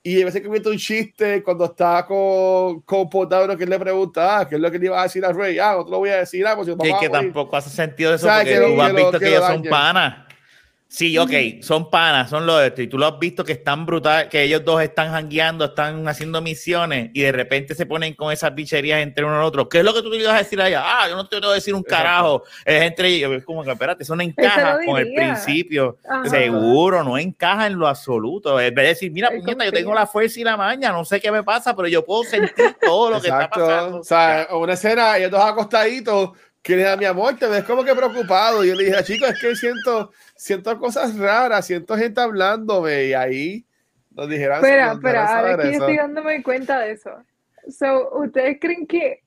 y 0.03 0.22
a 0.22 0.26
veces 0.26 0.41
que 0.41 0.49
mete 0.49 0.69
un 0.69 0.77
chiste 0.77 1.41
cuando 1.41 1.65
está 1.65 2.06
con, 2.06 2.81
con 2.81 3.10
Potabro 3.10 3.57
que 3.57 3.64
él 3.64 3.69
le 3.69 3.80
pregunta, 3.80 4.39
ah, 4.39 4.47
¿qué 4.47 4.56
es 4.56 4.61
lo 4.61 4.69
que 4.69 4.77
le 4.80 4.85
iba 4.88 4.99
a 4.99 5.03
decir 5.03 5.23
a 5.26 5.31
Rey? 5.34 5.57
Ah, 5.57 5.73
no 5.77 5.85
te 5.85 5.91
lo 5.91 5.97
voy 5.99 6.10
a 6.10 6.18
decir, 6.18 6.45
ah, 6.45 6.56
pues 6.56 6.68
si 6.68 6.76
nos 6.76 6.80
Que, 6.84 6.93
que 6.99 7.10
tampoco 7.10 7.56
hace 7.57 7.69
sentido 7.69 8.14
eso 8.14 8.26
¿Sabes? 8.27 8.43
porque 8.43 8.53
Que 8.56 8.60
lo- 8.60 8.76
tú 8.76 8.81
has 8.81 8.88
que 8.88 8.93
lo- 8.93 8.97
visto 8.99 9.19
que 9.19 9.26
lo 9.26 9.31
ellos 9.31 9.47
son 9.47 9.64
panas. 9.64 10.28
Sí, 10.91 11.15
ok, 11.19 11.61
son 11.61 11.91
panas, 11.91 12.31
son 12.31 12.47
los 12.47 12.59
de 12.59 12.67
esto. 12.67 12.81
Y 12.81 12.87
tú 12.87 12.97
lo 12.97 13.05
has 13.05 13.19
visto 13.19 13.45
que 13.45 13.51
están 13.51 13.85
brutal, 13.85 14.27
que 14.27 14.41
ellos 14.41 14.65
dos 14.65 14.81
están 14.81 15.11
jangueando, 15.11 15.65
están 15.65 16.07
haciendo 16.07 16.41
misiones 16.41 17.11
y 17.13 17.21
de 17.21 17.31
repente 17.31 17.75
se 17.75 17.85
ponen 17.85 18.15
con 18.15 18.31
esas 18.33 18.55
bicherías 18.55 18.99
entre 18.99 19.23
uno 19.23 19.39
y 19.39 19.45
otro. 19.45 19.69
¿Qué 19.69 19.77
es 19.77 19.83
lo 19.83 19.93
que 19.93 20.01
tú 20.01 20.09
te 20.09 20.17
ibas 20.17 20.33
a 20.33 20.39
decir 20.39 20.59
allá? 20.59 20.81
Ah, 20.83 21.07
yo 21.07 21.15
no 21.15 21.27
te 21.27 21.39
voy 21.39 21.51
a 21.51 21.53
decir 21.53 21.75
un 21.75 21.81
Exacto. 21.81 22.03
carajo. 22.03 22.43
Es 22.65 22.81
entre 22.81 23.09
ellos. 23.09 23.33
Es 23.33 23.45
como 23.45 23.63
que, 23.63 23.69
espérate, 23.69 24.01
eso 24.01 24.15
no 24.15 24.23
encaja 24.23 24.79
con 24.83 24.99
el 24.99 25.13
principio. 25.13 25.99
Ajá. 26.09 26.27
Seguro, 26.27 27.03
no 27.03 27.19
encaja 27.19 27.67
en 27.67 27.77
lo 27.77 27.87
absoluto. 27.87 28.59
Es 28.59 28.73
de 28.73 28.81
decir, 28.81 29.11
mira, 29.11 29.29
puñeta, 29.29 29.65
yo 29.65 29.71
tengo 29.71 29.93
la 29.93 30.07
fuerza 30.07 30.39
y 30.39 30.43
la 30.43 30.57
maña, 30.57 30.91
no 30.91 31.05
sé 31.05 31.21
qué 31.21 31.31
me 31.31 31.43
pasa, 31.43 31.75
pero 31.75 31.87
yo 31.87 32.03
puedo 32.03 32.23
sentir 32.23 32.75
todo 32.81 33.11
lo 33.11 33.21
que 33.21 33.27
está 33.27 33.43
Exacto. 33.43 33.59
pasando. 33.59 33.99
O 33.99 34.03
sea, 34.03 34.47
una 34.53 34.73
escena, 34.73 35.17
ellos 35.17 35.29
dos 35.29 35.43
acostaditos, 35.43 36.31
que 36.61 36.75
le 36.75 36.83
da 36.83 36.97
mi 36.97 37.05
amor, 37.05 37.37
te 37.37 37.47
ves 37.47 37.63
como 37.63 37.83
que 37.83 37.95
preocupado. 37.95 38.63
Y 38.65 38.69
yo 38.69 38.75
le 38.75 38.85
dije, 38.85 39.03
chicos, 39.03 39.29
es 39.29 39.39
que 39.39 39.55
siento, 39.55 40.11
siento 40.39 40.77
cosas 40.79 41.17
raras, 41.17 41.65
siento 41.67 41.95
gente 41.97 42.21
hablándome. 42.21 43.05
Y 43.05 43.13
ahí 43.13 43.65
nos 44.11 44.29
dijeron. 44.29 44.55
Espera, 44.57 44.93
espera, 44.93 45.37
ahora 45.37 45.57
que 45.57 45.63
yo 45.67 45.71
estoy 45.73 45.97
dándome 45.97 46.41
cuenta 46.41 46.79
de 46.79 46.93
eso. 46.93 47.11
So, 47.67 48.09
¿ustedes 48.17 48.57
creen 48.59 48.87
que 48.87 49.19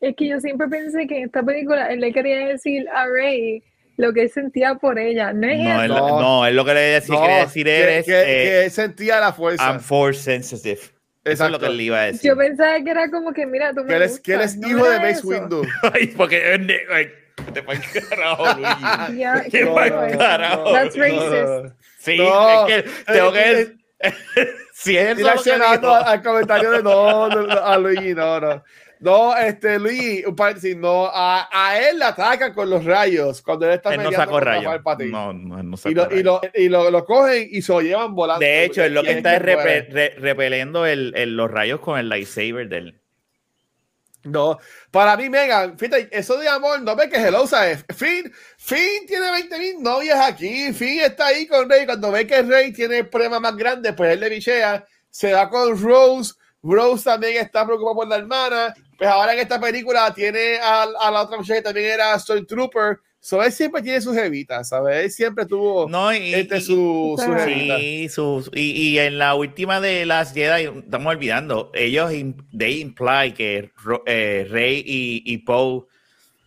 es 0.00 0.16
que 0.16 0.28
yo 0.28 0.40
siempre 0.40 0.66
pensé 0.68 1.06
que 1.06 1.18
en 1.18 1.24
esta 1.26 1.42
película 1.42 1.86
él 1.92 2.00
le 2.00 2.12
quería 2.12 2.48
decir 2.48 2.88
a 2.88 3.06
Rey 3.06 3.62
lo 3.98 4.12
que 4.12 4.22
él 4.22 4.30
sentía 4.30 4.74
por 4.76 4.98
ella? 4.98 5.32
No 5.32 5.46
es 5.46 5.58
No, 5.60 5.82
él, 5.82 5.88
No. 5.88 6.20
no, 6.20 6.46
él 6.46 6.56
lo 6.56 6.64
que 6.64 6.74
le 6.74 6.80
decía, 6.80 7.14
No, 7.14 7.20
quería 7.22 7.36
decir 7.40 7.66
que, 7.66 7.98
es 7.98 8.06
que- 8.06 8.20
eh, 8.22 8.24
que 8.24 8.64
él 8.64 8.70
sentía 8.70 9.20
la 9.20 9.32
fuerza. 9.32 9.70
I'm 9.70 9.80
force 9.80 10.20
sensitive. 10.22 10.80
Eso 11.24 11.44
es 11.46 11.50
lo 11.50 11.58
que 11.58 11.66
él 11.66 11.80
iba 11.80 12.00
a 12.00 12.04
decir. 12.06 12.30
Yo 12.30 12.36
pensaba 12.36 12.78
que 12.82 12.90
era 12.90 13.10
como 13.10 13.32
que, 13.32 13.46
mira, 13.46 13.72
tú 13.72 13.82
me 13.82 13.88
Que 13.88 13.96
él 13.96 14.02
es, 14.02 14.20
que 14.20 14.32
él 14.32 14.38
gustas, 14.40 14.54
es 14.56 14.60
¿no 14.60 14.68
hijo 14.68 14.90
de 14.90 14.98
Mace? 15.00 15.26
Windu. 15.26 15.62
Ay, 15.94 16.06
porque 16.08 16.54
te 17.52 17.62
pa'l 17.62 17.80
carajo, 18.08 18.44
Luigi. 18.58 19.50
Qué 19.50 19.50
qué 19.50 19.64
mal 19.66 19.92
bueno. 19.92 20.18
carajo. 20.18 20.72
That's 20.72 20.96
No, 20.96 21.02
racist. 21.04 21.74
Sí, 21.98 22.16
No, 22.18 22.68
es 22.68 22.84
que 22.84 22.90
tengo 23.12 23.32
eh, 23.36 23.76
que. 24.00 24.48
si 24.74 24.96
es 24.96 25.18
Y 25.18 25.22
lo 25.22 25.28
reaccionando 25.28 25.94
al 25.94 26.22
comentario 26.22 26.70
de 26.72 26.82
no, 26.82 27.28
no, 27.28 27.42
no, 27.42 27.52
a 27.64 27.78
Luigi, 27.78 28.14
no, 28.14 28.40
no. 28.40 28.62
No, 29.00 29.36
este, 29.36 29.78
Luigi, 29.78 30.24
un 30.24 30.34
paréntesis, 30.34 30.76
no, 30.76 31.06
a, 31.12 31.48
a 31.52 31.78
él 31.78 31.98
le 31.98 32.04
atacan 32.06 32.54
con 32.54 32.70
los 32.70 32.84
rayos 32.86 33.42
cuando 33.42 33.66
él 33.66 33.72
está 33.74 33.92
Él 33.94 34.02
no 34.02 34.10
sacó 34.12 34.40
rayos. 34.40 34.80
No, 35.10 35.32
no, 35.32 35.62
no 35.62 35.74
y 35.74 35.76
sacó 35.76 35.94
lo, 35.94 36.02
y, 36.04 36.22
rayos. 36.22 36.24
lo, 36.24 36.40
y 36.54 36.68
lo, 36.68 36.90
lo 36.90 37.04
cogen 37.04 37.46
y 37.50 37.60
se 37.60 37.72
lo 37.72 37.80
llevan 37.82 38.14
volando. 38.14 38.40
De 38.40 38.64
hecho, 38.64 38.82
él 38.82 38.94
lo 38.94 39.02
Y 39.02 39.04
que 39.04 39.10
es 39.10 39.16
está 39.18 39.34
es 39.36 39.42
que 39.42 39.54
muere. 39.56 39.88
repe- 39.88 39.92
re- 39.92 40.14
repeliendo 40.18 40.86
el, 40.86 41.12
el- 41.16 41.36
los 41.36 41.50
rayos 41.50 41.80
con 41.80 41.98
el 41.98 42.08
lightsaber 42.08 42.68
de 42.68 42.76
él. 42.78 43.00
No, 44.24 44.58
para 44.90 45.16
mí, 45.18 45.28
Megan, 45.28 45.78
fíjate, 45.78 46.08
eso 46.10 46.38
de 46.38 46.48
amor, 46.48 46.80
no 46.80 46.96
ve 46.96 47.10
que 47.10 47.16
hello, 47.16 47.46
¿sabes? 47.46 47.84
Finn, 47.94 48.32
Finn 48.56 49.06
tiene 49.06 49.30
20 49.30 49.58
mil 49.58 49.82
novias 49.82 50.18
aquí, 50.18 50.72
Finn 50.72 51.00
está 51.00 51.26
ahí 51.26 51.46
con 51.46 51.68
Rey, 51.68 51.84
cuando 51.84 52.10
ve 52.10 52.26
que 52.26 52.40
Rey 52.40 52.72
tiene 52.72 53.00
el 53.00 53.08
problema 53.10 53.38
más 53.38 53.54
grande, 53.54 53.92
pues 53.92 54.12
él 54.12 54.20
le 54.20 54.30
bichea, 54.30 54.82
se 55.10 55.34
va 55.34 55.50
con 55.50 55.78
Rose, 55.78 56.32
Rose 56.62 57.04
también 57.04 57.36
está 57.36 57.66
preocupada 57.66 57.94
por 57.94 58.08
la 58.08 58.16
hermana, 58.16 58.74
pues 58.96 59.10
ahora 59.10 59.34
en 59.34 59.40
esta 59.40 59.60
película 59.60 60.12
tiene 60.14 60.58
a, 60.58 60.86
la 60.86 61.22
otra 61.22 61.36
muchacha 61.36 61.56
que 61.56 61.62
también 61.62 61.90
era 61.90 62.18
Stormtrooper, 62.18 63.00
so 63.26 63.42
él 63.42 63.50
siempre 63.52 63.80
tiene 63.80 64.02
sus 64.02 64.14
jevitas, 64.14 64.68
¿sabes? 64.68 65.02
Él 65.02 65.10
siempre 65.10 65.46
tuvo 65.46 65.88
No, 65.88 66.12
y, 66.14 66.34
este 66.34 66.58
y- 66.58 66.60
su, 66.60 67.18
su 67.18 67.32
jevita. 67.32 67.78
Sí, 67.78 68.06
sus- 68.10 68.50
y, 68.54 68.72
y 68.90 68.98
en 68.98 69.16
la 69.16 69.34
última 69.34 69.80
de 69.80 70.04
las 70.04 70.34
Jedi, 70.34 70.64
estamos 70.80 71.14
olvidando, 71.14 71.70
ellos 71.72 72.10
they 72.54 72.82
imply 72.82 73.32
que 73.32 73.70
eh, 74.04 74.46
Rey 74.50 74.82
y, 74.86 75.22
y 75.24 75.38
Poe 75.38 75.86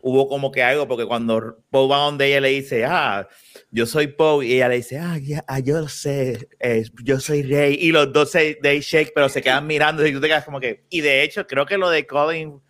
hubo 0.02 0.30
como 0.30 0.52
que 0.52 0.62
algo, 0.62 0.88
porque 0.88 1.08
cuando 1.08 1.58
Poe 1.72 1.88
va 1.90 1.98
donde 1.98 2.28
ella 2.28 2.41
le 2.41 2.49
dice, 2.49 2.86
ah, 2.86 3.28
yo 3.72 3.88
soy 3.88 4.06
Poe, 4.06 4.45
y 4.45 4.54
ella 4.54 4.70
le 4.70 4.76
dice, 4.76 4.99
ah, 4.99 5.18
ya, 5.18 5.44
ah, 5.48 5.58
yo 5.58 5.80
lo 5.82 5.88
sé, 5.88 6.48
eh, 6.60 6.86
yo 7.04 7.20
soy 7.20 7.41
Rey, 7.41 7.76
y 7.82 7.91
los 7.91 8.14
dos 8.14 8.30
se 8.30 8.54
they 8.62 8.82
shake, 8.82 9.14
pero 9.16 9.30
se 9.30 9.41
quedan 9.41 9.66
mirando, 9.66 10.06
y 10.06 10.14
tú 10.14 10.22
te 10.22 10.28
quedas 10.28 10.45
como 10.45 10.60
que, 10.60 10.84
y 10.91 11.02
de 11.02 11.24
hecho, 11.24 11.48
creo 11.48 11.66
que 11.66 11.80
lo 11.80 11.90
de 11.90 12.06
Colin, 12.06 12.62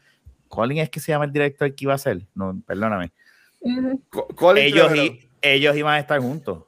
Colin 0.47 0.77
es 0.77 0.89
que 0.89 1.01
se 1.01 1.11
llama 1.11 1.25
el 1.25 1.33
director 1.33 1.75
que 1.75 1.83
iba 1.83 1.93
a 1.93 1.97
ser, 1.97 2.21
no, 2.33 2.63
perdóname 2.65 3.11
Colin 4.35 4.63
ellos, 4.65 4.95
i- 4.95 5.29
ellos 5.41 5.75
iban 5.75 5.95
a 5.95 5.99
estar 5.99 6.19
juntos. 6.19 6.63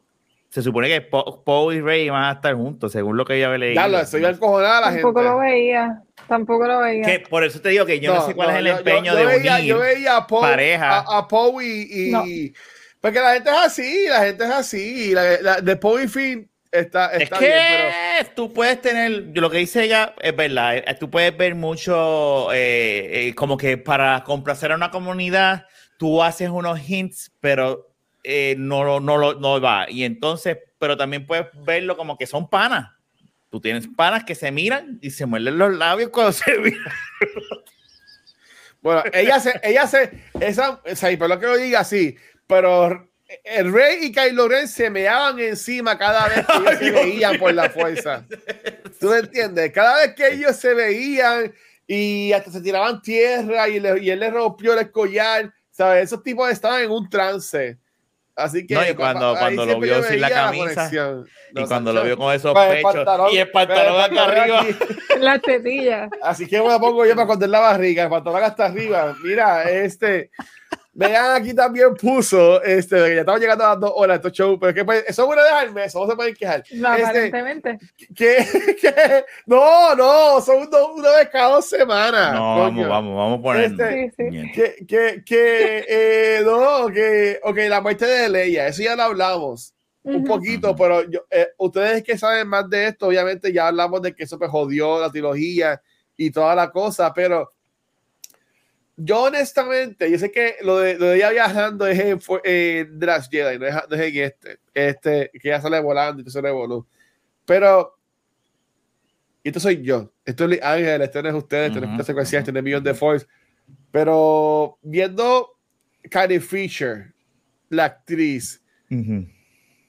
Se 0.49 0.64
supone 0.64 0.88
que 0.88 1.02
Po- 1.02 1.44
Poe 1.44 1.76
y 1.76 1.82
Rey 1.82 2.06
iban 2.06 2.24
a 2.24 2.32
estar 2.32 2.56
juntos, 2.56 2.91
según 2.91 3.18
lo 3.18 3.24
que 3.26 3.40
yo 3.40 3.45
había 3.48 3.60
leído. 3.60 3.76
Ya 3.82 3.88
lo 3.88 3.99
estoy 3.99 4.26
encojonada 4.26 4.82
la 4.82 4.88
gente. 4.88 5.03
Tampoco 5.03 5.22
lo 5.24 5.38
veía. 5.40 6.02
Tampoco 6.28 6.68
lo 6.68 6.80
veía. 6.80 7.06
Que 7.06 7.20
por 7.20 7.44
eso 7.44 7.61
te 7.61 7.70
digo 7.70 7.86
que 7.86 7.99
yo 7.99 8.16
no, 8.16 8.26
sé 8.26 8.34
cuál 8.34 8.49
es 8.52 8.56
el 8.57 8.66
yo- 8.66 8.72
yo- 8.72 8.78
empeño 8.80 9.14
yo 9.14 9.16
de 9.16 9.26
veía, 9.26 9.56
unir. 9.56 9.66
Yo 9.68 9.80
veía 9.80 10.18
a 10.18 10.26
Poe, 10.28 10.41
pareja. 10.41 10.99
a, 11.02 11.18
a 11.20 11.28
Poe 11.28 11.64
y, 11.66 12.07
y- 12.07 12.11
No. 12.11 12.24
Porque 12.99 13.20
la 13.20 13.34
gente 13.36 13.49
es 13.49 13.56
así, 13.57 14.06
la 14.10 14.26
gente 14.26 14.44
es 14.44 14.49
así. 14.49 15.14
La, 15.14 15.40
la- 15.41 15.61
de 15.61 15.76
Poe 15.76 16.03
y 16.03 16.07
Finn 16.07 16.49
está, 16.72 17.11
es 17.14 17.22
está 17.24 17.38
que 17.40 17.45
bien, 17.45 17.57
pero 18.20 18.30
tú 18.36 18.52
puedes 18.52 18.82
tener, 18.82 19.32
yo 19.32 19.41
lo 19.41 19.49
que 19.52 19.57
dice 19.60 19.84
ella 19.84 20.14
es 20.20 20.36
verdad, 20.36 20.78
eh, 20.78 20.98
tú 20.99 21.10
puedes 21.11 21.36
ver 21.38 21.53
mucho, 21.56 22.52
eh, 22.53 23.28
eh, 23.30 23.36
como 23.36 23.56
que 23.56 23.78
para 23.78 24.24
complacer 24.24 24.72
a 24.72 24.76
una 24.76 24.91
comunidad, 24.91 25.66
tú 26.00 26.24
haces 26.24 26.50
unos 26.50 26.80
hints, 26.90 27.32
pero 27.40 27.92
eh, 28.24 28.56
no, 28.58 29.00
no, 29.00 29.18
lo- 29.18 29.36
no 29.40 29.62
va. 29.62 29.86
Y 29.90 30.04
entonces, 30.06 30.58
pero 30.80 30.98
también 30.98 31.28
puedes 31.28 31.46
verlo 31.66 31.96
como 31.98 32.18
que 32.18 32.26
son 32.26 32.50
panas. 32.50 32.90
Tú 33.52 33.60
tienes 33.62 33.88
panas 33.96 34.24
que 34.24 34.34
se 34.36 34.52
miran 34.52 34.98
y 35.02 35.12
se 35.12 35.26
muerden 35.26 35.58
los 35.58 35.76
labios 35.76 36.10
cuando 36.10 36.32
se 36.32 36.58
miran. 36.60 36.94
bueno, 38.82 39.04
ella 39.14 39.40
se, 39.40 39.60
ella 39.64 39.88
se, 39.88 40.12
esa, 40.40 40.82
o 40.90 40.96
sea, 40.96 41.12
y 41.12 41.18
por 41.18 41.28
lo 41.30 41.40
que 41.40 41.48
lo 41.48 41.58
diga 41.58 41.82
así, 41.82 42.16
pero 42.48 43.10
el 43.44 43.72
Rey 43.74 44.06
y 44.06 44.12
Kylo 44.12 44.48
Ren 44.48 44.68
se 44.68 44.90
meaban 44.90 45.38
encima 45.40 45.98
cada 45.98 46.28
vez 46.30 46.46
que 46.48 46.54
ellos 46.58 46.80
se 46.80 46.92
veían 46.92 47.38
por 47.38 47.54
la 47.54 47.70
fuerza. 47.70 48.26
¿Tú 49.00 49.10
me 49.10 49.18
entiendes? 49.20 49.72
Cada 49.74 49.98
vez 50.06 50.16
que 50.16 50.30
ellos 50.34 50.56
se 50.56 50.74
veían 50.74 51.54
y 51.86 52.32
hasta 52.34 52.52
se 52.52 52.62
tiraban 52.62 53.02
tierra 53.02 53.68
y, 53.68 53.80
le- 53.80 54.00
y 54.02 54.10
él 54.12 54.20
le 54.22 54.30
rompió 54.32 54.78
el 54.80 54.92
collar, 54.92 55.54
¿sabes? 55.80 56.03
Esos 56.03 56.22
tipos 56.22 56.49
estaban 56.49 56.81
en 56.84 56.91
un 56.91 57.10
trance. 57.10 57.77
Así 58.35 58.68
que 58.68 58.73
No, 58.73 58.81
y 58.88 58.93
cuando- 58.95 59.34
cuando 59.38 59.65
lo 59.65 59.80
vio 59.80 60.03
sin 60.03 60.19
la 60.19 60.30
camisa. 60.30 60.89
Y 61.56 61.64
cuando 61.65 61.93
lo 61.93 62.03
vio 62.03 62.18
con 62.18 62.34
esos 62.34 62.53
Pues 62.53 62.69
pechos 62.76 62.95
pantalón- 62.95 63.31
y 63.31 63.38
el 63.38 63.49
pantalón 63.51 63.93
pues, 63.93 64.06
acá 64.06 64.06
el 64.06 64.15
pantalón 64.15 64.41
arriba. 64.41 64.60
aquí. 64.61 64.95
Las 65.19 65.41
tetillas. 65.41 66.10
Así 66.22 66.47
que 66.47 66.61
me 66.61 66.68
lo 66.68 66.80
pongo 66.81 67.06
yo 67.06 67.11
para 67.11 67.23
esconder 67.23 67.49
la 67.49 67.60
barriga, 67.61 68.03
el 68.03 68.10
pantalón 68.10 68.43
hasta 68.43 68.65
arriba. 68.65 69.15
Mira, 69.23 69.69
este. 69.72 70.31
Vean, 71.08 71.42
aquí 71.42 71.54
también 71.54 71.94
puso, 71.96 72.62
este, 72.64 72.96
que 72.98 73.16
ya 73.16 73.20
estamos 73.22 73.40
llegando 73.40 73.64
a 73.66 73.70
las 73.70 73.80
dos 73.80 73.94
horas 73.96 74.16
de 74.22 74.28
estos 74.28 74.32
shows, 74.38 74.58
pero 74.60 74.70
es 74.72 74.76
que 74.76 74.84
pues, 74.86 75.04
eso 75.08 75.22
es 75.22 75.26
bueno 75.28 75.44
dejarme, 75.44 75.86
eso 75.86 76.02
no 76.04 76.10
se 76.10 76.16
pueden 76.16 76.36
quejar. 76.36 76.64
No, 76.74 76.94
Este, 76.94 77.06
aparentemente. 77.06 77.80
que, 78.16 78.36
que- 78.82 79.26
no, 79.46 79.96
no, 79.96 80.42
son 80.42 80.70
dos- 80.70 80.90
una 80.96 81.12
vez 81.16 81.30
cada 81.30 81.56
dos 81.56 81.70
semanas. 81.70 82.34
No, 82.34 82.56
coño. 82.66 82.88
vamos, 82.88 82.90
vamos, 82.90 83.16
vamos 83.18 83.40
a 83.40 83.42
poner. 83.42 83.64
Este- 83.72 84.12
Sí, 84.18 84.30
sí. 84.32 84.52
Que, 84.54 84.86
que, 84.86 85.24
que, 85.26 85.86
eh, 85.88 86.42
no, 86.44 86.88
que, 86.88 87.40
ok, 87.44 87.58
la 87.70 87.82
muerte 87.82 88.06
de 88.06 88.30
Leia, 88.30 88.68
eso 88.68 88.84
ya 88.84 88.96
lo 88.96 89.04
hablamos 89.04 89.74
un 90.04 90.16
Ujú. 90.18 90.26
poquito, 90.26 90.70
Ujú. 90.72 90.78
pero 90.78 91.10
yo, 91.10 91.22
eh, 91.30 91.48
ustedes 91.58 92.04
que 92.04 92.18
saben 92.18 92.48
más 92.48 92.70
de 92.70 92.88
esto, 92.88 93.08
obviamente 93.08 93.52
ya 93.54 93.68
hablamos 93.68 94.02
de 94.02 94.14
que 94.16 94.24
eso 94.24 94.38
pues 94.40 94.50
jodió 94.50 95.00
la 95.00 95.10
trilogía 95.12 95.82
y 96.18 96.32
toda 96.32 96.56
la 96.56 96.72
cosa, 96.72 97.14
pero 97.14 97.52
yo 99.02 99.24
honestamente, 99.24 100.12
yo 100.12 100.20
sé 100.20 100.30
que 100.30 100.56
lo 100.62 100.80
de, 100.80 101.00
lo 101.00 101.06
de 101.06 101.16
ella 101.16 101.30
viajando 101.30 101.88
es 101.88 101.98
en, 102.00 102.20
en 102.44 103.00
Last 103.00 103.32
Jedi, 103.32 103.58
no 103.58 103.66
es, 103.66 103.74
no 103.90 103.96
es 103.96 104.02
en 104.02 104.24
este, 104.24 104.60
este, 104.74 105.32
que 105.32 105.48
ya 105.48 105.62
sale 105.62 105.80
volando 105.80 106.22
y 106.22 106.26
todo 106.26 106.34
se 106.34 106.42
revolú. 106.42 106.86
Pero, 107.46 107.98
y 109.42 109.48
esto 109.50 109.62
soy 109.62 109.82
yo, 109.82 110.12
esto 110.26 110.46
es 110.46 110.62
Ángel, 110.62 111.02
esto 111.02 111.24
no 111.24 111.30
es 111.30 111.36
ustedes, 111.36 111.68
esto 111.74 111.80
no 111.80 111.98
es 111.98 112.06
Secuencial, 112.06 112.42
esto 112.42 112.52
no 112.52 112.60
es 112.60 112.64
Million 112.64 112.84
de. 112.84 112.94
Force, 112.94 113.26
pero 113.90 114.78
viendo 114.82 115.58
Carrie 116.12 116.42
Fisher, 116.42 117.14
la 117.70 117.86
actriz, 117.86 118.62
Ujú. 118.92 119.26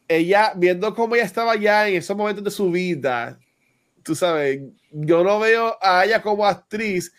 ella, 0.06 0.52
viendo 0.54 0.94
cómo 0.94 1.16
ella 1.16 1.24
estaba 1.24 1.56
ya 1.56 1.88
en 1.88 1.96
esos 1.96 2.16
momentos 2.16 2.44
de 2.44 2.50
su 2.52 2.70
vida, 2.70 3.40
tú 4.04 4.14
sabes, 4.14 4.60
yo 4.92 5.24
no 5.24 5.40
veo 5.40 5.76
a 5.82 6.04
ella 6.04 6.22
como 6.22 6.46
actriz 6.46 7.12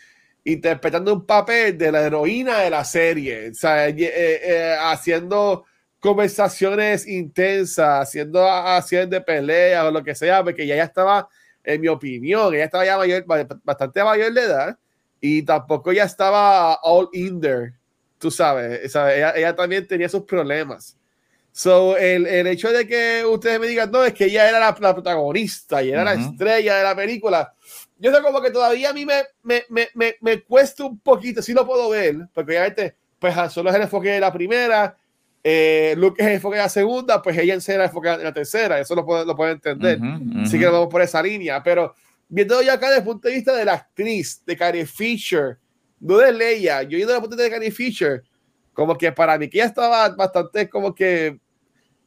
interpretando 0.44 1.12
un 1.14 1.24
papel 1.24 1.78
de 1.78 1.92
la 1.92 2.02
heroína 2.02 2.60
de 2.60 2.70
la 2.70 2.84
serie, 2.84 3.50
o 3.50 3.54
sea, 3.54 3.88
eh, 3.88 3.94
eh, 3.98 4.76
haciendo 4.80 5.64
conversaciones 6.00 7.06
intensas, 7.06 8.08
haciendo 8.08 8.48
acciones 8.48 9.08
de 9.10 9.20
pelea 9.20 9.86
o 9.86 9.90
lo 9.90 10.02
que 10.02 10.14
sea, 10.14 10.42
porque 10.42 10.66
ya 10.66 10.74
ella 10.74 10.84
estaba, 10.84 11.28
en 11.62 11.80
mi 11.80 11.88
opinión, 11.88 12.52
ella 12.54 12.64
estaba 12.64 12.84
ya 12.84 12.98
mayor, 12.98 13.24
bastante 13.62 14.02
mayor 14.02 14.32
de 14.32 14.42
edad 14.42 14.78
y 15.20 15.42
tampoco 15.42 15.92
ya 15.92 16.04
estaba 16.04 16.74
all 16.82 17.08
in 17.12 17.40
there, 17.40 17.74
tú 18.18 18.30
sabes, 18.32 18.90
sea, 18.90 19.14
ella, 19.14 19.32
ella 19.36 19.54
también 19.54 19.86
tenía 19.86 20.08
sus 20.08 20.22
problemas. 20.22 20.96
So, 21.54 21.98
el, 21.98 22.26
el 22.26 22.46
hecho 22.46 22.72
de 22.72 22.86
que 22.86 23.24
ustedes 23.26 23.60
me 23.60 23.66
digan, 23.66 23.90
no, 23.90 24.02
es 24.04 24.14
que 24.14 24.24
ella 24.24 24.48
era 24.48 24.58
la, 24.58 24.74
la 24.80 24.94
protagonista 24.94 25.82
y 25.82 25.90
era 25.90 26.02
la 26.02 26.14
Ujú. 26.14 26.30
estrella 26.30 26.78
de 26.78 26.82
la 26.82 26.96
película. 26.96 27.52
Yo 28.02 28.12
sé 28.12 28.20
como 28.20 28.42
que 28.42 28.50
todavía 28.50 28.90
a 28.90 28.92
mí 28.92 29.06
me, 29.06 29.22
me, 29.44 29.62
me, 29.68 29.88
me, 29.94 30.16
me 30.20 30.42
cuesta 30.42 30.84
un 30.84 30.98
poquito, 30.98 31.40
sí 31.40 31.52
lo 31.52 31.64
puedo 31.64 31.88
ver, 31.88 32.16
porque 32.34 32.50
obviamente, 32.50 32.96
pues 33.20 33.32
Solo 33.52 33.70
es 33.70 33.76
el 33.76 33.82
enfoque 33.82 34.08
de 34.08 34.18
la 34.18 34.32
primera, 34.32 34.96
eh, 35.44 35.94
Luke 35.96 36.20
es 36.20 36.26
el 36.26 36.34
enfoque 36.34 36.56
de 36.56 36.62
la 36.64 36.68
segunda, 36.68 37.22
pues 37.22 37.38
ella 37.38 37.60
será 37.60 37.84
el 37.84 37.90
enfoque 37.90 38.08
de 38.08 38.24
la 38.24 38.32
tercera, 38.32 38.80
eso 38.80 38.96
lo 38.96 39.06
puedo, 39.06 39.24
lo 39.24 39.36
puedo 39.36 39.52
entender. 39.52 40.00
Ujú, 40.00 40.40
Así 40.40 40.56
ujú. 40.56 40.58
que 40.58 40.66
vamos 40.66 40.88
por 40.88 41.00
esa 41.00 41.22
línea, 41.22 41.62
pero 41.62 41.94
viendo 42.28 42.60
ya 42.60 42.72
acá 42.72 42.88
desde 42.88 43.02
el 43.02 43.04
punto 43.04 43.28
de 43.28 43.34
vista 43.34 43.54
de 43.54 43.64
la 43.64 43.74
actriz, 43.74 44.42
de 44.44 44.56
Carrie 44.56 44.84
Fisher, 44.84 45.58
no 46.00 46.18
de 46.18 46.32
Leia, 46.32 46.82
yo 46.82 46.96
viendo 46.96 47.12
desde 47.12 47.18
el 47.18 47.20
punto 47.20 47.36
de 47.36 47.44
vista 47.44 47.54
de 47.54 47.56
Carrie 47.56 47.70
Fisher, 47.70 48.24
como 48.72 48.98
que 48.98 49.12
para 49.12 49.38
mí 49.38 49.48
que 49.48 49.58
ella 49.58 49.66
estaba 49.66 50.08
bastante 50.08 50.68
como 50.68 50.92
que 50.92 51.38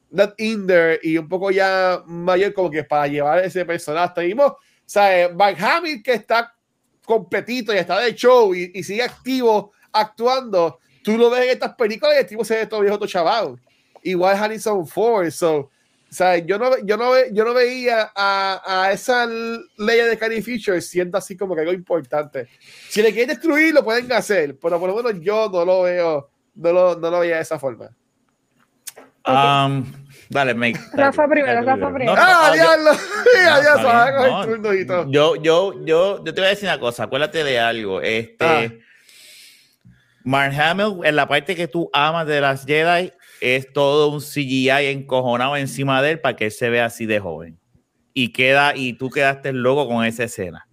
not 0.10 0.34
in 0.40 0.68
there 0.68 1.00
y 1.02 1.18
un 1.18 1.30
poco 1.30 1.52
ya 1.52 2.04
mayor 2.06 2.54
como 2.54 2.70
que 2.70 2.84
para 2.84 3.08
llevar 3.08 3.46
ese 3.46 3.64
personaje. 3.64 4.26
Mismo, 4.26 4.44
o 4.46 4.58
sea, 4.86 5.28
Van 5.30 5.56
Hamill 5.58 6.02
que 6.04 6.14
está 6.14 6.54
completito 7.06 7.74
y 7.74 7.78
está 7.78 8.00
de 8.00 8.16
show 8.16 8.54
y, 8.54 8.72
y 8.74 8.84
sigue 8.84 9.04
activo 9.04 9.72
actuando, 9.92 10.80
tú 11.04 11.18
lo 11.18 11.30
ves 11.30 11.44
en 11.44 11.50
estas 11.52 11.76
películas 11.76 12.16
y 12.16 12.20
el 12.20 12.28
tipo 12.28 12.44
se 12.44 12.56
ve 12.56 12.66
todo 12.68 12.82
viejo, 12.82 12.98
todo 12.98 13.08
chaval. 13.08 13.60
Igual 14.04 14.36
Harrison 14.36 14.86
Ford, 14.86 15.32
so, 15.32 15.56
o 15.58 15.70
sea, 16.10 16.38
yo 16.38 16.58
no, 16.60 16.78
yo 16.84 16.96
no, 16.96 17.12
yo 17.32 17.44
no 17.44 17.54
veía 17.54 18.12
a, 18.16 18.62
a 18.84 18.92
esa 18.92 19.26
ley 19.26 20.02
de 20.02 20.18
Carrie 20.18 20.42
Fisher 20.42 20.82
siendo 20.82 21.18
así 21.18 21.36
como 21.36 21.56
que 21.56 21.62
algo 21.62 21.74
importante. 21.74 22.48
Si 22.90 23.02
le 23.02 23.12
quieren 23.12 23.30
destruir, 23.30 23.74
lo 23.74 23.84
pueden 23.84 24.12
hacer, 24.14 24.58
pero 24.60 24.80
por 24.80 24.90
lo 24.90 24.96
menos 24.96 25.22
yo 25.22 25.50
no 25.50 25.66
lo 25.66 25.82
veo, 25.82 26.30
no 26.56 26.72
lo, 26.72 26.96
no 26.96 27.10
lo 27.12 27.20
veía 27.20 27.38
de 27.38 27.42
esa 27.42 27.60
forma. 27.60 27.90
Um, 29.28 29.92
Dale, 30.36 30.54
Meg. 30.54 30.78
Rafa 30.94 31.28
primero, 31.30 31.62
Rafa 31.62 31.94
primero. 31.94 32.14
¡Ah, 32.18 32.48
yo- 32.50 32.54
diablo! 32.62 32.92
No, 32.92 33.52
Adiós, 33.52 33.76
está 33.78 33.84
va 33.84 34.04
a 34.04 34.06
bien, 34.12 34.18
coger 34.18 34.32
no. 34.32 34.46
turno 34.46 34.74
y 34.74 34.86
todo. 34.88 35.12
Yo, 35.12 35.36
yo, 35.38 35.86
yo, 35.86 36.24
yo 36.26 36.34
te 36.34 36.42
voy 36.42 36.46
a 36.48 36.50
decir 36.50 36.68
una 36.68 36.80
cosa, 36.80 37.04
acuérdate 37.04 37.44
de 37.44 37.60
algo. 37.60 38.02
Este 38.02 38.46
Ah. 38.46 38.70
Mark 40.24 40.54
Hamill, 40.60 41.06
en 41.06 41.16
la 41.16 41.28
parte 41.28 41.56
que 41.56 41.68
tú 41.68 41.90
amas 41.94 42.26
de 42.28 42.42
las 42.42 42.66
Jedi, 42.66 43.12
es 43.42 43.72
todo 43.74 44.10
un 44.10 44.20
CGI 44.22 44.70
encojonado 44.88 45.56
encima 45.56 46.02
de 46.02 46.12
él 46.12 46.20
para 46.20 46.36
que 46.36 46.46
él 46.46 46.52
se 46.52 46.70
vea 46.70 46.86
así 46.86 47.06
de 47.06 47.20
joven. 47.20 47.60
Y 48.14 48.34
queda, 48.34 48.74
y 48.76 48.94
tú 48.94 49.10
quedaste 49.10 49.54
loco 49.54 49.88
con 49.88 50.04
esa 50.06 50.24
escena. 50.24 50.68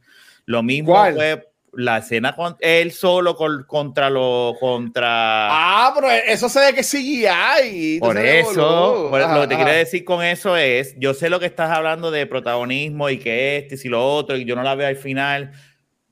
Lo 0.46 0.62
mismo 0.62 0.92
¿Cuál? 0.92 1.14
fue 1.14 1.51
la 1.74 1.98
escena 1.98 2.34
con 2.36 2.56
él 2.60 2.92
solo 2.92 3.34
con- 3.34 3.64
contra 3.64 4.10
lo 4.10 4.54
contra. 4.60 5.06
Ah, 5.50 5.92
pero 5.94 6.10
eso 6.10 6.48
se 6.48 6.60
ve 6.60 6.74
que 6.74 6.80
es 6.80 6.90
CGI. 6.90 7.98
Por 7.98 8.18
eso, 8.18 9.08
por- 9.10 9.22
Ajá, 9.22 9.34
lo 9.34 9.40
que 9.42 9.48
te 9.48 9.54
ajá. 9.54 9.64
quiero 9.64 9.78
decir 9.78 10.04
con 10.04 10.22
eso 10.24 10.56
es, 10.56 10.94
yo 10.98 11.14
sé 11.14 11.30
lo 11.30 11.40
que 11.40 11.46
estás 11.46 11.70
hablando 11.70 12.10
de 12.10 12.26
protagonismo 12.26 13.08
y 13.08 13.18
que 13.18 13.56
este, 13.58 13.76
y 13.86 13.90
lo 13.90 14.06
otro, 14.06 14.36
y 14.36 14.44
yo 14.44 14.54
no 14.54 14.62
la 14.62 14.74
veo 14.74 14.86
al 14.88 14.96
final, 14.96 15.52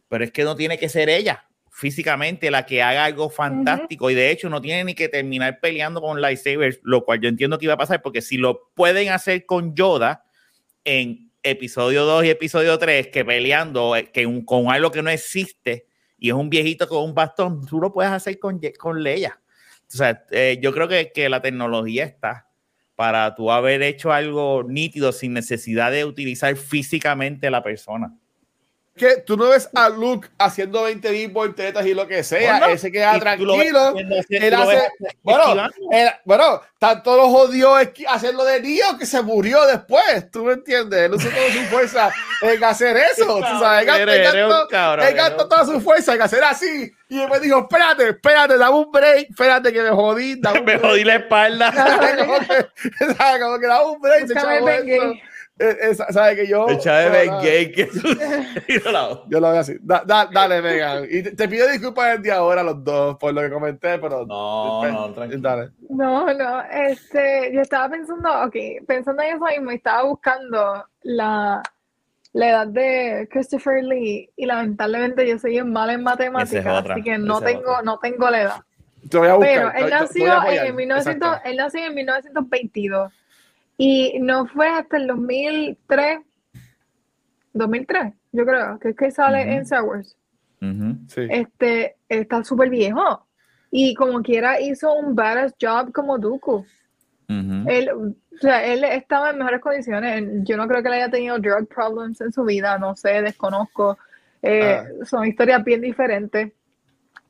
pero 0.08 0.24
es 0.24 0.32
que 0.32 0.44
no 0.44 0.56
tiene 0.56 0.78
que 0.78 0.88
ser 0.88 1.08
ella 1.10 1.44
físicamente 1.72 2.50
la 2.50 2.66
que 2.66 2.82
haga 2.82 3.04
algo 3.04 3.30
fantástico 3.30 4.10
y 4.10 4.14
de 4.14 4.30
hecho 4.30 4.50
no 4.50 4.60
tiene 4.60 4.84
ni 4.84 4.94
que 4.94 5.08
terminar 5.08 5.60
peleando 5.60 6.00
con 6.02 6.20
lightsabers, 6.20 6.78
lo 6.82 7.04
cual 7.06 7.20
yo 7.20 7.28
entiendo 7.28 7.56
que 7.58 7.64
iba 7.66 7.74
a 7.74 7.78
pasar 7.78 8.02
porque 8.02 8.20
si 8.20 8.36
lo 8.36 8.70
pueden 8.74 9.08
hacer 9.10 9.46
con 9.46 9.74
Yoda 9.74 10.24
en 10.84 11.29
episodio 11.42 12.04
2 12.04 12.24
y 12.24 12.30
episodio 12.30 12.78
3, 12.78 13.08
que 13.08 13.24
peleando 13.24 13.96
eh, 13.96 14.10
que 14.12 14.26
un- 14.26 14.44
con 14.44 14.70
algo 14.70 14.90
que 14.90 15.02
no 15.02 15.10
existe 15.10 15.86
y 16.18 16.28
es 16.28 16.34
un 16.34 16.50
viejito 16.50 16.86
con 16.88 17.02
un 17.04 17.14
bastón, 17.14 17.64
tú 17.66 17.80
lo 17.80 17.92
puedes 17.92 18.12
hacer 18.12 18.38
con, 18.38 18.60
con 18.78 19.02
Leia. 19.02 19.40
O 19.92 19.96
sea, 19.96 20.24
eh, 20.30 20.58
yo 20.62 20.72
creo 20.72 20.86
que, 20.88 21.10
que 21.12 21.28
la 21.28 21.40
tecnología 21.42 22.04
está 22.04 22.46
para 22.94 23.34
tú 23.34 23.50
haber 23.50 23.82
hecho 23.82 24.12
algo 24.12 24.62
nítido 24.62 25.10
sin 25.12 25.32
necesidad 25.32 25.90
de 25.90 26.04
utilizar 26.04 26.54
físicamente 26.56 27.50
la 27.50 27.62
persona. 27.62 28.14
Que 29.00 29.16
tú 29.22 29.34
no 29.34 29.48
ves 29.48 29.66
a 29.74 29.88
Luke 29.88 30.28
haciendo 30.38 30.82
20 30.82 31.10
bits 31.10 31.32
voltetas 31.32 31.86
y 31.86 31.94
lo 31.94 32.06
que 32.06 32.22
sea. 32.22 32.58
Bueno, 32.58 32.72
él 32.74 32.78
se 32.78 32.92
queda 32.92 33.12
ves 33.12 33.20
tranquilo. 33.22 33.94
Él 34.28 34.54
hace, 34.54 34.74
ves 35.00 35.14
bueno, 35.22 35.70
él- 35.90 36.10
bueno, 36.26 36.60
tanto 36.78 37.16
lo 37.16 37.30
jodió 37.30 37.76
hacerlo 38.08 38.44
de 38.44 38.60
Neo 38.60 38.98
que 38.98 39.06
se 39.06 39.22
murió 39.22 39.64
después. 39.66 40.30
¿Tú 40.30 40.44
me 40.44 40.52
entiendes? 40.52 41.00
Él 41.00 41.14
usó 41.14 41.28
toda 41.30 41.50
su 41.50 41.60
fuerza 41.70 42.10
en 42.42 42.62
hacer 42.64 42.96
eso. 42.98 43.36
¿tú 43.38 43.58
sabes? 43.58 43.80
Él 43.80 43.86
gastó- 43.86 44.02
Eres- 44.02 44.14
él 44.14 44.20
eres 44.26 44.44
un 44.44 44.50
gastó- 44.50 44.68
cabrón, 44.68 45.06
él 45.06 45.14
gastó 45.14 45.32
eres 45.32 45.42
un- 45.44 45.48
toda 45.48 45.64
su 45.64 45.80
fuerza 45.80 46.14
en 46.14 46.22
hacer 46.22 46.44
así. 46.44 46.92
Y 47.08 47.20
él 47.22 47.28
me 47.30 47.40
dijo: 47.40 47.58
Espérate, 47.60 48.08
espérate, 48.10 48.58
dame 48.58 48.76
un 48.76 48.92
break. 48.92 49.30
Espérate 49.30 49.72
que 49.72 49.82
me 49.82 49.90
jodí. 49.90 50.36
Me 50.54 50.60
break". 50.60 50.80
jodí 50.82 51.04
la 51.04 51.14
espalda. 51.16 51.72
como, 52.18 52.38
que, 52.40 52.66
¿sabes? 53.16 53.42
como 53.42 53.58
que 53.58 53.66
dame 53.66 53.84
un 53.86 54.00
break. 54.00 54.26
se 54.28 54.34
Eh, 55.62 55.76
eh, 55.90 55.94
¿Sabes 55.94 56.36
que 56.36 56.46
yo? 56.46 56.66
El 56.68 56.78
chave 56.78 57.26
no. 57.26 57.40
Gay 57.42 57.70
que. 57.70 57.86
Yo 59.28 59.40
lo 59.40 59.50
veo 59.50 59.60
así. 59.60 59.76
Da- 59.82 60.02
da- 60.06 60.28
dale, 60.32 60.62
Megan. 60.62 61.04
Y 61.10 61.22
te, 61.22 61.32
te 61.32 61.48
pido 61.48 61.68
disculpas 61.68 62.16
desde 62.16 62.32
ahora 62.32 62.62
los 62.62 62.82
dos 62.82 63.16
por 63.18 63.34
lo 63.34 63.42
que 63.42 63.50
comenté, 63.50 63.98
pero. 63.98 64.24
No, 64.26 64.78
Pues, 64.80 64.92
no, 64.92 65.12
tranquilo. 65.12 65.40
Dale. 65.42 65.70
No, 65.90 66.32
no, 66.32 66.62
este, 66.62 67.50
yo 67.52 67.60
estaba 67.60 67.90
pensando, 67.90 68.30
ok, 68.44 68.56
pensando 68.86 69.22
en 69.22 69.36
eso 69.36 69.44
mismo, 69.44 69.70
estaba 69.70 70.04
buscando 70.04 70.86
la, 71.02 71.62
la 72.32 72.48
edad 72.48 72.66
de 72.66 73.28
Christopher 73.30 73.84
Lee 73.84 74.30
y 74.36 74.46
lamentablemente 74.46 75.28
yo 75.28 75.38
soy 75.38 75.50
bien 75.52 75.70
mala 75.72 75.92
en 75.92 76.02
matemáticas, 76.02 76.78
otra, 76.80 76.94
así 76.94 77.02
que 77.02 77.18
no 77.18 77.38
es 77.38 77.44
tengo, 77.44 77.82
no 77.82 77.98
tengo 77.98 78.30
la 78.30 78.42
edad. 78.42 78.56
Te 79.10 79.18
voy 79.18 79.28
a 79.28 79.34
buscar. 79.34 79.72
Pero 79.74 79.84
él 79.86 79.90
nació 79.90 80.48
en 80.48 80.66
el 80.66 80.74
1900, 80.74 81.28
Exacto. 81.28 81.48
él 81.50 81.56
nació 81.56 81.84
en 81.86 81.94
1922 81.94 83.12
y 83.82 84.18
no 84.20 84.46
fue 84.46 84.68
hasta 84.68 84.98
el 84.98 85.06
2003, 85.06 86.18
2003, 87.54 88.12
yo 88.30 88.44
creo, 88.44 88.78
que 88.78 88.90
es 88.90 88.96
que 88.96 89.10
sale 89.10 89.40
en 89.40 89.62
Star 89.62 89.84
Wars. 89.84 90.18
Sí. 91.08 91.22
Este, 91.30 91.96
está 92.06 92.44
súper 92.44 92.68
viejo 92.68 93.26
y 93.70 93.94
como 93.94 94.20
quiera 94.20 94.60
hizo 94.60 94.92
un 94.92 95.14
badass 95.14 95.54
job 95.58 95.92
como 95.92 96.18
Dooku. 96.18 96.66
Él, 97.28 97.88
o 97.90 98.36
sea, 98.38 98.66
él 98.66 98.84
estaba 98.84 99.30
en 99.30 99.38
mejores 99.38 99.62
condiciones. 99.62 100.24
Yo 100.42 100.58
no 100.58 100.68
creo 100.68 100.82
que 100.82 100.88
él 100.88 100.94
haya 100.94 101.10
tenido 101.10 101.38
drug 101.38 101.66
problems 101.66 102.20
en 102.20 102.32
su 102.32 102.44
vida, 102.44 102.76
no 102.76 102.94
sé, 102.96 103.22
desconozco. 103.22 103.96
Eh, 104.42 104.82
Son 105.04 105.24
historias 105.26 105.64
bien 105.64 105.80
diferentes. 105.80 106.52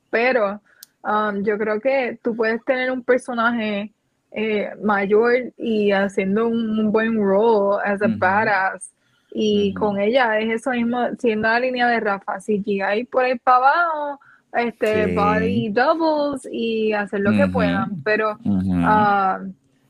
Pero 0.09 0.61
um, 1.05 1.45
yo 1.45 1.57
creo 1.59 1.79
que 1.79 2.19
tú 2.23 2.35
puedes 2.35 2.65
tener 2.65 2.91
un 2.91 3.05
personaje 3.05 3.93
eh, 4.33 4.71
mayor 4.83 5.53
y 5.57 5.93
haciendo 5.93 6.47
un, 6.49 6.79
un 6.79 6.93
buen 6.93 7.17
role 7.17 7.79
as 7.85 8.01
a 8.03 8.07
Ujú. 8.07 8.19
badass. 8.19 8.91
Y 9.33 9.73
con 9.75 10.01
ella 10.01 10.39
es 10.41 10.55
eso 10.61 10.71
mismo, 10.73 10.99
siendo 11.19 11.49
la 11.49 11.61
línea 11.61 11.87
de 11.87 12.01
Rafa. 12.01 12.41
Si 12.41 12.81
hay 12.81 13.05
por 13.05 13.25
ahí 13.25 13.39
para 13.39 13.57
abajo, 13.59 14.21
este, 14.53 15.07
Sí. 15.09 15.15
body 15.15 15.69
doubles 15.69 16.49
y 16.51 16.93
hacer 16.93 17.21
lo 17.21 17.31
que 17.31 17.47
puedan. 17.47 18.03
Pero. 18.03 18.37
Ah, 18.83 19.39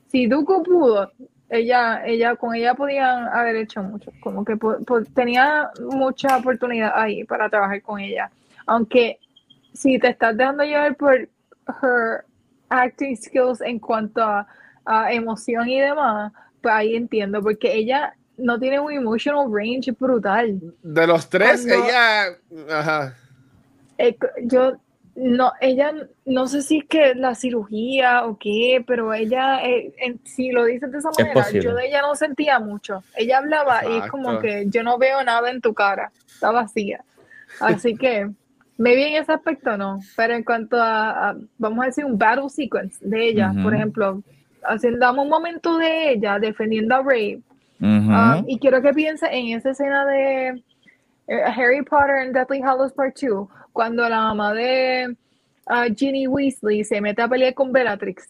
si 0.07 0.27
Dooku 0.27 0.61
pudo, 0.61 1.11
ella, 1.49 2.05
ella, 2.05 2.35
con 2.35 2.53
ella 2.53 2.75
podían 2.75 3.27
haber 3.29 3.55
hecho 3.55 3.81
mucho, 3.81 4.11
como 4.19 4.45
que 4.45 4.57
po- 4.57 4.77
po- 4.85 5.03
tenía 5.03 5.69
mucha 5.91 6.37
oportunidad 6.37 6.91
ahí 6.95 7.23
para 7.23 7.49
trabajar 7.49 7.81
con 7.81 7.99
ella. 7.99 8.29
Aunque 8.67 9.17
si 9.73 9.97
te 9.97 10.09
estás 10.09 10.37
dejando 10.37 10.63
llevar 10.63 10.95
por 10.95 11.15
her 11.15 12.25
acting 12.71 13.15
skills 13.15 13.61
en 13.61 13.79
cuanto 13.79 14.23
a, 14.23 14.47
a 14.85 15.13
emoción 15.13 15.67
y 15.69 15.79
demás, 15.79 16.31
pues 16.61 16.73
ahí 16.73 16.95
entiendo, 16.95 17.41
porque 17.41 17.73
ella 17.73 18.15
no 18.37 18.59
tiene 18.59 18.79
un 18.79 18.91
emotional 18.91 19.47
range 19.51 19.91
brutal. 19.99 20.59
De 20.81 21.05
los 21.07 21.29
tres, 21.29 21.65
Cuando- 21.67 21.85
ella. 21.85 22.77
Ajá. 22.79 23.15
Eh, 23.97 24.17
yo 24.43 24.77
no, 25.15 25.51
ella 25.59 25.91
no 26.25 26.47
sé 26.47 26.61
si 26.63 26.79
es 26.79 26.85
que 26.85 27.13
la 27.13 27.35
cirugía 27.35 28.25
o 28.25 28.37
qué, 28.39 28.83
pero 28.87 29.13
ella, 29.13 29.63
eh, 29.63 29.93
en- 29.97 30.19
si 30.25 30.51
lo 30.51 30.63
dices 30.65 30.91
de 30.91 30.97
esa 30.99 31.09
Es 31.11 31.19
manera, 31.19 31.51
yo 31.51 31.75
de 31.75 31.87
ella 31.87 32.01
no 32.01 32.15
sentía 32.15 32.59
mucho. 32.59 33.03
Ella 33.15 33.39
hablaba 33.39 33.81
y 33.87 33.97
es 33.97 34.07
como 34.07 34.39
que 34.39 34.65
yo 34.67 34.81
no 34.83 34.97
veo 34.97 35.23
nada 35.23 35.51
en 35.51 35.61
tu 35.61 35.73
cara, 35.73 36.11
está 36.25 36.51
vacía. 36.51 37.03
Así 37.59 37.95
que, 37.95 38.31
maybe 38.77 39.07
en 39.07 39.21
ese 39.21 39.31
aspecto 39.31 39.77
no, 39.77 39.99
pero 40.15 40.33
en 40.33 40.43
cuanto 40.43 40.77
a, 40.77 41.29
a, 41.29 41.35
vamos 41.57 41.83
a 41.83 41.87
decir, 41.87 42.05
un 42.05 42.17
battle 42.17 42.49
sequence 42.49 42.97
de 43.01 43.29
ella, 43.29 43.53
por 43.63 43.73
ejemplo, 43.73 44.21
haciendo 44.63 45.11
un 45.13 45.29
momento 45.29 45.77
de 45.77 46.11
ella 46.11 46.39
defendiendo 46.39 46.95
a 46.95 47.01
Ujú. 47.81 48.11
Um, 48.11 48.43
y 48.47 48.59
quiero 48.59 48.79
que 48.81 48.93
piense 48.93 49.25
en 49.31 49.57
esa 49.57 49.71
escena 49.71 50.05
de 50.05 50.63
eh, 51.27 51.43
Harry 51.45 51.81
Potter 51.81 52.17
and 52.21 52.33
Deathly 52.33 52.61
Hallows 52.61 52.93
Part 52.93 53.17
2, 53.19 53.47
cuando 53.73 54.07
la 54.07 54.21
mamá 54.21 54.53
de 54.53 55.15
ah, 55.65 55.87
Ginny 55.95 56.27
Weasley 56.27 56.83
se 56.83 57.01
mete 57.01 57.23
a 57.23 57.27
pelear 57.27 57.55
con 57.55 57.71
Bellatrix. 57.71 58.29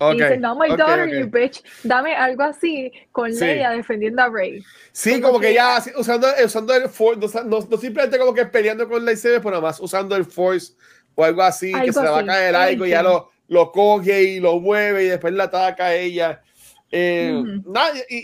Ok. 0.00 0.14
Y 0.14 0.22
dice, 0.22 0.36
no, 0.38 0.54
my 0.54 0.68
daughter, 0.76 1.08
ok. 1.08 1.14
you 1.20 1.26
bitch. 1.30 1.62
Dame 1.82 2.14
algo 2.14 2.44
así 2.44 2.92
con 3.12 3.32
Sí. 3.32 3.44
Leia 3.44 3.70
defendiendo 3.70 4.22
a 4.22 4.28
Rey. 4.30 4.62
Sí, 4.92 5.12
como 5.20 5.24
como 5.34 5.40
que 5.40 5.48
que- 5.48 5.54
ya 5.54 5.76
así, 5.76 5.90
usando, 5.96 6.28
usando 6.44 6.74
el 6.74 6.88
Force, 6.88 7.20
no, 7.20 7.42
no, 7.44 7.66
no 7.68 7.76
simplemente 7.76 8.18
como 8.18 8.32
que 8.32 8.46
peleando 8.46 8.88
con 8.88 9.04
lightsaber, 9.04 9.42
pero 9.42 9.60
más 9.60 9.80
usando 9.80 10.14
el 10.14 10.24
Force 10.24 10.74
o 11.14 11.24
algo 11.24 11.42
así, 11.42 11.72
que 11.72 11.78
Algo 11.80 11.92
se 11.92 12.02
le 12.02 12.08
va 12.10 12.16
a 12.16 12.18
así, 12.18 12.26
caer 12.28 12.54
algo 12.54 12.86
y 12.86 12.90
ya 12.90 13.02
lo, 13.02 13.30
lo 13.48 13.72
coge 13.72 14.22
y 14.22 14.40
lo 14.40 14.60
mueve 14.60 15.04
y 15.04 15.08
después 15.08 15.32
la 15.34 15.44
ataca 15.44 15.86
a 15.86 15.94
ella. 15.96 16.42
Eh, 16.90 17.42
nada, 17.66 17.92
y, 18.08 18.16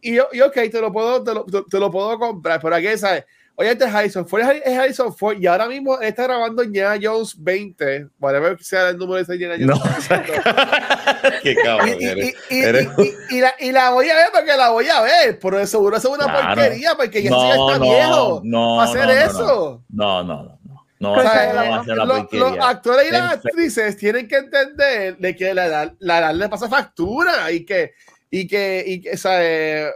y, 0.00 0.14
y, 0.14 0.18
y 0.32 0.40
ok, 0.40 0.54
te 0.70 0.80
lo 0.80 0.92
puedo, 0.92 1.22
te 1.24 1.34
lo, 1.34 1.44
te, 1.44 1.62
te 1.68 1.78
lo 1.80 1.90
puedo 1.90 2.16
comprar, 2.18 2.60
pero 2.62 2.76
aquí, 2.76 2.96
¿sabes? 2.96 3.24
Oye, 3.58 3.70
este 3.70 3.86
es 3.86 3.94
Harrison 3.94 4.28
Ford, 4.28 4.42
es 4.42 4.78
Harrison 4.78 5.16
Ford, 5.16 5.38
y 5.40 5.46
ahora 5.46 5.66
mismo 5.66 5.98
está 6.00 6.24
grabando 6.24 6.62
Indiana 6.62 6.98
Jones 7.02 7.34
20, 7.42 8.08
whatever 8.20 8.62
sea 8.62 8.90
el 8.90 8.98
número 8.98 9.16
de 9.16 9.22
ese 9.22 9.32
Indiana 9.34 9.56
No. 9.58 9.78
Jones. 9.78 10.08
Qué 11.42 11.52
Y, 11.52 11.56
cabrón 11.56 11.88
eres. 11.98 12.34
y- 12.50 12.54
y- 12.54 12.62
Eres- 12.62 12.88
y- 12.98 13.36
y 13.36 13.40
la, 13.40 13.54
y 13.58 13.72
la 13.72 13.90
voy 13.90 14.10
a 14.10 14.14
ver 14.14 14.26
porque 14.32 14.54
la 14.56 14.68
voy 14.70 14.88
a 14.88 15.00
ver, 15.00 15.38
pero 15.40 15.56
de 15.56 15.66
seguro 15.66 15.96
es 15.96 16.04
una 16.04 16.24
Claro. 16.24 16.54
porquería 16.54 16.94
porque 16.96 17.22
ya 17.22 17.30
No, 17.30 17.50
está 17.50 17.78
no, 17.78 17.84
viejo 17.84 18.40
no, 18.44 18.76
para 18.76 18.90
hacer 18.90 19.06
no, 19.06 19.14
no, 19.14 19.20
eso. 19.30 19.84
No, 19.88 20.24
no, 20.24 20.42
no. 20.42 20.56
No, 20.98 21.14
no, 21.14 21.16
no, 21.16 21.16
no 21.16 21.22
la- 21.22 21.84
la 21.84 22.24
los 22.32 22.58
actores 22.60 23.08
y 23.08 23.10
las 23.12 23.32
actrices 23.34 23.96
tienen 23.96 24.26
que 24.28 24.36
entender 24.36 25.16
de 25.18 25.34
que 25.36 25.52
la 25.54 25.66
edad, 25.66 25.92
la 25.98 26.18
edad 26.18 26.34
le 26.34 26.48
pasa 26.48 26.68
factura 26.68 27.50
y 27.52 27.64
que, 27.66 27.92
y 28.30 28.46
que, 28.46 28.82
y 28.86 29.00
que, 29.02 29.10
o 29.12 29.16
sea, 29.16 29.38
eh, 29.42 29.90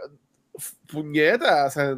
puñeta, 0.87 1.65
o 1.65 1.69
sea, 1.71 1.95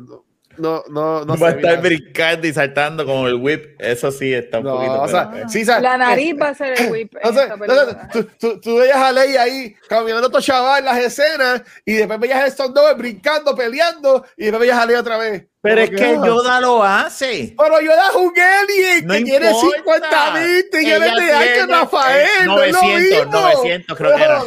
no, 0.57 0.83
no, 0.89 1.25
no 1.25 1.37
va 1.37 1.47
a 1.47 1.51
estar 1.51 1.81
brincando 1.81 2.47
y 2.47 2.53
saltando 2.53 3.05
con 3.05 3.27
el 3.27 3.35
whip. 3.35 3.75
Eso 3.79 4.11
sí 4.11 4.33
está 4.33 4.59
un 4.59 4.65
No, 4.65 4.75
poquito. 4.75 5.01
o 5.01 5.07
sea, 5.07 5.31
pero- 5.31 5.49
sí, 5.49 5.61
o 5.61 5.65
sea, 5.65 5.79
La 5.79 5.97
nariz 5.97 6.35
va 6.41 6.49
a 6.49 6.53
ser 6.53 6.79
el 6.79 6.91
whip. 6.91 7.13
en 7.21 7.37
esta 7.37 8.09
tú, 8.11 8.23
tú, 8.39 8.59
tú 8.61 8.75
veías 8.77 8.97
a 8.97 9.11
Ley 9.11 9.35
ahí 9.35 9.75
caminando 9.87 10.25
a 10.25 10.27
otro 10.29 10.41
chaval 10.41 10.79
en 10.79 10.85
las 10.85 10.97
escenas 10.97 11.61
y 11.85 11.93
después 11.93 12.19
veías 12.19 12.39
a 12.39 12.47
estos 12.47 12.73
dos 12.73 12.97
brincando, 12.97 13.55
peleando 13.55 14.25
y 14.37 14.43
después 14.43 14.61
veías 14.61 14.77
a 14.77 14.85
Ley 14.85 14.95
otra 14.95 15.17
vez. 15.17 15.45
Pero 15.63 15.79
es 15.79 15.91
que 15.91 16.17
no? 16.17 16.25
Yoda 16.25 16.59
lo 16.59 16.83
hace. 16.83 17.55
Pero 17.57 17.79
Yoda 17.79 18.09
es 18.09 18.15
un 18.15 18.33
alien 18.37 19.07
no 19.07 19.13
que 19.13 19.19
importa. 19.19 19.39
tiene 19.39 19.53
50 19.77 20.33
mil 20.33 20.65
millones 20.73 21.15
de 21.15 21.31
años, 21.31 21.69
Rafael. 21.69 22.45
900, 22.45 23.27
no 23.27 23.41
900 23.53 23.97
creo 23.97 24.15
que 24.17 24.23
era. 24.23 24.43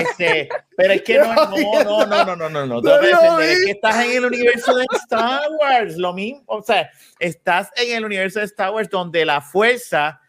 Este, 0.00 0.48
pero 0.76 0.92
es 0.92 1.02
que 1.02 1.18
no, 1.18 1.34
no, 1.34 2.06
no, 2.06 2.06
no, 2.06 2.36
no, 2.36 2.48
no, 2.48 2.66
no. 2.66 2.80
no 2.80 3.40
es 3.40 3.64
que 3.64 3.72
estás 3.72 4.04
en 4.04 4.12
el 4.12 4.24
universo 4.26 4.76
de 4.76 4.86
Star 4.92 5.42
Wars, 5.60 5.96
lo 5.96 6.12
mismo. 6.12 6.44
O 6.46 6.62
sea, 6.62 6.88
estás 7.18 7.70
en 7.74 7.96
el 7.96 8.04
universo 8.04 8.38
de 8.38 8.44
Star 8.44 8.70
Wars 8.70 8.88
donde 8.88 9.24
la 9.24 9.40
fuerza 9.40 10.20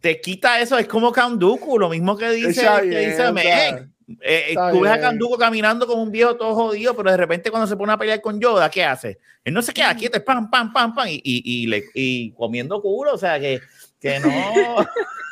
te 0.00 0.20
quita 0.20 0.60
eso. 0.60 0.78
Es 0.78 0.86
como 0.86 1.10
Kanduku, 1.10 1.80
lo 1.80 1.88
mismo 1.88 2.16
que 2.16 2.30
dice, 2.30 2.64
que 2.80 2.98
dice 3.08 3.32
Meg. 3.32 3.88
Eh, 4.20 4.52
eh, 4.52 4.54
tú 4.72 4.80
ves 4.80 4.92
a 4.92 4.98
Dooku 5.18 5.36
caminando 5.36 5.86
como 5.86 6.02
un 6.02 6.12
viejo 6.12 6.36
todo 6.36 6.54
jodido, 6.54 6.94
pero 6.94 7.10
de 7.10 7.16
repente 7.16 7.50
cuando 7.50 7.66
se 7.66 7.76
pone 7.76 7.92
a 7.92 7.98
pelear 7.98 8.20
con 8.20 8.38
Yoda, 8.40 8.70
¿qué 8.70 8.84
hace? 8.84 9.18
Él 9.44 9.52
no 9.52 9.62
se 9.62 9.72
queda 9.72 9.94
quieto, 9.96 10.16
es 10.16 10.22
pam, 10.22 10.48
pam, 10.48 10.72
pam, 10.72 10.94
pam, 10.94 11.08
y, 11.08 11.14
y, 11.24 11.42
y, 11.62 11.66
le- 11.66 11.84
y 11.94 12.30
comiendo 12.32 12.80
culo, 12.80 13.14
o 13.14 13.18
sea, 13.18 13.38
que, 13.40 13.60
que 14.00 14.20
no. 14.20 14.28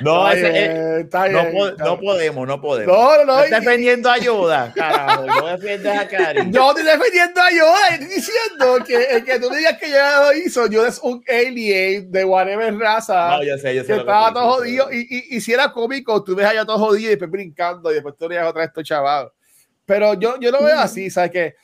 no, 0.00 0.30
ese- 0.30 0.46
eh, 0.48 0.50
bien, 0.68 1.00
está 1.00 1.28
no, 1.28 1.42
bien, 1.42 1.52
po- 1.52 1.70
no 1.84 1.96
bien. 1.96 2.00
podemos, 2.00 2.46
no 2.48 2.60
podemos. 2.60 2.96
No, 2.96 3.16
no, 3.18 3.24
no. 3.24 3.42
Estás 3.44 3.60
defendiendo 3.64 4.10
a 4.10 4.18
Yoda, 4.18 4.72
carajo. 4.74 5.26
No 5.26 5.46
defiendes 5.46 5.98
a 5.98 6.08
Karin. 6.08 6.52
Yo 6.52 6.70
estoy 6.70 6.84
defendiendo 6.84 7.40
a 7.40 7.50
Yoda, 7.50 7.88
estoy 7.90 8.08
diciendo 8.08 8.84
que 8.86 9.04
el 9.16 9.24
que 9.24 9.38
tú 9.38 9.50
digas 9.50 9.76
que 9.78 9.90
Yoda 9.90 10.24
lo 10.24 10.32
hizo, 10.38 10.66
Yoda 10.68 10.88
es 10.88 10.98
un 11.02 11.22
alien 11.28 12.10
de 12.10 12.24
whatever 12.24 12.74
raza. 12.78 13.28
No, 13.36 13.42
yo 13.44 13.58
sé, 13.58 13.74
yo 13.74 13.82
sé. 13.82 13.88
que 13.88 13.92
que 13.94 14.00
estaba 14.00 14.28
tú 14.28 14.34
todo 14.34 14.52
jodido 14.54 14.88
y, 14.92 15.06
y, 15.30 15.36
y 15.36 15.40
si 15.40 15.52
era 15.52 15.70
cómico, 15.72 16.22
tú 16.24 16.34
ves 16.34 16.46
allá 16.46 16.64
todo 16.64 16.78
jodido 16.78 17.06
y 17.08 17.10
después 17.10 17.30
brincando 17.30 17.90
y 17.90 17.94
después 17.94 18.14
tú 18.18 18.28
veías 18.28 18.46
otra 18.46 18.60
vez 18.60 18.68
estos 18.68 18.84
chavados. 18.84 19.32
Pero 19.84 20.14
yo, 20.14 20.38
yo 20.40 20.50
lo 20.50 20.62
veo 20.62 20.78
así, 20.78 21.08
¿sabes 21.10 21.30
qué? 21.30 21.54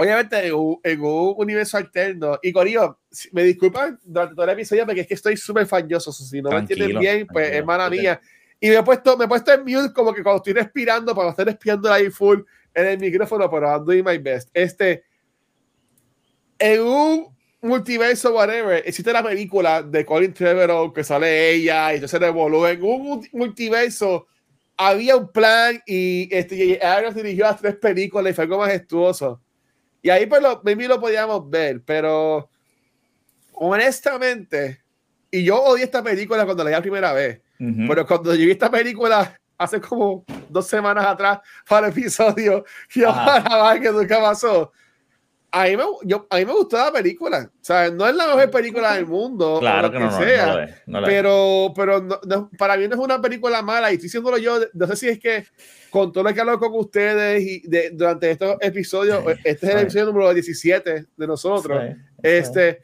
Obviamente 0.00 0.46
en 0.46 0.54
un, 0.54 0.80
en 0.82 1.00
un 1.00 1.34
universo 1.36 1.76
alterno, 1.76 2.38
y 2.42 2.52
Corillo, 2.52 2.98
me 3.32 3.44
disculpan 3.44 3.98
durante 4.02 4.34
todo 4.34 4.44
el 4.44 4.50
episodio 4.52 4.86
porque 4.86 5.02
es 5.02 5.06
que 5.06 5.14
estoy 5.14 5.36
súper 5.36 5.66
falloso, 5.66 6.10
si 6.10 6.40
no 6.40 6.48
me 6.48 6.56
Tranquilo, 6.56 6.84
entienden 6.84 7.00
bien, 7.00 7.26
pues 7.30 7.52
es 7.52 7.64
mala 7.64 7.90
mía. 7.90 8.20
Y 8.58 8.68
me 8.68 8.76
he 8.76 8.82
puesto, 8.82 9.16
me 9.16 9.26
he 9.26 9.28
puesto 9.28 9.52
en 9.52 9.60
mute 9.60 9.92
como 9.92 10.12
que 10.14 10.22
cuando 10.22 10.38
estoy 10.38 10.54
respirando, 10.54 11.14
para 11.14 11.30
estar 11.30 11.46
respirando 11.46 11.92
ahí 11.92 12.10
full 12.10 12.40
en 12.74 12.86
el 12.86 12.98
micrófono, 12.98 13.50
pero 13.50 13.66
I'm 13.66 13.84
doing 13.84 14.04
my 14.04 14.18
best. 14.18 14.48
Este, 14.54 15.04
en 16.58 16.80
un 16.80 17.36
multiverso, 17.62 18.34
whatever, 18.34 18.82
existe 18.86 19.12
la 19.12 19.22
película 19.22 19.82
de 19.82 20.04
Colin 20.04 20.32
Trevorrow 20.32 20.92
que 20.92 21.04
sale 21.04 21.52
ella 21.52 21.92
y 21.92 21.96
entonces 21.96 22.20
revolú. 22.20 22.64
En 22.66 22.82
un 22.82 23.02
multi- 23.02 23.30
multiverso 23.32 24.26
había 24.76 25.16
un 25.16 25.30
plan 25.30 25.78
y 25.86 26.28
este. 26.30 26.78
Abrams 26.82 27.16
dirigió 27.16 27.44
las 27.44 27.60
tres 27.60 27.76
películas 27.76 28.30
y 28.30 28.34
fue 28.34 28.44
algo 28.44 28.58
majestuoso. 28.58 29.42
Y 30.02 30.10
ahí 30.10 30.26
pues 30.26 30.42
lo, 30.42 30.60
maybe 30.64 30.88
lo 30.88 31.00
podíamos 31.00 31.48
ver, 31.48 31.82
pero 31.84 32.48
honestamente, 33.52 34.82
y 35.30 35.44
yo 35.44 35.62
odié 35.62 35.84
esta 35.84 36.02
película 36.02 36.44
cuando 36.44 36.64
la 36.64 36.70
vi 36.70 36.76
la 36.76 36.82
primera 36.82 37.12
vez, 37.12 37.40
pero 37.58 38.06
cuando 38.06 38.34
yo 38.34 38.46
vi 38.46 38.52
esta 38.52 38.70
película 38.70 39.38
hace 39.58 39.78
como 39.80 40.24
dos 40.48 40.66
semanas 40.66 41.04
atrás 41.04 41.40
para 41.68 41.88
el 41.88 41.92
episodio 41.92 42.64
y 42.94 43.04
Ajá. 43.04 43.44
para 43.44 43.78
que 43.78 43.90
nunca 43.90 44.18
pasó, 44.20 44.72
a 45.52 45.64
mí, 45.64 45.76
me, 45.76 45.82
yo, 46.04 46.26
a 46.30 46.36
mí 46.36 46.44
me 46.44 46.52
gustó 46.52 46.76
la 46.76 46.92
película. 46.92 47.50
O 47.52 47.64
sea, 47.64 47.90
no 47.90 48.06
es 48.08 48.14
la 48.14 48.26
mejor 48.26 48.50
película 48.50 48.94
del 48.94 49.06
mundo, 49.06 49.54
o 49.54 49.60
Claro 49.60 49.88
lo 49.88 49.92
que 49.92 49.98
no, 49.98 50.10
no, 50.10 50.18
sea, 50.18 50.46
no 50.46 50.52
lo 50.54 50.62
es, 50.62 50.70
no 50.86 51.02
pero, 51.04 51.72
pero 51.74 52.00
no- 52.02 52.20
no- 52.26 52.50
para 52.56 52.76
mí 52.76 52.86
no 52.86 52.94
es 52.94 53.00
una 53.00 53.20
película 53.20 53.60
mala 53.62 53.90
y 53.90 53.94
estoy 53.94 54.06
diciéndolo 54.06 54.38
yo, 54.38 54.60
no 54.72 54.86
sé 54.86 54.96
si 54.96 55.08
es 55.08 55.18
que 55.18 55.44
con 55.90 56.12
todo 56.12 56.22
lo 56.24 56.32
que 56.32 56.40
hablo 56.40 56.58
con 56.58 56.70
ustedes 56.74 57.42
y 57.42 57.60
de- 57.68 57.90
durante 57.90 58.30
estos 58.30 58.56
episodios, 58.60 59.24
Sí, 59.24 59.40
este 59.44 59.66
es 59.66 59.72
el 59.72 59.78
sí. 59.78 59.82
episodio 59.84 60.06
número 60.06 60.32
17 60.34 61.06
de 61.16 61.26
nosotros, 61.26 61.82
Sí, 61.84 61.94
sí. 61.94 62.00
este, 62.22 62.80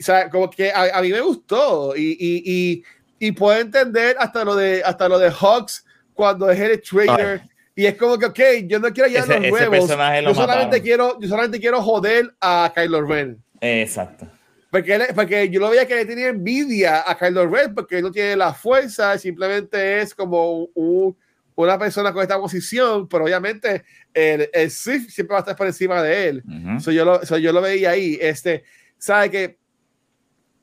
o 0.00 0.02
sea, 0.02 0.28
como 0.28 0.50
que 0.50 0.72
a, 0.72 0.98
a 0.98 1.02
mí 1.02 1.10
me 1.12 1.20
gustó 1.20 1.94
y, 1.96 2.16
y, 2.18 2.42
y, 2.44 2.84
y 3.28 3.30
puedo 3.32 3.56
entender 3.60 4.16
hasta 4.18 4.44
lo 4.44 4.56
de 4.56 4.82
hasta 4.84 5.08
lo 5.08 5.18
de 5.20 5.30
Hawks 5.30 5.84
cuando 6.14 6.50
es 6.50 6.58
el 6.58 6.82
trailer 6.82 7.42
y 7.74 7.86
es 7.86 7.96
como 7.96 8.18
que 8.18 8.26
ok, 8.26 8.40
yo 8.66 8.78
no 8.78 8.92
quiero 8.92 9.08
llevar 9.08 9.30
Ese- 9.30 9.40
los 9.40 9.52
huevos, 9.52 9.78
yo 9.80 9.86
solamente 9.88 10.34
mataron. 10.34 10.80
quiero 10.80 11.20
yo 11.20 11.28
solamente 11.28 11.60
quiero 11.60 11.82
joder 11.82 12.34
a 12.40 12.72
Kylo 12.74 13.02
Ren. 13.02 13.42
Exacto. 13.60 14.26
Porque, 14.70 14.94
él- 14.94 15.06
porque 15.14 15.50
yo 15.50 15.60
lo 15.60 15.68
veía 15.70 15.86
que 15.86 15.94
le 15.94 16.06
tenía 16.06 16.28
envidia 16.28 17.04
a 17.06 17.16
Kylo 17.18 17.46
Ren 17.46 17.74
porque 17.74 17.98
él 17.98 18.02
no 18.04 18.10
tiene 18.10 18.36
la 18.36 18.54
fuerza, 18.54 19.16
simplemente 19.18 20.00
es 20.00 20.14
como 20.14 20.64
un- 20.74 21.16
una 21.54 21.78
persona 21.78 22.12
con 22.14 22.22
esta 22.22 22.38
posición, 22.38 23.06
pero 23.08 23.24
obviamente 23.24 23.84
el, 24.14 24.48
el 24.52 24.70
Sith 24.70 25.10
siempre 25.10 25.34
va 25.34 25.38
a 25.38 25.42
estar 25.42 25.56
por 25.56 25.66
encima 25.66 26.02
de 26.02 26.28
él. 26.28 26.42
Ujú. 26.46 26.80
So, 26.80 26.90
yo, 26.90 27.04
lo, 27.04 27.24
so, 27.26 27.36
yo 27.36 27.52
lo 27.52 27.60
veía 27.60 27.90
ahí. 27.90 28.18
Este, 28.20 28.64
¿sabe 28.96 29.30
que 29.30 29.58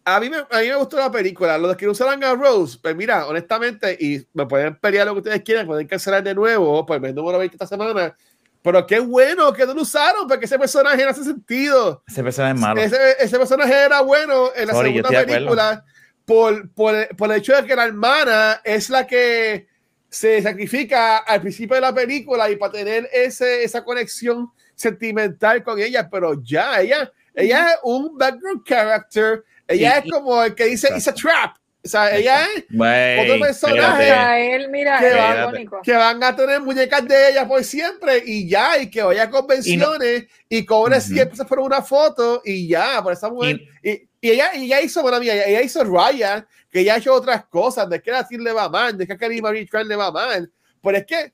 A 0.06 0.20
mí, 0.20 0.30
me, 0.30 0.38
a 0.38 0.62
mí 0.62 0.68
me 0.68 0.76
gustó 0.76 0.98
la 0.98 1.12
película. 1.12 1.58
Los 1.58 1.76
que 1.76 1.88
usaran 1.88 2.24
a 2.24 2.34
Rose, 2.34 2.78
pues 2.82 2.96
mira, 2.96 3.28
honestamente, 3.28 3.96
y 4.00 4.26
me 4.34 4.46
pueden 4.46 4.76
pelear 4.76 5.06
lo 5.06 5.14
que 5.14 5.20
ustedes 5.20 5.42
quieran, 5.44 5.68
pueden 5.68 5.88
cancelar 5.88 6.24
de 6.24 6.34
nuevo 6.34 6.86
por 6.86 7.06
el 7.06 7.14
número 7.14 7.38
20 7.38 7.56
esta 7.56 7.68
semana. 7.68 8.16
Pero 8.62 8.86
qué 8.86 9.00
bueno 9.00 9.54
que 9.54 9.66
no 9.66 9.74
lo 9.74 9.84
usaron, 9.84 10.28
porque 10.28 10.46
ese 10.46 10.60
personaje 10.60 11.04
no 11.04 11.10
hace 11.10 11.24
sentido. 11.24 12.04
Ese 12.08 12.24
personaje 12.24 12.56
es 12.56 12.60
malo. 12.60 12.82
Ese, 12.82 12.98
ese 13.20 13.38
personaje 13.38 13.74
era 13.74 14.02
bueno 14.02 14.50
en 14.56 14.68
la 14.68 14.74
Sorry, 14.74 14.94
segunda 14.94 15.26
película 15.26 15.86
por, 16.26 16.70
por, 16.74 17.16
por 17.16 17.32
el 17.32 17.38
hecho 17.38 17.56
de 17.56 17.66
que 17.66 17.76
la 17.76 17.86
hermana 17.86 18.62
es 18.64 18.90
la 18.90 19.08
que 19.08 19.68
se 20.10 20.42
sacrifica 20.42 21.18
al 21.18 21.42
principio 21.42 21.76
de 21.76 21.82
la 21.82 21.94
película 21.94 22.50
y 22.50 22.56
para 22.56 22.74
tener 22.74 23.10
ese, 23.14 23.64
esa 23.64 23.84
conexión 23.84 24.52
sentimental 24.76 25.64
con 25.64 25.80
ella, 25.80 26.10
pero 26.10 26.42
ya, 26.42 26.82
ella, 26.82 27.12
ella 27.34 27.72
es 27.72 27.78
un 27.84 28.18
background 28.18 28.64
character, 28.64 29.44
ella 29.70 30.02
Y- 30.04 30.08
es 30.08 30.12
como 30.14 30.44
el 30.44 30.54
que 30.56 30.66
dice, 30.66 30.90
it's 30.96 31.08
a 31.08 31.14
trap, 31.14 31.56
o 31.84 31.88
sea, 31.88 32.14
ella 32.16 32.44
es 32.44 32.66
Güey, 32.70 33.20
otro 33.20 33.40
personaje. 33.40 34.56
él, 34.56 34.70
mira, 34.70 35.00
Que 35.00 35.08
es 35.08 35.16
va- 35.16 35.42
icónico. 35.44 35.80
que 35.82 35.94
van 35.94 36.22
a 36.24 36.36
tener 36.36 36.60
muñecas 36.62 37.08
de 37.08 37.30
ella 37.30 37.48
por 37.48 37.64
siempre 37.64 38.22
y 38.26 38.50
ya, 38.50 38.78
y 38.78 38.90
que 38.90 39.02
vaya 39.02 39.24
a 39.24 39.30
convenciones 39.30 40.26
y, 40.50 40.66
cobre 40.66 40.98
Ujú. 40.98 41.08
100 41.08 41.30
pesos 41.30 41.48
por 41.48 41.60
una 41.60 41.82
foto 41.82 42.42
y 42.44 42.68
ya, 42.68 43.02
por 43.02 43.14
esa 43.14 43.30
mujer. 43.30 43.62
Y, 43.82 43.92
y 44.22 44.30
ella, 44.32 44.54
y 44.56 44.66
ella 44.66 44.82
hizo, 44.82 45.02
bueno, 45.02 45.20
mía, 45.22 45.46
ella 45.46 45.62
hizo 45.62 45.84
Ryan, 45.86 46.46
que 46.70 46.82
ella 46.82 46.96
ha 46.96 46.98
hecho 46.98 47.14
otras 47.14 47.46
cosas, 47.46 47.90
de 47.90 48.02
que 48.02 48.12
Tim 48.28 48.42
le 48.44 48.52
va 48.52 48.68
mal, 48.68 48.98
de 48.98 49.08
que 49.08 49.14
a 49.14 49.18
Karim 49.18 49.42
Marie 49.42 49.66
Tran 49.66 49.88
le 49.88 49.96
va 49.96 50.12
mal, 50.12 50.52
pero 50.84 50.98
es 50.98 51.06
que 51.06 51.32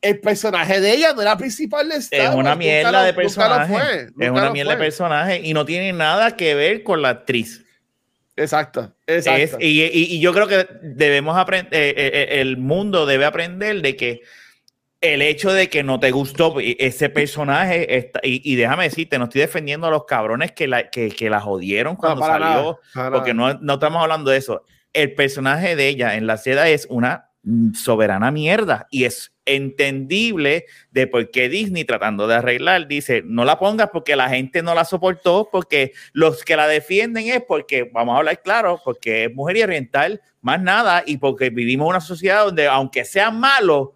el 0.00 0.20
personaje 0.20 0.80
de 0.80 0.92
ella 0.92 1.12
no 1.12 1.22
era 1.22 1.36
principal 1.36 1.88
de 1.88 1.96
Star 1.96 2.20
Es 2.20 2.26
una 2.28 2.36
nunca 2.50 2.54
mierda 2.54 2.92
lo- 2.92 2.98
de 3.00 3.06
nunca 3.06 3.10
lo 3.10 3.16
personaje. 3.22 3.72
fue, 3.74 4.26
Es 4.26 4.30
una 4.30 4.50
mierda 4.50 4.72
de 4.72 4.78
personaje 4.78 5.40
y 5.42 5.52
no 5.54 5.64
tiene 5.64 5.92
nada 5.92 6.36
que 6.36 6.54
ver 6.54 6.84
con 6.84 7.02
la 7.02 7.08
actriz. 7.08 7.64
Exacto, 8.38 8.94
Es- 9.06 9.26
exacto. 9.26 9.64
y, 9.64 9.82
y- 9.82 9.90
y 10.16 10.20
yo 10.20 10.32
creo 10.32 10.46
que 10.46 10.66
debemos 10.82 11.36
aprender, 11.36 11.72
el 11.74 12.56
mundo 12.56 13.04
debe 13.06 13.24
aprender 13.24 13.80
de 13.82 13.96
que 13.96 14.20
el 15.00 15.22
hecho 15.22 15.52
de 15.52 15.68
que 15.68 15.84
no 15.84 16.00
te 16.00 16.10
gustó 16.10 16.56
ese 16.60 17.08
personaje, 17.08 17.96
está- 17.96 18.20
y, 18.24 18.40
y 18.44 18.56
déjame 18.56 18.84
decirte, 18.84 19.16
no 19.18 19.24
estoy 19.24 19.42
defendiendo 19.42 19.86
a 19.86 19.90
los 19.90 20.04
cabrones 20.06 20.52
que 20.52 20.66
la, 20.66 20.90
que, 20.90 21.08
que 21.10 21.30
la 21.30 21.40
jodieron 21.40 21.94
cuando 21.96 22.20
salió, 22.26 22.80
nada, 22.94 23.10
porque 23.12 23.32
no, 23.34 23.54
no 23.60 23.74
estamos 23.74 24.02
hablando 24.02 24.30
de 24.30 24.38
eso. 24.38 24.64
El 24.92 25.14
personaje 25.14 25.76
de 25.76 25.86
ella 25.88 26.16
en 26.16 26.26
la 26.26 26.36
seda 26.36 26.68
es 26.68 26.86
una 26.90 27.27
soberana 27.74 28.30
mierda. 28.30 28.86
Y 28.90 29.04
es 29.04 29.32
entendible 29.48 30.66
de 30.90 31.06
por 31.06 31.30
qué 31.30 31.48
Disney 31.48 31.84
tratando 31.84 32.26
de 32.26 32.34
arreglar 32.34 32.86
dice 32.86 33.22
no 33.24 33.46
la 33.46 33.58
pongas 33.58 33.88
porque 33.90 34.14
la 34.14 34.28
gente 34.28 34.62
no 34.62 34.74
la 34.74 34.84
soportó 34.84 35.48
porque 35.50 35.92
los 36.12 36.44
que 36.44 36.54
la 36.54 36.68
defienden 36.68 37.28
es 37.28 37.42
porque 37.42 37.90
vamos 37.90 38.14
a 38.14 38.18
hablar 38.18 38.42
claro 38.42 38.78
porque 38.84 39.24
es 39.24 39.34
mujer 39.34 39.56
y 39.56 39.62
oriental 39.62 40.20
más 40.42 40.60
nada 40.60 41.02
y 41.06 41.16
porque 41.16 41.48
vivimos 41.48 41.88
una 41.88 42.02
sociedad 42.02 42.44
donde 42.44 42.66
aunque 42.66 43.06
sea 43.06 43.30
malo 43.30 43.94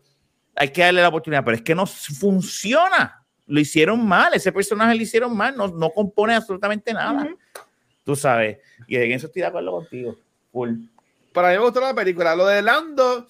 hay 0.57 0.71
que 0.71 0.81
darle 0.81 1.03
la 1.03 1.09
oportunidad 1.09 1.45
pero 1.45 1.57
es 1.57 1.63
que 1.63 1.75
no 1.75 1.87
funciona. 1.87 3.23
Lo 3.47 3.61
hicieron 3.61 4.07
mal 4.07 4.33
ese 4.33 4.53
personaje 4.53 4.97
lo 4.97 5.03
hicieron 5.03 5.37
mal 5.37 5.55
no, 5.55 5.69
no 5.69 5.91
compone 5.91 6.35
absolutamente 6.35 6.95
nada. 6.95 7.25
Ujú. 7.25 7.39
tú 8.05 8.17
sabes 8.17 8.57
y 8.87 8.97
en 8.97 9.13
eso 9.13 9.27
estoy 9.27 9.43
de 9.43 9.49
acuerdo 9.49 9.73
contigo 9.73 10.17
full 10.51 10.77
para 11.33 11.49
mí 11.49 11.55
me 11.55 11.65
gustó 11.65 11.81
la 11.81 11.95
película. 11.95 12.35
Lo 12.37 12.47
de 12.47 12.63
Lando, 12.63 13.27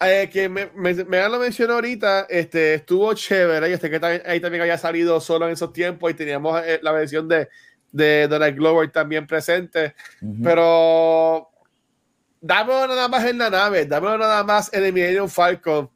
eh, 0.00 0.28
que 0.32 0.48
me, 0.48 0.70
me, 0.74 0.94
me 1.04 1.28
lo 1.28 1.38
mencionó 1.38 1.74
ahorita, 1.74 2.26
este, 2.28 2.74
estuvo 2.74 3.12
chévere. 3.14 3.70
Y 3.70 3.72
este 3.72 3.90
que 3.90 4.00
también, 4.00 4.22
ahí 4.26 4.40
también 4.40 4.62
había 4.62 4.78
salido 4.78 5.20
solo 5.20 5.46
en 5.46 5.52
esos 5.52 5.72
tiempos 5.72 6.10
y 6.10 6.14
teníamos 6.14 6.60
eh, 6.64 6.80
la 6.82 6.92
versión 6.92 7.28
de, 7.28 7.48
de 7.92 8.28
Donald 8.28 8.56
Glover 8.56 8.90
también 8.90 9.26
presente. 9.26 9.94
Ujú. 10.22 10.42
Pero 10.42 11.50
dámelo 12.40 12.86
nada 12.88 13.08
más 13.08 13.24
en 13.24 13.38
la 13.38 13.50
nave, 13.50 13.86
dámelo 13.86 14.18
nada 14.18 14.44
más 14.44 14.72
en 14.72 14.84
el 14.84 14.92
Millennium 14.92 15.28
Falcon. 15.28 15.90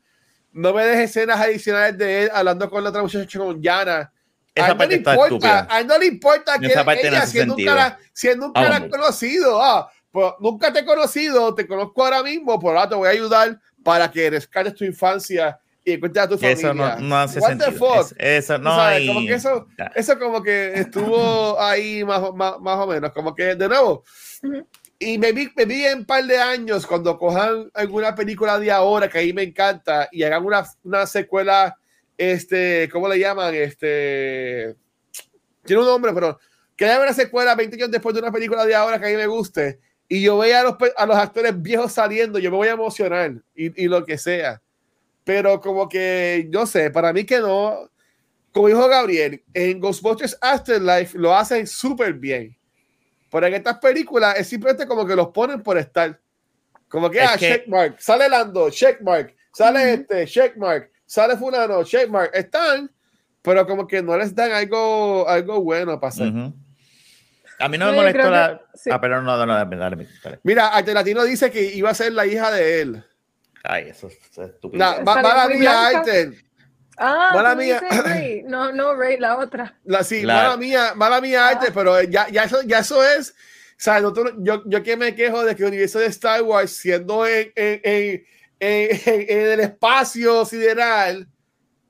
No 0.52 0.74
me 0.74 0.84
dejes 0.84 1.10
escenas 1.10 1.40
adicionales 1.40 1.96
de 1.96 2.24
él 2.24 2.30
hablando 2.32 2.68
con 2.68 2.82
la 2.82 2.90
otra 2.90 3.02
muchacha, 3.02 3.38
con 3.38 3.62
Yana. 3.62 4.12
Esa 4.54 4.66
a 4.66 4.68
él 4.68 4.74
no 4.74 4.78
parte 4.78 4.94
le 4.94 4.98
está 4.98 5.12
importa, 5.12 5.34
estúpida. 5.34 5.66
a 5.70 5.80
él 5.80 5.86
no 5.86 5.98
le 5.98 6.06
importa 6.06 6.58
que 6.58 6.68
no 6.68 6.92
ella 6.92 7.26
siendo 7.26 7.54
un, 7.54 7.64
cara, 7.64 7.98
siendo 8.12 8.46
un 8.46 8.52
cara 8.52 8.76
hombre. 8.76 8.90
conocido, 8.90 9.62
ah, 9.62 9.90
pues 10.12 10.32
nunca 10.40 10.72
te 10.72 10.80
he 10.80 10.84
conocido, 10.84 11.54
te 11.54 11.66
conozco 11.66 12.04
ahora 12.04 12.22
mismo, 12.22 12.60
por 12.60 12.76
ahora 12.76 12.88
te 12.90 12.94
voy 12.94 13.08
a 13.08 13.12
ayudar 13.12 13.58
para 13.82 14.10
que 14.10 14.30
rescates 14.30 14.74
tu 14.74 14.84
infancia 14.84 15.58
y 15.84 15.92
encuentras 15.94 16.26
a 16.26 16.28
tu 16.28 16.38
familia. 16.38 16.54
Eso 16.70 16.74
no, 16.74 16.96
no 17.00 17.16
hace 17.18 17.40
What 17.40 17.56
the 17.56 17.64
sentido. 17.64 17.86
fuck? 17.86 18.00
Es- 18.18 18.44
eso 18.44 18.56
Tú 18.56 18.62
no 18.62 18.80
hay- 18.80 19.06
como 19.08 19.20
que 19.26 19.32
eso, 19.34 19.66
eso 19.96 20.18
como 20.18 20.42
que 20.42 20.72
estuvo 20.74 21.58
ahí 21.60 22.04
más, 22.04 22.20
o- 22.20 22.32
más, 22.32 22.60
más 22.60 22.78
o 22.78 22.86
menos, 22.86 23.10
como 23.12 23.34
que 23.34 23.54
de 23.56 23.68
nuevo. 23.68 24.04
Y 24.98 25.18
me 25.18 25.32
vi, 25.32 25.50
me 25.56 25.64
vi 25.64 25.84
en 25.84 25.98
un 26.00 26.04
par 26.04 26.24
de 26.24 26.38
años 26.38 26.86
cuando 26.86 27.18
cojan 27.18 27.68
alguna 27.74 28.14
película 28.14 28.58
de 28.60 28.70
ahora 28.70 29.08
que 29.08 29.18
ahí 29.18 29.32
me 29.32 29.42
encanta 29.42 30.08
y 30.12 30.22
hagan 30.22 30.44
una, 30.44 30.64
una 30.84 31.06
secuela, 31.06 31.76
este, 32.16 32.88
¿cómo 32.92 33.08
le 33.08 33.18
llaman? 33.18 33.52
Este, 33.52 34.76
tiene 35.64 35.80
un 35.82 35.88
nombre, 35.88 36.12
pero 36.12 36.38
que 36.76 36.84
haya 36.84 37.00
una 37.02 37.12
secuela 37.12 37.54
20 37.56 37.74
años 37.76 37.90
después 37.90 38.14
de 38.14 38.20
una 38.20 38.30
película 38.30 38.64
de 38.64 38.74
ahora 38.76 39.00
que 39.00 39.06
a 39.06 39.08
mí 39.10 39.16
me 39.16 39.26
guste 39.26 39.80
y 40.16 40.20
yo 40.22 40.36
vea 40.38 40.60
a 40.60 40.64
los, 40.64 40.74
a 40.96 41.06
los 41.06 41.16
actores 41.16 41.60
viejos 41.62 41.92
saliendo, 41.92 42.38
yo 42.38 42.50
me 42.50 42.56
voy 42.58 42.68
a 42.68 42.72
emocionar 42.72 43.32
y, 43.54 43.84
y 43.84 43.88
lo 43.88 44.04
que 44.04 44.18
sea. 44.18 44.60
Pero 45.24 45.60
como 45.60 45.88
que, 45.88 46.48
yo 46.50 46.66
sé, 46.66 46.90
para 46.90 47.12
mí 47.12 47.24
que 47.24 47.38
no, 47.38 47.88
como 48.52 48.68
dijo 48.68 48.86
Gabriel, 48.88 49.42
en 49.54 49.80
Ghostbusters 49.80 50.36
Afterlife 50.40 51.16
lo 51.16 51.34
hacen 51.34 51.66
súper 51.66 52.12
bien. 52.14 52.54
Pero 53.30 53.46
en 53.46 53.54
estas 53.54 53.78
películas 53.78 54.38
es 54.38 54.48
simplemente 54.48 54.86
como 54.86 55.06
que 55.06 55.16
los 55.16 55.28
ponen 55.28 55.62
por 55.62 55.78
estar. 55.78 56.20
Como 56.88 57.08
que, 57.08 57.18
Es 57.22 57.30
ah, 57.30 57.36
que- 57.38 57.48
checkmark, 57.48 57.98
sale 57.98 58.28
Lando, 58.28 58.68
checkmark, 58.68 59.34
sale 59.54 59.78
Ujú. 59.94 60.02
este, 60.02 60.26
checkmark, 60.26 60.90
sale 61.06 61.36
fulano, 61.38 61.82
checkmark, 61.84 62.34
están, 62.34 62.90
pero 63.40 63.66
como 63.66 63.86
que 63.86 64.02
no 64.02 64.14
les 64.18 64.34
dan 64.34 64.52
algo, 64.52 65.26
algo 65.26 65.62
bueno 65.62 65.98
para 65.98 66.08
hacer. 66.10 66.32
A 67.62 67.68
mí 67.68 67.78
no 67.78 67.86
me 67.86 67.92
molestó 67.92 68.30
la. 68.30 68.58
que- 68.72 68.78
sí. 68.78 68.90
Ah, 68.92 69.00
pero 69.00 69.22
no, 69.22 69.36
no, 69.36 69.46
no, 69.46 69.54
dale, 69.54 69.76
dale, 69.76 70.08
dale. 70.22 70.40
Mira, 70.42 70.68
Alteratino 70.68 71.22
dice 71.24 71.50
que 71.50 71.62
iba 71.62 71.90
a 71.90 71.94
ser 71.94 72.12
la 72.12 72.26
hija 72.26 72.50
de 72.50 72.80
él. 72.82 73.04
Ay, 73.64 73.88
eso, 73.90 74.08
eso 74.08 74.42
es 74.42 74.50
estúpido. 74.50 74.84
Sale 74.84 75.04
mala 75.04 75.48
muy 75.48 75.58
mía. 75.58 75.86
Alter. 75.88 76.34
Ah, 76.98 77.30
Mala 77.34 77.54
mía. 77.54 77.80
No, 78.46 78.72
no, 78.72 78.94
Rey, 78.94 79.16
la 79.18 79.38
otra. 79.38 79.78
La, 79.84 80.02
sí, 80.04 80.22
La- 80.22 80.34
mala 80.34 80.56
mía, 80.56 80.92
mala 80.96 81.20
mía, 81.20 81.46
Ah. 81.46 81.48
Alter, 81.50 81.72
pero 81.72 82.02
ya, 82.02 82.28
ya, 82.28 82.44
eso, 82.44 82.62
ya 82.62 82.80
eso 82.80 83.02
es. 83.02 83.30
O 83.30 83.34
sea, 83.84 84.00
nosotros- 84.00 84.34
yo, 84.38 84.62
yo 84.66 84.82
que 84.82 84.96
me 84.96 85.14
quejo 85.14 85.44
de 85.44 85.56
que 85.56 85.62
el 85.62 85.68
universo 85.68 85.98
de 86.00 86.06
Star 86.06 86.42
Wars, 86.42 86.72
siendo 86.72 87.26
en, 87.26 87.52
en, 87.56 87.80
en, 87.84 88.24
en- 88.60 89.00
en 89.28 89.46
el 89.52 89.60
espacio 89.60 90.44
sideral, 90.44 91.26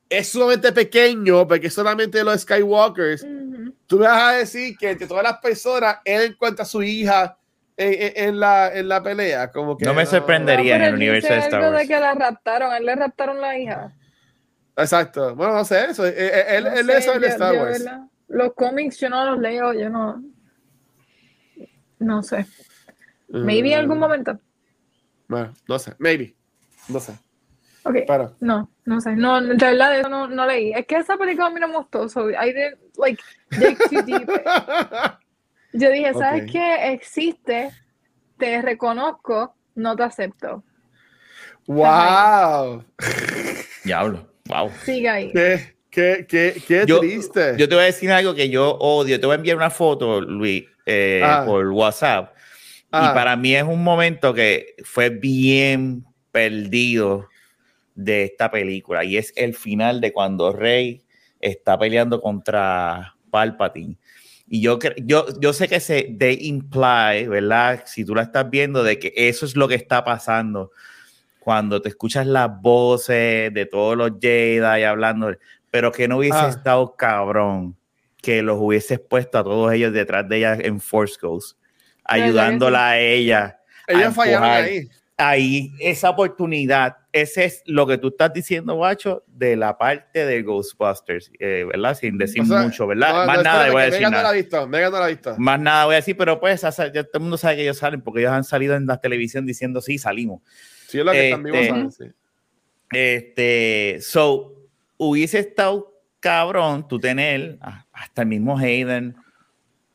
es 0.08 0.28
sumamente 0.28 0.72
pequeño, 0.72 1.48
porque 1.48 1.68
solamente 1.70 2.22
los 2.22 2.42
Skywalkers. 2.42 3.22
Ujú. 3.24 3.51
Tú 3.92 3.98
me 3.98 4.06
vas 4.06 4.22
a 4.22 4.32
decir 4.38 4.74
que 4.78 4.92
entre 4.92 5.06
todas 5.06 5.22
las 5.22 5.36
personas, 5.36 5.98
él 6.06 6.30
encuentra 6.32 6.62
a 6.62 6.66
su 6.66 6.82
hija 6.82 7.36
en, 7.76 7.92
en- 7.92 8.28
en 8.30 8.40
la, 8.40 8.72
en 8.72 8.88
la 8.88 9.02
pelea. 9.02 9.52
Como 9.52 9.76
que 9.76 9.84
No 9.84 9.92
me 9.92 10.06
sorprende. 10.06 10.52
No, 10.54 10.58
Sería 10.60 10.76
en 10.76 10.82
el 10.82 10.88
él 10.88 10.94
universo 10.94 11.26
dice 11.28 11.34
de 11.34 11.40
Star 11.40 11.60
Wars. 11.60 11.82
de 11.82 11.88
que 11.94 12.00
la 12.00 12.14
raptaron, 12.14 12.72
a 12.72 12.78
él 12.78 12.86
le 12.86 12.96
raptaron 12.96 13.38
la 13.38 13.58
hija. 13.58 13.92
Exacto. 14.78 15.34
Bueno, 15.36 15.52
no 15.52 15.64
sé 15.66 15.84
eso. 15.90 16.06
eh, 16.06 16.14
eh, 16.16 16.44
Él, 16.56 16.64
No 16.64 16.70
él 16.72 16.86
sé, 16.86 16.96
eso 16.96 17.12
Star 17.12 17.54
yo, 17.54 17.60
Wars. 17.60 17.84
Los 18.28 18.54
cómics 18.54 18.98
yo 18.98 19.10
no 19.10 19.26
los 19.26 19.38
leo, 19.38 19.74
yo 19.74 19.90
no. 19.90 20.24
No 21.98 22.22
sé. 22.22 22.46
Maybe 23.28 23.74
en 23.74 23.80
algún 23.80 23.98
Mm, 23.98 24.00
momento. 24.00 24.40
Bueno, 25.28 25.52
no 25.68 25.78
sé. 25.78 25.92
Maybe. 25.98 26.34
No 26.88 26.98
sé. 26.98 27.12
Ok. 27.84 27.96
Pero. 28.06 28.36
No, 28.40 28.70
no 28.84 29.00
sé. 29.00 29.16
No, 29.16 29.40
de 29.40 29.54
verdad 29.56 29.90
de 29.90 30.00
eso 30.00 30.08
no, 30.08 30.28
no 30.28 30.46
leí. 30.46 30.72
Es 30.72 30.86
que 30.86 30.96
esa 30.96 31.16
película 31.16 31.48
a 31.48 31.50
mí 31.50 31.58
no 31.60 31.66
me 31.68 31.76
gustó. 31.78 32.08
So 32.08 32.30
I 32.30 32.52
didn't 32.52 32.78
like. 32.96 33.20
Yo 35.74 35.90
dije, 35.90 36.12
¿sabes 36.14 36.42
Ok. 36.44 36.50
qué? 36.52 36.92
Existe, 36.92 37.70
te 38.38 38.60
reconozco, 38.62 39.54
no 39.74 39.96
te 39.96 40.02
acepto. 40.02 40.62
¡Wow! 41.66 42.84
Diablo. 43.84 44.28
Wow. 44.46 44.70
Sigue 44.84 45.08
ahí. 45.08 45.32
¡Qué, 45.32 45.76
qué, 45.90 46.26
qué, 46.28 46.62
qué 46.66 46.84
Yo, 46.86 47.00
triste! 47.00 47.54
yo 47.56 47.68
te 47.68 47.74
voy 47.74 47.84
a 47.84 47.86
decir 47.86 48.10
algo 48.10 48.34
que 48.34 48.50
yo 48.50 48.72
odio. 48.78 49.18
Te 49.18 49.26
voy 49.26 49.34
a 49.34 49.36
enviar 49.36 49.56
una 49.56 49.70
foto, 49.70 50.20
Luis, 50.20 50.64
eh, 50.86 51.20
Ah. 51.24 51.44
por 51.46 51.66
WhatsApp. 51.68 52.34
Ah. 52.90 53.10
Y 53.10 53.14
para 53.14 53.36
mí 53.36 53.54
es 53.54 53.62
un 53.62 53.82
momento 53.82 54.34
que 54.34 54.74
fue 54.84 55.08
bien 55.08 56.04
perdido 56.32 57.28
de 57.94 58.24
esta 58.24 58.50
película. 58.50 59.04
Y 59.04 59.16
es 59.16 59.32
el 59.36 59.54
final 59.54 60.00
de 60.00 60.12
cuando 60.12 60.52
Rey 60.52 61.02
está 61.40 61.78
peleando 61.78 62.20
contra 62.20 63.11
Palpatine. 63.32 63.96
Y 64.46 64.60
yo, 64.60 64.78
yo, 65.02 65.26
yo 65.40 65.52
sé 65.54 65.66
que 65.66 65.80
se 65.80 66.08
de 66.10 66.34
imply, 66.34 67.26
¿verdad? 67.26 67.82
Si 67.86 68.04
tú 68.04 68.14
la 68.14 68.22
estás 68.22 68.50
viendo, 68.50 68.84
de 68.84 68.98
que 68.98 69.12
eso 69.16 69.46
es 69.46 69.56
lo 69.56 69.66
que 69.66 69.74
está 69.76 70.04
pasando 70.04 70.70
cuando 71.38 71.80
te 71.80 71.88
escuchas 71.88 72.26
las 72.26 72.50
voces 72.60 73.52
de 73.54 73.66
todos 73.66 73.96
los 73.96 74.12
Jedi 74.20 74.82
hablando, 74.84 75.32
pero 75.70 75.90
que 75.90 76.06
no 76.06 76.18
hubiese 76.18 76.36
Ah. 76.38 76.48
estado 76.50 76.94
cabrón 76.94 77.74
que 78.20 78.42
los 78.42 78.58
hubieses 78.60 79.00
puesto 79.00 79.38
a 79.38 79.42
todos 79.42 79.72
ellos 79.72 79.92
detrás 79.92 80.28
de 80.28 80.36
ella 80.36 80.54
en 80.60 80.78
Force 80.80 81.16
Ghost, 81.20 81.56
ayudándola 82.04 82.90
a 82.90 82.98
ella. 83.00 83.58
a 83.88 83.92
Ellos 83.92 84.14
fallaron 84.14 84.48
empujar. 84.48 84.64
ahí. 84.64 84.88
Ahí, 85.16 85.72
esa 85.80 86.10
oportunidad, 86.10 86.96
ese 87.12 87.44
es 87.44 87.62
lo 87.66 87.86
que 87.86 87.98
tú 87.98 88.08
estás 88.08 88.32
diciendo, 88.32 88.74
Guacho, 88.74 89.22
de 89.26 89.54
la 89.56 89.76
parte 89.76 90.24
de 90.24 90.42
Ghostbusters, 90.42 91.30
eh, 91.38 91.64
¿verdad? 91.70 91.94
Sin 91.94 92.16
decir 92.16 92.42
O 92.42 92.46
sea, 92.46 92.62
mucho, 92.62 92.86
¿verdad? 92.86 93.12
no, 93.20 93.26
Más 93.26 93.36
no, 93.38 93.42
nada 93.42 93.70
voy 93.70 93.82
a 93.82 93.84
decir 93.84 93.98
Megan 94.00 94.12
no 94.12 94.16
la 94.16 94.22
nada. 94.22 94.34
ha 94.34 94.36
visto. 94.36 94.66
Megan 94.68 94.92
no 94.92 94.98
la 94.98 95.04
ha 95.04 95.08
visto. 95.08 95.34
Más 95.38 95.60
nada 95.60 95.84
voy 95.84 95.92
a 95.94 95.96
decir, 95.96 96.16
pero 96.16 96.40
pues 96.40 96.60
ya 96.62 96.70
todo 96.72 97.08
el 97.14 97.20
mundo 97.20 97.36
sabe 97.36 97.56
que 97.56 97.62
ellos 97.62 97.76
salen 97.78 98.00
porque 98.00 98.20
ellos 98.20 98.32
han 98.32 98.44
salido 98.44 98.74
en 98.76 98.86
la 98.86 98.98
televisión 99.00 99.44
diciendo 99.44 99.80
sí, 99.80 99.98
salimos. 99.98 100.40
Sí, 100.88 100.98
es 101.00 101.04
lo 101.04 101.12
que 101.12 101.30
Este- 101.30 101.68
saben, 101.68 101.92
sí. 101.92 102.04
Este, 102.92 103.98
so, 104.00 104.54
hubiese 104.98 105.38
estado 105.38 105.92
cabrón 106.20 106.86
tú 106.86 106.98
tener 106.98 107.58
hasta 107.92 108.22
el 108.22 108.28
mismo 108.28 108.56
Hayden, 108.58 109.16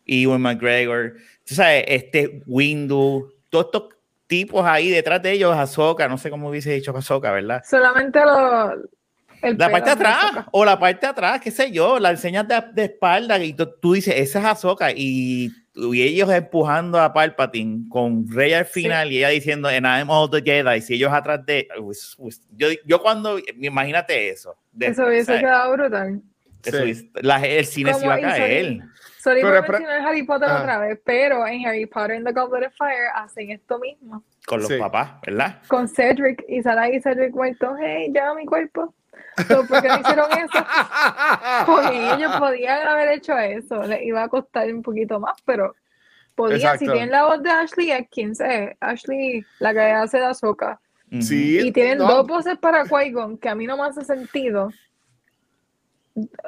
Ewan 0.05 0.41
McGregor, 0.41 1.15
tú 1.45 1.53
sabes, 1.55 1.83
este 1.87 2.41
Windu, 2.45 3.31
todos 3.49 3.65
estos 3.65 3.83
tipos 4.27 4.65
ahí 4.65 4.89
detrás 4.89 5.21
de 5.21 5.31
ellos, 5.31 5.55
Ahsoka, 5.55 6.07
no 6.07 6.17
sé 6.17 6.29
cómo 6.29 6.49
hubiese 6.49 6.71
dicho 6.73 6.95
Ahsoka, 6.95 7.31
¿verdad? 7.31 7.63
Solamente 7.67 8.19
lo. 8.19 8.73
el 9.41 9.57
La 9.57 9.69
parte 9.69 9.89
de 9.89 9.93
atrás, 9.93 10.17
Ahsoka. 10.23 10.47
o 10.51 10.65
la 10.65 10.79
parte 10.79 11.05
de 11.05 11.11
atrás, 11.11 11.41
qué 11.41 11.51
sé 11.51 11.71
yo, 11.71 11.99
la 11.99 12.11
enseñas 12.11 12.47
de, 12.47 12.61
de 12.73 12.83
espalda 12.85 13.37
y 13.43 13.53
tú, 13.53 13.69
tú 13.81 13.93
dices, 13.93 14.13
esa 14.17 14.39
es 14.39 14.45
Ahsoka, 14.45 14.91
y, 14.91 15.51
y 15.75 16.01
ellos 16.01 16.29
empujando 16.31 16.99
a 16.99 17.13
Palpatine 17.13 17.87
con 17.89 18.27
Rey 18.29 18.53
al 18.53 18.65
final 18.65 19.11
y 19.11 19.19
ella 19.19 19.29
diciendo, 19.29 19.67
and 19.69 19.85
I'm 19.85 20.09
all 20.09 20.29
the 20.29 20.41
Jedi, 20.41 20.83
y 20.89 20.93
ellos 20.95 21.13
atrás 21.13 21.45
de... 21.45 21.67
pues, 21.79 22.15
pues, 22.17 22.41
yo, 22.55 22.67
yo 22.85 23.01
cuando, 23.01 23.37
imagínate 23.59 24.29
eso. 24.29 24.55
de- 24.71 24.87
Eso 24.87 25.05
hubiese 25.05 25.25
¿sabes? 25.25 25.41
quedado 25.41 25.71
brutal. 25.73 26.21
Eso 26.65 26.77
Sí. 26.77 26.83
hubiese- 26.83 27.09
la- 27.21 27.45
el 27.45 27.65
cine 27.65 27.93
se 27.93 28.03
iba 28.05 28.15
a 28.15 28.19
caer. 28.21 28.79
Sorry 29.27 29.41
Pero 29.41 29.61
por 29.65 29.71
mencionar 29.79 30.07
Harry 30.07 30.23
Potter 30.23 30.49
Ah. 30.49 30.59
otra 30.61 30.79
vez, 30.79 30.99
pero 31.03 31.45
en 31.45 31.65
Harry 31.67 31.85
Potter 31.85 32.11
and 32.15 32.25
the 32.25 32.31
Goblet 32.31 32.67
of 32.67 32.73
Fire 32.77 33.09
hacen 33.13 33.51
esto 33.51 33.77
mismo. 33.77 34.23
Con 34.45 34.59
los 34.61 34.69
Sí. 34.69 34.77
papás, 34.77 35.19
¿verdad? 35.25 35.61
Con 35.67 35.89
Cedric 35.89 36.45
y 36.47 36.65
ahí 36.65 37.01
Cedric 37.01 37.33
muerto, 37.35 37.75
hey, 37.77 38.09
lleva 38.13 38.33
mi 38.35 38.45
cuerpo. 38.45 38.93
So, 39.49 39.65
¿Por 39.67 39.81
qué 39.81 39.89
no 39.89 39.99
hicieron 39.99 40.31
eso? 40.31 40.65
Con 41.65 41.93
ellos 41.93 42.35
podían 42.37 42.87
haber 42.87 43.09
hecho 43.09 43.37
eso. 43.37 43.83
Les 43.83 44.01
iba 44.03 44.23
a 44.23 44.29
costar 44.29 44.73
un 44.73 44.81
poquito 44.81 45.19
más, 45.19 45.35
pero 45.45 45.75
podían. 46.33 46.59
Exacto. 46.61 46.85
Si 46.85 46.91
tienen 46.91 47.11
la 47.11 47.25
voz 47.25 47.43
de 47.43 47.49
Ashley 47.49 47.91
Atkins, 47.91 48.39
eh, 48.39 48.77
Ashley, 48.79 49.45
la 49.59 49.73
que 49.73 49.81
hace 49.81 50.19
de 50.19 50.25
Ahsoka, 50.25 50.79
Ujú. 51.11 51.21
Sí, 51.21 51.59
y 51.59 51.71
tienen 51.73 51.97
no, 51.97 52.07
dos 52.07 52.27
voces 52.27 52.57
para 52.57 52.85
Qui-Gon, 52.85 53.37
que 53.37 53.49
a 53.49 53.55
mí 53.55 53.65
no 53.67 53.75
me 53.77 53.83
hace 53.83 54.03
sentido. 54.05 54.71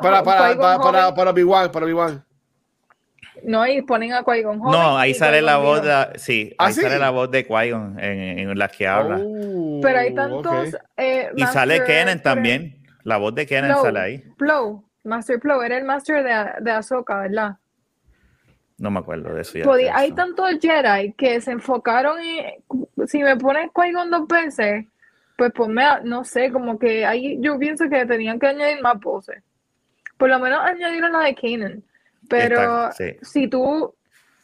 Para, 0.02 0.24
para, 0.24 0.24
para, 0.24 0.58
para, 0.58 0.78
joven, 1.04 1.16
para 1.16 1.30
Obi-Wan, 1.32 1.72
para 1.72 1.86
Obi-Wan. 1.86 2.26
No, 3.44 3.66
y 3.68 3.82
ponen 3.82 4.14
a 4.14 4.24
Qui-Gon 4.24 4.60
joven. 4.60 4.72
No, 4.80 4.98
ahí 4.98 5.12
y 5.12 5.14
sale 5.14 5.42
la 5.42 5.58
voz 5.58 5.82
de, 5.84 6.20
sí, 6.20 6.54
¿Ah, 6.58 6.68
ahí 6.68 6.74
sí? 6.74 6.82
sale 6.82 6.98
la 7.00 7.10
voz 7.10 7.30
de 7.32 7.48
Qui-Gon 7.48 8.00
en, 8.00 8.40
en 8.40 8.58
la 8.58 8.68
que 8.68 8.88
habla. 8.88 9.22
Oh, 9.24 9.80
Pero 9.82 10.00
hay 10.00 10.14
tantos. 10.14 10.76
eh, 10.98 11.30
y 11.36 11.46
sale 11.46 11.84
Kenan 11.84 12.22
también. 12.22 12.76
La 13.04 13.18
voz 13.18 13.34
de 13.36 13.46
Kenan 13.46 13.76
sale 13.82 14.00
ahí. 14.00 14.24
Plo, 14.38 14.84
Master 15.04 15.40
Plo, 15.40 15.64
era 15.64 15.78
el 15.78 15.86
Master 15.86 16.24
de, 16.24 16.64
de 16.64 16.72
Ahsoka, 16.72 17.22
¿verdad? 17.22 17.56
No 18.78 18.92
me 18.92 19.00
acuerdo 19.00 19.34
de 19.34 19.42
eso 19.42 19.58
ya. 19.58 19.66
Podía- 19.66 19.96
hay 19.96 20.12
tantos 20.14 20.52
Jedi 20.62 21.14
que 21.14 21.42
se 21.42 21.52
enfocaron 21.52 22.20
en. 22.22 23.08
Si 23.08 23.22
me 23.24 23.36
pones 23.36 23.70
Qui-Gon 23.74 24.10
dos 24.10 24.28
veces, 24.28 24.86
pues 25.38 25.52
ponme, 25.52 25.84
a- 25.84 26.02
no 26.04 26.24
sé, 26.24 26.52
como 26.52 26.78
que 26.80 27.06
ahí 27.06 27.38
yo 27.42 27.58
pienso 27.60 27.90
que 27.90 28.06
tenían 28.06 28.40
que 28.40 28.48
añadir 28.48 28.82
más 28.82 29.00
voces. 29.00 29.42
Por 30.18 30.30
lo 30.30 30.40
menos 30.40 30.60
añadieron 30.62 31.12
la 31.14 31.20
de 31.20 31.36
Kanan. 31.36 31.84
Pero 32.30 32.90
Está- 32.90 32.92
sí. 32.94 33.16
si 33.22 33.48
tú. 33.48 33.94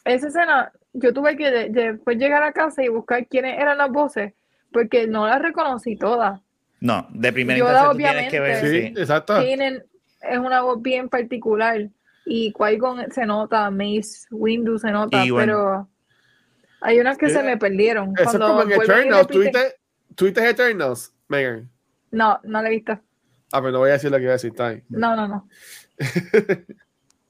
Esa 0.04 0.28
escena, 0.28 0.70
yo 0.92 1.12
tuve 1.12 1.36
que 1.36 1.50
de- 1.50 1.68
después 1.70 2.16
llegar 2.16 2.42
a 2.42 2.52
casa 2.52 2.82
y 2.84 2.88
buscar 2.88 3.26
quiénes 3.26 3.58
eran 3.58 3.78
las 3.78 3.90
voces, 3.90 4.34
porque 4.72 5.06
no 5.06 5.26
las 5.26 5.42
reconocí 5.42 5.96
todas. 5.96 6.40
No, 6.80 7.06
de 7.10 7.32
primera 7.32 7.58
instancia 7.58 7.90
tú 7.90 7.96
tienes 7.96 8.30
que 8.30 8.40
ver. 8.40 8.56
obviamente. 8.58 8.88
Sí, 8.88 8.94
sí. 8.94 9.00
exacto. 9.00 9.34
Kanan 9.34 9.82
es 10.22 10.38
una 10.38 10.60
voz 10.62 10.80
bien 10.82 11.08
particular 11.08 11.88
y 12.24 12.52
Qui-Gon 12.52 13.10
se 13.12 13.24
nota, 13.26 13.70
Mace 13.70 14.26
Windu 14.30 14.78
se 14.78 14.90
nota, 14.90 15.18
bueno. 15.30 15.36
pero 15.36 15.88
hay 16.82 17.00
unas 17.00 17.16
que 17.18 17.30
se 17.30 17.42
me 17.42 17.56
perdieron. 17.56 18.12
Eso 18.14 18.22
es 18.22 18.28
Cuando 18.28 18.46
como 18.48 18.62
en 18.62 18.68
vuelven 18.68 18.96
y 18.96 19.00
Eternals. 19.00 19.26
¿Tuviste, 19.28 19.74
¿Tuviste 20.14 20.48
Eternals, 20.48 21.14
Megan? 21.28 21.70
No, 22.12 22.38
no 22.44 22.62
la 22.62 22.68
he 22.68 22.72
visto. 22.72 22.92
Ah, 23.52 23.60
pero 23.60 23.72
no 23.72 23.78
voy 23.78 23.90
a 23.90 23.94
decir 23.94 24.10
lo 24.10 24.16
que 24.18 24.22
iba 24.24 24.32
a 24.32 24.34
decir, 24.34 24.52
bien. 24.52 24.84
No, 24.88 25.16
no, 25.16 25.26
no. 25.26 25.48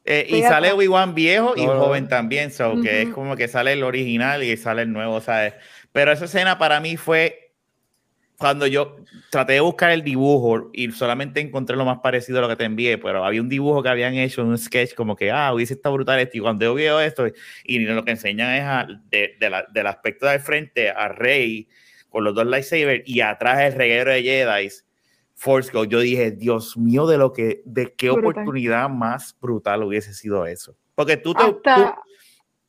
Eh, 0.07 0.27
y 0.29 0.41
sale 0.49 0.71
Obi-Wan 0.73 1.15
viejo 1.15 1.55
y 1.57 1.67
No, 1.67 1.79
joven 1.81 2.07
también, 2.09 2.51
so 2.53 2.81
que 2.81 3.03
es 3.03 3.09
como 3.11 3.35
que 3.37 3.49
sale 3.49 3.73
el 3.73 3.83
original 3.83 4.43
y 4.45 4.57
sale 4.57 4.83
el 4.83 4.93
nuevo, 4.93 5.21
¿sabes? 5.21 5.55
Pero 5.93 6.13
esa 6.13 6.27
escena 6.27 6.59
para 6.59 6.79
mí 6.81 6.97
fue 6.97 7.43
cuando 8.39 8.67
yo 8.67 8.97
traté 9.31 9.55
de 9.55 9.61
buscar 9.61 9.91
el 9.91 10.03
dibujo 10.05 10.71
y 10.75 10.93
solamente 10.93 11.41
encontré 11.41 11.75
lo 11.75 11.87
más 11.87 11.99
parecido 12.01 12.39
a 12.39 12.43
lo 12.43 12.49
que 12.49 12.57
te 12.57 12.65
envié, 12.65 12.99
pero 12.99 13.25
había 13.25 13.41
un 13.41 13.49
dibujo 13.49 13.83
que 13.83 13.89
habían 13.89 14.15
hecho, 14.15 14.45
un 14.45 14.59
sketch 14.59 14.95
como 14.95 15.17
que, 15.17 15.31
ah, 15.31 15.53
hubiese 15.55 15.73
estado 15.75 15.95
brutal 15.95 16.21
esto, 16.21 16.37
y 16.37 16.41
cuando 16.41 16.65
yo 16.67 16.75
veo 16.75 17.01
esto, 17.01 17.27
y 17.65 17.79
lo 17.81 18.05
que 18.05 18.11
enseñan 18.11 18.55
es 18.55 18.63
a- 18.63 18.87
de- 19.11 19.37
de 19.41 19.51
la- 19.51 19.67
del 19.73 19.87
aspecto 19.87 20.27
del 20.27 20.41
frente 20.41 20.91
a 20.91 21.09
Rey 21.09 21.67
con 22.11 22.25
los 22.25 22.35
dos 22.35 22.47
lightsabers 22.47 23.03
y 23.09 23.23
atrás 23.23 23.61
el 23.61 23.73
reguero 23.73 24.13
de 24.13 24.23
Jedi. 24.23 24.69
Force 25.39 25.71
Ghost, 25.71 25.91
yo 25.91 26.01
dije, 26.01 26.31
Dios 26.33 26.77
mío, 26.77 27.07
de 27.07 27.19
lo 27.19 27.33
que, 27.33 27.63
de 27.67 27.93
qué 27.95 28.11
Brutal. 28.11 28.31
oportunidad 28.31 28.89
más 28.89 29.37
brutal 29.41 29.83
hubiese 29.85 30.15
sido 30.15 30.47
eso. 30.47 30.77
Porque 30.95 31.17
tú 31.19 31.35
te, 31.35 31.43
Hasta 31.43 31.99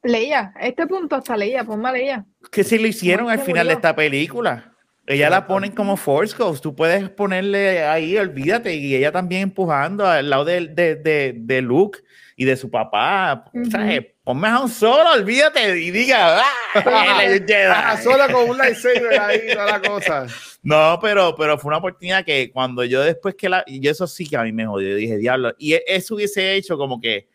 Leia, 0.03 0.53
a 0.55 0.67
este 0.67 0.85
punto 0.85 1.15
hasta 1.15 1.35
Leia, 1.37 1.63
ponme 1.63 1.87
a 1.89 1.91
Leia. 1.93 2.25
tú- 2.41 2.49
que 2.51 2.63
si 2.63 2.77
lo 2.77 2.87
hicieron 2.87 3.29
al 3.29 3.39
final 3.39 3.67
de 3.67 3.73
esta 3.73 3.95
película. 3.95 4.73
Ella 5.09 5.29
la 5.29 5.47
ponen 5.47 5.71
como 5.71 5.95
Force 5.95 6.35
Ghost, 6.37 6.61
tú 6.61 6.75
puedes 6.75 7.09
ponerle 7.09 7.85
ahí, 7.85 8.17
olvídate, 8.17 8.75
y 8.75 8.93
ella 8.93 9.09
también 9.13 9.43
empujando 9.43 10.05
al 10.05 10.29
lado 10.29 10.43
de, 10.43 10.67
de, 10.67 10.95
de, 10.97 11.33
de 11.37 11.61
Luke 11.61 11.99
y 12.35 12.43
de 12.43 12.57
su 12.57 12.69
papá. 12.69 13.45
Ujú. 13.53 13.71
¿sabes? 13.71 14.05
Ponme 14.27 14.49
a 14.49 14.59
un 14.59 14.67
solo, 14.67 15.13
olvídate, 15.13 15.79
y 15.79 15.89
diga, 15.89 16.41
¡ah! 16.41 17.23
el 17.23 17.45
Jedi". 17.47 17.71
Ah, 17.73 17.95
solo 17.95 18.25
con 18.29 18.49
un 18.49 18.57
lightsaber 18.57 19.17
ahí, 19.17 19.53
toda 19.53 19.65
la 19.65 19.81
cosa. 19.81 20.27
No, 20.63 20.99
pero, 21.01 21.33
pero 21.37 21.57
fue 21.57 21.69
una 21.69 21.77
oportunidad 21.77 22.25
que 22.25 22.51
cuando 22.51 22.83
yo 22.83 23.01
después 23.01 23.35
que 23.35 23.47
la. 23.47 23.63
y 23.65 23.87
eso 23.87 24.05
sí 24.05 24.27
que 24.27 24.35
a 24.35 24.43
mí 24.43 24.51
me 24.51 24.65
jodió. 24.65 24.89
Yo 24.89 24.95
dije, 24.95 25.15
diablo. 25.15 25.53
Y 25.57 25.75
e- 25.75 25.83
eso 25.87 26.15
hubiese 26.15 26.55
hecho 26.55 26.77
como 26.77 26.99
que. 26.99 27.29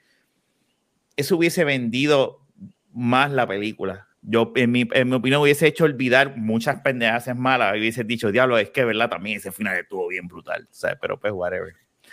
Eso 1.16 1.38
hubiese 1.38 1.64
vendido 1.64 2.42
más 2.92 3.30
la 3.30 3.46
película. 3.46 4.06
Yo, 4.20 4.52
en 4.54 4.70
mi, 4.70 4.86
en 4.92 5.08
mi 5.08 5.14
opinión, 5.14 5.40
hubiese 5.40 5.66
hecho 5.68 5.84
olvidar 5.84 6.36
muchas 6.36 6.82
pendejas 6.82 7.34
malas. 7.34 7.74
Y 7.74 7.78
hubiese 7.80 8.04
dicho, 8.04 8.30
diablo, 8.30 8.58
es 8.58 8.68
que, 8.68 8.84
¿verdad? 8.84 9.08
También 9.08 9.38
ese 9.38 9.50
final 9.50 9.78
estuvo 9.78 10.08
bien 10.08 10.28
brutal. 10.28 10.68
Sea, 10.70 10.98
pero 11.00 11.18
pues, 11.18 11.32
whatever. 11.32 11.72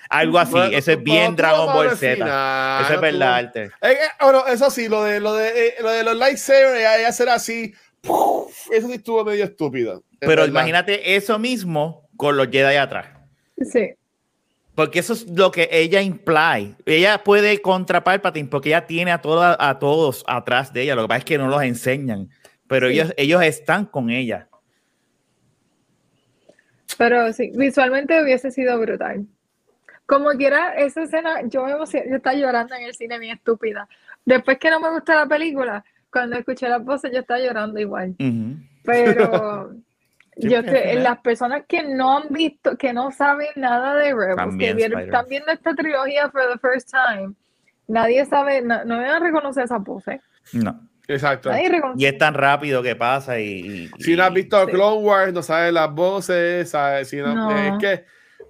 Algo 0.10 0.40
así. 0.40 0.52
Bueno, 0.52 0.76
eso 0.78 0.92
es 0.92 1.04
bien 1.04 1.36
Dragon 1.36 1.68
Ball 1.68 1.90
al 1.90 1.98
Z. 1.98 2.14
final, 2.16 2.84
eso 2.84 2.94
es 2.96 3.02
verdad, 3.02 3.34
arte. 3.36 3.64
Eh, 3.66 3.70
eh, 3.92 3.98
bueno, 4.22 4.48
eso 4.48 4.70
sí, 4.72 4.90
lo 4.90 5.04
de, 5.04 5.20
lo 5.20 5.34
de, 5.36 5.68
eh, 5.68 5.76
lo 5.82 5.90
de 5.92 6.04
los 6.04 6.18
lightsabers, 6.18 6.82
ya 6.82 7.12
será 7.12 7.36
así. 7.36 7.74
¡puf! 8.02 8.52
Eso 8.72 8.88
sí 8.88 8.94
estuvo 8.94 9.24
medio 9.24 9.44
estúpido. 9.46 9.98
es 10.14 10.18
Pero 10.22 10.42
verdad. 10.42 10.48
imagínate 10.48 11.16
eso 11.16 11.38
mismo 11.38 12.10
con 12.18 12.36
los 12.38 12.48
Jedi 12.50 12.76
atrás. 12.78 13.08
Sí. 13.62 13.92
Porque 14.74 15.00
eso 15.00 15.14
es 15.14 15.28
lo 15.30 15.52
que 15.52 15.68
ella 15.72 16.02
imply. 16.02 16.76
Ella 16.86 17.22
puede 17.24 17.62
contra 17.62 18.04
Palpatine 18.04 18.48
porque 18.48 18.70
ella 18.70 18.88
tiene 18.88 19.12
a, 19.12 19.22
toda, 19.22 19.58
a 19.60 19.78
todos 19.78 20.24
atrás 20.26 20.72
de 20.74 20.84
ella. 20.84 20.96
Lo 20.96 21.02
que 21.04 21.08
pasa 21.10 21.18
es 21.20 21.26
que 21.26 21.38
no 21.38 21.50
los 21.50 21.62
enseñan. 21.62 22.30
Pero 22.68 22.88
Sí. 22.88 22.94
ellos, 22.94 23.14
ellos 23.18 23.44
están 23.44 23.86
con 23.86 24.10
ella. 24.10 24.48
Pero 26.98 27.32
sí, 27.34 27.52
visualmente 27.56 28.22
hubiese 28.24 28.52
sido 28.52 28.80
brutal. 28.80 29.26
Como 30.10 30.30
quiera, 30.32 30.74
esa 30.74 31.04
escena, 31.04 31.42
yo 31.44 31.64
me 31.64 31.72
emocioné, 31.74 32.10
yo 32.10 32.16
estaba 32.16 32.36
llorando 32.36 32.74
en 32.74 32.84
el 32.84 32.96
cine, 32.96 33.20
bien 33.20 33.36
estúpida. 33.38 33.88
Después 34.26 34.58
que 34.58 34.72
no 34.72 34.80
me 34.80 34.90
gustó 34.90 35.14
la 35.14 35.28
película, 35.28 35.86
cuando 36.12 36.36
escuché 36.36 36.68
las 36.68 36.84
voces, 36.84 37.12
yo 37.14 37.20
estaba 37.20 37.40
llorando 37.40 37.80
igual. 37.80 38.16
Pero 38.84 39.72
yo 40.38 40.64
final- 40.64 41.04
las 41.04 41.20
personas 41.20 41.64
que 41.68 41.84
no 41.84 42.18
han 42.18 42.24
visto, 42.30 42.76
que 42.78 42.92
no 42.92 43.12
saben 43.12 43.50
nada 43.56 43.94
de 43.96 44.06
Rebels, 44.14 44.36
También 44.38 44.72
que 44.78 44.88
vieron- 44.88 45.02
están 45.02 45.26
viendo 45.30 45.52
esta 45.52 45.76
trilogía 45.76 46.30
for 46.32 46.42
the 46.52 46.58
first 46.60 46.90
time, 46.92 47.34
nadie 47.88 48.26
sabe, 48.26 48.62
no, 48.62 48.84
no 48.86 48.98
van 48.98 49.06
a 49.12 49.20
reconocer 49.20 49.66
esa 49.66 49.80
pose. 49.80 50.22
No. 50.54 50.88
Exacto. 51.08 51.50
Y 51.98 52.06
es 52.06 52.18
tan 52.20 52.36
rápido 52.36 52.84
que 52.84 52.96
pasa. 52.96 53.40
Y, 53.40 53.90
y- 53.98 54.04
Si 54.04 54.16
no 54.16 54.24
has 54.24 54.34
visto 54.34 54.64
Sí. 54.66 54.72
Clone 54.72 55.02
Wars, 55.04 55.34
no 55.34 55.42
sabes 55.42 55.74
las 55.74 55.92
voces, 55.92 56.70
¿sabes? 56.70 57.10
Si 57.10 57.18
no, 57.18 57.34
No. 57.34 57.52
Es 57.58 57.74
que, 57.80 58.06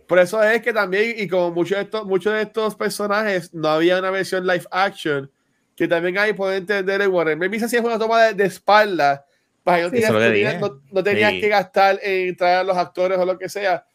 por 0.09 0.17
eso 0.17 0.41
es 0.41 0.63
que 0.63 0.73
también, 0.73 1.13
y 1.17 1.27
como 1.27 1.51
muchos 1.51 1.77
de 1.77 1.83
estos, 1.83 2.03
muchos 2.05 2.33
de 2.33 2.41
estos 2.41 2.73
personajes, 2.75 3.53
no 3.53 3.67
había 3.69 3.99
una 3.99 4.09
versión 4.09 4.47
live 4.47 4.65
action, 4.71 5.29
que 5.75 5.87
también 5.87 6.17
ahí 6.17 6.33
puede 6.33 6.57
entender 6.57 6.99
el 7.01 7.09
Warren. 7.09 7.37
Me 7.37 7.47
si 7.59 7.77
es 7.77 7.83
una 7.83 7.99
toma 7.99 8.23
de, 8.23 8.33
de 8.33 8.45
espalda, 8.45 9.23
para 9.63 9.77
que 9.77 9.83
no, 9.83 9.89
Sí. 9.89 9.93
tenías, 9.95 10.11
no 10.11 10.19
tenías- 10.19 10.59
no- 10.59 10.81
no 10.91 11.03
tenías 11.03 11.31
Sí. 11.33 11.41
que 11.41 11.47
gastar 11.49 11.99
en 12.01 12.35
traer 12.35 12.57
a 12.57 12.63
los 12.63 12.75
actores 12.75 13.19
o 13.19 13.25
lo 13.25 13.37
que 13.37 13.49
sea. 13.49 13.85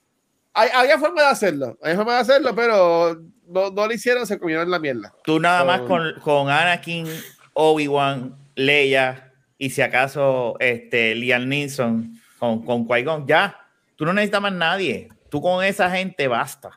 Hay, 0.53 0.69
había 0.73 0.99
forma 1.01 1.23
de 1.23 1.29
hacerlo, 1.29 1.77
había 1.83 1.97
forma 1.97 2.15
de 2.15 2.21
hacerlo, 2.21 2.55
pero 2.55 3.21
no, 3.49 3.71
no 3.73 3.87
lo 3.89 3.93
hicieron, 3.93 4.25
se 4.25 4.39
comieron 4.39 4.71
la 4.71 4.79
mierda. 4.79 5.13
Tú 5.25 5.41
nada 5.41 5.65
más 5.65 5.81
Con- 5.81 6.13
con, 6.13 6.21
con 6.21 6.49
Anakin, 6.49 7.09
Obi-Wan, 7.55 8.37
Leia 8.55 9.33
y 9.59 9.71
si 9.71 9.83
acaso 9.83 10.55
este, 10.61 11.15
Liam 11.17 11.49
Neeson 11.49 12.21
con, 12.39 12.65
con 12.65 12.87
Qui-Gon, 12.87 13.27
ya. 13.27 13.59
Tú 13.97 14.05
no 14.05 14.13
necesitas 14.13 14.41
más 14.43 14.53
nadie. 14.53 15.09
Tú 15.35 15.43
con 15.43 15.65
esa 15.65 15.91
gente 15.91 16.29
basta. 16.29 16.71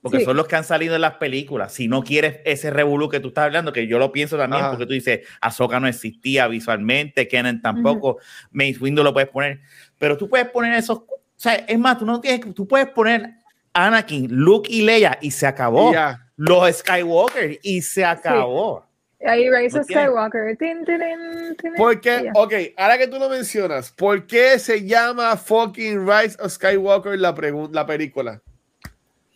Porque 0.00 0.20
Sí. 0.20 0.24
son 0.24 0.34
los 0.38 0.48
que 0.48 0.56
han 0.56 0.64
salido 0.64 0.94
en 0.94 1.02
las 1.02 1.16
películas. 1.16 1.74
Si 1.74 1.88
no 1.88 2.02
quieres 2.02 2.40
ese 2.46 2.70
revolú 2.70 3.10
que 3.10 3.20
tú 3.20 3.28
estás 3.28 3.44
hablando, 3.44 3.70
que 3.70 3.86
yo 3.86 3.98
lo 3.98 4.12
pienso 4.12 4.38
también, 4.38 4.62
Ajá. 4.62 4.70
porque 4.70 4.86
tú 4.86 4.94
dices, 4.94 5.28
Ahsoka 5.42 5.78
no 5.78 5.86
existía 5.86 6.48
visualmente, 6.48 7.28
Kenan 7.28 7.60
tampoco, 7.60 8.16
Mace 8.50 8.78
Windu 8.80 9.02
lo 9.02 9.12
puedes 9.12 9.28
poner, 9.28 9.60
pero 9.98 10.16
tú 10.16 10.26
puedes 10.26 10.48
poner 10.48 10.72
esos, 10.72 11.00
o 11.00 11.20
sea, 11.36 11.52
es 11.56 11.78
más, 11.78 11.98
tú 11.98 12.06
no 12.06 12.18
tienes, 12.18 12.54
tú 12.54 12.66
puedes 12.66 12.88
poner 12.88 13.28
Anakin, 13.74 14.28
Luke 14.30 14.72
y 14.72 14.80
Leia 14.86 15.18
y 15.20 15.30
se 15.30 15.46
acabó. 15.46 15.92
Los 16.36 16.76
Skywalker 16.78 17.58
y 17.62 17.82
se 17.82 18.06
acabó. 18.06 18.87
Ahí 19.26 19.50
Rise 19.50 19.80
of 19.80 19.84
Skywalker. 19.86 20.56
Tin, 20.58 20.84
tin, 20.84 20.98
tin, 20.98 21.56
tin, 21.56 21.72
Porque, 21.76 22.30
ok, 22.34 22.52
ahora 22.76 22.98
que 22.98 23.08
tú 23.08 23.18
lo 23.18 23.28
mencionas, 23.28 23.90
¿por 23.90 24.26
qué 24.26 24.58
se 24.60 24.84
llama 24.86 25.36
fucking 25.36 26.06
Rise 26.08 26.36
of 26.40 26.52
Skywalker 26.52 27.18
la, 27.18 27.34
la 27.72 27.86
película? 27.86 28.40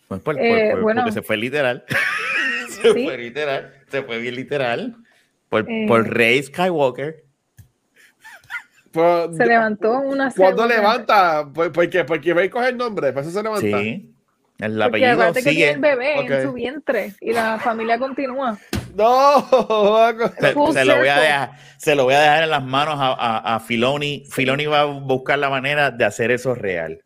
Pues 0.07 0.21
por- 0.21 0.35
por- 0.35 0.43
Eh, 0.45 0.69
por- 0.71 0.81
bueno. 0.81 1.01
Porque 1.01 1.13
se 1.13 1.21
fue 1.21 1.35
literal. 1.37 1.83
se 2.69 2.93
Sí. 2.93 3.03
fue 3.05 3.17
literal. 3.17 3.73
Se 3.89 4.03
fue 4.03 4.19
bien 4.19 4.35
literal. 4.35 4.95
Por, 5.49 5.69
Eh. 5.69 5.85
por 5.87 6.07
Rey 6.09 6.41
Skywalker. 6.41 7.23
Se 8.93 9.45
levantó 9.45 9.99
una 10.01 10.31
¿Cuándo 10.31 10.67
levanta? 10.67 11.47
¿Por, 11.51 11.71
por 11.71 11.89
qué? 11.89 12.03
Porque 12.03 12.31
va 12.33 12.43
a 12.43 12.49
coger 12.49 12.75
nombre, 12.75 13.11
para 13.11 13.25
eso 13.25 13.31
se 13.35 13.41
levanta. 13.43 13.61
Sí. 13.61 14.13
El 14.59 14.71
Porque 14.73 14.83
apellido 14.83 15.11
acuérdate 15.13 15.39
que 15.43 15.49
tiene 15.49 15.55
sigue. 15.55 15.69
el 15.71 15.79
bebé 15.79 16.19
en 16.19 16.43
su 16.43 16.53
vientre 16.53 17.13
y 17.19 17.33
la 17.33 17.57
familia 17.59 17.97
continúa. 17.97 18.57
No, 18.95 19.47
Se, 20.39 20.85
lo 20.85 20.97
voy 20.97 21.07
a 21.07 21.19
dejar, 21.19 21.51
se 21.77 21.95
lo 21.95 22.03
voy 22.05 22.13
a 22.13 22.19
dejar 22.19 22.43
en 22.43 22.49
las 22.49 22.63
manos 22.63 22.95
a, 22.99 23.13
a, 23.13 23.55
a 23.55 23.59
Filoni. 23.59 24.23
Filoni 24.29 24.65
va 24.65 24.81
a 24.81 24.85
buscar 24.85 25.39
la 25.39 25.49
manera 25.49 25.89
de 25.91 26.05
hacer 26.05 26.31
eso 26.31 26.53
real. 26.53 27.01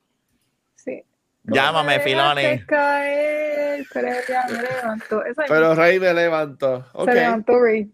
Sí. 0.75 1.03
Llámame, 1.43 1.99
Filoni. 2.01 2.59
caer, 2.65 3.85
pero 3.93 4.09
ya 4.27 4.45
me 4.49 4.61
levantó. 4.61 5.23
Esa 5.25 5.43
pero 5.47 5.75
Rey 5.75 5.99
me 5.99 6.13
levantó. 6.13 6.85
Ok, 6.93 7.09
se 7.09 7.15
levantó 7.15 7.59
Rey. 7.63 7.89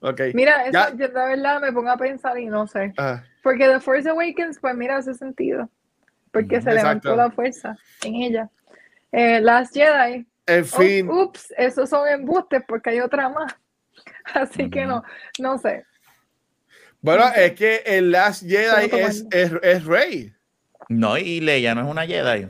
ok. 0.00 0.20
Mira, 0.34 0.62
eso, 0.64 0.72
Ya. 0.72 0.90
yo 0.94 1.08
la 1.08 1.24
verdad 1.26 1.60
me 1.60 1.72
pongo 1.72 1.90
a 1.90 1.96
pensar 1.96 2.38
y 2.38 2.46
no 2.46 2.66
sé. 2.66 2.92
Ah, 2.98 3.22
Porque 3.42 3.66
The 3.66 3.80
Force 3.80 4.08
Awakens, 4.08 4.58
pues 4.60 4.74
mira, 4.76 4.98
hace 4.98 5.14
sentido. 5.14 5.68
Porque 6.32 6.60
se 6.60 6.70
Exacto. 6.70 6.74
levantó 6.74 7.16
la 7.16 7.30
fuerza 7.30 7.76
en 8.04 8.14
ella. 8.16 8.50
Eh, 9.12 9.40
Last 9.40 9.72
Jedi, 9.74 10.26
en 10.46 10.62
oh, 10.62 10.66
fin, 10.66 11.08
ups, 11.08 11.54
esos 11.56 11.88
son 11.88 12.06
embustes 12.08 12.62
porque 12.66 12.90
hay 12.90 13.00
otra 13.00 13.28
más. 13.28 13.54
Así 14.34 14.70
que 14.70 14.84
no, 14.86 15.02
no 15.38 15.58
sé. 15.58 15.84
bueno, 17.00 17.24
es 17.34 17.52
que 17.52 17.82
el 17.86 18.10
Last 18.10 18.42
Jedi 18.42 18.90
es, 18.92 19.24
es, 19.30 19.52
es 19.62 19.84
Rey. 19.84 20.32
No, 20.88 21.16
y 21.16 21.40
Leia 21.40 21.74
no 21.74 21.82
es 21.82 21.86
una 21.88 22.06
Jedi. 22.06 22.48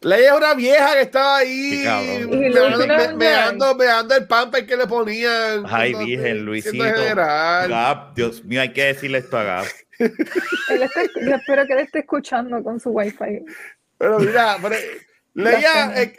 Leia 0.00 0.30
es 0.30 0.36
una 0.36 0.54
vieja 0.54 0.94
que 0.94 1.00
estaba 1.02 1.38
ahí 1.38 1.84
meando 3.16 4.16
el 4.16 4.26
pamper 4.26 4.64
que 4.64 4.76
le 4.76 4.86
ponían. 4.86 5.64
Ay, 5.66 5.94
Virgen, 5.94 6.44
Luisito. 6.44 6.84
Gab, 6.84 8.14
Dios 8.14 8.44
mío, 8.44 8.60
hay 8.60 8.72
que 8.72 8.84
decirle 8.84 9.18
esto 9.18 9.38
a 9.38 9.42
Gab. 9.42 9.66
Él 9.98 10.82
está- 10.82 11.02
yo 11.20 11.34
espero 11.34 11.66
que 11.66 11.72
él 11.72 11.78
esté 11.80 11.98
escuchando 12.00 12.62
con 12.62 12.78
su 12.78 12.90
wifi. 12.90 13.44
Pero 13.98 14.20
mira, 14.20 14.56
pero, 14.62 14.76
Leia, 15.34 16.00
eh, 16.00 16.14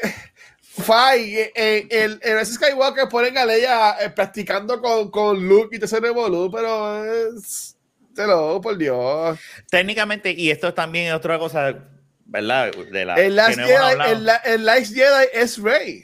Fai, 0.80 1.36
eh, 1.36 1.52
eh, 1.56 1.88
el, 1.90 2.20
en 2.22 2.38
ese 2.40 2.54
Skywalker 2.54 3.08
ponen 3.10 3.38
a 3.38 3.46
Leia 3.46 3.98
eh, 4.02 4.10
practicando 4.10 4.82
con, 4.82 5.10
con 5.12 5.48
Luke 5.48 5.76
y 5.76 5.80
te 5.80 5.88
se 5.88 6.00
revolú, 6.00 6.50
pero 6.52 7.04
es. 7.06 7.76
Te 8.16 8.26
lo, 8.28 8.60
por 8.60 8.78
Dios. 8.78 9.40
Técnicamente, 9.70 10.32
y 10.32 10.50
esto 10.52 10.74
también 10.74 11.08
es 11.08 11.14
otra 11.14 11.40
cosa, 11.40 11.74
¿verdad? 12.26 12.72
De 12.92 13.06
la, 13.06 13.16
El 13.16 13.36
Last 13.36 13.52
que 13.52 13.56
no 13.62 13.68
hemos 13.68 13.92
Jedi, 14.08 14.12
el, 14.12 14.30
el 14.46 14.66
Last 14.66 14.94
es 15.34 15.58
Rey. 15.62 16.04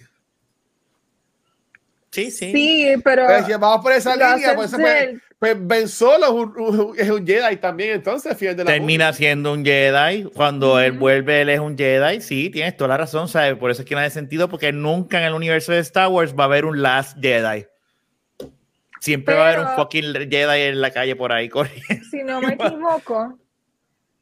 Sí, 2.11 2.31
sí. 2.31 2.51
Sí, 2.53 2.95
pero 3.03 3.27
vamos 3.59 3.81
por 3.83 3.91
esa 3.91 4.15
línea, 4.15 4.55
pues, 4.55 4.71
se 4.71 4.77
puede- 4.77 4.99
ser 4.99 5.21
pues 5.39 5.55
Ben 5.59 5.87
Solo 5.87 6.93
es 6.97 7.09
un, 7.09 7.25
Jedi 7.25 7.57
también, 7.57 7.95
entonces, 7.95 8.37
fiel 8.37 8.55
de 8.55 8.63
la 8.63 8.71
Termina 8.71 9.13
siendo 9.13 9.53
un 9.53 9.65
Jedi. 9.65 10.23
Cuando 10.33 10.79
él 10.79 10.93
vuelve, 10.93 11.41
él 11.41 11.49
es 11.49 11.59
un 11.59 11.77
Jedi. 11.77 12.21
Sí, 12.21 12.49
tienes 12.49 12.77
toda 12.77 12.89
la 12.89 12.97
razón, 12.97 13.27
¿sabes? 13.27 13.55
Por 13.55 13.69
eso 13.71 13.81
es 13.81 13.87
que 13.87 13.95
no 13.95 14.01
hace 14.01 14.11
sentido, 14.11 14.49
porque 14.49 14.71
nunca 14.71 15.19
en 15.19 15.25
el 15.25 15.33
universo 15.33 15.71
de 15.71 15.79
Star 15.79 16.07
Wars 16.07 16.33
va 16.33 16.43
a 16.43 16.47
haber 16.47 16.65
un 16.65 16.81
Last 16.81 17.17
Jedi. 17.21 17.65
Siempre 19.01 19.35
va 19.35 19.45
a 19.45 19.53
haber 19.53 19.59
un 19.67 19.75
fucking 19.75 20.13
Jedi 20.13 20.61
en 20.61 20.81
la 20.81 20.91
calle 20.91 21.15
por 21.15 21.31
ahí 21.31 21.49
corriendo. 21.49 22.05
Si 22.09 22.23
no 22.23 22.41
me 22.41 22.53
equivoco, 22.53 23.37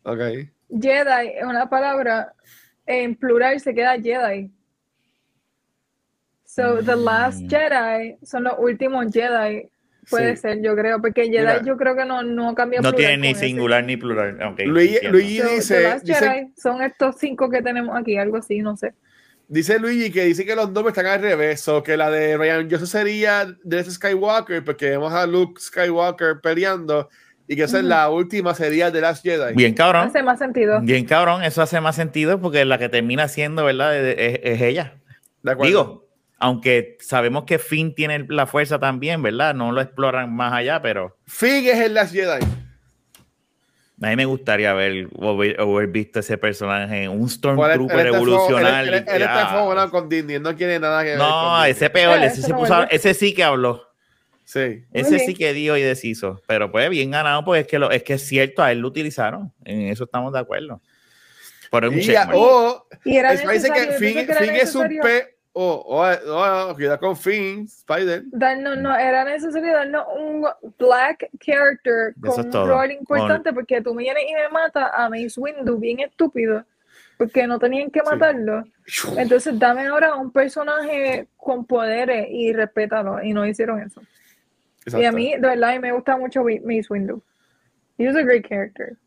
Ok. 0.03 0.19
Jedi 0.69 1.27
es 1.37 1.45
una 1.45 1.69
palabra 1.69 2.33
en 2.85 3.15
plural 3.15 3.59
se 3.59 3.73
queda 3.73 3.99
Jedi. 3.99 4.51
So 6.45 6.83
the 6.83 6.95
last 6.95 7.41
Mm. 7.41 7.49
Jedi 7.49 8.17
son 8.23 8.43
los 8.43 8.53
últimos 8.59 9.11
Jedi. 9.11 9.69
Puede 10.09 10.35
Sí. 10.35 10.41
ser, 10.41 10.61
yo 10.61 10.75
creo, 10.75 11.01
porque 11.01 11.23
Jedi 11.23 11.39
Mira. 11.39 11.63
yo 11.63 11.77
creo 11.77 11.95
que 11.95 12.05
no, 12.05 12.23
no 12.23 12.53
cambia 12.55 12.81
No 12.81 12.93
tiene 12.93 13.17
ni 13.17 13.27
con 13.29 13.37
ese. 13.37 13.45
singular 13.47 13.83
ni 13.83 13.97
plural. 13.97 14.39
Ok, 14.43 14.59
Luigi- 14.65 14.95
entiendo. 14.95 15.17
Luigi- 15.17 15.39
So, 15.41 15.49
dice- 15.49 15.99
dice- 16.03 16.19
Jedi 16.29 16.53
son 16.57 16.81
estos 16.81 17.15
cinco 17.19 17.49
que 17.49 17.61
tenemos 17.61 17.97
aquí, 17.97 18.17
algo 18.17 18.37
así, 18.37 18.59
no 18.59 18.75
sé. 18.77 18.93
Dice 19.47 19.77
Luigi 19.79 20.11
que 20.11 20.23
dice 20.25 20.45
que 20.45 20.55
los 20.55 20.71
nombres 20.71 20.97
están 20.97 21.05
al 21.11 21.21
revés, 21.21 21.67
o 21.67 21.83
que 21.83 21.97
la 21.97 22.09
de 22.09 22.37
Ryan 22.37 22.67
Johnson 22.69 22.87
sería 22.87 23.45
de 23.63 23.79
ese 23.79 23.91
Skywalker, 23.91 24.63
porque 24.63 24.89
vemos 24.91 25.13
a 25.13 25.27
Luke 25.27 25.59
Skywalker 25.61 26.39
peleando, 26.41 27.09
y 27.47 27.55
que 27.57 27.63
esa 27.63 27.79
es 27.79 27.83
la 27.83 28.09
última 28.09 28.55
sería 28.55 28.91
The 28.91 29.01
Last 29.01 29.21
Jedi. 29.23 29.53
Bien 29.53 29.73
cabrón. 29.73 30.07
Hace 30.07 30.23
más 30.23 30.39
sentido. 30.39 30.79
Bien 30.81 31.05
cabrón, 31.05 31.43
eso 31.43 31.61
hace 31.61 31.79
más 31.81 31.95
sentido 31.95 32.39
porque 32.39 32.63
la 32.65 32.77
que 32.77 32.87
termina 32.89 33.27
siendo, 33.27 33.65
¿verdad? 33.65 33.95
Es, 33.97 34.15
es- 34.17 34.39
es 34.43 34.61
ella. 34.61 34.93
¿De 35.43 35.51
acuerdo? 35.51 35.67
Digo, 35.67 36.02
aunque 36.43 36.97
sabemos 36.99 37.45
que 37.45 37.57
Finn 37.57 37.95
tiene 37.95 38.25
la 38.27 38.45
fuerza 38.45 38.77
también, 38.77 39.21
¿verdad? 39.23 39.53
No 39.55 39.71
lo 39.71 39.79
exploran 39.79 40.35
más 40.35 40.51
allá, 40.51 40.81
pero 40.81 41.17
Finn 41.25 41.65
es 41.65 41.79
el 41.79 41.93
Last 41.93 42.13
Jedi. 42.13 42.45
a 44.01 44.09
mí 44.09 44.15
me 44.17 44.25
gustaría 44.25 44.73
ver 44.73 45.07
o 45.15 45.29
haber, 45.29 45.61
o 45.61 45.77
haber 45.77 45.87
visto 45.87 46.19
ese 46.19 46.37
personaje, 46.37 47.07
un 47.07 47.29
Stormtrooper 47.29 48.07
evolucional. 48.07 48.87
Él, 48.89 48.93
él- 48.95 49.05
él 49.07 49.21
está 49.21 49.43
ya. 49.43 49.47
fogonado 49.57 49.89
con 49.89 50.09
Disney, 50.09 50.39
no 50.39 50.53
quiere 50.55 50.77
nada 50.79 51.01
que 51.03 51.09
ver 51.11 51.17
No, 51.17 51.63
ese 51.63 51.89
peor, 51.89 52.17
Eh, 52.19 52.25
ese, 52.25 52.39
eso 52.39 52.47
se 52.47 52.49
no 52.51 52.59
puso 52.59 52.89
ese 52.89 53.13
sí 53.13 53.33
que 53.33 53.43
habló. 53.45 53.87
Sí. 54.43 54.83
Ese 54.91 55.19
sí 55.19 55.33
que 55.33 55.53
dio 55.53 55.77
y 55.77 55.81
deshizo. 55.81 56.41
Pero 56.47 56.69
pues 56.69 56.89
bien 56.89 57.11
ganado, 57.11 57.45
pues 57.45 57.61
es 57.61 57.67
que, 57.67 57.79
lo, 57.79 57.89
es 57.91 58.03
que 58.03 58.15
es 58.15 58.27
cierto, 58.27 58.61
a 58.61 58.73
él 58.73 58.79
lo 58.79 58.89
utilizaron. 58.89 59.53
En 59.63 59.87
eso 59.87 60.03
estamos 60.03 60.33
de 60.33 60.39
acuerdo. 60.39 60.81
Por 61.71 61.85
un 61.85 61.97
Y 61.97 62.01
ya- 62.01 62.25
mark. 62.25 62.37
o 62.37 62.85
Y 63.05 63.15
era 63.15 63.31
es- 63.31 63.41
parece 63.41 63.69
necesario, 63.69 63.91
que 63.93 63.97
Finn, 63.97 64.13
que 64.25 64.31
era 64.31 64.41
Finn 64.41 64.49
es 64.55 64.75
un 64.75 64.83
necesario 64.89 65.01
P. 65.01 65.32
Oh, 65.55 65.83
oh, 65.85 66.03
oh, 66.27 66.67
oh, 66.71 66.73
cuidado 66.75 66.99
con 66.99 67.15
Finn, 67.15 67.65
Spider. 67.65 68.23
darnos, 68.31 68.75
no, 68.77 68.95
era 68.97 69.23
necesario 69.23 69.71
darnos 69.71 70.05
un 70.17 70.47
black 70.79 71.29
character 71.39 72.15
Eso 72.23 72.35
con 72.35 72.45
un 72.47 72.67
rol 72.67 72.91
importante 72.91 73.53
porque 73.53 73.79
tú 73.81 73.93
me 73.93 74.01
vienes 74.03 74.23
y 74.27 74.33
me 74.33 74.49
matas 74.49 74.89
a 74.91 75.09
Mace 75.09 75.39
Windu 75.39 75.77
bien 75.77 75.99
estúpido 75.99 76.65
porque 77.19 77.45
no 77.45 77.59
tenían 77.59 77.91
que 77.91 77.99
Sí. 77.99 78.05
matarlo. 78.09 78.63
Entonces 79.15 79.57
dame 79.59 79.87
ahora 79.87 80.15
un 80.15 80.31
personaje 80.31 81.27
con 81.37 81.65
poderes 81.65 82.27
y 82.31 82.51
respétalo 82.51 83.21
y 83.23 83.31
no 83.31 83.45
hicieron 83.45 83.79
eso. 83.79 84.01
Y 84.97 85.05
a 85.05 85.11
mí, 85.11 85.33
de 85.33 85.39
verdad, 85.39 85.79
me 85.79 85.91
gusta 85.91 86.17
mucho 86.17 86.43
Mace 86.43 86.87
Windu. 86.89 87.21
He 87.97 88.07
was 88.07 88.15
a 88.15 88.23
great 88.23 88.45
character. 88.47 88.97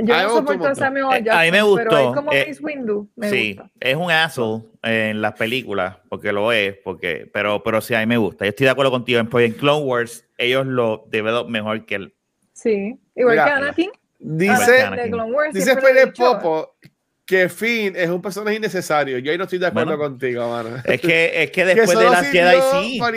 Yo 0.00 0.14
A 0.14 0.18
mí 0.18 0.22
me 0.22 0.28
no 0.28 0.34
gustó 0.34 0.38
un 0.40 0.46
soporto 0.58 0.68
a. 0.68 0.74
Samuel 0.74 1.04
Eh, 1.10 1.18
L. 1.18 1.30
a 1.30 1.42
mí 1.42 1.50
me 1.50 1.58
Jackson, 1.58 1.76
pero 1.76 1.90
gustó, 1.90 2.08
él 2.08 2.14
como 2.14 2.32
eh, 2.32 2.44
Mace 2.48 2.62
Windu 2.62 3.08
me 3.16 3.30
sí, 3.30 3.54
gusta. 3.54 3.70
es 3.80 3.96
un 3.96 4.10
asshole 4.10 4.64
en 4.82 5.20
las 5.20 5.32
películas, 5.34 5.96
porque 6.08 6.32
lo 6.32 6.52
es, 6.52 6.76
porque, 6.84 7.28
pero, 7.32 7.62
pero 7.62 7.80
sí, 7.80 7.94
a 7.94 8.00
mí 8.00 8.06
me 8.06 8.16
gusta. 8.16 8.44
Yo 8.44 8.50
estoy 8.50 8.64
de 8.64 8.70
acuerdo 8.70 8.90
contigo. 8.92 9.18
En, 9.20 9.28
en 9.40 9.52
Clone 9.52 9.84
Wars, 9.84 10.24
ellos 10.38 10.66
lo 10.66 11.04
develop 11.08 11.48
mejor 11.48 11.84
que 11.84 11.96
el. 11.96 12.14
Sí, 12.52 12.98
igual 13.14 13.34
Mira, 13.36 13.44
que 13.44 13.50
Anakin. 13.52 13.90
Dice, 14.20 14.82
Anakin. 14.82 15.04
de 15.04 15.10
Clone 15.10 15.32
Wars 15.32 15.54
dice 15.54 15.74
dicho. 15.76 16.12
Popo 16.16 16.74
que 17.24 17.48
Finn 17.50 17.94
es 17.94 18.08
un 18.08 18.22
personaje 18.22 18.56
innecesario. 18.56 19.18
Yo 19.18 19.30
ahí 19.30 19.36
no 19.36 19.44
estoy 19.44 19.58
de 19.58 19.66
acuerdo 19.66 19.96
Bueno. 19.98 20.02
contigo, 20.10 20.48
mano. 20.48 20.76
Es 20.84 20.98
que, 21.00 21.42
es 21.42 21.50
que 21.50 21.60
Que 21.60 21.64
después 21.66 21.88
de 21.90 21.94
solo 21.96 22.10
las 22.10 22.26
sirvió 22.26 22.42
Jedi 22.42 22.60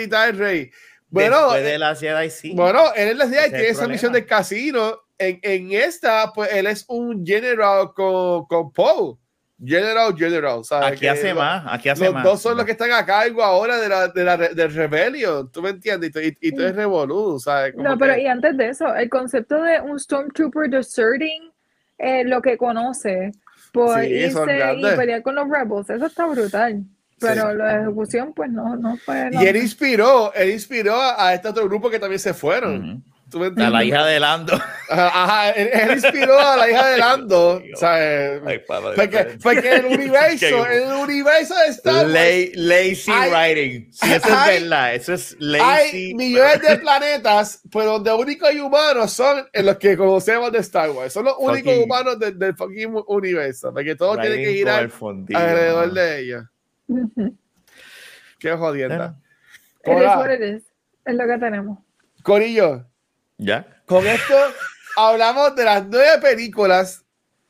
sí. 0.04 0.32
rey. 0.34 0.72
Bueno, 1.10 1.38
después 1.38 1.62
eh, 1.62 1.64
de 1.64 1.78
las 1.80 2.00
Jedi 2.00 2.30
sí. 2.30 2.52
Bueno, 2.54 2.94
él 2.96 3.08
en 3.10 3.18
las 3.18 3.30
Jedi 3.30 3.46
es 3.46 3.50
tiene 3.52 3.68
esa 3.70 3.88
misión 3.88 4.12
del 4.12 4.26
casino. 4.26 5.00
En, 5.22 5.40
en 5.44 5.72
esta, 5.72 6.32
pues 6.34 6.52
él 6.54 6.68
es 6.68 6.86
un 6.88 7.26
general 7.26 7.94
con, 7.94 8.46
con 8.46 8.72
Poe. 8.72 9.18
General, 9.64 10.16
general. 10.18 10.64
¿sabes? 10.66 10.88
aquí 10.88 11.02
Que 11.02 11.10
hace 11.10 11.30
lo- 11.34 11.40
más, 11.40 11.64
aquí 11.70 11.88
hace 11.90 12.06
Los 12.06 12.14
más. 12.16 12.24
dos 12.24 12.42
son 12.42 12.58
los 12.58 12.66
que 12.66 12.72
están 12.72 12.92
a 12.92 13.06
cargo 13.06 13.44
ahora 13.44 13.78
de 13.78 13.88
la, 13.90 14.08
de 14.08 14.24
la 14.24 14.36
re- 14.36 14.56
del 14.56 14.74
rebellion. 14.74 15.52
¿Tú 15.52 15.62
me 15.62 15.70
entiendes? 15.70 16.10
Y, 16.10 16.14
tú- 16.14 16.20
y, 16.20 16.38
y 16.42 16.52
tú 16.52 16.64
eres 16.64 16.76
revolú, 16.76 17.40
¿sabes? 17.40 17.74
Como 17.74 17.88
No, 17.88 17.96
pero 17.98 18.16
que- 18.16 18.24
y 18.24 18.28
antes 18.28 18.58
de 18.58 18.70
eso, 18.70 18.94
el 18.96 19.08
concepto 19.10 19.62
de 19.62 19.80
un 19.82 20.00
Stormtrooper 20.00 20.68
deserting 20.70 21.52
eh, 22.00 22.24
lo 22.24 22.42
que 22.42 22.58
conoce 22.58 23.32
por 23.72 24.00
Sí, 24.02 24.08
irse 24.08 24.40
y 24.78 24.96
pelear 24.96 25.22
con 25.22 25.36
los 25.36 25.48
Rebels, 25.48 25.88
eso 25.92 26.08
está 26.08 26.26
brutal. 26.26 26.82
Pero 27.20 27.54
la 27.54 27.82
ejecución, 27.84 28.34
pues 28.34 28.50
no, 28.50 28.76
no 28.78 28.98
fue. 28.98 29.30
Y 29.32 29.46
él 29.46 29.58
inspiró, 29.58 30.34
él 30.34 30.50
inspiró 30.50 30.96
a, 31.00 31.28
a 31.28 31.34
este 31.36 31.50
otro 31.50 31.66
grupo 31.66 31.88
que 31.92 32.00
también 32.00 32.18
se 32.18 32.34
fueron. 32.34 32.82
¿Tú 33.04 33.04
me 33.04 33.11
A 33.40 33.46
entiendes? 33.48 33.72
la 33.72 33.84
hija 33.84 34.06
de 34.06 34.20
Lando. 34.20 34.54
Ajá, 34.90 35.52
él, 35.52 35.70
él 35.72 35.92
inspiró 35.94 36.38
a 36.40 36.58
la 36.58 36.70
hija 36.70 36.88
de 36.88 36.98
Lando. 36.98 37.62
¿sabes? 37.76 38.42
Ay, 38.46 38.60
padre, 38.68 38.96
Porque, 38.96 39.38
porque 39.42 39.76
el 39.76 39.86
universo, 39.98 40.66
el 40.68 40.94
universo 40.94 41.56
de 41.56 41.68
Star 41.68 42.06
Wars, 42.06 42.12
La- 42.14 42.22
lazy 42.56 43.12
Hay- 43.12 43.32
writing. 43.32 43.92
Sí, 43.94 44.12
eso 44.14 44.28
hay- 44.36 44.56
es 44.58 44.62
verdad. 44.62 44.96
Eso 44.96 45.14
es 45.14 45.34
hay 45.40 45.48
lazy. 45.48 46.14
millones 46.16 46.62
de 46.62 46.78
planetas, 46.80 47.62
pero 47.72 48.00
donde 48.00 48.14
únicos 48.14 48.50
hay 48.50 48.60
humanos 48.60 49.12
son 49.14 49.48
en 49.54 49.66
los 49.66 49.78
que 49.78 49.96
conocemos 49.96 50.52
de 50.52 50.60
Star 50.60 50.90
Wars. 50.92 51.14
Son 51.14 51.24
los 51.24 51.36
únicos 51.40 51.74
Fucking- 51.74 51.84
humanos 51.84 52.20
de- 52.20 52.32
del 52.34 52.56
fucking 52.56 52.94
universo. 53.08 53.74
Porque 53.74 53.96
todo 53.96 54.18
tiene 54.20 54.36
que 54.44 54.54
girar 54.54 54.90
fondillo, 54.90 55.40
alrededor 55.40 55.88
mano. 55.88 55.94
de 55.94 56.20
ellos. 56.20 56.44
Qué 58.40 58.52
jodienda. 58.52 59.16
It 59.84 59.92
is 59.92 59.96
Hola. 59.98 60.18
what 60.18 60.32
it 60.34 60.42
is. 60.42 60.64
Es 61.06 61.16
lo 61.16 61.26
que 61.28 61.38
tenemos. 61.40 61.80
Corillo, 62.24 62.86
¿Ya? 63.44 63.66
con 63.88 64.06
esto 64.06 64.36
hablamos 64.96 65.56
de 65.56 65.66
las 65.66 65.86
nueve 65.88 66.22
películas 66.22 67.04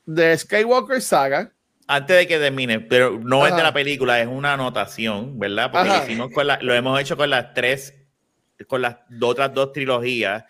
de 0.06 0.38
Skywalker 0.38 1.02
Saga. 1.02 1.52
Antes 1.86 2.16
de 2.18 2.28
que 2.28 2.40
termine, 2.40 2.80
pero 2.80 3.20
no 3.20 3.46
es 3.46 3.54
de 3.54 3.62
la 3.62 3.74
película, 3.74 4.20
es 4.22 4.28
una 4.28 4.54
anotación, 4.54 5.38
¿verdad? 5.38 5.70
Porque 5.72 5.90
lo, 5.90 5.98
hicimos 5.98 6.32
con 6.32 6.48
la- 6.48 6.60
lo 6.62 6.74
hemos 6.74 7.00
hecho 7.02 7.18
con 7.18 7.30
las 7.30 7.54
tres, 7.54 7.94
con 8.68 8.82
las 8.82 8.98
otras 9.22 9.54
dos 9.54 9.74
trilogías. 9.74 10.46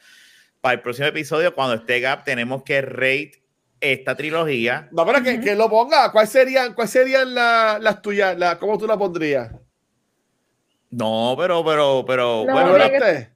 Para 0.62 0.76
el 0.76 0.82
próximo 0.82 1.08
episodio, 1.08 1.56
cuando 1.56 1.74
esté 1.74 2.00
Gap, 2.00 2.24
tenemos 2.24 2.62
que 2.64 2.82
rate 2.82 3.44
esta 3.80 4.16
trilogía. 4.16 4.88
No, 4.92 5.04
pero 5.08 5.24
que, 5.24 5.40
que 5.40 5.56
lo 5.56 5.68
ponga. 5.68 6.12
¿Cuáles 6.12 6.30
serían, 6.30 6.76
cuál 6.76 6.88
serían 6.88 7.34
la- 7.34 7.80
las 7.82 8.00
tuyas? 8.04 8.38
La, 8.38 8.60
¿Cómo 8.60 8.78
tú 8.78 8.86
la 8.86 8.96
pondrías? 8.98 9.52
No, 10.92 11.36
pero, 11.38 11.66
pero, 11.66 12.04
pero, 12.06 12.44
No, 12.46 12.54
bueno, 12.54 12.78
la 12.78 13.31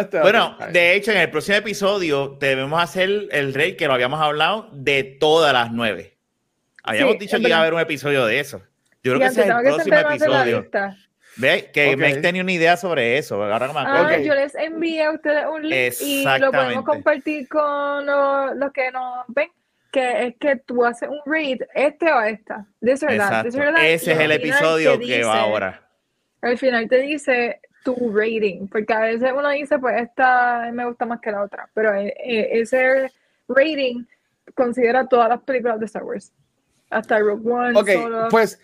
esté. 0.00 0.20
Bueno, 0.20 0.56
de 0.72 0.94
hecho, 0.94 1.10
en 1.12 1.18
el 1.18 1.30
próximo 1.30 1.56
episodio 1.58 2.36
debemos 2.40 2.82
hacer 2.82 3.10
el 3.30 3.54
rey 3.54 3.76
que 3.76 3.86
lo 3.86 3.94
habíamos 3.94 4.20
hablado 4.20 4.68
de 4.72 5.04
todas 5.04 5.52
las 5.52 5.72
nueve. 5.72 6.16
Habíamos 6.82 7.14
Sí, 7.14 7.18
dicho 7.20 7.36
que 7.38 7.42
iba 7.42 7.46
a 7.56 7.60
verdad. 7.60 7.60
haber 7.62 7.74
un 7.74 7.80
episodio 7.80 8.26
de 8.26 8.40
eso. 8.40 8.58
Yo 9.02 9.12
creo 9.12 9.18
que 9.20 9.26
ese 9.26 9.42
es 9.42 9.48
el 9.48 9.62
próximo 9.62 9.96
episodio. 9.96 10.66
Ve 11.36 11.70
que 11.72 11.94
Ok. 11.94 11.96
Meg 11.98 12.22
tenía 12.22 12.42
una 12.42 12.52
idea 12.52 12.76
sobre 12.76 13.18
eso. 13.18 13.42
Ahora 13.42 13.66
me 13.72 13.80
acuerdo. 13.80 14.06
Ah, 14.06 14.18
yo 14.18 14.34
les 14.34 14.54
envié 14.54 15.02
a 15.04 15.10
ustedes 15.10 15.44
un 15.52 15.68
link 15.68 15.94
y 16.00 16.24
lo 16.38 16.52
podemos 16.52 16.84
compartir 16.84 17.48
con 17.48 18.06
los, 18.06 18.54
los 18.56 18.72
que 18.72 18.90
nos 18.92 19.24
ven. 19.28 19.48
Que 19.90 20.26
es 20.26 20.34
que 20.40 20.56
tú 20.56 20.84
haces 20.84 21.08
un 21.08 21.20
read, 21.24 21.58
este 21.74 22.10
o 22.12 22.20
esta. 22.20 22.66
That, 22.82 23.46
y 23.46 23.86
Ese 23.86 24.12
es 24.12 24.18
el 24.18 24.32
episodio 24.32 24.98
que 24.98 25.04
dice- 25.06 25.24
va 25.24 25.40
ahora. 25.40 25.88
Al 26.42 26.58
final 26.58 26.88
te 26.88 27.00
dice 27.00 27.60
tu 27.84 28.12
rating, 28.12 28.66
porque 28.66 28.92
a 28.92 29.00
veces 29.00 29.30
uno 29.36 29.48
dice, 29.50 29.78
pues 29.78 30.02
esta 30.02 30.70
me 30.72 30.86
gusta 30.86 31.06
más 31.06 31.20
que 31.20 31.30
la 31.30 31.42
otra, 31.42 31.68
pero 31.74 31.94
eh, 31.94 32.14
eh, 32.18 32.48
ese 32.52 33.12
rating 33.46 34.04
considera 34.54 35.06
todas 35.06 35.28
las 35.28 35.40
películas 35.42 35.78
de 35.78 35.86
Star 35.86 36.02
Wars. 36.02 36.32
Hasta 36.90 37.18
Rogue 37.18 37.50
One, 37.50 37.78
Ok, 37.78 37.90
Solo. 37.92 38.28
pues 38.30 38.58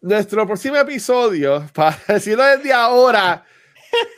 nuestro 0.00 0.46
próximo 0.46 0.76
episodio, 0.76 1.66
para 1.74 1.96
decirlo 2.08 2.44
desde 2.44 2.72
ahora 2.72 3.44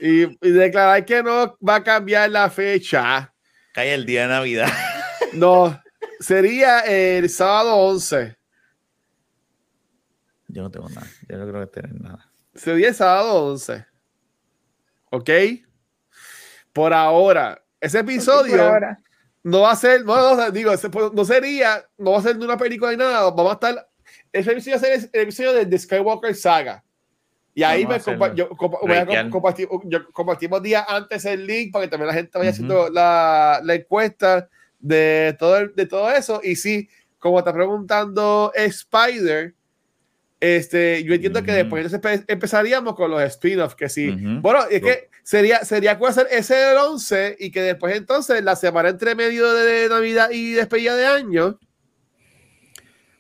y, 0.00 0.22
y 0.24 0.50
declarar 0.50 1.04
que 1.04 1.22
no 1.22 1.56
va 1.66 1.76
a 1.76 1.84
cambiar 1.84 2.30
la 2.30 2.50
fecha, 2.50 3.32
Cae 3.76 3.92
el 3.92 4.06
día 4.06 4.22
de 4.22 4.28
Navidad. 4.28 4.68
no, 5.34 5.78
sería 6.18 6.80
el 6.80 7.28
sábado 7.28 7.76
11. 7.76 8.34
Yo 10.48 10.62
no 10.62 10.70
tengo 10.70 10.88
nada. 10.88 11.06
Yo 11.28 11.36
no 11.36 11.46
creo 11.46 11.60
que 11.60 11.80
tener 11.82 12.00
nada. 12.00 12.32
Sería 12.54 12.88
el 12.88 12.94
sábado 12.94 13.44
11. 13.52 13.84
¿Ok? 15.10 15.30
Por 16.72 16.92
ahora, 16.92 17.62
ese 17.80 18.00
episodio 18.00 18.62
ahora. 18.62 19.00
no 19.42 19.60
va 19.62 19.72
a 19.72 19.76
ser, 19.76 20.04
no, 20.04 20.34
no, 20.36 20.50
digo, 20.50 20.72
pues, 20.90 21.12
no 21.12 21.24
sería, 21.24 21.84
no 21.96 22.12
va 22.12 22.18
a 22.18 22.22
ser 22.22 22.36
de 22.36 22.44
una 22.44 22.56
película 22.56 22.90
ni 22.90 22.96
nada, 22.98 23.30
vamos 23.30 23.50
a 23.50 23.54
estar, 23.54 23.88
ese 24.32 24.52
episodio 24.52 24.76
va 24.76 24.82
a 24.82 24.84
ser 24.84 25.10
el 25.12 25.20
episodio 25.22 25.52
de, 25.54 25.64
de 25.66 25.78
Skywalker 25.78 26.34
Saga. 26.34 26.82
Y 27.54 27.62
ahí 27.62 27.86
me 27.86 27.98
compa- 27.98 28.34
yo, 28.34 28.50
compa- 28.50 28.80
voy 28.82 28.92
a 28.96 29.06
compartir- 29.30 29.68
yo- 29.84 30.10
compartimos 30.12 30.62
días 30.62 30.84
antes 30.86 31.24
el 31.24 31.46
link 31.46 31.72
para 31.72 31.86
que 31.86 31.90
también 31.90 32.08
la 32.08 32.12
gente 32.12 32.36
vaya 32.36 32.50
Ujú. 32.50 32.54
haciendo 32.54 32.90
la, 32.90 33.60
la 33.64 33.74
encuesta 33.74 34.46
de 34.78 35.34
todo, 35.38 35.56
el- 35.56 35.74
de 35.74 35.86
todo 35.86 36.10
eso. 36.10 36.40
Y 36.44 36.56
sí, 36.56 36.90
como 37.18 37.38
está 37.38 37.54
preguntando 37.54 38.52
Spider, 38.54 39.54
este, 40.54 41.02
yo 41.04 41.14
entiendo 41.14 41.42
que 41.42 41.50
Ujú. 41.52 41.56
después 41.58 41.84
entonces 41.86 42.20
empe- 42.20 42.24
empezaríamos 42.28 42.94
con 42.94 43.10
los 43.10 43.22
spin-offs, 43.22 43.74
que 43.74 43.88
sí. 43.88 44.10
Ujú. 44.10 44.40
Bueno, 44.40 44.64
es 44.70 44.80
que 44.82 45.08
sería, 45.22 45.64
sería 45.64 45.98
cool 45.98 46.10
hacer 46.10 46.28
ese 46.30 46.54
del 46.54 46.76
11 46.76 47.36
y 47.38 47.50
que 47.50 47.62
después 47.62 47.96
entonces 47.96 48.42
la 48.44 48.54
semana 48.56 48.88
entre 48.90 49.14
medio 49.14 49.52
de 49.52 49.88
Navidad 49.88 50.30
y 50.30 50.52
despedida 50.52 50.94
de 50.96 51.06
año, 51.06 51.58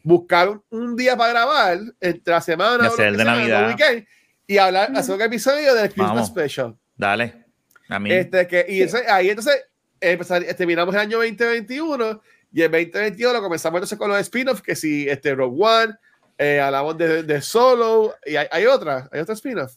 buscar 0.02 0.48
un, 0.48 0.62
un 0.70 0.96
día 0.96 1.16
para 1.16 1.30
grabar 1.30 1.78
entre 2.00 2.32
la 2.32 2.40
semana 2.40 2.84
Y 2.84 2.86
hacer 2.86 3.06
que 3.12 3.16
de 3.18 3.24
sea, 3.24 3.24
Navidad. 3.24 3.60
los 3.62 3.70
weekends, 3.74 4.08
y 4.46 4.58
hablar, 4.58 4.92
hacer 4.96 5.14
un 5.16 5.22
episodio 5.22 5.74
del 5.74 5.86
Christmas 5.88 6.08
Vamos. 6.10 6.28
Special. 6.28 6.76
Dale. 6.96 7.44
A 7.88 7.98
mí. 7.98 8.12
Este, 8.12 8.46
que, 8.46 8.64
y 8.68 8.82
ese- 8.82 9.08
ahí 9.08 9.28
entonces 9.30 9.64
empezar, 10.00 10.44
terminamos 10.56 10.94
el 10.94 11.00
año 11.00 11.18
2021 11.18 12.20
y 12.52 12.62
el 12.62 12.70
2022 12.70 13.32
lo 13.32 13.42
comenzamos 13.42 13.78
entonces 13.78 13.98
con 13.98 14.08
los 14.08 14.20
spin-offs, 14.20 14.62
que 14.62 14.76
si 14.76 15.08
este 15.08 15.34
Rogue 15.34 15.56
One, 15.60 15.94
eh, 16.38 16.60
hablamos 16.60 16.96
de, 16.98 17.22
de 17.22 17.40
Solo, 17.40 18.14
y 18.24 18.36
hay, 18.36 18.46
hay 18.50 18.66
otra, 18.66 19.08
hay 19.12 19.20
otra 19.20 19.34
spin-off. 19.34 19.74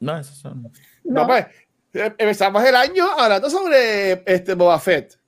No, 0.00 0.18
esos 0.18 0.36
son. 0.38 0.62
No, 1.04 1.22
No. 1.22 1.26
pues, 1.26 1.46
eh, 1.94 2.12
empezamos 2.18 2.64
el 2.64 2.74
año 2.76 3.06
hablando 3.18 3.48
sobre 3.48 4.22
este 4.26 4.54
Boba 4.54 4.78
Fett. 4.80 5.18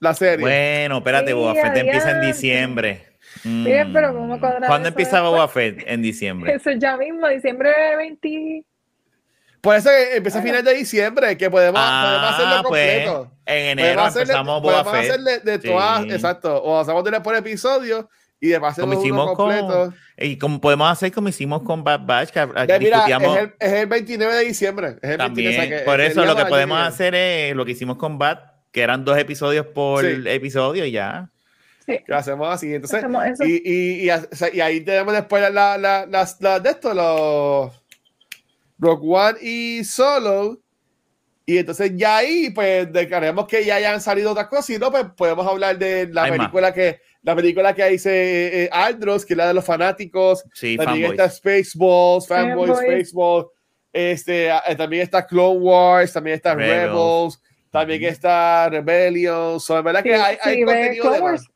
La 0.00 0.12
serie. 0.14 0.40
Bueno, 0.40 0.98
espérate, 0.98 1.28
Sí, 1.28 1.32
Boba 1.32 1.54
Fett 1.54 1.76
empieza 1.76 2.10
en 2.10 2.20
diciembre. 2.20 3.06
Bien, 3.44 3.92
pero 3.92 4.12
¿cómo 4.14 4.38
cuadrar 4.40 4.66
¿Cuándo 4.66 4.88
empieza 4.88 5.16
después? 5.16 5.30
Boba 5.32 5.48
Fett? 5.48 5.84
En 5.86 6.02
diciembre. 6.02 6.54
Eso 6.54 6.70
ya 6.72 6.96
mismo, 6.96 7.26
diciembre 7.28 7.70
20. 7.96 8.64
Por 9.60 9.74
eso 9.74 9.88
que 9.90 10.16
empieza 10.16 10.38
a 10.38 10.42
final 10.42 10.62
de 10.64 10.74
diciembre, 10.74 11.36
que 11.36 11.50
podemos, 11.50 11.80
podemos 11.80 12.30
hacerlo 12.30 12.54
Ah, 12.56 12.64
pues 12.68 13.04
completo. 13.06 13.32
en 13.46 13.56
enero 13.78 13.88
Podemos 14.02 14.08
hacerle- 14.08 14.22
empezamos 14.32 14.62
Boba 14.62 14.84
podemos 14.84 14.92
Fett. 15.00 15.10
hacerle 15.10 15.38
de 15.40 15.58
todas, 15.58 16.02
Sí. 16.02 16.10
exacto. 16.12 16.62
O 16.62 16.78
hacemos 16.78 17.04
de 17.04 17.20
por 17.20 17.34
episodio 17.34 18.08
y 18.46 18.50
después 18.50 18.74
Como 18.74 18.92
hacemos 18.92 18.96
uno 18.96 19.04
hicimos 19.04 19.36
completo. 19.36 19.66
con, 19.68 19.94
y 20.18 20.38
como 20.38 20.60
podemos 20.60 20.90
hacer 20.90 21.12
como 21.12 21.28
hicimos 21.28 21.62
con 21.62 21.84
Bad 21.84 22.00
Batch, 22.06 22.30
que 22.30 22.46
mira, 22.46 22.78
discutíamos 22.78 23.36
es 23.36 23.42
el, 23.42 23.54
es 23.58 23.72
el 23.72 23.86
29 23.86 24.34
de 24.34 24.44
diciembre. 24.44 24.96
Es 25.02 25.10
el 25.10 25.18
también. 25.18 25.48
29, 25.50 25.56
o 25.56 25.68
sea 25.68 25.78
que 25.78 25.84
por 25.84 26.00
eso 26.00 26.24
lo 26.24 26.36
que 26.36 26.46
podemos 26.46 26.78
hacer 26.80 27.14
es 27.14 27.54
lo 27.54 27.64
que 27.64 27.72
hicimos 27.72 27.96
con 27.96 28.18
Bad, 28.18 28.38
que 28.72 28.80
eran 28.82 29.04
dos 29.04 29.18
episodios 29.18 29.66
por 29.66 30.04
Sí. 30.04 30.22
episodio 30.26 30.84
y 30.84 30.92
ya. 30.92 31.30
Sí, 31.86 32.00
Que 32.04 32.14
hacemos 32.14 32.48
así. 32.52 32.74
Entonces, 32.74 32.98
hacemos 32.98 33.22
y, 33.44 33.62
y, 33.64 34.04
y, 34.06 34.10
o 34.10 34.18
sea, 34.32 34.48
y 34.52 34.60
ahí 34.60 34.80
tenemos 34.80 35.12
después 35.14 35.40
la, 35.42 35.50
la, 35.50 35.78
la- 35.78 36.06
las, 36.06 36.40
las 36.40 36.62
de 36.62 36.70
esto, 36.70 36.92
los 36.92 37.72
Rock 38.78 39.02
One 39.04 39.38
y 39.40 39.84
Solo. 39.84 40.60
Y 41.48 41.58
entonces 41.58 41.92
ya 41.94 42.16
ahí, 42.16 42.50
pues, 42.50 42.92
declaremos 42.92 43.46
que 43.46 43.64
ya 43.64 43.76
hayan 43.76 44.00
salido 44.00 44.32
otras 44.32 44.48
cosas. 44.48 44.68
Y 44.70 44.78
no, 44.78 44.90
pues 44.90 45.04
podemos 45.16 45.46
hablar 45.46 45.78
de 45.78 46.08
la 46.08 46.24
Hay 46.24 46.30
más. 46.32 46.38
película 46.38 46.74
que 46.74 47.00
la 47.26 47.34
película 47.34 47.74
que 47.74 47.84
dice 47.88 48.62
eh, 48.64 48.68
Aldros, 48.72 49.26
que 49.26 49.34
es 49.34 49.36
la 49.36 49.48
de 49.48 49.54
los 49.54 49.64
fanáticos. 49.64 50.44
Sí, 50.54 50.76
también 50.76 51.10
fanboys. 51.10 51.28
está 51.28 51.28
Spaceballs, 51.28 52.28
Fanboys. 52.28 52.78
Spaceballs. 52.78 53.46
Este, 53.92 54.46
eh, 54.48 54.76
también 54.76 55.02
está 55.02 55.26
Clone 55.26 55.58
Wars, 55.58 56.12
también 56.12 56.36
está 56.36 56.54
Rebels. 56.54 56.92
Rebels, 56.92 57.42
también 57.72 58.04
está 58.04 58.68
Rebellion. 58.70 59.58
So, 59.58 59.76
es 59.76 59.82
verdad 59.82 60.04
que 60.04 60.14
Sí, 60.14 60.22
hay, 60.22 60.38
hay 60.40 60.54
sí, 60.58 60.62
contenido 60.64 61.02
Clone 61.02 61.16
de 61.16 61.22
más. 61.22 61.32
Wars. 61.32 61.50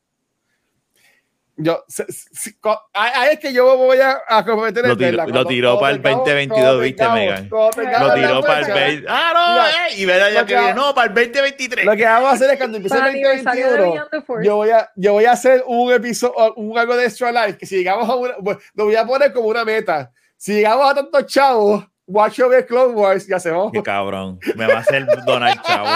Yo, 1.63 1.83
se- 1.87 2.05
se- 2.11 2.55
ahí 2.93 3.11
ahí 3.15 3.29
es 3.33 3.39
que 3.39 3.53
yo 3.53 3.77
voy 3.77 3.99
a, 3.99 4.17
a 4.27 4.43
comprometer 4.45 4.87
Lo 4.87 4.97
tiró- 4.97 5.25
lo 5.27 5.45
tiró 5.45 5.79
para 5.79 5.93
el 5.93 6.01
tengamos- 6.01 6.25
2022, 6.25 6.59
cuando 6.61 6.79
¿viste, 6.79 7.09
Megan? 7.09 7.49
Lo 7.49 8.13
tiró 8.13 8.41
para 8.41 8.59
el 8.59 8.65
fecha, 8.65 8.73
20. 8.79 9.07
Ah, 9.09 9.31
no, 9.33 9.51
Mira, 9.53 9.69
eh, 9.87 9.93
y 9.97 10.05
verá 10.05 10.29
ya 10.31 10.45
que 10.45 10.55
viene. 10.55 10.73
No, 10.73 10.93
para 10.95 11.07
el 11.07 11.13
2023. 11.13 11.85
Lo 11.85 11.95
que 11.95 12.05
vamos 12.05 12.29
a 12.29 12.33
hacer 12.33 12.49
es 12.51 12.57
cuando 12.57 12.77
empiece 12.77 12.95
el 12.95 12.99
Para 13.01 13.11
el 13.11 13.15
aniversario 13.17 13.65
de 13.65 13.71
2021, 13.77 13.93
Beyond 13.93 14.09
the 14.11 14.21
Force. 14.21 14.47
yo 14.47 14.55
voy 14.55 14.69
a, 14.69 14.89
yo 14.95 15.13
voy 15.13 15.25
a 15.25 15.31
hacer 15.33 15.63
un 15.67 15.93
episodio, 15.93 16.53
un 16.55 16.77
algo 16.77 16.95
de 16.95 17.05
Extra 17.05 17.31
Life, 17.31 17.57
que 17.57 17.65
si 17.65 17.77
llegamos 17.77 18.09
a 18.09 18.15
una, 18.15 18.33
pues, 18.43 18.57
lo 18.73 18.85
voy 18.85 18.95
a 18.95 19.05
poner 19.05 19.33
como 19.33 19.47
una 19.49 19.63
meta. 19.65 20.11
Si 20.37 20.53
llegamos 20.53 20.89
a 20.89 20.95
tantos 20.95 21.25
chavos, 21.27 21.85
watch 22.07 22.39
over 22.39 22.65
Clone 22.65 22.93
Wars 22.93 23.29
y 23.29 23.33
hacemos. 23.33 23.71
Qué 23.71 23.83
cabrón. 23.83 24.39
Me 24.55 24.65
va 24.67 24.75
a 24.75 24.79
hacer 24.79 25.05
Donald 25.25 25.61
Chavo 25.61 25.87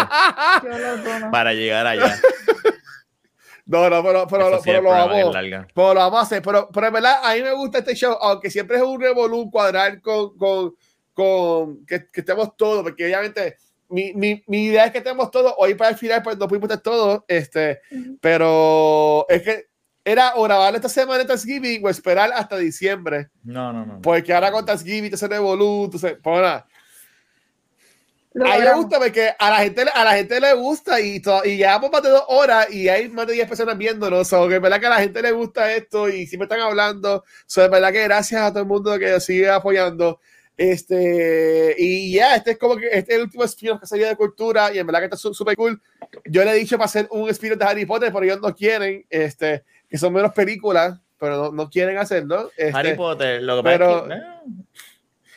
Yo 0.63 0.77
lo 0.77 1.03
tomo. 1.03 1.31
para 1.31 1.53
llegar 1.53 1.87
allá. 1.87 2.15
No, 3.65 3.89
no, 3.89 4.03
pero, 4.03 4.27
pero, 4.27 4.57
sí, 4.57 4.63
pero 4.65 4.81
lo 4.83 5.31
larga. 5.31 5.67
Pero 5.73 5.93
lo 5.93 5.99
vamos 5.99 6.19
a 6.19 6.21
hacer, 6.23 6.41
pero, 6.41 6.69
pero 6.71 6.87
en 6.87 6.93
verdad 6.93 7.19
a 7.23 7.33
mí 7.33 7.41
me 7.41 7.51
gusta 7.53 7.79
este 7.79 7.95
show, 7.95 8.15
aunque 8.21 8.51
siempre 8.51 8.77
es 8.77 8.83
un 8.83 9.01
revolú 9.01 9.49
cuadrar 9.49 9.99
con, 10.01 10.37
con, 10.37 10.75
con 11.13 11.85
que, 11.85 12.07
que 12.11 12.19
estemos 12.21 12.55
todos, 12.55 12.83
porque 12.83 13.05
obviamente 13.05 13.57
mi, 13.89 14.13
mi, 14.13 14.43
mi 14.47 14.65
idea 14.65 14.85
es 14.85 14.91
que 14.91 14.99
estemos 14.99 15.31
todos, 15.31 15.53
hoy 15.57 15.73
para 15.73 15.89
el 15.91 15.97
final 15.97 16.21
pues 16.21 16.37
no 16.37 16.47
pudimos 16.47 16.69
estar 16.69 16.81
todos, 16.81 17.23
este, 17.27 17.81
pero 18.21 19.25
es 19.29 19.41
que 19.41 19.65
era 20.03 20.33
o 20.35 20.43
grabar 20.43 20.75
esta 20.75 20.87
semana 20.89 21.19
de 21.19 21.25
Thanksgiving 21.25 21.83
o 21.83 21.89
esperar 21.89 22.31
hasta 22.33 22.57
diciembre, 22.57 23.29
No, 23.43 23.73
no, 23.73 23.85
no. 23.85 24.01
porque 24.01 24.31
ahora 24.33 24.51
con 24.51 24.63
Thanksgiving 24.65 25.09
te 25.09 25.17
se 25.17 25.27
revolú, 25.27 25.85
entonces, 25.85 26.17
pues 26.21 26.41
nada. 26.41 26.67
Lo 28.37 28.43
A 28.43 28.47
mí 28.47 28.51
me 28.51 28.57
logramos. 28.65 28.83
gusta 28.85 28.99
porque 28.99 29.29
a 29.39 29.49
la 29.49 29.57
gente, 29.59 29.85
a 29.93 30.03
la 30.03 30.11
gente 30.11 30.39
le 30.41 30.53
gusta 30.53 30.99
y, 30.99 31.21
to- 31.21 31.45
y 31.45 31.55
llevamos 31.55 31.89
más 31.89 32.03
de 32.03 32.09
dos 32.09 32.23
horas 32.27 32.69
y 32.69 32.89
hay 32.89 33.07
más 33.07 33.25
de 33.27 33.33
10 33.33 33.47
personas 33.47 33.77
viéndonos. 33.77 34.27
So, 34.27 34.47
que 34.49 34.55
es 34.55 34.61
verdad 34.61 34.79
que 34.81 34.87
a 34.87 34.89
la 34.89 34.99
gente 34.99 35.21
le 35.21 35.31
gusta 35.31 35.71
esto 35.73 36.09
y 36.09 36.27
siempre 36.27 36.43
están 36.45 36.59
hablando. 36.59 37.23
So, 37.45 37.63
es 37.63 37.71
verdad 37.71 37.93
que 37.93 38.03
gracias 38.03 38.41
a 38.41 38.49
todo 38.51 38.59
el 38.59 38.65
mundo 38.67 38.99
que 38.99 39.19
sigue 39.21 39.49
apoyando. 39.49 40.19
Este, 40.57 41.75
y 41.77 42.13
ya, 42.13 42.35
este 42.35 42.51
es 42.51 42.57
como 42.57 42.75
que 42.75 42.87
este 42.87 43.13
es 43.13 43.17
el 43.17 43.21
último 43.23 43.43
spin-off 43.45 43.79
que 43.79 43.87
salió 43.87 44.07
de 44.07 44.15
cultura 44.15 44.73
y 44.73 44.79
en 44.79 44.85
verdad 44.87 44.99
que 44.99 45.05
está 45.05 45.17
súper 45.17 45.55
cool. 45.55 45.81
Yo 46.25 46.43
le 46.43 46.51
he 46.51 46.55
dicho 46.55 46.77
para 46.77 46.85
hacer 46.85 47.07
un 47.11 47.29
spin-off 47.29 47.57
de 47.59 47.65
Harry 47.65 47.85
Potter, 47.85 48.11
pero 48.11 48.25
ellos 48.25 48.41
no 48.41 48.53
quieren, 48.53 49.05
este, 49.09 49.63
que 49.89 49.97
son 49.97 50.11
menos 50.13 50.33
películas, 50.33 50.99
pero 51.17 51.37
no, 51.37 51.51
no 51.51 51.69
quieren 51.69 51.97
hacerlo. 51.97 52.51
Este, 52.57 52.77
Harry 52.77 52.95
Potter, 52.95 53.41
lo 53.43 53.57
que 53.57 53.63
pero- 53.63 54.03
pasa 54.03 54.15
es 54.15 54.21
que, 54.21 54.27
eh, 54.27 54.83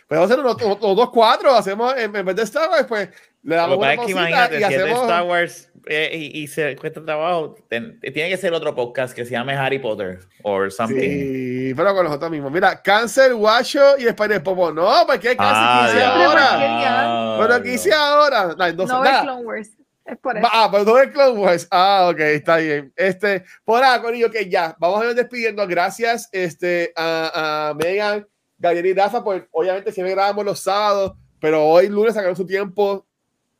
Podemos 0.09 0.31
hacer 0.31 0.43
unos, 0.45 0.57
dos 0.97 1.11
cuatro, 1.11 1.55
hacemos 1.55 1.95
en, 1.97 2.17
en 2.17 2.25
vez 2.25 2.35
de 2.37 2.43
Star 2.45 2.69
Wars, 2.71 2.87
pues 2.89 3.11
le 3.43 3.55
damos 3.57 3.77
una 3.79 3.93
es 3.95 4.01
que 4.01 4.11
imagínate, 4.11 4.55
y 4.55 4.59
si 4.59 4.65
es 4.65 4.71
de 4.71 4.77
hacemos. 4.85 5.03
Star 5.03 5.23
Wars 5.25 5.71
eh, 5.87 6.11
y, 6.15 6.41
y 6.43 6.47
se 6.49 6.77
cuesta 6.77 7.05
trabajo, 7.05 7.55
ten- 7.69 8.01
tiene 8.01 8.29
que 8.31 8.37
ser 8.37 8.53
otro 8.53 8.75
podcast 8.75 9.15
que 9.15 9.25
se 9.25 9.33
llame 9.33 9.55
Harry 9.55 9.79
Potter 9.79 10.19
or 10.43 10.73
something. 10.73 10.99
Sí, 10.99 11.73
pero 11.77 11.95
con 11.95 12.05
nosotros 12.05 12.31
mismos. 12.31 12.51
Mira, 12.53 12.83
Cáncer, 12.83 13.35
Guacho 13.35 13.97
y 13.99 14.07
Spider 14.07 14.43
Popo. 14.43 14.73
No, 14.73 14.87
¿para 15.07 15.19
qué 15.21 15.37
Cáncer? 15.37 15.45
Ah, 15.47 15.83
¿Qué 15.85 15.89
hice 15.91 15.99
diablo. 15.99 16.25
ahora? 16.25 16.79
diablo. 16.79 17.47
Pero 17.47 17.63
¿qué 17.63 17.75
hice 17.75 17.93
ahora? 17.93 18.55
No, 18.59 18.67
entonces, 18.67 18.97
No 18.97 19.05
nada. 19.05 19.23
Clone 19.23 19.45
Wars. 19.45 19.71
Es 20.05 20.19
por 20.19 20.37
eso. 20.39 20.49
Ah, 20.51 20.69
pero 20.73 20.85
no 20.85 20.99
es 20.99 21.11
Clone 21.11 21.39
Wars. 21.39 21.69
Ah, 21.71 22.09
ok, 22.11 22.19
está 22.21 22.57
bien. 22.57 22.93
Este, 22.97 23.45
por 23.65 23.83
ahora, 23.85 24.01
Corillo, 24.03 24.31
que 24.31 24.49
ya, 24.49 24.75
vamos 24.79 25.03
a 25.03 25.07
ir 25.11 25.15
despidiendo. 25.15 25.67
Gracias 25.67 26.29
este, 26.33 26.93
a, 26.97 27.69
a 27.71 27.75
Megan, 27.75 28.27
Gabriel 28.59 28.87
y 28.87 28.93
Rafa, 28.95 29.23
pues 29.23 29.45
obviamente 29.53 29.93
siempre 29.93 30.15
grabamos 30.15 30.45
los 30.45 30.61
sábados, 30.61 31.13
pero 31.41 31.65
hoy 31.65 31.89
lunes 31.89 32.15
sacaron 32.15 32.37
su 32.37 32.45
tiempo, 32.47 33.07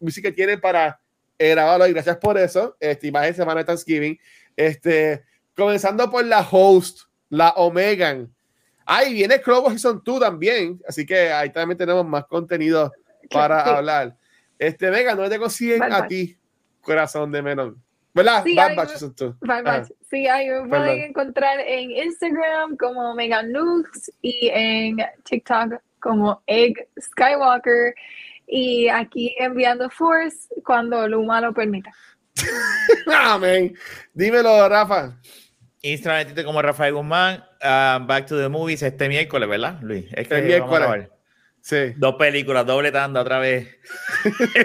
música 0.01 0.29
que 0.29 0.35
tienen 0.35 0.61
para 0.61 1.01
eh, 1.39 1.51
grabarlo 1.51 1.87
y 1.87 1.93
gracias 1.93 2.17
por 2.17 2.37
eso. 2.37 2.77
Este, 2.81 3.07
y 3.07 3.13
más 3.13 3.27
en 3.27 3.35
semana 3.35 3.61
de 3.61 3.65
Thanksgiving. 3.65 4.19
Este, 4.57 5.23
comenzando 5.57 6.11
por 6.11 6.25
la 6.25 6.41
host, 6.41 7.03
la 7.29 7.51
Omegan. 7.51 8.33
Ahí 8.85 9.13
viene 9.13 9.41
Wars 9.47 9.73
Season 9.73 10.01
2 10.05 10.21
también, 10.21 10.81
así 10.89 11.05
que 11.05 11.31
ahí 11.31 11.51
también 11.53 11.77
tenemos 11.77 12.07
más 12.07 12.25
contenido 12.27 12.91
para 13.31 13.63
Sí. 13.63 13.71
hablar. 13.71 14.17
Este, 14.59 14.91
Megan, 14.91 15.17
¿dónde 15.17 15.37
te 15.37 15.39
consiguen 15.39 15.79
Bad 15.79 15.93
a 15.93 16.09
ti? 16.09 16.37
Corazón 16.81 17.31
de 17.31 17.43
Menon. 17.43 17.83
¿Verdad? 18.15 18.43
Sí, 18.45 18.55
Bad 18.57 18.69
ahí 18.71 18.77
Batch 18.77 18.89
me- 18.89 18.93
Season 18.95 19.15
2. 19.17 19.41
Bye, 19.41 19.63
bye. 19.63 19.71
Ajá. 19.71 19.85
Sí, 20.11 20.27
ahí 20.27 20.49
me 20.49 20.55
Perdón. 20.55 20.69
pueden 20.71 21.01
encontrar 21.03 21.61
en 21.61 21.91
Instagram 21.91 22.77
como 22.77 23.15
Megan 23.15 23.53
Nukes 23.53 24.11
y 24.23 24.51
en 24.53 24.97
TikTok 25.25 25.75
como 26.01 26.43
Egg 26.47 26.89
Skywalker 27.01 27.95
y 28.47 28.89
aquí 28.89 29.35
enviando 29.39 29.91
Force 29.91 30.49
cuando 30.65 31.07
Luma 31.07 31.41
lo 31.41 31.53
permita. 31.53 31.93
Amén. 33.15 33.75
Dímelo, 34.15 34.69
Rafa. 34.69 35.19
Instagram 35.83 36.45
como 36.45 36.61
Rafael 36.63 36.95
Guzmán. 36.95 37.45
ah, 37.63 38.01
Back 38.07 38.27
to 38.27 38.39
the 38.39 38.49
Movies 38.49 38.83
este 38.83 39.09
miércoles, 39.09 39.49
¿verdad, 39.49 39.79
Luis? 39.83 40.07
Es 40.15 40.27
que 40.29 40.35
El 40.39 40.61
vamos 40.61 40.75
a 40.77 40.79
miércoles. 40.79 41.09
Sí. 41.69 41.93
Dos 41.99 42.15
películas, 42.15 42.65
doble 42.65 42.91
tanda 42.91 43.21
otra 43.21 43.41
vez. 43.41 43.69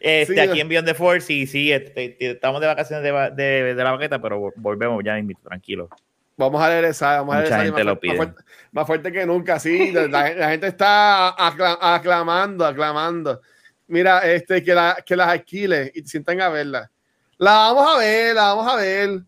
este, 0.00 0.34
Sí, 0.34 0.40
aquí 0.40 0.58
en 0.60 0.68
Beyond 0.68 0.88
the 0.88 0.94
Force, 0.94 1.30
y 1.30 1.46
sí, 1.46 1.70
este, 1.70 2.06
este, 2.06 2.30
estamos 2.30 2.62
de 2.62 2.68
vacaciones 2.68 3.04
de, 3.04 3.42
de, 3.42 3.74
de 3.74 3.84
la 3.84 3.92
baqueta, 3.92 4.18
pero 4.18 4.40
vol- 4.40 4.54
volvemos 4.56 5.04
ya, 5.04 5.20
tranquilo. 5.42 5.90
Vamos 6.38 6.62
a 6.62 6.70
regresar. 6.70 7.18
Vamos 7.18 7.34
a 7.34 7.38
regresar 7.40 7.64
gente 7.66 7.84
más, 7.84 7.92
lo 7.94 8.00
pide. 8.00 8.14
más 8.14 8.16
fuerte, 8.16 8.42
más 8.72 8.86
fuerte 8.86 9.12
que 9.12 9.26
nunca, 9.26 9.58
sí. 9.60 9.92
La, 10.10 10.48
gente 10.48 10.68
está 10.68 11.36
acla- 11.36 11.76
aclamando, 11.82 12.64
aclamando. 12.64 13.42
Mira, 13.86 14.20
este, 14.20 14.62
que, 14.62 14.74
la, 14.74 14.96
que 15.04 15.14
las 15.16 15.28
alquiles 15.28 15.92
y 15.94 16.00
sientan 16.06 16.40
a 16.40 16.48
verla. 16.48 16.90
La 17.36 17.52
vamos 17.52 17.94
a 17.94 17.98
ver, 17.98 18.34
la 18.34 18.54
vamos 18.54 18.72
a 18.72 18.76
ver. 18.76 19.20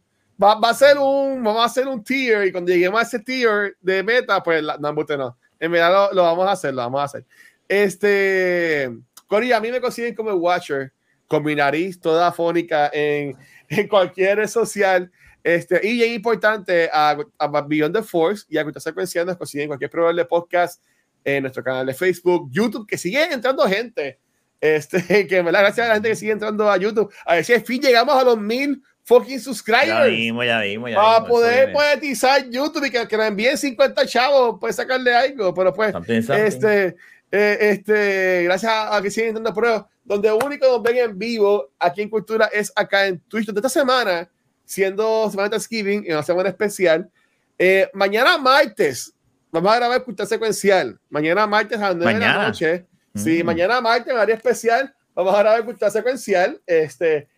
Va, 0.42 0.54
va 0.54 0.70
a 0.70 0.74
ser 0.74 0.96
un, 0.96 1.42
vamos 1.44 1.60
a 1.60 1.66
hacer 1.66 1.86
un 1.86 2.02
tier 2.02 2.46
y 2.46 2.50
cuando 2.52 2.72
lleguemos 2.72 2.98
a 2.98 3.02
ese 3.02 3.18
tier 3.18 3.76
de 3.78 4.02
meta, 4.02 4.42
pues 4.42 4.62
la, 4.62 4.78
no, 4.78 4.88
embuste, 4.88 5.18
no. 5.18 5.36
En 5.62 5.70
verdad 5.70 6.10
lo, 6.10 6.12
lo 6.16 6.22
vamos 6.24 6.48
a 6.48 6.52
hacer, 6.52 6.74
lo 6.74 6.82
vamos 6.82 7.00
a 7.00 7.04
hacer. 7.04 7.24
Este, 7.68 8.90
Cory, 9.28 9.52
a 9.52 9.60
mí 9.60 9.70
me 9.70 9.80
consiguen 9.80 10.12
como 10.12 10.32
Watcher, 10.32 10.92
con 11.28 11.44
mi 11.44 11.54
nariz 11.54 12.00
toda 12.00 12.26
afónica 12.26 12.90
en, 12.92 13.36
en 13.68 13.86
cualquier 13.86 14.38
red 14.38 14.48
social. 14.48 15.08
Este, 15.44 15.80
y 15.86 16.02
es 16.02 16.10
importante, 16.10 16.90
a, 16.92 17.16
a 17.38 17.60
Beyond 17.62 17.94
the 17.94 18.02
Force 18.02 18.44
y 18.48 18.58
a 18.58 18.64
Cultura 18.64 18.80
Secuencial 18.80 19.24
nos 19.24 19.36
consiguen 19.36 19.68
cualquier 19.68 19.88
programa 19.88 20.18
de 20.18 20.24
podcast 20.24 20.82
en 21.22 21.44
nuestro 21.44 21.62
canal 21.62 21.86
de 21.86 21.94
Facebook, 21.94 22.48
YouTube, 22.50 22.84
que 22.84 22.98
sigue 22.98 23.22
entrando 23.32 23.62
gente. 23.68 24.18
Este, 24.60 25.26
que 25.28 25.44
me 25.44 25.52
da 25.52 25.60
gracias 25.60 25.86
a 25.86 25.90
la 25.90 25.94
gente 25.94 26.08
que 26.08 26.16
sigue 26.16 26.32
entrando 26.32 26.68
a 26.68 26.76
YouTube. 26.76 27.12
A 27.24 27.36
ver 27.36 27.44
si 27.44 27.52
al 27.54 27.62
fin 27.62 27.80
llegamos 27.80 28.16
a 28.16 28.24
los 28.24 28.36
mil 28.36 28.82
fucking 29.04 29.38
Ya 29.38 29.40
subscribers 29.44 30.10
vimos, 30.10 30.44
ya 30.46 30.60
vimos, 30.60 30.90
ya 30.90 30.96
para 30.96 31.14
vimos, 31.20 31.28
poder 31.30 31.72
monetizar 31.72 32.48
YouTube 32.50 32.84
y 32.86 32.90
que, 32.90 33.08
que 33.08 33.16
nos 33.16 33.26
envíen 33.26 33.58
50 33.58 34.06
chavos, 34.06 34.58
puede 34.60 34.72
sacarle 34.72 35.14
algo, 35.14 35.52
pero 35.54 35.72
pues, 35.72 35.92
Something, 35.92 36.22
something. 36.22 36.44
este, 36.44 36.96
eh, 37.30 37.58
este, 37.60 38.42
gracias 38.44 38.70
a, 38.70 38.96
a 38.96 39.02
que 39.02 39.10
siguen 39.10 39.34
dando 39.34 39.52
pruebas, 39.54 39.84
donde 40.04 40.30
único 40.32 40.66
nos 40.66 40.82
ven 40.82 40.98
en 40.98 41.18
vivo 41.18 41.70
aquí 41.78 42.02
en 42.02 42.08
Cultura 42.10 42.48
es 42.52 42.72
acá 42.76 43.06
en 43.06 43.18
Twitch, 43.20 43.46
donde 43.46 43.60
esta 43.60 43.68
semana, 43.68 44.28
siendo 44.64 45.28
semana 45.30 45.48
de 45.48 45.50
Thanksgiving 45.52 46.04
y 46.06 46.12
una 46.12 46.22
semana 46.22 46.48
especial, 46.48 47.10
eh, 47.58 47.88
mañana 47.94 48.38
martes, 48.38 49.12
vamos 49.50 49.72
a 49.72 49.76
grabar 49.76 50.02
Cultura 50.04 50.26
Secuencial, 50.26 50.98
mañana 51.10 51.46
martes 51.46 51.78
a 51.78 51.88
las 51.88 51.96
9 51.96 52.14
de 52.14 52.18
la 52.20 52.26
Mañana. 52.26 52.46
noche, 52.48 52.86
sí, 53.14 53.42
Mm. 53.42 53.46
mañana 53.46 53.80
martes, 53.80 54.14
área 54.14 54.34
especial, 54.36 54.94
vamos 55.14 55.34
a 55.34 55.38
grabar 55.38 55.64
Cultura 55.64 55.90
Secuencial, 55.90 56.60
este, 56.66 57.28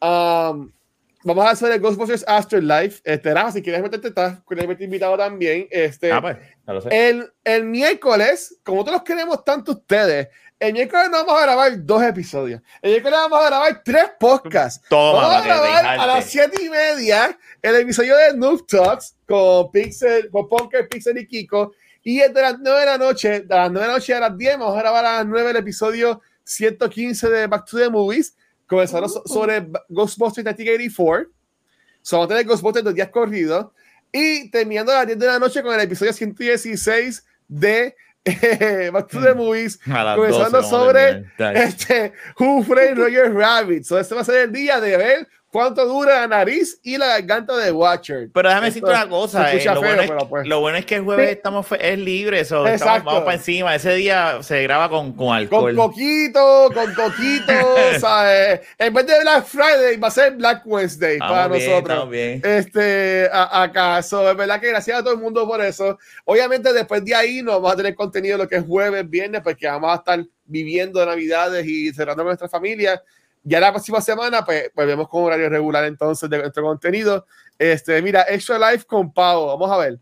um, 0.00 0.70
Vamos 1.24 1.44
a 1.46 1.50
hacer 1.50 1.70
el 1.72 1.80
Ghostbusters 1.80 2.24
Afterlife. 2.26 3.00
Este, 3.04 3.32
Rafa, 3.32 3.52
si 3.52 3.62
quieres 3.62 3.82
meterte, 3.82 4.08
estás 4.08 4.38
invitado 4.80 5.16
también. 5.16 5.68
Este, 5.70 6.10
Ah, 6.10 6.20
pues, 6.20 6.36
ya 6.66 6.72
lo 6.72 6.80
sé. 6.80 7.08
el, 7.08 7.32
el 7.44 7.64
miércoles, 7.64 8.58
como 8.64 8.78
nosotros 8.78 8.94
los 8.96 9.02
queremos 9.04 9.44
tanto 9.44 9.72
ustedes, 9.72 10.28
el 10.58 10.72
miércoles 10.72 11.08
no 11.10 11.24
vamos 11.24 11.40
a 11.42 11.46
grabar 11.46 11.72
dos 11.84 12.02
episodios. 12.02 12.60
El 12.80 12.90
miércoles 12.90 13.18
vamos 13.18 13.42
a 13.42 13.46
grabar 13.48 13.82
tres 13.84 14.04
podcasts. 14.18 14.84
Toma, 14.88 15.22
vamos 15.22 15.36
a 15.36 15.44
grabar 15.44 15.86
a 15.86 16.06
las 16.06 16.24
siete 16.26 16.62
y 16.62 16.68
media 16.68 17.36
el 17.60 17.76
episodio 17.76 18.16
de 18.16 18.34
Noob 18.36 18.66
Talks 18.66 19.16
con 19.26 19.70
Pixel, 19.72 20.30
con 20.30 20.48
Punker, 20.48 20.88
Pixel 20.88 21.18
y 21.18 21.26
Kiko. 21.26 21.72
Y 22.04 22.20
el 22.20 22.32
de 22.32 22.42
las 22.42 22.58
nueve 22.58 22.80
de 22.80 22.86
la 22.86 22.98
noche, 22.98 23.40
de 23.42 23.54
las 23.54 23.70
nueve 23.70 23.86
de 23.86 23.92
la 23.92 23.98
noche 23.98 24.14
a 24.14 24.20
las 24.20 24.36
10, 24.36 24.58
vamos 24.58 24.76
a 24.76 24.80
grabar 24.80 25.04
a 25.04 25.12
las 25.18 25.26
nueve 25.26 25.50
el 25.50 25.56
episodio 25.56 26.20
115 26.44 27.28
de 27.28 27.46
Back 27.46 27.64
to 27.68 27.78
the 27.78 27.88
Movies, 27.88 28.34
comenzando 28.72 29.06
so- 29.06 29.22
sobre 29.26 29.60
Ghostbusters 29.90 30.44
1984. 30.44 31.30
So, 32.00 32.16
vamos 32.16 32.26
a 32.26 32.28
tener 32.28 32.46
Ghostbusters 32.46 32.84
dos 32.84 32.94
días 32.94 33.10
corridos. 33.10 33.66
Y 34.10 34.50
terminando 34.50 34.92
a 34.92 34.96
las 34.96 35.06
10 35.06 35.18
de 35.18 35.26
la 35.26 35.38
noche 35.38 35.62
con 35.62 35.74
el 35.74 35.80
episodio 35.80 36.12
116 36.12 37.24
de 37.48 37.94
eh, 38.24 38.90
Back 38.92 39.08
to 39.08 39.20
the 39.20 39.34
Movies, 39.34 39.78
A 39.86 40.04
las 40.04 40.16
comenzando 40.16 40.50
12 40.50 40.52
vamos 40.52 40.66
a 40.66 40.70
sobre 40.70 41.64
este, 41.64 42.12
Who 42.38 42.62
Framed 42.62 42.96
Roger 42.96 43.32
Rabbit. 43.34 43.84
So, 43.84 43.98
este 43.98 44.14
va 44.14 44.22
a 44.22 44.24
ser 44.24 44.36
el 44.36 44.52
día 44.52 44.80
de 44.80 44.96
ver 44.96 45.28
cuánto 45.52 45.84
dura 45.84 46.20
la 46.20 46.26
nariz 46.28 46.80
y 46.82 46.96
la 46.96 47.08
garganta 47.08 47.56
de 47.58 47.70
Watcher. 47.70 48.30
Pero 48.32 48.48
déjame 48.48 48.68
Esto 48.68 48.80
decirte 48.86 49.04
una 49.04 49.08
cosa. 49.10 49.52
eh, 49.52 49.56
lo, 49.64 49.72
feo, 49.72 49.80
bueno 49.82 50.02
es, 50.02 50.24
pues. 50.28 50.46
lo 50.48 50.60
bueno 50.60 50.78
es 50.78 50.86
que 50.86 50.94
el 50.96 51.02
jueves 51.02 51.26
Sí. 51.28 51.32
estamos 51.34 51.66
es 51.78 51.98
libre. 51.98 52.44
so, 52.46 52.66
estamos- 52.66 52.80
Exacto. 52.80 53.04
vamos 53.04 53.22
para 53.24 53.36
encima. 53.36 53.74
Ese 53.74 53.92
día 53.94 54.38
se 54.42 54.62
graba 54.62 54.88
con, 54.88 55.12
con 55.12 55.26
Con 55.26 55.36
alcohol. 55.36 55.76
coquito, 55.76 56.70
con 56.72 56.94
coquito, 56.94 57.52
¿sabes? 58.00 58.60
En 58.78 58.94
vez 58.94 59.06
de 59.06 59.20
Black 59.20 59.44
Friday, 59.44 59.96
va 59.98 60.08
a 60.08 60.10
ser 60.10 60.32
Black 60.36 60.62
Wednesday 60.64 61.12
Estamos 61.14 61.32
para 61.36 61.48
bien, 61.48 61.70
nosotros. 61.70 62.10
bien. 62.10 62.40
Este, 62.44 63.28
a- 63.30 63.62
acaso, 63.62 64.30
es 64.30 64.36
verdad 64.36 64.58
que 64.60 64.68
gracias 64.68 64.98
a 64.98 65.02
todo 65.04 65.12
el 65.12 65.20
mundo 65.20 65.46
por 65.46 65.60
eso. 65.62 65.98
Obviamente, 66.24 66.72
después 66.72 67.04
de 67.04 67.14
ahí, 67.14 67.42
no 67.42 67.52
vamos 67.52 67.74
a 67.74 67.76
tener 67.76 67.94
contenido 67.94 68.38
lo 68.38 68.48
que 68.48 68.56
es 68.56 68.64
jueves, 68.66 69.08
viernes, 69.08 69.42
porque 69.44 69.66
vamos 69.66 69.92
a 69.92 69.96
estar 69.96 70.24
viviendo 70.44 71.04
Navidades 71.04 71.66
y 71.66 71.92
cerrando 71.92 72.22
con 72.22 72.28
nuestra 72.28 72.48
familia. 72.48 73.02
Ya 73.44 73.58
la 73.58 73.72
próxima 73.72 74.00
semana, 74.00 74.44
pues, 74.44 74.70
pues 74.74 74.86
vemos 74.86 75.08
con 75.08 75.24
horario 75.24 75.48
regular 75.48 75.84
entonces 75.84 76.30
de 76.30 76.38
nuestro 76.38 76.62
contenido. 76.62 77.26
Este, 77.58 78.00
mira, 78.00 78.24
Extra 78.28 78.58
Life 78.58 78.86
con 78.86 79.12
Pavo, 79.12 79.46
vamos 79.46 79.70
a 79.70 79.78
ver, 79.78 79.98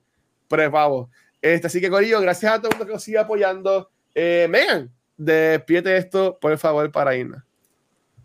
pre-Pavo. 0.48 1.10
Este, 1.40 1.66
así 1.66 1.80
que, 1.80 1.88
Corillo, 1.88 2.20
gracias 2.20 2.52
a 2.52 2.58
todo 2.58 2.68
el 2.68 2.76
mundo 2.76 2.86
que 2.86 2.92
nos 2.92 3.02
sigue 3.02 3.18
apoyando. 3.18 3.90
Eh, 4.14 4.46
Megan, 4.50 4.90
despídete 5.16 5.96
esto, 5.96 6.38
por 6.38 6.56
favor, 6.58 6.90
para 6.92 7.16
irnos. 7.16 7.42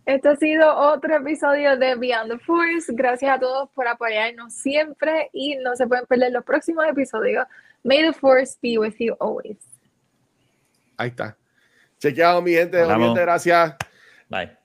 Este 0.05 0.29
ha 0.29 0.35
sido 0.35 0.75
otro 0.75 1.15
episodio 1.15 1.77
de 1.77 1.95
Beyond 1.95 2.31
the 2.31 2.39
Force. 2.39 2.91
Gracias 2.93 3.37
a 3.37 3.39
todos 3.39 3.69
por 3.71 3.87
apoyarnos 3.87 4.53
siempre 4.53 5.29
y 5.33 5.55
no 5.55 5.75
se 5.75 5.87
pueden 5.87 6.05
perder 6.05 6.31
los 6.31 6.43
próximos 6.43 6.85
episodios. 6.87 7.47
May 7.83 8.03
the 8.03 8.13
Force 8.13 8.55
be 8.61 8.77
with 8.77 8.95
you 8.99 9.15
always. 9.19 9.57
Ahí 10.97 11.09
está. 11.09 11.35
Chequeado, 11.99 12.41
mi 12.41 12.51
gente. 12.51 12.79
Hablamos. 12.79 12.99
Mi 12.99 13.05
gente, 13.07 13.21
gracias. 13.21 13.75
Bye. 14.29 14.64